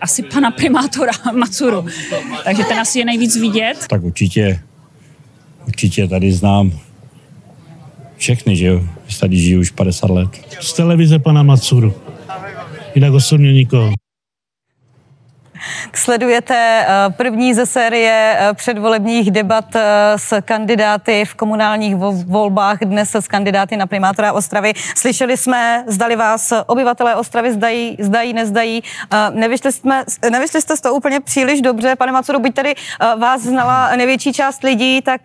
Asi 0.01 0.23
pana 0.23 0.51
primátora 0.51 1.13
Macuru. 1.33 1.87
Takže 2.45 2.65
ten 2.65 2.79
asi 2.79 2.99
je 2.99 3.05
nejvíc 3.05 3.37
vidět. 3.37 3.75
Tak 3.89 4.03
určitě, 4.03 4.61
určitě 5.67 6.09
tady 6.09 6.33
znám 6.33 6.73
všechny, 8.17 8.57
že 8.57 8.67
jo. 8.67 8.85
Tady 9.21 9.37
žiju 9.37 9.61
už 9.61 9.71
50 9.71 10.11
let. 10.11 10.29
Z 10.61 10.73
televize 10.73 11.19
pana 11.19 11.43
Macuru. 11.43 11.95
Jinak 12.95 13.13
osobně 13.13 13.53
nikoho. 13.53 13.93
Sledujete 15.95 16.55
eh, 16.55 16.87
první 17.11 17.55
ze 17.55 17.67
série 17.67 18.37
eh, 18.39 18.55
předvolebních 18.55 19.31
debat 19.31 19.77
eh, 19.77 19.83
s 20.17 20.41
kandidáty 20.41 21.25
v 21.25 21.35
komunálních 21.35 21.97
volbách, 22.27 22.79
dnes 22.79 23.15
s 23.15 23.29
kandidáty 23.29 23.77
na 23.77 23.87
primátora 23.87 24.33
Ostravy. 24.33 24.73
Slyšeli 24.97 25.37
jsme, 25.37 25.85
zdali 25.87 26.17
vás 26.17 26.53
obyvatelé 26.67 27.17
Ostravy 27.17 27.53
zdají, 27.53 27.97
zdají, 28.01 28.33
nezdají. 28.33 28.83
Nevyšli, 29.31 29.73
jsme, 29.73 30.05
nevyšli 30.31 30.61
jste 30.61 30.77
z 30.77 30.81
toho 30.81 30.95
úplně 30.95 31.21
příliš 31.21 31.61
dobře, 31.61 31.97
pane 31.97 32.13
Macoru, 32.13 32.39
byť 32.39 32.55
tady 32.55 32.75
vás 33.19 33.43
znala 33.43 33.97
největší 33.97 34.33
část 34.33 34.63
lidí, 34.63 35.03
tak 35.03 35.21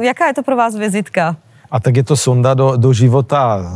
jaká 0.00 0.26
je 0.26 0.34
to 0.34 0.42
pro 0.42 0.56
vás 0.56 0.76
vizitka? 0.76 1.36
A 1.74 1.80
tak 1.80 1.96
je 1.96 2.02
to 2.02 2.16
sonda 2.16 2.54
do, 2.54 2.76
do 2.76 2.92
života 2.92 3.72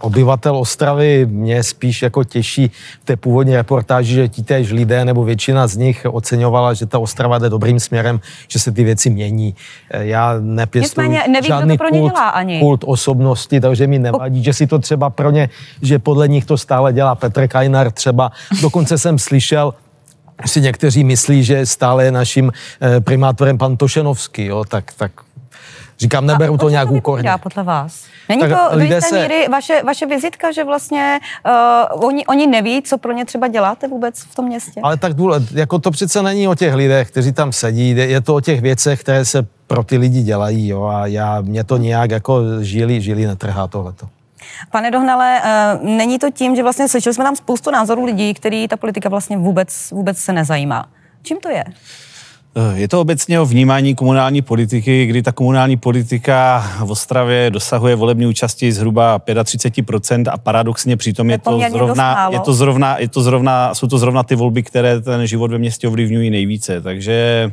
obyvatel 0.00 0.56
Ostravy. 0.56 1.26
Mě 1.26 1.62
spíš 1.62 2.02
jako 2.02 2.24
těší 2.24 2.70
v 3.02 3.04
té 3.04 3.16
původní 3.16 3.56
reportáži, 3.56 4.14
že 4.14 4.28
ti 4.28 4.42
též 4.42 4.72
lidé 4.72 5.04
nebo 5.04 5.24
většina 5.24 5.66
z 5.66 5.76
nich 5.76 6.06
oceňovala, 6.10 6.74
že 6.74 6.86
ta 6.86 6.98
Ostrava 6.98 7.38
jde 7.38 7.50
dobrým 7.50 7.80
směrem, 7.80 8.20
že 8.48 8.58
se 8.58 8.72
ty 8.72 8.84
věci 8.84 9.10
mění. 9.10 9.54
Eh, 9.90 10.04
já 10.06 10.34
nepěstuji 10.40 11.18
neví, 11.28 11.46
žádný 11.46 11.78
to 11.78 11.84
pro 11.84 11.98
kult, 11.98 12.12
ani. 12.32 12.60
kult 12.60 12.84
osobnosti, 12.86 13.60
takže 13.60 13.86
mi 13.86 13.98
nevadí, 13.98 14.42
že 14.42 14.52
si 14.52 14.66
to 14.66 14.78
třeba 14.78 15.10
pro 15.10 15.30
ně, 15.30 15.48
že 15.82 15.98
podle 15.98 16.28
nich 16.28 16.44
to 16.44 16.58
stále 16.58 16.92
dělá 16.92 17.14
Petr 17.14 17.48
Kajnar 17.48 17.90
třeba. 17.90 18.32
Dokonce 18.62 18.98
jsem 18.98 19.18
slyšel, 19.18 19.74
si 20.46 20.60
někteří 20.60 21.04
myslí, 21.04 21.44
že 21.44 21.66
stále 21.66 22.04
je 22.04 22.12
naším 22.12 22.52
eh, 22.80 23.00
primátorem 23.00 23.58
pan 23.58 23.76
Tošenovský, 23.76 24.44
jo, 24.44 24.64
tak, 24.64 24.92
tak 24.96 25.12
Říkám, 25.98 26.26
neberu 26.26 26.58
to 26.58 26.68
nějak 26.68 26.90
úkorně. 26.90 27.30
podle 27.42 27.62
vás? 27.62 28.04
Není 28.28 28.40
tak 28.40 28.70
to 28.70 28.78
do 28.78 28.84
jisté 28.84 29.00
se... 29.00 29.20
míry 29.20 29.48
vaše, 29.48 29.82
vaše 29.82 30.06
vizitka, 30.06 30.52
že 30.52 30.64
vlastně 30.64 31.20
uh, 31.92 32.04
oni, 32.04 32.26
oni 32.26 32.46
neví, 32.46 32.82
co 32.82 32.98
pro 32.98 33.12
ně 33.12 33.24
třeba 33.24 33.48
děláte 33.48 33.88
vůbec 33.88 34.20
v 34.20 34.34
tom 34.34 34.44
městě? 34.44 34.80
Ale 34.82 34.96
tak 34.96 35.14
důle, 35.14 35.40
jako 35.52 35.78
to 35.78 35.90
přece 35.90 36.22
není 36.22 36.48
o 36.48 36.54
těch 36.54 36.74
lidech, 36.74 37.10
kteří 37.10 37.32
tam 37.32 37.52
sedí, 37.52 37.90
je 37.90 38.20
to 38.20 38.34
o 38.34 38.40
těch 38.40 38.60
věcech, 38.60 39.00
které 39.00 39.24
se 39.24 39.46
pro 39.66 39.84
ty 39.84 39.98
lidi 39.98 40.22
dělají, 40.22 40.68
jo, 40.68 40.84
a 40.84 41.06
já, 41.06 41.40
mě 41.40 41.64
to 41.64 41.76
nějak 41.76 42.10
jako 42.10 42.42
žili, 42.60 43.00
žili 43.00 43.26
netrhá 43.26 43.66
tohleto. 43.66 44.06
Pane 44.70 44.90
Dohnale, 44.90 45.40
uh, 45.40 45.88
není 45.88 46.18
to 46.18 46.30
tím, 46.30 46.56
že 46.56 46.62
vlastně 46.62 46.88
slyšeli 46.88 47.14
jsme 47.14 47.24
tam 47.24 47.36
spoustu 47.36 47.70
názorů 47.70 48.04
lidí, 48.04 48.34
který 48.34 48.68
ta 48.68 48.76
politika 48.76 49.08
vlastně 49.08 49.36
vůbec, 49.36 49.90
vůbec 49.90 50.18
se 50.18 50.32
nezajímá. 50.32 50.88
Čím 51.22 51.40
to 51.40 51.48
je? 51.48 51.64
Eh, 52.54 52.78
je 52.80 52.88
to 52.88 53.00
obecně 53.00 53.40
o 53.40 53.46
vnímání 53.46 53.94
komunální 53.94 54.42
politiky, 54.42 55.06
kdy 55.06 55.22
ta 55.22 55.32
komunální 55.32 55.76
politika 55.76 56.70
v 56.84 56.90
Ostravě 56.90 57.50
dosahuje 57.50 57.94
volební 57.94 58.26
účasti 58.26 58.72
zhruba 58.72 59.18
35% 59.18 60.24
a 60.32 60.38
paradoxně 60.38 60.96
přitom 60.96 61.30
je 61.30 61.38
to, 61.38 61.60
zrovna, 61.70 62.28
je 62.32 62.40
to 62.40 62.52
zrovna, 62.52 62.98
je 62.98 63.08
to 63.08 63.22
zrovna, 63.22 63.74
jsou 63.74 63.86
to 63.86 63.98
zrovna 63.98 64.22
ty 64.22 64.34
volby, 64.34 64.62
které 64.62 65.00
ten 65.00 65.26
život 65.26 65.50
ve 65.50 65.58
městě 65.58 65.88
ovlivňují 65.88 66.30
nejvíce. 66.30 66.80
Takže 66.80 67.52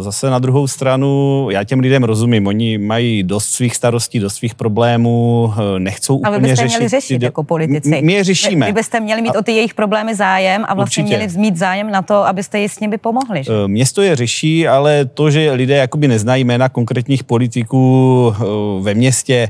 Zase 0.00 0.30
na 0.30 0.38
druhou 0.38 0.66
stranu, 0.66 1.48
já 1.50 1.64
těm 1.64 1.80
lidem 1.80 2.04
rozumím, 2.04 2.46
oni 2.46 2.78
mají 2.78 3.22
dost 3.22 3.44
svých 3.44 3.76
starostí, 3.76 4.18
dost 4.18 4.34
svých 4.34 4.54
problémů, 4.54 5.52
nechcou 5.78 6.20
Ale 6.24 6.36
úplně 6.36 6.52
byste 6.52 6.62
řešit. 6.62 6.76
měli 6.76 6.88
řešit 6.88 7.18
ty, 7.18 7.24
jako 7.24 7.44
politici. 7.44 8.02
My 8.02 8.12
je 8.12 8.24
řešíme. 8.24 8.66
Vy 8.66 8.72
byste 8.72 9.00
měli 9.00 9.22
mít 9.22 9.36
a, 9.36 9.38
o 9.38 9.42
ty 9.42 9.52
jejich 9.52 9.74
problémy 9.74 10.14
zájem 10.14 10.64
a 10.68 10.74
vlastně 10.74 11.02
určitě. 11.02 11.16
měli 11.16 11.38
mít 11.38 11.56
zájem 11.56 11.90
na 11.90 12.02
to, 12.02 12.14
abyste 12.14 12.60
ji 12.60 12.68
s 12.68 12.80
nimi 12.80 12.98
pomohli. 12.98 13.44
Že? 13.44 13.52
Město 13.66 14.02
je 14.02 14.16
řeší, 14.16 14.68
ale 14.68 15.04
to, 15.04 15.30
že 15.30 15.52
lidé 15.52 15.76
jakoby 15.76 16.08
neznají 16.08 16.44
jména 16.44 16.68
konkrétních 16.68 17.24
politiků 17.24 18.34
ve 18.80 18.94
městě, 18.94 19.48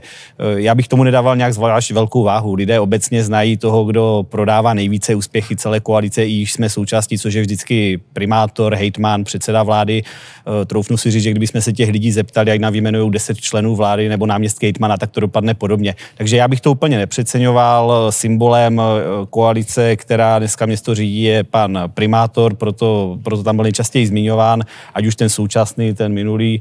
já 0.57 0.75
bych 0.75 0.89
tomu 0.89 1.05
nedával 1.05 1.37
nějak 1.37 1.55
zvlášť 1.55 1.91
velkou 1.91 2.23
váhu. 2.23 2.55
Lidé 2.55 2.81
obecně 2.81 3.25
znají 3.25 3.57
toho, 3.57 3.85
kdo 3.85 4.27
prodává 4.29 4.75
nejvíce 4.75 5.15
úspěchy 5.15 5.57
celé 5.57 5.81
koalice, 5.81 6.27
i 6.27 6.33
jsme 6.33 6.69
součástí, 6.69 7.19
což 7.19 7.35
je 7.35 7.43
vždycky 7.43 8.01
primátor, 8.13 8.75
hejtman, 8.75 9.25
předseda 9.25 9.63
vlády. 9.63 10.03
Eh, 10.47 10.65
troufnu 10.65 10.97
si 10.97 11.11
říct, 11.11 11.23
že 11.23 11.31
kdybychom 11.31 11.61
se 11.61 11.73
těch 11.73 11.91
lidí 11.91 12.13
zeptali, 12.13 12.51
jak 12.51 12.61
nám 12.61 12.73
vyjmenují 12.73 13.11
10 13.11 13.41
členů 13.41 13.77
vlády 13.77 14.09
nebo 14.09 14.27
náměstky 14.27 14.67
hejtmana, 14.67 14.97
tak 14.97 15.11
to 15.11 15.21
dopadne 15.21 15.55
podobně. 15.55 15.95
Takže 16.15 16.37
já 16.37 16.49
bych 16.49 16.61
to 16.61 16.73
úplně 16.73 16.99
nepřeceňoval. 16.99 18.13
Symbolem 18.13 18.81
eh, 18.81 18.83
koalice, 19.31 19.97
která 19.97 20.39
dneska 20.39 20.67
město 20.67 20.95
řídí, 20.95 21.23
je 21.23 21.45
pan 21.45 21.79
primátor, 21.95 22.55
proto, 22.55 23.19
proto 23.23 23.43
tam 23.43 23.57
byl 23.57 23.63
nejčastěji 23.63 24.07
zmiňován, 24.07 24.63
ať 24.95 25.07
už 25.07 25.17
ten 25.17 25.29
současný, 25.29 25.95
ten 25.95 26.13
minulý. 26.13 26.61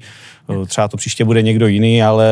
Eh, 0.63 0.65
třeba 0.65 0.87
to 0.87 0.97
příště 0.97 1.25
bude 1.25 1.41
někdo 1.41 1.67
jiný, 1.67 2.03
ale 2.03 2.25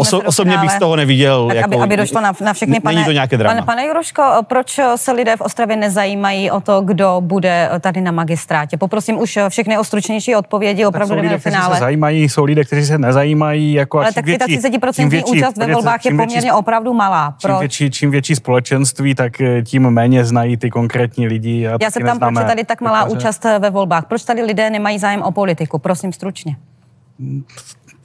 oso, 0.00 0.20
osobně 0.20 0.58
bych 0.58 0.70
z 0.70 0.78
toho 0.78 0.96
neviděl. 0.96 1.46
Tak, 1.46 1.56
jako, 1.56 1.74
aby, 1.74 1.76
aby 1.76 1.96
došlo 1.96 2.20
na, 2.20 2.32
na 2.40 2.52
všechny. 2.52 2.80
Pane, 2.80 2.94
není 2.94 3.04
to 3.04 3.12
nějaké 3.12 3.36
drama. 3.36 3.54
Pane, 3.54 3.66
pane 3.66 3.86
Juroško, 3.86 4.22
proč 4.42 4.80
se 4.96 5.12
lidé 5.12 5.36
v 5.36 5.40
Ostravě 5.40 5.76
nezajímají 5.76 6.50
o 6.50 6.60
to, 6.60 6.80
kdo 6.80 7.16
bude 7.20 7.70
tady 7.80 8.00
na 8.00 8.12
magistrátě? 8.12 8.76
Poprosím 8.76 9.18
už 9.18 9.38
všechny 9.48 9.78
o 9.78 9.84
stručnější 9.84 10.36
odpovědi, 10.36 10.86
opravdu 10.86 11.14
jdeme 11.14 11.28
do 11.28 11.38
finále. 11.38 11.74
se 11.74 11.80
zajímají, 11.80 12.28
jsou 12.28 12.44
lidé, 12.44 12.64
kteří 12.64 12.86
se 12.86 12.98
nezajímají. 12.98 13.72
Jako 13.72 13.98
ale 13.98 14.12
tak 14.12 14.24
větší, 14.24 14.58
30% 14.58 15.22
účast 15.26 15.56
ve 15.56 15.66
volbách 15.66 16.04
je 16.04 16.10
poměrně 16.10 16.34
větší, 16.34 16.50
opravdu 16.50 16.92
malá. 16.92 17.34
Proč? 17.42 17.52
Čím 17.52 17.58
větší, 17.58 17.90
čím 17.90 18.10
větší 18.10 18.36
společenství, 18.36 19.14
tak 19.14 19.40
eh, 19.40 19.62
tím 19.62 19.90
méně 19.90 20.24
znají 20.24 20.56
ty 20.56 20.70
konkrétní 20.70 21.26
lidi. 21.26 21.68
Já 21.80 21.90
se 21.90 22.00
ptám, 22.00 22.18
proč 22.18 22.34
je 22.38 22.44
tady 22.44 22.64
tak 22.64 22.80
malá 22.80 23.04
účast 23.04 23.44
ve 23.58 23.70
volbách? 23.70 24.04
Proč 24.04 24.22
tady 24.22 24.42
lidé 24.42 24.70
nemají 24.70 24.98
zájem 24.98 25.22
o 25.22 25.32
politiku? 25.32 25.78
Prosím 25.78 26.12
stručně 26.12 26.56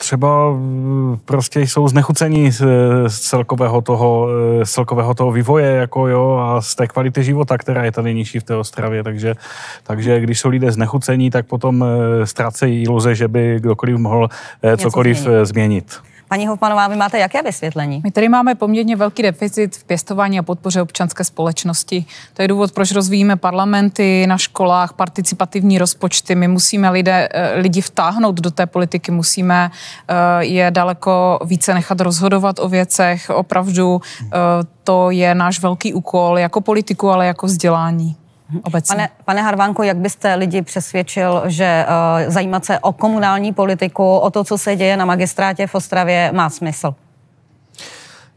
třeba 0.01 0.51
mm, 0.51 1.17
prostě 1.25 1.59
jsou 1.59 1.87
znechucení 1.87 2.51
z, 2.51 2.61
z, 3.07 3.19
celkového 3.19 3.81
toho, 3.81 4.27
eh, 4.61 4.65
z 4.65 4.71
celkového 4.71 5.13
toho 5.13 5.31
vývoje 5.31 5.71
jako 5.71 6.07
jo, 6.07 6.37
a 6.37 6.61
z 6.61 6.75
té 6.75 6.87
kvality 6.87 7.23
života, 7.23 7.57
která 7.57 7.83
je 7.85 7.91
tady 7.91 8.13
nižší 8.13 8.39
v 8.39 8.43
té 8.43 8.55
Ostravě. 8.55 9.03
Takže, 9.03 9.35
takže 9.83 10.19
když 10.19 10.39
jsou 10.39 10.49
lidé 10.49 10.71
znechucení, 10.71 11.31
tak 11.31 11.45
potom 11.45 11.83
eh, 11.83 12.25
ztrácejí 12.25 12.83
iluze, 12.83 13.15
že 13.15 13.27
by 13.27 13.55
kdokoliv 13.59 13.97
mohl 13.97 14.29
eh, 14.63 14.77
cokoliv 14.77 15.17
změnit. 15.17 15.45
změnit. 15.45 16.10
Paní 16.31 16.47
Hofmanová, 16.47 16.87
vy 16.87 16.95
máte 16.95 17.19
jaké 17.19 17.41
vysvětlení? 17.41 18.01
My 18.03 18.11
tady 18.11 18.29
máme 18.29 18.55
poměrně 18.55 18.95
velký 18.95 19.23
deficit 19.23 19.75
v 19.75 19.83
pěstování 19.83 20.39
a 20.39 20.43
podpoře 20.43 20.81
občanské 20.81 21.23
společnosti. 21.23 22.05
To 22.33 22.41
je 22.41 22.47
důvod, 22.47 22.71
proč 22.71 22.91
rozvíjíme 22.91 23.35
parlamenty 23.35 24.27
na 24.27 24.37
školách, 24.37 24.93
participativní 24.93 25.77
rozpočty. 25.77 26.35
My 26.35 26.47
musíme 26.47 26.89
lidé, 26.89 27.29
eh, 27.31 27.59
lidi 27.59 27.81
vtáhnout 27.81 28.35
do 28.35 28.51
té 28.51 28.65
politiky, 28.65 29.11
musíme 29.11 29.71
eh, 30.07 30.15
je 30.45 30.71
daleko 30.71 31.39
více 31.45 31.73
nechat 31.73 32.01
rozhodovat 32.01 32.59
o 32.59 32.69
věcech. 32.69 33.29
Opravdu 33.29 34.01
eh, 34.23 34.27
to 34.83 35.11
je 35.11 35.35
náš 35.35 35.61
velký 35.61 35.93
úkol 35.93 36.39
jako 36.39 36.61
politiku, 36.61 37.09
ale 37.09 37.27
jako 37.27 37.45
vzdělání 37.45 38.15
obecně. 38.63 38.95
Pane, 38.95 39.09
pane 39.25 39.41
Harvánko, 39.41 39.83
jak 39.83 39.97
byste 39.97 40.35
lidi 40.35 40.61
přesvědčil, 40.61 41.43
že 41.45 41.85
uh, 41.87 42.31
zajímat 42.33 42.65
se 42.65 42.79
o 42.79 42.93
komunální 42.93 43.53
politiku, 43.53 44.17
o 44.17 44.29
to, 44.29 44.43
co 44.43 44.57
se 44.57 44.75
děje 44.75 44.97
na 44.97 45.05
magistrátě 45.05 45.67
v 45.67 45.75
Ostravě, 45.75 46.31
má 46.33 46.49
smysl? 46.49 46.95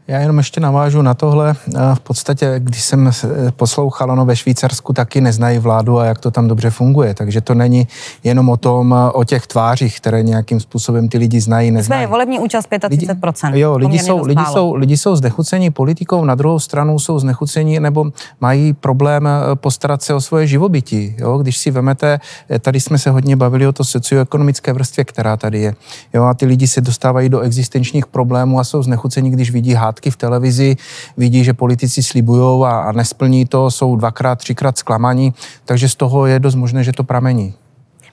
Já 0.07 0.19
jenom 0.19 0.37
ještě 0.37 0.61
navážu 0.61 1.01
na 1.01 1.13
tohle. 1.13 1.55
V 1.93 1.99
podstatě, 1.99 2.55
když 2.57 2.83
jsem 2.83 3.11
poslouchal, 3.55 4.11
ono 4.11 4.25
ve 4.25 4.35
Švýcarsku 4.35 4.93
taky 4.93 5.21
neznají 5.21 5.59
vládu 5.59 5.99
a 5.99 6.05
jak 6.05 6.19
to 6.19 6.31
tam 6.31 6.47
dobře 6.47 6.69
funguje. 6.69 7.13
Takže 7.13 7.41
to 7.41 7.53
není 7.53 7.87
jenom 8.23 8.49
o 8.49 8.57
tom, 8.57 8.95
o 9.13 9.23
těch 9.23 9.47
tvářích, 9.47 9.97
které 9.97 10.23
nějakým 10.23 10.59
způsobem 10.59 11.09
ty 11.09 11.17
lidi 11.17 11.41
znají, 11.41 11.71
neznají. 11.71 12.01
Jsme 12.01 12.11
volební 12.11 12.39
účast 12.39 12.69
35%. 12.69 13.49
Lidi, 13.49 13.59
jo, 13.59 13.77
lidi 13.77 13.99
jsou, 13.99 14.25
lidi, 14.25 14.41
jsou, 14.53 14.73
lidi 14.73 14.97
jsou 14.97 15.15
znechucení 15.15 15.71
politikou, 15.71 16.25
na 16.25 16.35
druhou 16.35 16.59
stranu 16.59 16.99
jsou 16.99 17.19
znechucení 17.19 17.79
nebo 17.79 18.11
mají 18.41 18.73
problém 18.73 19.27
eh, 19.27 19.55
postarat 19.55 20.01
se 20.01 20.13
o 20.13 20.21
svoje 20.21 20.47
živobytí. 20.47 21.15
Jo? 21.17 21.37
Když 21.37 21.57
si 21.57 21.71
vemete, 21.71 22.19
eh, 22.49 22.59
tady 22.59 22.79
jsme 22.79 22.97
se 22.97 23.09
hodně 23.09 23.35
bavili 23.35 23.67
o 23.67 23.73
to 23.73 23.83
socioekonomické 23.83 24.73
vrstvě, 24.73 25.05
která 25.05 25.37
tady 25.37 25.61
je. 25.61 25.75
Jo? 26.13 26.23
A 26.23 26.33
ty 26.33 26.45
lidi 26.45 26.67
se 26.67 26.81
dostávají 26.81 27.29
do 27.29 27.39
existenčních 27.39 28.05
problémů 28.05 28.59
a 28.59 28.63
jsou 28.63 28.83
znechucení, 28.83 29.31
když 29.31 29.51
vidí 29.51 29.73
hádky 29.95 30.11
v 30.11 30.17
televizi, 30.17 30.75
vidí, 31.17 31.43
že 31.43 31.53
politici 31.53 32.03
slibují 32.03 32.65
a, 32.65 32.69
a 32.69 32.91
nesplní 32.91 33.45
to, 33.45 33.71
jsou 33.71 33.95
dvakrát, 33.95 34.35
třikrát 34.35 34.77
zklamaní, 34.77 35.33
takže 35.65 35.89
z 35.89 35.95
toho 35.95 36.25
je 36.25 36.39
dost 36.39 36.55
možné, 36.55 36.83
že 36.83 36.91
to 36.91 37.03
pramení. 37.03 37.53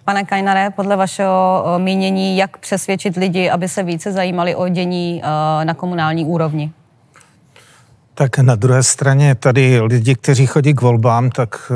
Pane 0.05 0.25
Kajnare, 0.25 0.71
podle 0.71 0.97
vašeho 0.97 1.65
mínění, 1.79 2.37
jak 2.37 2.59
přesvědčit 2.59 3.17
lidi, 3.17 3.51
aby 3.51 3.69
se 3.69 3.83
více 3.83 4.13
zajímali 4.13 4.55
o 4.55 4.69
dění 4.69 5.23
na 5.65 5.75
komunální 5.75 6.25
úrovni? 6.25 6.73
Tak 8.15 8.39
na 8.39 8.55
druhé 8.55 8.83
straně 8.83 9.35
tady 9.35 9.81
lidi, 9.81 10.15
kteří 10.15 10.47
chodí 10.47 10.75
k 10.75 10.81
volbám, 10.81 11.31
tak 11.31 11.73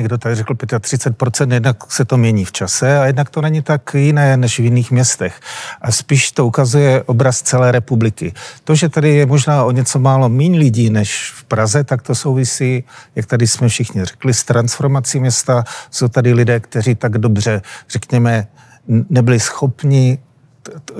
někdo 0.00 0.18
tady 0.18 0.34
řekl 0.34 0.54
35%, 0.54 1.52
jednak 1.52 1.92
se 1.92 2.04
to 2.04 2.16
mění 2.16 2.44
v 2.44 2.52
čase 2.52 2.98
a 2.98 3.06
jednak 3.06 3.30
to 3.30 3.40
není 3.40 3.62
tak 3.62 3.94
jiné 3.94 4.36
než 4.36 4.58
v 4.58 4.62
jiných 4.62 4.90
městech. 4.90 5.40
A 5.80 5.92
spíš 5.92 6.32
to 6.32 6.46
ukazuje 6.46 7.02
obraz 7.02 7.42
celé 7.42 7.72
republiky. 7.72 8.32
To, 8.64 8.74
že 8.74 8.88
tady 8.88 9.14
je 9.14 9.26
možná 9.26 9.64
o 9.64 9.70
něco 9.70 9.98
málo 9.98 10.28
méně 10.28 10.58
lidí 10.58 10.90
než 10.90 11.32
v 11.36 11.44
Praze, 11.44 11.84
tak 11.84 12.02
to 12.02 12.14
souvisí, 12.14 12.84
jak 13.14 13.26
tady 13.26 13.46
jsme 13.46 13.68
všichni 13.68 14.04
řekli, 14.04 14.34
s 14.34 14.44
transformací 14.44 15.20
města. 15.20 15.64
Jsou 15.90 16.08
tady 16.08 16.32
lidé, 16.32 16.60
kteří 16.60 16.94
tak 16.94 17.18
dobře, 17.18 17.62
řekněme, 17.90 18.46
nebyli 18.88 19.40
schopni 19.40 20.18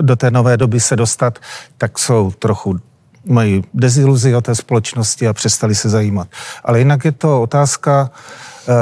do 0.01 0.15
té 0.15 0.31
nové 0.31 0.57
doby 0.57 0.79
se 0.79 0.95
dostat, 0.95 1.39
tak 1.77 1.99
jsou 1.99 2.31
trochu 2.31 2.79
mají 3.25 3.63
deziluzi 3.73 4.35
o 4.35 4.41
té 4.41 4.55
společnosti 4.55 5.27
a 5.27 5.33
přestali 5.33 5.75
se 5.75 5.89
zajímat. 5.89 6.27
Ale 6.63 6.79
jinak 6.79 7.05
je 7.05 7.11
to 7.11 7.41
otázka 7.41 8.09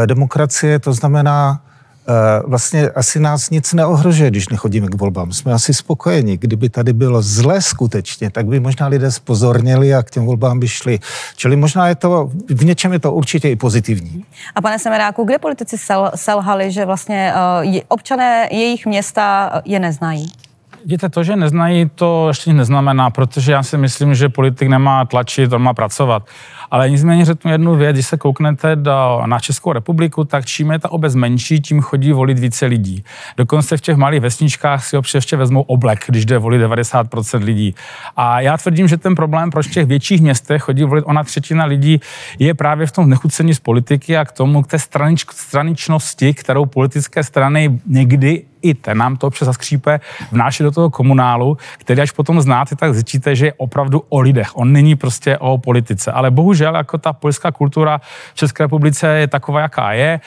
demokracie, 0.06 0.80
to 0.80 0.93
znamená, 0.93 1.61
Eh, 2.10 2.41
vlastně 2.47 2.89
asi 2.89 3.19
nás 3.19 3.49
nic 3.49 3.73
neohrožuje, 3.73 4.30
když 4.30 4.49
nechodíme 4.49 4.88
k 4.88 4.95
volbám. 4.95 5.31
Jsme 5.31 5.53
asi 5.53 5.73
spokojeni. 5.73 6.38
Kdyby 6.38 6.69
tady 6.69 6.93
bylo 6.93 7.22
zle 7.22 7.61
skutečně, 7.61 8.30
tak 8.31 8.45
by 8.45 8.60
možná 8.60 8.88
lidé 8.88 9.11
spozornili 9.11 9.93
a 9.93 10.03
k 10.03 10.11
těm 10.11 10.26
volbám 10.26 10.60
by 10.60 10.68
šli. 10.68 10.99
Čili 11.35 11.56
možná 11.56 11.88
je 11.88 11.95
to, 11.95 12.31
v 12.49 12.65
něčem 12.65 12.93
je 12.93 12.99
to 12.99 13.14
určitě 13.14 13.49
i 13.49 13.56
pozitivní. 13.56 14.26
A 14.56 14.61
pane 14.61 14.80
Semeráku, 14.80 15.23
kde 15.23 15.39
politici 15.39 15.77
sel, 15.77 16.11
selhali, 16.15 16.72
že 16.72 16.85
vlastně 16.85 17.34
uh, 17.64 17.77
občané 17.88 18.47
jejich 18.51 18.85
města 18.85 19.51
je 19.65 19.80
neznají? 19.80 20.31
Víte, 20.85 21.10
to, 21.10 21.23
že 21.23 21.35
neznají, 21.35 21.89
to 21.95 22.27
ještě 22.27 22.53
neznamená, 22.53 23.10
protože 23.10 23.51
já 23.51 23.64
si 23.64 23.77
myslím, 23.77 24.15
že 24.15 24.30
politik 24.30 24.69
nemá 24.69 25.06
tlačit, 25.06 25.53
on 25.53 25.61
má 25.61 25.73
pracovat. 25.73 26.23
Ale 26.71 26.89
nicméně 26.89 27.25
řeknu 27.25 27.51
jednu 27.51 27.75
věc, 27.75 27.95
když 27.95 28.05
se 28.05 28.17
kouknete 28.17 28.75
do, 28.75 29.21
na 29.25 29.39
Českou 29.39 29.73
republiku, 29.73 30.23
tak 30.23 30.45
čím 30.45 30.71
je 30.71 30.79
ta 30.79 30.91
obec 30.91 31.15
menší, 31.15 31.59
tím 31.59 31.81
chodí 31.81 32.11
volit 32.11 32.39
více 32.39 32.65
lidí. 32.65 33.03
Dokonce 33.37 33.77
v 33.77 33.81
těch 33.81 33.97
malých 33.97 34.21
vesničkách 34.21 34.85
si 34.85 34.97
občas 34.97 35.15
ještě 35.15 35.37
vezmou 35.37 35.61
oblek, 35.61 36.03
když 36.07 36.25
jde 36.25 36.37
volit 36.37 36.61
90% 36.61 37.43
lidí. 37.43 37.75
A 38.17 38.41
já 38.41 38.57
tvrdím, 38.57 38.87
že 38.87 38.97
ten 38.97 39.15
problém, 39.15 39.49
proč 39.49 39.67
v 39.67 39.71
těch 39.71 39.85
větších 39.85 40.21
městech 40.21 40.61
chodí 40.61 40.83
volit 40.83 41.05
ona 41.07 41.23
třetina 41.23 41.65
lidí, 41.65 41.99
je 42.39 42.53
právě 42.53 42.87
v 42.87 42.91
tom 42.91 43.09
nechucení 43.09 43.53
z 43.53 43.59
politiky 43.59 44.17
a 44.17 44.25
k 44.25 44.31
tomu, 44.31 44.63
k 44.63 44.67
té 44.67 44.79
stranič, 44.79 45.25
straničnosti, 45.31 46.33
kterou 46.33 46.65
politické 46.65 47.23
strany 47.23 47.79
někdy 47.85 48.43
i 48.61 48.73
ten 48.73 48.97
nám 48.97 49.17
to 49.17 49.27
občas 49.27 49.45
zaskřípe, 49.45 49.99
vnáší 50.31 50.63
do 50.63 50.71
toho 50.71 50.89
komunálu, 50.89 51.57
který 51.77 52.01
až 52.01 52.11
potom 52.11 52.41
znáte, 52.41 52.75
tak 52.75 52.93
zjistíte, 52.93 53.35
že 53.35 53.45
je 53.45 53.53
opravdu 53.53 54.03
o 54.09 54.19
lidech. 54.19 54.57
On 54.57 54.71
není 54.71 54.95
prostě 54.95 55.37
o 55.37 55.57
politice. 55.57 56.11
Ale 56.11 56.31
bohužel, 56.31 56.59
jako 56.64 56.98
ta 56.98 57.14
polská 57.14 57.52
kultura 57.52 57.98
v 58.34 58.36
České 58.36 58.64
republice 58.64 59.07
je 59.07 59.27
taková, 59.27 59.60
jaká 59.60 59.94
je. 59.94 60.19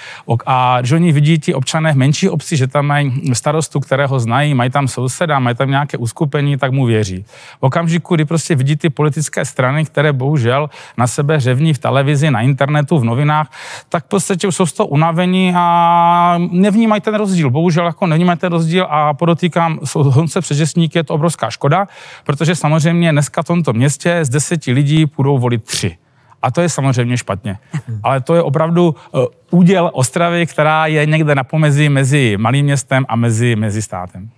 A 0.47 0.79
že 0.83 0.95
oni 0.95 1.13
vidí 1.13 1.39
ti 1.39 1.55
občané 1.55 1.93
v 1.93 1.97
menší 1.97 2.29
obci, 2.29 2.57
že 2.57 2.67
tam 2.67 2.87
mají 2.87 3.35
starostu, 3.35 3.81
kterého 3.81 4.21
znají, 4.21 4.55
mají 4.55 4.71
tam 4.71 4.89
souseda, 4.89 5.39
mají 5.39 5.57
tam 5.57 5.71
nějaké 5.71 5.97
uskupení, 5.97 6.57
tak 6.57 6.73
mu 6.73 6.87
věří. 6.87 7.25
V 7.61 7.63
okamžiku, 7.63 8.15
kdy 8.15 8.25
prostě 8.25 8.55
vidí 8.55 8.77
ty 8.77 8.91
politické 8.91 9.45
strany, 9.45 9.85
které 9.85 10.13
bohužel 10.13 10.71
na 10.97 11.07
sebe 11.07 11.41
řevní 11.41 11.75
v 11.75 11.79
televizi, 11.79 12.31
na 12.31 12.41
internetu, 12.41 12.99
v 12.99 13.05
novinách, 13.05 13.51
tak 13.89 14.07
prostě 14.07 14.49
už 14.49 14.57
jsou 14.57 14.67
z 14.67 14.73
toho 14.73 14.87
unavení 14.87 15.53
a 15.57 16.39
nevnímají 16.51 17.01
ten 17.01 17.15
rozdíl. 17.15 17.51
Bohužel 17.51 17.87
jako 17.87 18.07
nevnímají 18.07 18.33
vnímáte 18.33 18.49
rozdíl 18.49 18.87
a 18.91 19.15
podotýkám, 19.15 19.79
Honce 19.95 20.41
Přežesník 20.41 20.95
je 20.95 21.05
to 21.05 21.15
obrovská 21.15 21.51
škoda, 21.51 21.87
protože 22.25 22.55
samozřejmě 22.55 23.13
dneska 23.13 23.43
v 23.43 23.45
tomto 23.45 23.73
městě 23.73 24.25
z 24.25 24.29
deseti 24.29 24.73
lidí 24.73 25.07
půjdou 25.07 25.39
volit 25.39 25.65
tři. 25.65 25.97
A 26.43 26.51
to 26.51 26.60
je 26.60 26.69
samozřejmě 26.69 27.16
špatně. 27.16 27.59
Ale 28.02 28.20
to 28.20 28.35
je 28.35 28.43
opravdu 28.43 28.94
uh, 29.12 29.24
úděl 29.51 29.90
Ostravy, 29.94 30.47
která 30.47 30.86
je 30.86 31.06
někde 31.06 31.35
na 31.35 31.44
pomezi 31.44 31.89
mezi 31.89 32.36
malým 32.36 32.64
městem 32.64 33.06
a 33.09 33.16
mezi, 33.16 33.56
mezi 33.56 33.82
státem. 33.82 34.31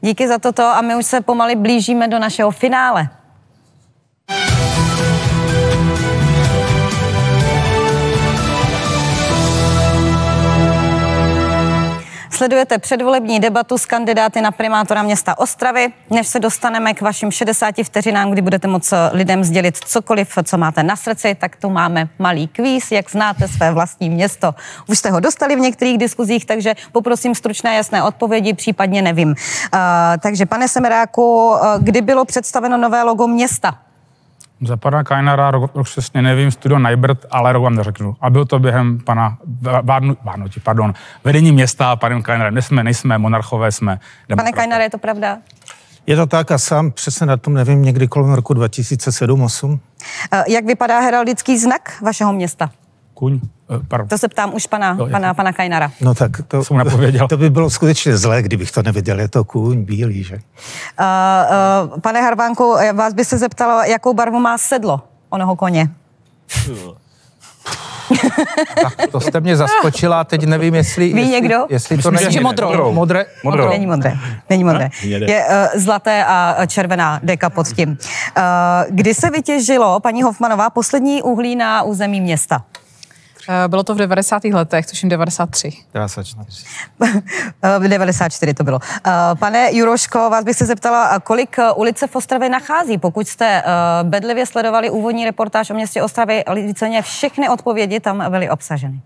Díky 0.00 0.28
za 0.28 0.38
toto 0.38 0.62
a 0.62 0.80
my 0.80 0.96
už 0.96 1.06
se 1.06 1.20
pomaly 1.20 1.56
blížíme 1.56 2.08
do 2.08 2.18
našeho 2.18 2.50
finále. 2.50 3.08
Sledujete 12.38 12.78
předvolební 12.78 13.40
debatu 13.40 13.78
s 13.78 13.86
kandidáty 13.86 14.40
na 14.40 14.50
primátora 14.50 15.02
města 15.02 15.38
Ostravy. 15.38 15.88
Než 16.10 16.28
se 16.28 16.40
dostaneme 16.40 16.94
k 16.94 17.00
vašim 17.00 17.30
60 17.30 17.74
vteřinám, 17.84 18.30
kdy 18.30 18.42
budete 18.42 18.68
moct 18.68 18.94
lidem 19.12 19.44
sdělit 19.44 19.76
cokoliv, 19.76 20.38
co 20.44 20.58
máte 20.58 20.82
na 20.82 20.96
srdci, 20.96 21.34
tak 21.34 21.56
tu 21.56 21.70
máme 21.70 22.08
malý 22.18 22.48
kvíz, 22.48 22.92
jak 22.92 23.10
znáte 23.10 23.48
své 23.48 23.72
vlastní 23.72 24.10
město. 24.10 24.54
Už 24.88 24.98
jste 24.98 25.10
ho 25.10 25.20
dostali 25.20 25.56
v 25.56 25.60
některých 25.60 25.98
diskuzích, 25.98 26.46
takže 26.46 26.74
poprosím 26.92 27.34
stručné 27.34 27.74
jasné 27.74 28.02
odpovědi, 28.02 28.54
případně 28.54 29.02
nevím. 29.02 29.28
Uh, 29.28 29.34
takže 30.22 30.46
pane 30.46 30.68
Semeráku, 30.68 31.48
uh, 31.48 31.58
kdy 31.78 32.00
bylo 32.00 32.24
představeno 32.24 32.76
nové 32.76 33.02
logo 33.02 33.26
města? 33.26 33.87
Za 34.60 34.76
pana 34.76 35.04
Kajnara, 35.04 35.50
rok, 35.50 35.70
rok 35.74 35.86
přesně 35.86 36.22
nevím, 36.22 36.50
studio 36.50 36.78
Najbert, 36.78 37.26
ale 37.30 37.52
rok 37.52 37.62
vám 37.62 37.74
neřeknu. 37.74 38.16
A 38.20 38.30
byl 38.30 38.44
to 38.44 38.58
během 38.58 39.00
pana 39.00 39.38
vádnu, 39.82 40.16
vádnutí, 40.24 40.60
pardon, 40.60 40.94
vedení 41.24 41.52
města 41.52 41.96
panem 41.96 42.22
Kajnarem. 42.22 42.54
Nejsme, 42.54 42.84
nejsme 42.84 43.18
monarchové, 43.18 43.72
jsme 43.72 44.00
Pane 44.36 44.52
Kajnare, 44.52 44.84
je 44.84 44.90
to 44.90 44.98
pravda? 44.98 45.38
Je 46.06 46.16
to 46.16 46.26
tak 46.26 46.50
a 46.50 46.58
sám 46.58 46.90
přesně 46.90 47.26
na 47.26 47.36
tom 47.36 47.54
nevím, 47.54 47.82
někdy 47.82 48.08
kolem 48.08 48.32
roku 48.32 48.54
2007-2008. 48.54 49.78
Eh, 50.32 50.44
jak 50.48 50.64
vypadá 50.64 51.00
heraldický 51.00 51.58
znak 51.58 52.00
vašeho 52.02 52.32
města? 52.32 52.70
Kuň. 53.14 53.40
Eh, 53.70 53.80
pardon. 53.88 54.08
To 54.08 54.18
se 54.18 54.28
ptám 54.28 54.54
už 54.54 54.66
pana, 54.66 54.94
no, 54.94 55.06
pana, 55.06 55.34
pana 55.34 55.52
Kajnara. 55.52 55.92
No 56.00 56.14
tak 56.14 56.30
to, 56.48 56.64
Jsem 56.64 56.82
to 57.28 57.36
by 57.36 57.50
bylo 57.50 57.70
skutečně 57.70 58.16
zlé, 58.16 58.42
kdybych 58.42 58.72
to 58.72 58.82
nevěděl. 58.82 59.20
Je 59.20 59.28
to 59.28 59.44
kůň 59.44 59.84
bílý, 59.84 60.24
že? 60.24 60.34
Uh, 60.34 60.40
uh, 61.92 62.00
pane 62.00 62.22
Harvánku, 62.22 62.76
vás 62.94 63.14
by 63.14 63.24
se 63.24 63.38
zeptalo, 63.38 63.82
jakou 63.82 64.14
barvu 64.14 64.40
má 64.40 64.58
sedlo 64.58 65.00
onoho 65.30 65.56
koně? 65.56 65.90
tak 68.82 69.10
to 69.10 69.20
jste 69.20 69.40
mě 69.40 69.56
zaskočila, 69.56 70.24
teď 70.24 70.44
nevím, 70.44 70.74
jestli... 70.74 71.12
Ví 71.12 71.20
jestli, 71.20 71.32
někdo? 71.32 71.66
Jestli 71.68 71.98
to 71.98 72.10
není... 72.10 72.40
modrou. 72.40 72.92
Modré, 72.92 73.26
modré. 73.44 73.62
modré. 73.62 73.78
Není 73.78 73.86
modré. 73.86 74.12
Není 74.50 74.64
modré. 74.64 74.90
Je 75.02 75.44
uh, 75.46 75.80
zlaté 75.80 76.24
a 76.24 76.66
červená 76.66 77.20
deka 77.22 77.50
pod 77.50 77.68
tím. 77.68 77.88
Uh, 77.88 78.44
kdy 78.90 79.14
se 79.14 79.30
vytěžilo, 79.30 80.00
paní 80.00 80.22
Hofmanová, 80.22 80.70
poslední 80.70 81.22
uhlí 81.22 81.56
na 81.56 81.82
území 81.82 82.20
města? 82.20 82.64
Eh, 83.50 83.68
bylo 83.68 83.84
to 83.84 83.94
v 83.94 83.98
90. 83.98 84.44
letech, 84.44 84.86
tuším 84.86 85.08
93. 85.08 85.72
94. 85.94 86.64
v 87.78 87.88
94 87.88 88.54
to 88.54 88.64
bylo. 88.64 88.78
Eh, 89.06 89.10
pane 89.38 89.68
Juroško, 89.72 90.18
vás 90.30 90.44
bych 90.44 90.56
se 90.56 90.66
zeptala, 90.66 91.20
kolik 91.20 91.58
eh, 91.58 91.72
ulice 91.72 92.06
v 92.06 92.16
Ostravě 92.16 92.48
nachází? 92.48 92.98
Pokud 92.98 93.28
jste 93.28 93.62
bedlivě 94.02 94.46
sledovali 94.46 94.90
úvodní 94.90 95.24
reportáž 95.24 95.70
o 95.70 95.74
městě 95.74 96.02
Ostravy, 96.02 96.44
víceméně 96.54 97.02
všechny 97.02 97.48
odpovědi 97.48 98.00
tam 98.00 98.30
byly 98.30 98.50
obsaženy. 98.50 99.00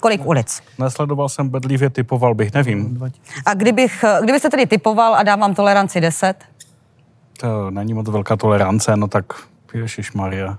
Kolik 0.00 0.26
ulic? 0.26 0.62
Nesledoval 0.78 1.28
jsem 1.28 1.48
bedlivě, 1.48 1.90
typoval 1.90 2.34
bych, 2.34 2.54
nevím. 2.54 3.10
A 3.46 3.54
kdybych, 3.54 4.04
kdybyste 4.22 4.50
tedy 4.50 4.66
typoval 4.66 5.14
a 5.14 5.22
dám 5.22 5.40
vám 5.40 5.54
toleranci 5.54 6.00
10? 6.00 6.34
To 7.40 7.70
není 7.70 7.94
moc 7.94 8.08
velká 8.08 8.36
tolerance, 8.36 8.96
no 8.96 9.08
tak 9.08 9.24
Maria. 10.14 10.58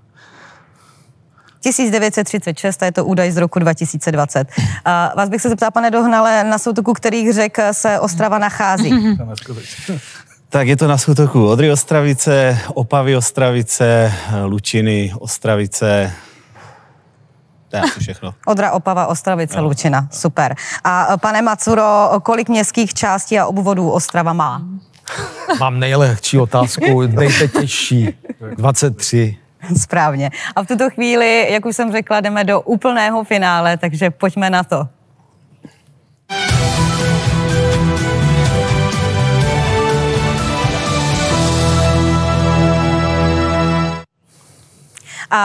1936, 1.61 2.83
a 2.83 2.85
je 2.85 2.91
to 2.91 3.05
údaj 3.05 3.31
z 3.31 3.37
roku 3.37 3.59
2020. 3.59 4.47
A 4.85 5.13
vás 5.17 5.29
bych 5.29 5.41
se 5.41 5.49
zeptala, 5.49 5.71
pane 5.71 5.91
Dohnale, 5.91 6.43
na 6.43 6.57
soutoku 6.57 6.93
kterých 6.93 7.33
řek 7.33 7.57
se 7.71 7.99
Ostrava 7.99 8.37
nachází? 8.37 8.93
Tak 10.49 10.67
je 10.67 10.77
to 10.77 10.87
na 10.87 10.97
soutoku 10.97 11.47
Odry 11.47 11.71
Ostravice, 11.71 12.59
Opavy 12.73 13.15
Ostravice, 13.15 14.13
Lučiny 14.45 15.13
Ostravice, 15.19 16.11
to 17.71 17.77
je 17.77 17.83
všechno. 17.99 18.33
Odra, 18.45 18.71
Opava, 18.71 19.07
Ostravice, 19.07 19.57
no. 19.57 19.63
Lučina. 19.63 20.07
Super. 20.11 20.55
A 20.83 21.17
pane 21.17 21.41
Macuro, 21.41 22.09
kolik 22.23 22.49
městských 22.49 22.93
částí 22.93 23.39
a 23.39 23.45
obvodů 23.45 23.91
Ostrava 23.91 24.33
má? 24.33 24.61
Mám 25.59 25.79
nejlehčí 25.79 26.39
otázku, 26.39 27.07
dejte 27.07 27.47
těžší. 27.47 28.09
23. 28.55 29.37
Správně. 29.81 30.29
A 30.55 30.63
v 30.63 30.67
tuto 30.67 30.89
chvíli, 30.89 31.47
jak 31.49 31.65
už 31.65 31.75
jsem 31.75 31.91
řekla, 31.91 32.21
jdeme 32.21 32.43
do 32.43 32.61
úplného 32.61 33.23
finále, 33.23 33.77
takže 33.77 34.09
pojďme 34.09 34.49
na 34.49 34.63
to. 34.63 35.00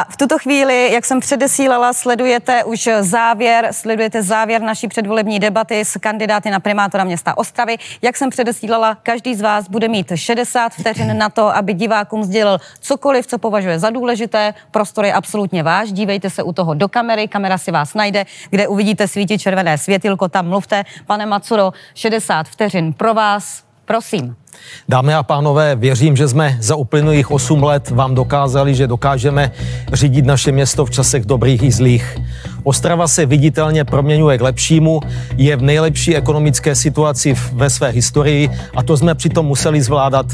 V 0.04 0.16
tuto 0.16 0.38
chvíli, 0.38 0.92
jak 0.92 1.04
jsem 1.04 1.20
předesílala, 1.20 1.92
sledujete 1.92 2.64
už 2.64 2.88
závěr, 3.00 3.68
sledujete 3.70 4.22
závěr 4.22 4.62
naší 4.62 4.88
předvolební 4.88 5.38
debaty 5.38 5.80
s 5.80 5.98
kandidáty 6.00 6.50
na 6.50 6.60
primátora 6.60 7.04
města 7.04 7.38
Ostravy. 7.38 7.76
Jak 8.02 8.16
jsem 8.16 8.30
předesílala, 8.30 8.94
každý 8.94 9.34
z 9.34 9.40
vás 9.40 9.68
bude 9.68 9.88
mít 9.88 10.12
60 10.14 10.72
vteřin 10.72 11.18
na 11.18 11.28
to, 11.28 11.56
aby 11.56 11.74
divákům 11.74 12.24
sdělil 12.24 12.58
cokoliv, 12.80 13.26
co 13.26 13.38
považuje 13.38 13.78
za 13.78 13.90
důležité. 13.90 14.54
Prostor 14.70 15.04
je 15.04 15.12
absolutně 15.12 15.62
váš. 15.62 15.92
Dívejte 15.92 16.30
se 16.30 16.42
u 16.42 16.52
toho 16.52 16.74
do 16.74 16.88
kamery, 16.88 17.28
kamera 17.28 17.58
si 17.58 17.70
vás 17.70 17.94
najde, 17.94 18.26
kde 18.50 18.68
uvidíte 18.68 19.08
svítit 19.08 19.38
červené 19.38 19.78
světilko, 19.78 20.28
tam 20.28 20.48
mluvte. 20.48 20.84
Pane 21.06 21.26
Macuro, 21.26 21.72
60 21.94 22.48
vteřin 22.48 22.92
pro 22.92 23.14
vás. 23.14 23.62
Prosím. 23.84 24.36
Dámy 24.88 25.14
a 25.14 25.22
pánové, 25.22 25.76
věřím, 25.76 26.16
že 26.16 26.28
jsme 26.28 26.56
za 26.60 26.76
uplynulých 26.76 27.30
8 27.30 27.62
let 27.62 27.90
vám 27.90 28.14
dokázali, 28.14 28.74
že 28.74 28.86
dokážeme 28.86 29.50
řídit 29.92 30.24
naše 30.24 30.52
město 30.52 30.86
v 30.86 30.90
časech 30.90 31.24
dobrých 31.24 31.62
i 31.62 31.72
zlých. 31.72 32.18
Ostrava 32.64 33.08
se 33.08 33.26
viditelně 33.26 33.84
proměňuje 33.84 34.38
k 34.38 34.40
lepšímu, 34.40 35.00
je 35.36 35.56
v 35.56 35.62
nejlepší 35.62 36.16
ekonomické 36.16 36.74
situaci 36.74 37.34
ve 37.52 37.70
své 37.70 37.88
historii 37.88 38.50
a 38.76 38.82
to 38.82 38.96
jsme 38.96 39.14
přitom 39.14 39.46
museli 39.46 39.82
zvládat 39.82 40.26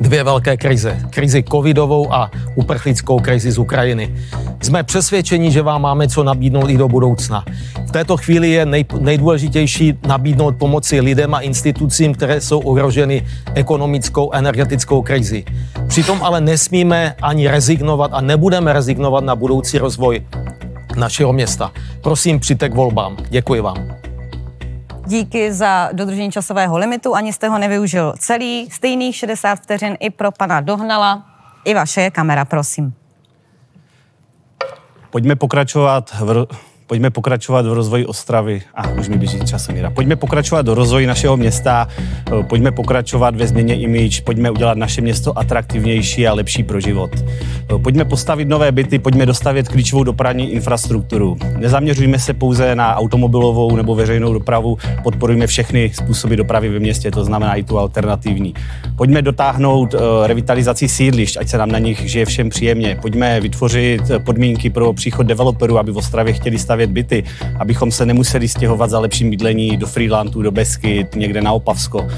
dvě 0.00 0.24
velké 0.24 0.56
krize. 0.56 0.98
Krizi 1.10 1.44
covidovou 1.52 2.14
a 2.14 2.30
uprchlickou 2.54 3.18
krizi 3.18 3.52
z 3.52 3.58
Ukrajiny. 3.58 4.14
Jsme 4.62 4.82
přesvědčeni, 4.82 5.50
že 5.52 5.62
vám 5.62 5.82
máme 5.82 6.08
co 6.08 6.24
nabídnout 6.24 6.70
i 6.70 6.76
do 6.76 6.88
budoucna. 6.88 7.44
V 7.86 7.90
této 7.90 8.16
chvíli 8.16 8.50
je 8.50 8.66
nej, 8.66 8.84
nejdůležitější 9.00 9.94
nabídnout 10.06 10.56
pomoci 10.56 11.00
lidem 11.00 11.34
a 11.34 11.40
institucím, 11.40 12.14
které 12.14 12.40
jsou 12.40 12.58
ohroženy 12.58 13.26
ekonomickou 13.54 14.32
energetickou 14.32 15.02
krizi. 15.02 15.44
Přitom 15.86 16.22
ale 16.22 16.40
nesmíme 16.40 17.14
ani 17.22 17.48
rezignovat 17.48 18.10
a 18.14 18.20
nebudeme 18.20 18.72
rezignovat 18.72 19.24
na 19.24 19.36
budoucí 19.36 19.78
rozvoj 19.78 20.22
našeho 20.96 21.32
města. 21.32 21.72
Prosím, 22.00 22.40
přijďte 22.40 22.68
k 22.68 22.74
volbám. 22.74 23.16
Děkuji 23.30 23.60
vám. 23.60 24.07
Díky 25.08 25.52
za 25.52 25.88
dodržení 25.92 26.32
časového 26.32 26.78
limitu, 26.78 27.14
ani 27.14 27.32
jste 27.32 27.48
ho 27.48 27.58
nevyužil 27.58 28.14
celý. 28.18 28.70
Stejných 28.70 29.16
60 29.16 29.54
vteřin 29.54 29.96
i 30.00 30.10
pro 30.10 30.32
pana 30.32 30.60
Dohnala. 30.60 31.26
I 31.64 31.74
vaše 31.74 32.10
kamera, 32.10 32.44
prosím. 32.44 32.94
Pojďme 35.10 35.36
pokračovat 35.36 36.10
v, 36.20 36.46
Pojďme 36.88 37.10
pokračovat 37.10 37.66
v 37.66 37.72
rozvoji 37.72 38.06
Ostravy. 38.06 38.62
A 38.74 38.88
už 38.88 39.08
mi 39.08 39.18
běží 39.18 39.40
časomíra. 39.40 39.90
Pojďme 39.90 40.16
pokračovat 40.16 40.62
do 40.62 40.74
rozvoji 40.74 41.06
našeho 41.06 41.36
města, 41.36 41.88
eh, 42.00 42.42
pojďme 42.42 42.72
pokračovat 42.72 43.36
ve 43.36 43.46
změně 43.46 43.74
image, 43.74 44.20
pojďme 44.20 44.50
udělat 44.50 44.78
naše 44.78 45.00
město 45.00 45.38
atraktivnější 45.38 46.28
a 46.28 46.34
lepší 46.34 46.62
pro 46.62 46.80
život. 46.80 47.10
Eh, 47.16 47.78
pojďme 47.82 48.04
postavit 48.04 48.48
nové 48.48 48.72
byty, 48.72 48.98
pojďme 48.98 49.26
dostavět 49.26 49.68
klíčovou 49.68 50.04
dopravní 50.04 50.52
infrastrukturu. 50.52 51.36
Nezaměřujme 51.58 52.18
se 52.18 52.34
pouze 52.34 52.74
na 52.74 52.96
automobilovou 52.96 53.76
nebo 53.76 53.94
veřejnou 53.94 54.32
dopravu, 54.32 54.78
podporujme 55.02 55.46
všechny 55.46 55.90
způsoby 55.94 56.34
dopravy 56.34 56.68
ve 56.68 56.78
městě, 56.78 57.10
to 57.10 57.24
znamená 57.24 57.54
i 57.54 57.62
tu 57.62 57.78
alternativní. 57.78 58.54
Pojďme 58.96 59.22
dotáhnout 59.22 59.94
eh, 59.94 60.26
revitalizaci 60.26 60.88
sídlišť, 60.88 61.36
ať 61.36 61.48
se 61.48 61.58
nám 61.58 61.70
na 61.70 61.78
nich 61.78 62.00
žije 62.10 62.24
všem 62.24 62.48
příjemně. 62.48 62.98
Pojďme 63.02 63.40
vytvořit 63.40 64.02
podmínky 64.24 64.70
pro 64.70 64.92
příchod 64.92 65.26
developerů, 65.26 65.78
aby 65.78 65.92
v 65.92 65.96
Ostravě 65.96 66.32
chtěli 66.32 66.58
stavět 66.58 66.77
stavět 66.78 66.90
byty, 66.90 67.24
abychom 67.58 67.90
se 67.90 68.06
nemuseli 68.06 68.48
stěhovat 68.48 68.90
za 68.90 68.98
lepším 68.98 69.30
bydlení 69.30 69.76
do 69.76 69.86
Freelandu, 69.86 70.42
do 70.42 70.50
Beskyt, 70.50 71.14
někde 71.16 71.40
na 71.40 71.52
Opavsko. 71.52 72.08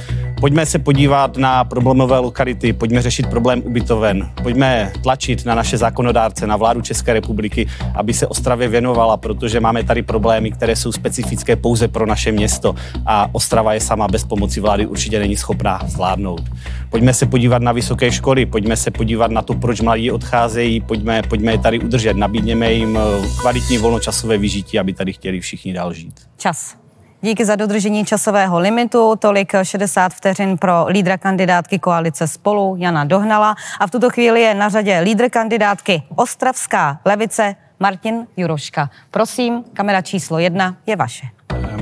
Pojďme 0.40 0.66
se 0.66 0.78
podívat 0.78 1.36
na 1.36 1.64
problémové 1.64 2.18
lokality, 2.18 2.72
pojďme 2.72 3.02
řešit 3.02 3.26
problém 3.26 3.62
ubytoven, 3.64 4.30
pojďme 4.42 4.92
tlačit 5.02 5.44
na 5.44 5.54
naše 5.54 5.78
zákonodárce, 5.78 6.46
na 6.46 6.56
vládu 6.56 6.80
České 6.80 7.12
republiky, 7.12 7.66
aby 7.94 8.14
se 8.14 8.26
Ostravě 8.26 8.68
věnovala, 8.68 9.16
protože 9.16 9.60
máme 9.60 9.84
tady 9.84 10.02
problémy, 10.02 10.50
které 10.50 10.76
jsou 10.76 10.92
specifické 10.92 11.56
pouze 11.56 11.88
pro 11.88 12.06
naše 12.06 12.32
město 12.32 12.74
a 13.06 13.28
Ostrava 13.32 13.74
je 13.74 13.80
sama 13.80 14.08
bez 14.08 14.24
pomoci 14.24 14.60
vlády 14.60 14.86
určitě 14.86 15.18
není 15.18 15.36
schopná 15.36 15.80
zvládnout. 15.86 16.42
Pojďme 16.90 17.14
se 17.14 17.26
podívat 17.26 17.62
na 17.62 17.72
vysoké 17.72 18.12
školy, 18.12 18.46
pojďme 18.46 18.76
se 18.76 18.90
podívat 18.90 19.30
na 19.30 19.42
to, 19.42 19.54
proč 19.54 19.80
mladí 19.80 20.10
odcházejí, 20.10 20.80
pojďme, 20.80 21.22
pojďme 21.22 21.52
je 21.52 21.58
tady 21.58 21.80
udržet, 21.80 22.16
nabídněme 22.16 22.72
jim 22.72 22.96
eh, 22.96 23.28
kvalitní 23.40 23.78
volnočasové 23.78 24.38
vyžití, 24.38 24.78
aby 24.78 24.92
tady 24.92 25.12
chtěli 25.12 25.40
všichni 25.40 25.72
dál 25.72 25.92
žít. 25.92 26.14
Čas. 26.36 26.80
Díky 27.22 27.44
za 27.44 27.56
dodržení 27.56 28.04
časového 28.04 28.58
limitu, 28.58 29.16
tolik 29.18 29.52
60 29.62 30.14
vteřin 30.14 30.58
pro 30.58 30.86
lídra 30.88 31.18
kandidátky 31.18 31.78
koalice 31.78 32.28
Spolu 32.28 32.76
Jana 32.78 33.04
Dohnala 33.04 33.54
a 33.80 33.86
v 33.86 33.90
tuto 33.90 34.10
chvíli 34.10 34.40
je 34.40 34.54
na 34.54 34.68
řadě 34.68 35.00
lídr 35.00 35.28
kandidátky 35.28 36.02
Ostravská 36.16 37.00
levice 37.04 37.54
Martin 37.80 38.26
Juroška. 38.36 38.90
Prosím, 39.10 39.64
kamera 39.72 40.02
číslo 40.02 40.38
jedna 40.38 40.76
je 40.86 40.96
vaše. 40.96 41.26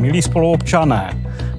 Milí 0.01 0.23
spoluobčané, 0.23 1.11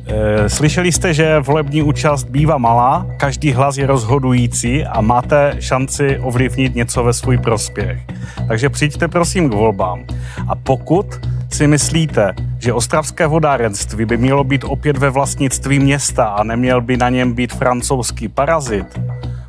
eh, 0.08 0.50
Slyšeli 0.50 0.92
jste, 0.92 1.14
že 1.14 1.40
volební 1.40 1.82
účast 1.82 2.24
bývá 2.24 2.58
malá, 2.58 3.06
každý 3.18 3.52
hlas 3.52 3.78
je 3.78 3.88
rozhodující 3.88 4.86
a 4.86 5.02
máte 5.02 5.56
šanci 5.60 6.20
ovlivnit 6.20 6.76
něco 6.76 7.04
ve 7.04 7.14
svůj 7.14 7.38
prospěch. 7.38 8.00
Takže 8.48 8.70
přijďte 8.70 9.08
prosím 9.08 9.50
k 9.50 9.54
volbám. 9.54 10.04
A 10.48 10.56
pokud 10.56 11.06
si 11.50 11.68
myslíte, 11.68 12.34
že 12.60 12.74
ostravské 12.74 13.28
vodárenství 13.28 14.06
by 14.06 14.18
mělo 14.18 14.44
být 14.44 14.64
opět 14.64 14.98
ve 14.98 15.10
vlastnictví 15.10 15.80
města 15.80 16.26
a 16.26 16.44
neměl 16.44 16.82
by 16.82 16.98
na 16.98 17.10
něm 17.10 17.34
být 17.34 17.54
francouzský 17.54 18.28
parazit, 18.28 19.00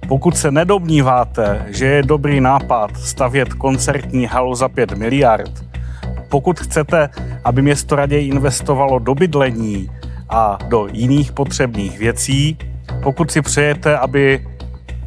pokud 0.08 0.36
se 0.36 0.50
nedomníváte, 0.50 1.66
že 1.68 1.86
je 1.86 2.02
dobrý 2.02 2.40
nápad 2.40 2.96
stavět 2.96 3.54
koncertní 3.54 4.26
halu 4.26 4.54
za 4.54 4.68
5 4.68 4.92
miliard, 4.92 5.64
pokud 6.28 6.60
chcete, 6.60 7.08
aby 7.44 7.62
město 7.62 7.96
raději 7.96 8.28
investovalo 8.28 8.98
do 8.98 9.14
bydlení 9.14 9.90
a 10.28 10.58
do 10.68 10.88
jiných 10.92 11.32
potřebných 11.32 11.98
věcí, 11.98 12.58
pokud 13.02 13.30
si 13.30 13.42
přejete, 13.42 13.98
aby 13.98 14.46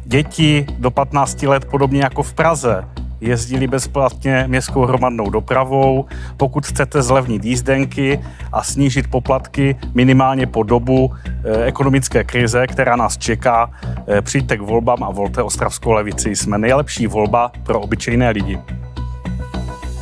děti 0.04 0.66
do 0.78 0.90
15 0.90 1.42
let, 1.42 1.64
podobně 1.64 2.00
jako 2.00 2.22
v 2.22 2.34
Praze, 2.34 2.84
jezdili 3.26 3.66
bezplatně 3.66 4.44
městskou 4.46 4.84
hromadnou 4.84 5.30
dopravou. 5.30 6.04
Pokud 6.36 6.66
chcete 6.66 7.02
zlevnit 7.02 7.44
jízdenky 7.44 8.20
a 8.52 8.62
snížit 8.62 9.10
poplatky 9.10 9.76
minimálně 9.94 10.46
po 10.46 10.62
dobu 10.62 11.12
eh, 11.24 11.64
ekonomické 11.64 12.24
krize, 12.24 12.66
která 12.66 12.96
nás 12.96 13.18
čeká, 13.18 13.70
eh, 14.08 14.22
přijďte 14.22 14.56
k 14.56 14.60
volbám 14.60 15.04
a 15.04 15.10
volte 15.10 15.42
Ostravskou 15.42 15.92
levici. 15.92 16.36
Jsme 16.36 16.58
nejlepší 16.58 17.06
volba 17.06 17.52
pro 17.62 17.80
obyčejné 17.80 18.30
lidi. 18.30 18.58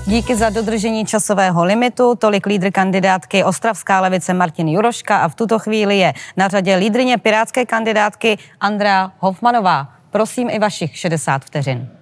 Díky 0.07 0.36
za 0.36 0.51
dodržení 0.51 1.07
časového 1.07 1.65
limitu. 1.65 2.15
Tolik 2.15 2.47
lídr 2.47 2.70
kandidátky 2.70 3.44
Ostravská 3.44 4.01
levice 4.01 4.35
Martin 4.35 4.69
Juroška 4.69 5.19
a 5.19 5.28
v 5.28 5.35
tuto 5.35 5.59
chvíli 5.59 5.99
je 5.99 6.15
na 6.36 6.49
řadě 6.49 6.77
lídrině 6.77 7.19
pirátské 7.19 7.66
kandidátky 7.66 8.39
Andrea 8.61 9.12
Hofmanová. 9.19 9.89
Prosím 10.11 10.51
i 10.51 10.59
vašich 10.59 10.97
60 10.97 11.44
vteřin. 11.44 12.02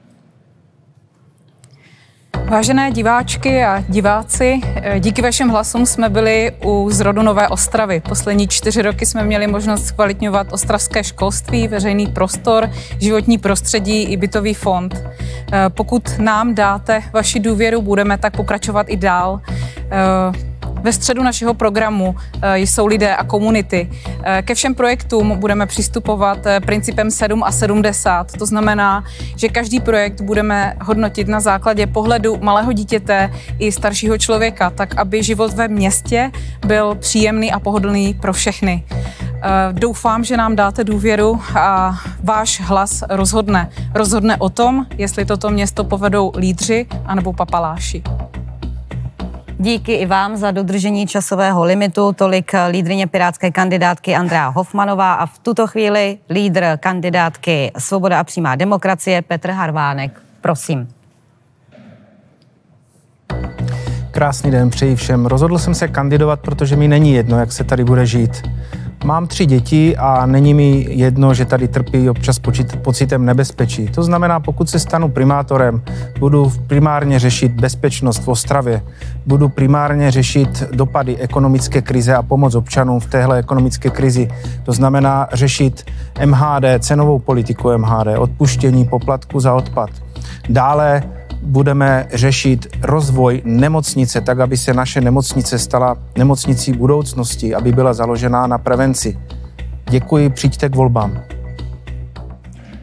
Vážené 2.45 2.91
diváčky 2.91 3.65
a 3.65 3.85
diváci, 3.89 4.61
eh, 4.65 5.01
díky 5.01 5.23
vašim 5.23 5.49
hlasům 5.49 5.87
jsme 5.87 6.09
byli 6.09 6.53
u 6.65 6.91
zrodu 6.91 7.23
Nové 7.23 7.49
Ostravy. 7.49 8.01
Poslední 8.09 8.49
čtyři 8.49 8.83
roky 8.83 9.07
jsme 9.07 9.25
měli 9.25 9.47
možnost 9.47 9.87
zkvalitňovat 9.87 10.53
ostravské 10.53 11.05
školství, 11.05 11.69
veřejný 11.69 12.07
prostor, 12.07 12.71
životní 12.99 13.39
prostředí 13.39 14.03
i 14.03 14.17
bytový 14.17 14.55
fond. 14.55 14.95
Eh, 15.53 15.69
pokud 15.69 16.19
nám 16.19 16.55
dáte 16.55 17.03
vaši 17.12 17.41
důvěru, 17.41 17.83
budeme 17.83 18.19
tak 18.19 18.37
pokračovat 18.37 18.87
i 18.89 18.97
dál. 18.97 19.41
Ve 20.82 20.93
středu 20.93 21.23
našeho 21.23 21.55
programu 21.55 22.16
eh, 22.43 22.59
jsou 22.59 22.86
lidé 22.86 23.16
a 23.16 23.24
komunity. 23.24 23.90
Eh, 24.23 24.43
ke 24.43 24.55
všem 24.55 24.74
projektům 24.74 25.36
budeme 25.39 25.66
přistupovat 25.66 26.47
eh, 26.47 26.61
principem 26.61 27.11
7 27.11 27.44
a 27.44 27.52
70. 27.52 28.32
To 28.32 28.47
znamená, 28.47 29.05
že 29.36 29.48
každý 29.48 29.81
projekt 29.81 30.20
budeme 30.20 30.77
hodnotit 30.82 31.28
na 31.28 31.40
základě 31.40 31.86
pohledu 31.86 32.39
malého 32.40 32.73
dítěte 32.73 33.32
i 33.59 33.73
staršího 33.73 34.19
člověka, 34.19 34.70
tak 34.70 34.98
aby 34.98 35.23
život 35.23 35.52
ve 35.52 35.69
městě 35.69 36.31
byl 36.66 36.94
příjemný 36.94 37.52
a 37.52 37.61
pohodlný 37.61 38.15
pro 38.15 38.32
všechny. 38.32 38.85
Doufám, 39.73 40.24
že 40.24 40.36
nám 40.36 40.57
dáte 40.57 40.85
důvěru 40.85 41.40
a 41.59 41.98
váš 42.24 42.61
hlas 42.61 43.05
rozhodne. 43.09 43.70
Rozhodne 43.94 44.36
o 44.36 44.48
tom, 44.48 44.86
jestli 44.98 45.24
toto 45.24 45.51
město 45.51 45.85
povedou 45.85 46.32
lídři 46.36 46.86
anebo 47.05 47.32
papaláši. 47.32 48.02
Díky 49.62 49.93
i 49.95 50.07
vám 50.07 50.37
za 50.37 50.51
dodržení 50.51 51.07
časového 51.07 51.65
limitu. 51.65 52.12
Tolik 52.12 52.53
lídrině 52.70 53.07
pirátské 53.07 53.51
kandidátky 53.51 54.15
Andrea 54.15 54.49
Hofmanová 54.49 55.15
a 55.15 55.27
v 55.27 55.39
tuto 55.39 55.66
chvíli 55.66 56.19
lídr 56.31 56.65
kandidátky 56.81 57.73
Svoboda 57.78 58.20
a 58.20 58.24
přímá 58.24 58.57
demokracie 58.57 59.23
Petr 59.23 59.51
Harvánek. 59.51 60.20
Prosím. 60.41 60.89
Krásný 64.11 64.51
den 64.51 64.70
přeji 64.70 64.97
všem. 64.97 65.27
Rozhodl 65.27 65.59
jsem 65.59 65.74
se 65.74 65.89
kandidovat, 65.89 66.41
protože 66.41 66.77
mi 66.77 66.89
není 66.89 67.12
jedno, 67.12 67.39
jak 67.39 67.53
se 67.53 67.65
tady 67.65 67.85
bude 67.85 68.07
žít. 68.07 68.43
Mám 69.05 69.27
tři 69.27 69.47
děti 69.47 69.97
a 69.97 70.27
není 70.27 70.55
mi 70.55 70.87
jedno, 70.89 71.35
že 71.35 71.45
tady 71.45 71.69
trpí 71.69 72.11
občas 72.11 72.41
pocitem 72.83 73.25
nebezpečí. 73.25 73.87
To 73.87 74.03
znamená, 74.03 74.41
pokud 74.41 74.71
se 74.71 74.79
stanu 74.79 75.09
primátorem, 75.09 75.83
budu 76.19 76.53
primárně 76.67 77.19
řešit 77.19 77.53
bezpečnost 77.53 78.23
v 78.23 78.29
Ostravě, 78.29 78.83
budu 79.27 79.49
primárně 79.49 80.11
řešit 80.11 80.65
dopady 80.73 81.17
ekonomické 81.17 81.83
krize 81.83 82.15
a 82.15 82.23
pomoc 82.23 82.55
občanům 82.55 83.01
v 83.01 83.07
téhle 83.07 83.39
ekonomické 83.39 83.91
krizi. 83.91 84.29
To 84.63 84.73
znamená 84.73 85.29
řešit 85.33 85.85
MHD, 86.25 86.65
cenovou 86.79 87.19
politiku 87.19 87.79
MHD, 87.79 88.19
odpuštění 88.19 88.85
poplatku 88.85 89.41
za 89.41 89.55
odpad. 89.55 89.91
Dále 90.49 91.03
budeme 91.43 92.07
řešit 92.12 92.67
rozvoj 92.83 93.43
nemocnice, 93.45 94.21
tak 94.21 94.41
aby 94.41 94.57
se 94.57 94.75
naše 94.75 95.01
nemocnice 95.01 95.59
stala 95.59 95.97
nemocnicí 96.19 96.73
budoucnosti, 96.73 97.55
aby 97.55 97.73
byla 97.73 97.93
založená 97.93 98.47
na 98.47 98.59
prevenci. 98.59 99.19
Děkuji, 99.91 100.31
přijďte 100.31 100.69
k 100.69 100.77
volbám. 100.77 101.23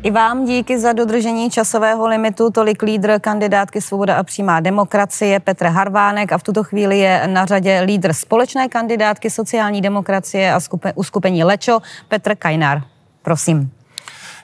I 0.03 0.11
vám 0.11 0.45
díky 0.45 0.79
za 0.79 0.93
dodržení 0.93 1.49
časového 1.49 2.07
limitu. 2.07 2.49
Tolik 2.51 2.81
lídr 2.81 3.19
kandidátky 3.19 3.81
Svoboda 3.81 4.15
a 4.15 4.23
přímá 4.23 4.59
demokracie 4.59 5.39
Petr 5.39 5.65
Harvánek 5.65 6.31
a 6.31 6.37
v 6.37 6.43
tuto 6.43 6.63
chvíli 6.63 6.99
je 6.99 7.27
na 7.27 7.45
řadě 7.45 7.81
lídr 7.85 8.13
společné 8.13 8.67
kandidátky 8.67 9.29
sociální 9.29 9.81
demokracie 9.81 10.53
a 10.53 10.59
uskupení 10.95 11.43
Lečo 11.43 11.79
Petr 12.07 12.35
Kajnar. 12.35 12.81
Prosím. 13.21 13.76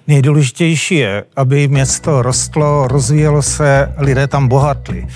Nejdůležitější 0.07 0.95
je, 0.95 1.23
aby 1.35 1.67
město 1.67 2.21
rostlo, 2.21 2.88
rozvíjelo 2.88 3.41
se, 3.41 3.93
lidé 3.97 4.27
tam 4.27 4.47
bohatli. 4.47 5.07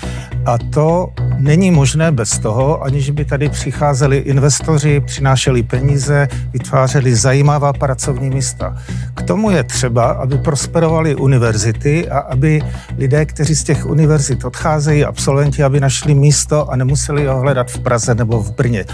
A 0.46 0.58
to 0.58 1.12
není 1.38 1.70
možné 1.70 2.12
bez 2.12 2.38
toho, 2.38 2.82
aniž 2.82 3.10
by 3.10 3.24
tady 3.24 3.48
přicházeli 3.48 4.16
investoři, 4.16 5.00
přinášeli 5.00 5.62
peníze, 5.62 6.28
vytvářeli 6.52 7.14
zajímavá 7.14 7.72
pracovní 7.72 8.30
místa. 8.30 8.76
K 9.14 9.22
tomu 9.22 9.50
je 9.50 9.64
třeba, 9.64 10.04
aby 10.04 10.38
prosperovaly 10.38 11.14
univerzity 11.14 12.08
a 12.08 12.18
aby 12.18 12.62
lidé, 12.98 13.26
kteří 13.26 13.54
z 13.54 13.64
těch 13.64 13.86
univerzit 13.86 14.44
odcházejí, 14.44 15.04
absolventi, 15.04 15.62
aby 15.62 15.80
našli 15.80 16.14
místo 16.14 16.70
a 16.70 16.76
nemuseli 16.76 17.26
ho 17.26 17.40
hledat 17.40 17.70
v 17.70 17.78
Praze 17.78 18.14
nebo 18.14 18.42
v 18.42 18.54
Brně. 18.54 18.84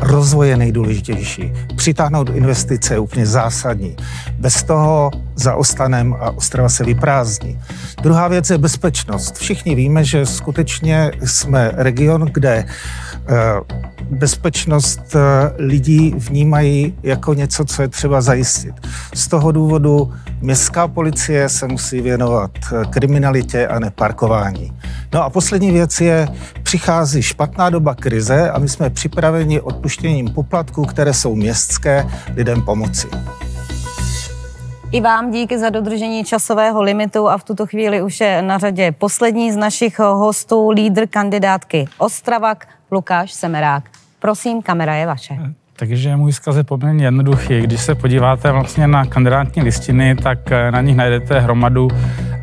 Rozvoj 0.00 0.48
je 0.48 0.56
nejdůležitější. 0.56 1.52
Přitáhnout 1.76 2.28
investice 2.28 2.94
je 2.94 2.98
úplně 2.98 3.26
zásadní. 3.26 3.96
Bez 4.38 4.62
toho 4.62 5.10
zaostanem 5.36 6.16
a 6.20 6.30
Ostrava 6.30 6.68
se 6.68 6.84
vyprázdní. 6.84 7.60
Druhá 8.02 8.28
věc 8.28 8.50
je 8.50 8.58
bezpečnost. 8.58 9.38
Všichni 9.38 9.74
víme, 9.74 10.04
že 10.04 10.26
skutečně 10.26 11.12
jsme 11.24 11.72
region, 11.74 12.20
kde 12.20 12.64
eh, 12.64 13.34
bezpečnost 14.10 15.16
eh, 15.16 15.20
lidí 15.58 16.14
vnímají 16.16 16.94
jako 17.02 17.34
něco, 17.34 17.64
co 17.64 17.82
je 17.82 17.88
třeba 17.88 18.20
zajistit. 18.20 18.74
Z 19.14 19.28
toho 19.28 19.52
důvodu 19.52 20.12
městská 20.40 20.88
policie 20.88 21.48
se 21.48 21.66
musí 21.66 22.00
věnovat 22.00 22.50
eh, 22.72 22.84
kriminalitě 22.90 23.66
a 23.66 23.78
neparkování. 23.78 24.72
No 25.14 25.24
a 25.24 25.30
poslední 25.30 25.70
věc 25.70 26.00
je, 26.00 26.28
přichází 26.62 27.22
špatná 27.22 27.70
doba 27.70 27.94
krize 27.94 28.50
a 28.50 28.58
my 28.58 28.68
jsme 28.68 28.90
připraveni 28.90 29.60
odpuštěním 29.90 30.30
poplatků, 30.30 30.84
které 30.84 31.14
jsou 31.14 31.34
městské, 31.34 32.06
lidem 32.36 32.62
pomoci. 32.62 33.08
I 34.92 35.00
vám 35.00 35.30
díky 35.30 35.58
za 35.58 35.70
dodržení 35.70 36.24
časového 36.24 36.82
limitu 36.82 37.28
a 37.28 37.38
v 37.38 37.44
tuto 37.44 37.66
chvíli 37.66 38.02
už 38.02 38.20
je 38.20 38.42
na 38.42 38.58
řadě 38.58 38.92
poslední 38.92 39.52
z 39.52 39.56
našich 39.56 39.98
hostů, 39.98 40.70
lídr 40.70 41.06
kandidátky 41.06 41.84
Ostravak, 41.98 42.68
Lukáš 42.90 43.32
Semerák. 43.32 43.84
Prosím, 44.18 44.62
kamera 44.62 44.94
je 44.94 45.06
vaše. 45.06 45.34
Takže 45.76 46.16
můj 46.16 46.32
zkaz 46.32 46.56
je 46.56 46.64
poměrně 46.64 47.04
jednoduchý. 47.04 47.60
Když 47.60 47.80
se 47.80 47.94
podíváte 47.94 48.52
vlastně 48.52 48.86
na 48.86 49.04
kandidátní 49.04 49.62
listiny, 49.62 50.16
tak 50.16 50.52
eh, 50.52 50.70
na 50.70 50.80
nich 50.80 50.96
najdete 50.96 51.40
hromadu 51.40 51.88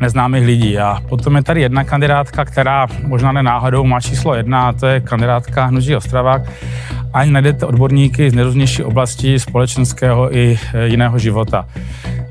neznámých 0.00 0.46
lidí. 0.46 0.78
A 0.78 0.98
potom 1.08 1.36
je 1.36 1.42
tady 1.42 1.60
jedna 1.60 1.84
kandidátka, 1.84 2.44
která 2.44 2.86
možná 3.06 3.32
ne 3.32 3.42
náhodou 3.42 3.84
má 3.84 4.00
číslo 4.00 4.34
jedna, 4.34 4.68
a 4.68 4.72
to 4.72 4.86
je 4.86 5.00
kandidátka 5.00 5.64
Hnutí 5.64 5.96
Ostravák. 5.96 6.42
Ani 7.12 7.30
najdete 7.30 7.66
odborníky 7.66 8.30
z 8.30 8.34
nejrůznějších 8.34 8.86
oblastí 8.86 9.38
společenského 9.38 10.36
i 10.36 10.58
eh, 10.74 10.86
jiného 10.86 11.18
života. 11.18 11.66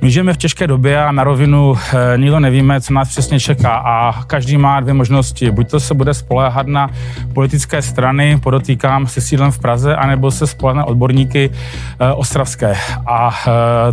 My 0.02 0.12
žijeme 0.12 0.34
v 0.34 0.38
těžké 0.38 0.68
době 0.68 1.04
a 1.04 1.12
na 1.12 1.24
rovinu 1.24 1.76
e, 1.76 2.18
nikdo 2.18 2.40
nevíme, 2.40 2.82
co 2.82 2.94
nás 2.94 3.10
přesně 3.10 3.40
čeká 3.40 3.78
a 3.78 4.24
každý 4.24 4.58
má 4.58 4.80
dvě 4.80 4.94
možnosti. 4.94 5.52
Buď 5.52 5.70
to 5.70 5.80
se 5.80 5.94
bude 5.94 6.14
spoléhat 6.14 6.68
na 6.68 6.90
politické 7.34 7.82
strany, 7.82 8.40
podotýkám 8.44 9.08
se 9.08 9.22
sídlem 9.22 9.52
v 9.52 9.60
Praze, 9.60 9.96
anebo 9.96 10.32
se 10.32 10.48
spoléhat 10.48 10.78
na 10.78 10.86
odborníky 10.86 11.50
e, 12.00 12.14
ostravské. 12.14 12.76
A 13.08 13.44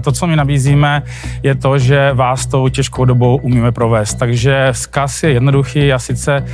to, 0.00 0.12
co 0.12 0.26
my 0.26 0.36
nabízíme, 0.36 1.02
je 1.42 1.54
to, 1.54 1.78
že 1.78 2.12
vás 2.12 2.46
tou 2.46 2.68
těžkou 2.68 3.04
dobou 3.04 3.36
umíme 3.36 3.72
provést. 3.72 4.14
Takže 4.14 4.68
vzkaz 4.72 5.22
je 5.22 5.30
jednoduchý 5.30 5.92
a 5.92 5.98
sice 5.98 6.44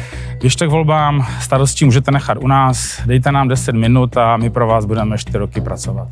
běžte 0.41 0.67
k 0.67 0.71
volbám, 0.71 1.27
starosti 1.41 1.85
můžete 1.85 2.11
nechat 2.11 2.39
u 2.41 2.47
nás, 2.47 3.01
dejte 3.07 3.33
nám 3.33 3.49
10 3.49 3.75
minut 3.75 4.17
a 4.17 4.37
my 4.37 4.51
pro 4.51 4.67
vás 4.67 4.85
budeme 4.85 5.19
4 5.19 5.39
roky 5.39 5.61
pracovat. 5.61 6.09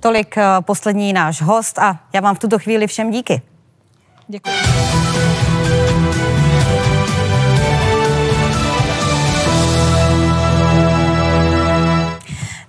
Tolik 0.00 0.38
eh, 0.38 0.44
poslední 0.60 1.12
náš 1.12 1.42
host 1.42 1.78
a 1.78 1.98
já 2.12 2.20
vám 2.20 2.34
v 2.34 2.38
tuto 2.38 2.58
chvíli 2.58 2.86
všem 2.86 3.10
díky. 3.10 3.42
Děkuji. 4.28 5.47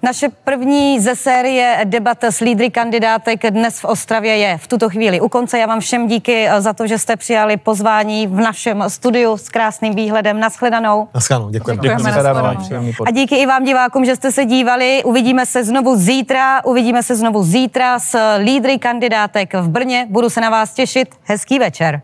Naše 0.04 0.30
první 0.44 1.00
ze 1.00 1.16
série 1.16 1.82
debat 1.84 2.24
s 2.24 2.40
lídry 2.40 2.70
kandidátek 2.70 3.52
dnes 3.52 3.80
v 3.80 3.86
Ostravě 3.86 4.38
je 4.38 4.58
v 4.58 4.68
tuto 4.68 4.90
chvíli 4.90 5.22
u 5.22 5.30
konce. 5.30 5.60
Já 5.60 5.66
vám 5.66 5.80
všem 5.80 6.08
díky 6.08 6.48
eh, 6.50 6.62
za 6.62 6.74
to, 6.74 6.88
že 6.88 6.98
jste 6.98 7.16
přijali 7.16 7.58
pozvání 7.58 8.28
v 8.28 8.36
našem 8.36 8.84
studiu 8.88 9.38
s 9.38 9.50
krásným 9.50 9.96
výhledem. 9.96 10.40
Naschledanou. 10.40 11.08
Naschledanou, 11.14 11.50
děkujeme. 11.50 11.82
děkujeme 11.82 12.12
děkujeme 12.12 12.92
A 13.08 13.12
díky 13.12 13.36
i 13.36 13.46
vám 13.46 13.64
divákům, 13.64 14.06
že 14.06 14.16
jste 14.16 14.32
se 14.32 14.46
dívali. 14.46 15.04
Uvidíme 15.04 15.46
se 15.46 15.64
znovu 15.64 15.96
zítra. 15.96 16.66
Uvidíme 16.66 17.04
se 17.04 17.16
znovu 17.16 17.44
zítra 17.44 18.00
s 18.00 18.38
lídry 18.38 18.78
kandidátek 18.78 19.54
v 19.54 19.70
Brně. 19.70 20.08
Budu 20.10 20.30
se 20.30 20.42
na 20.42 20.50
vás 20.50 20.74
těšit. 20.74 21.10
Hezký 21.24 21.60
večer. 21.60 22.02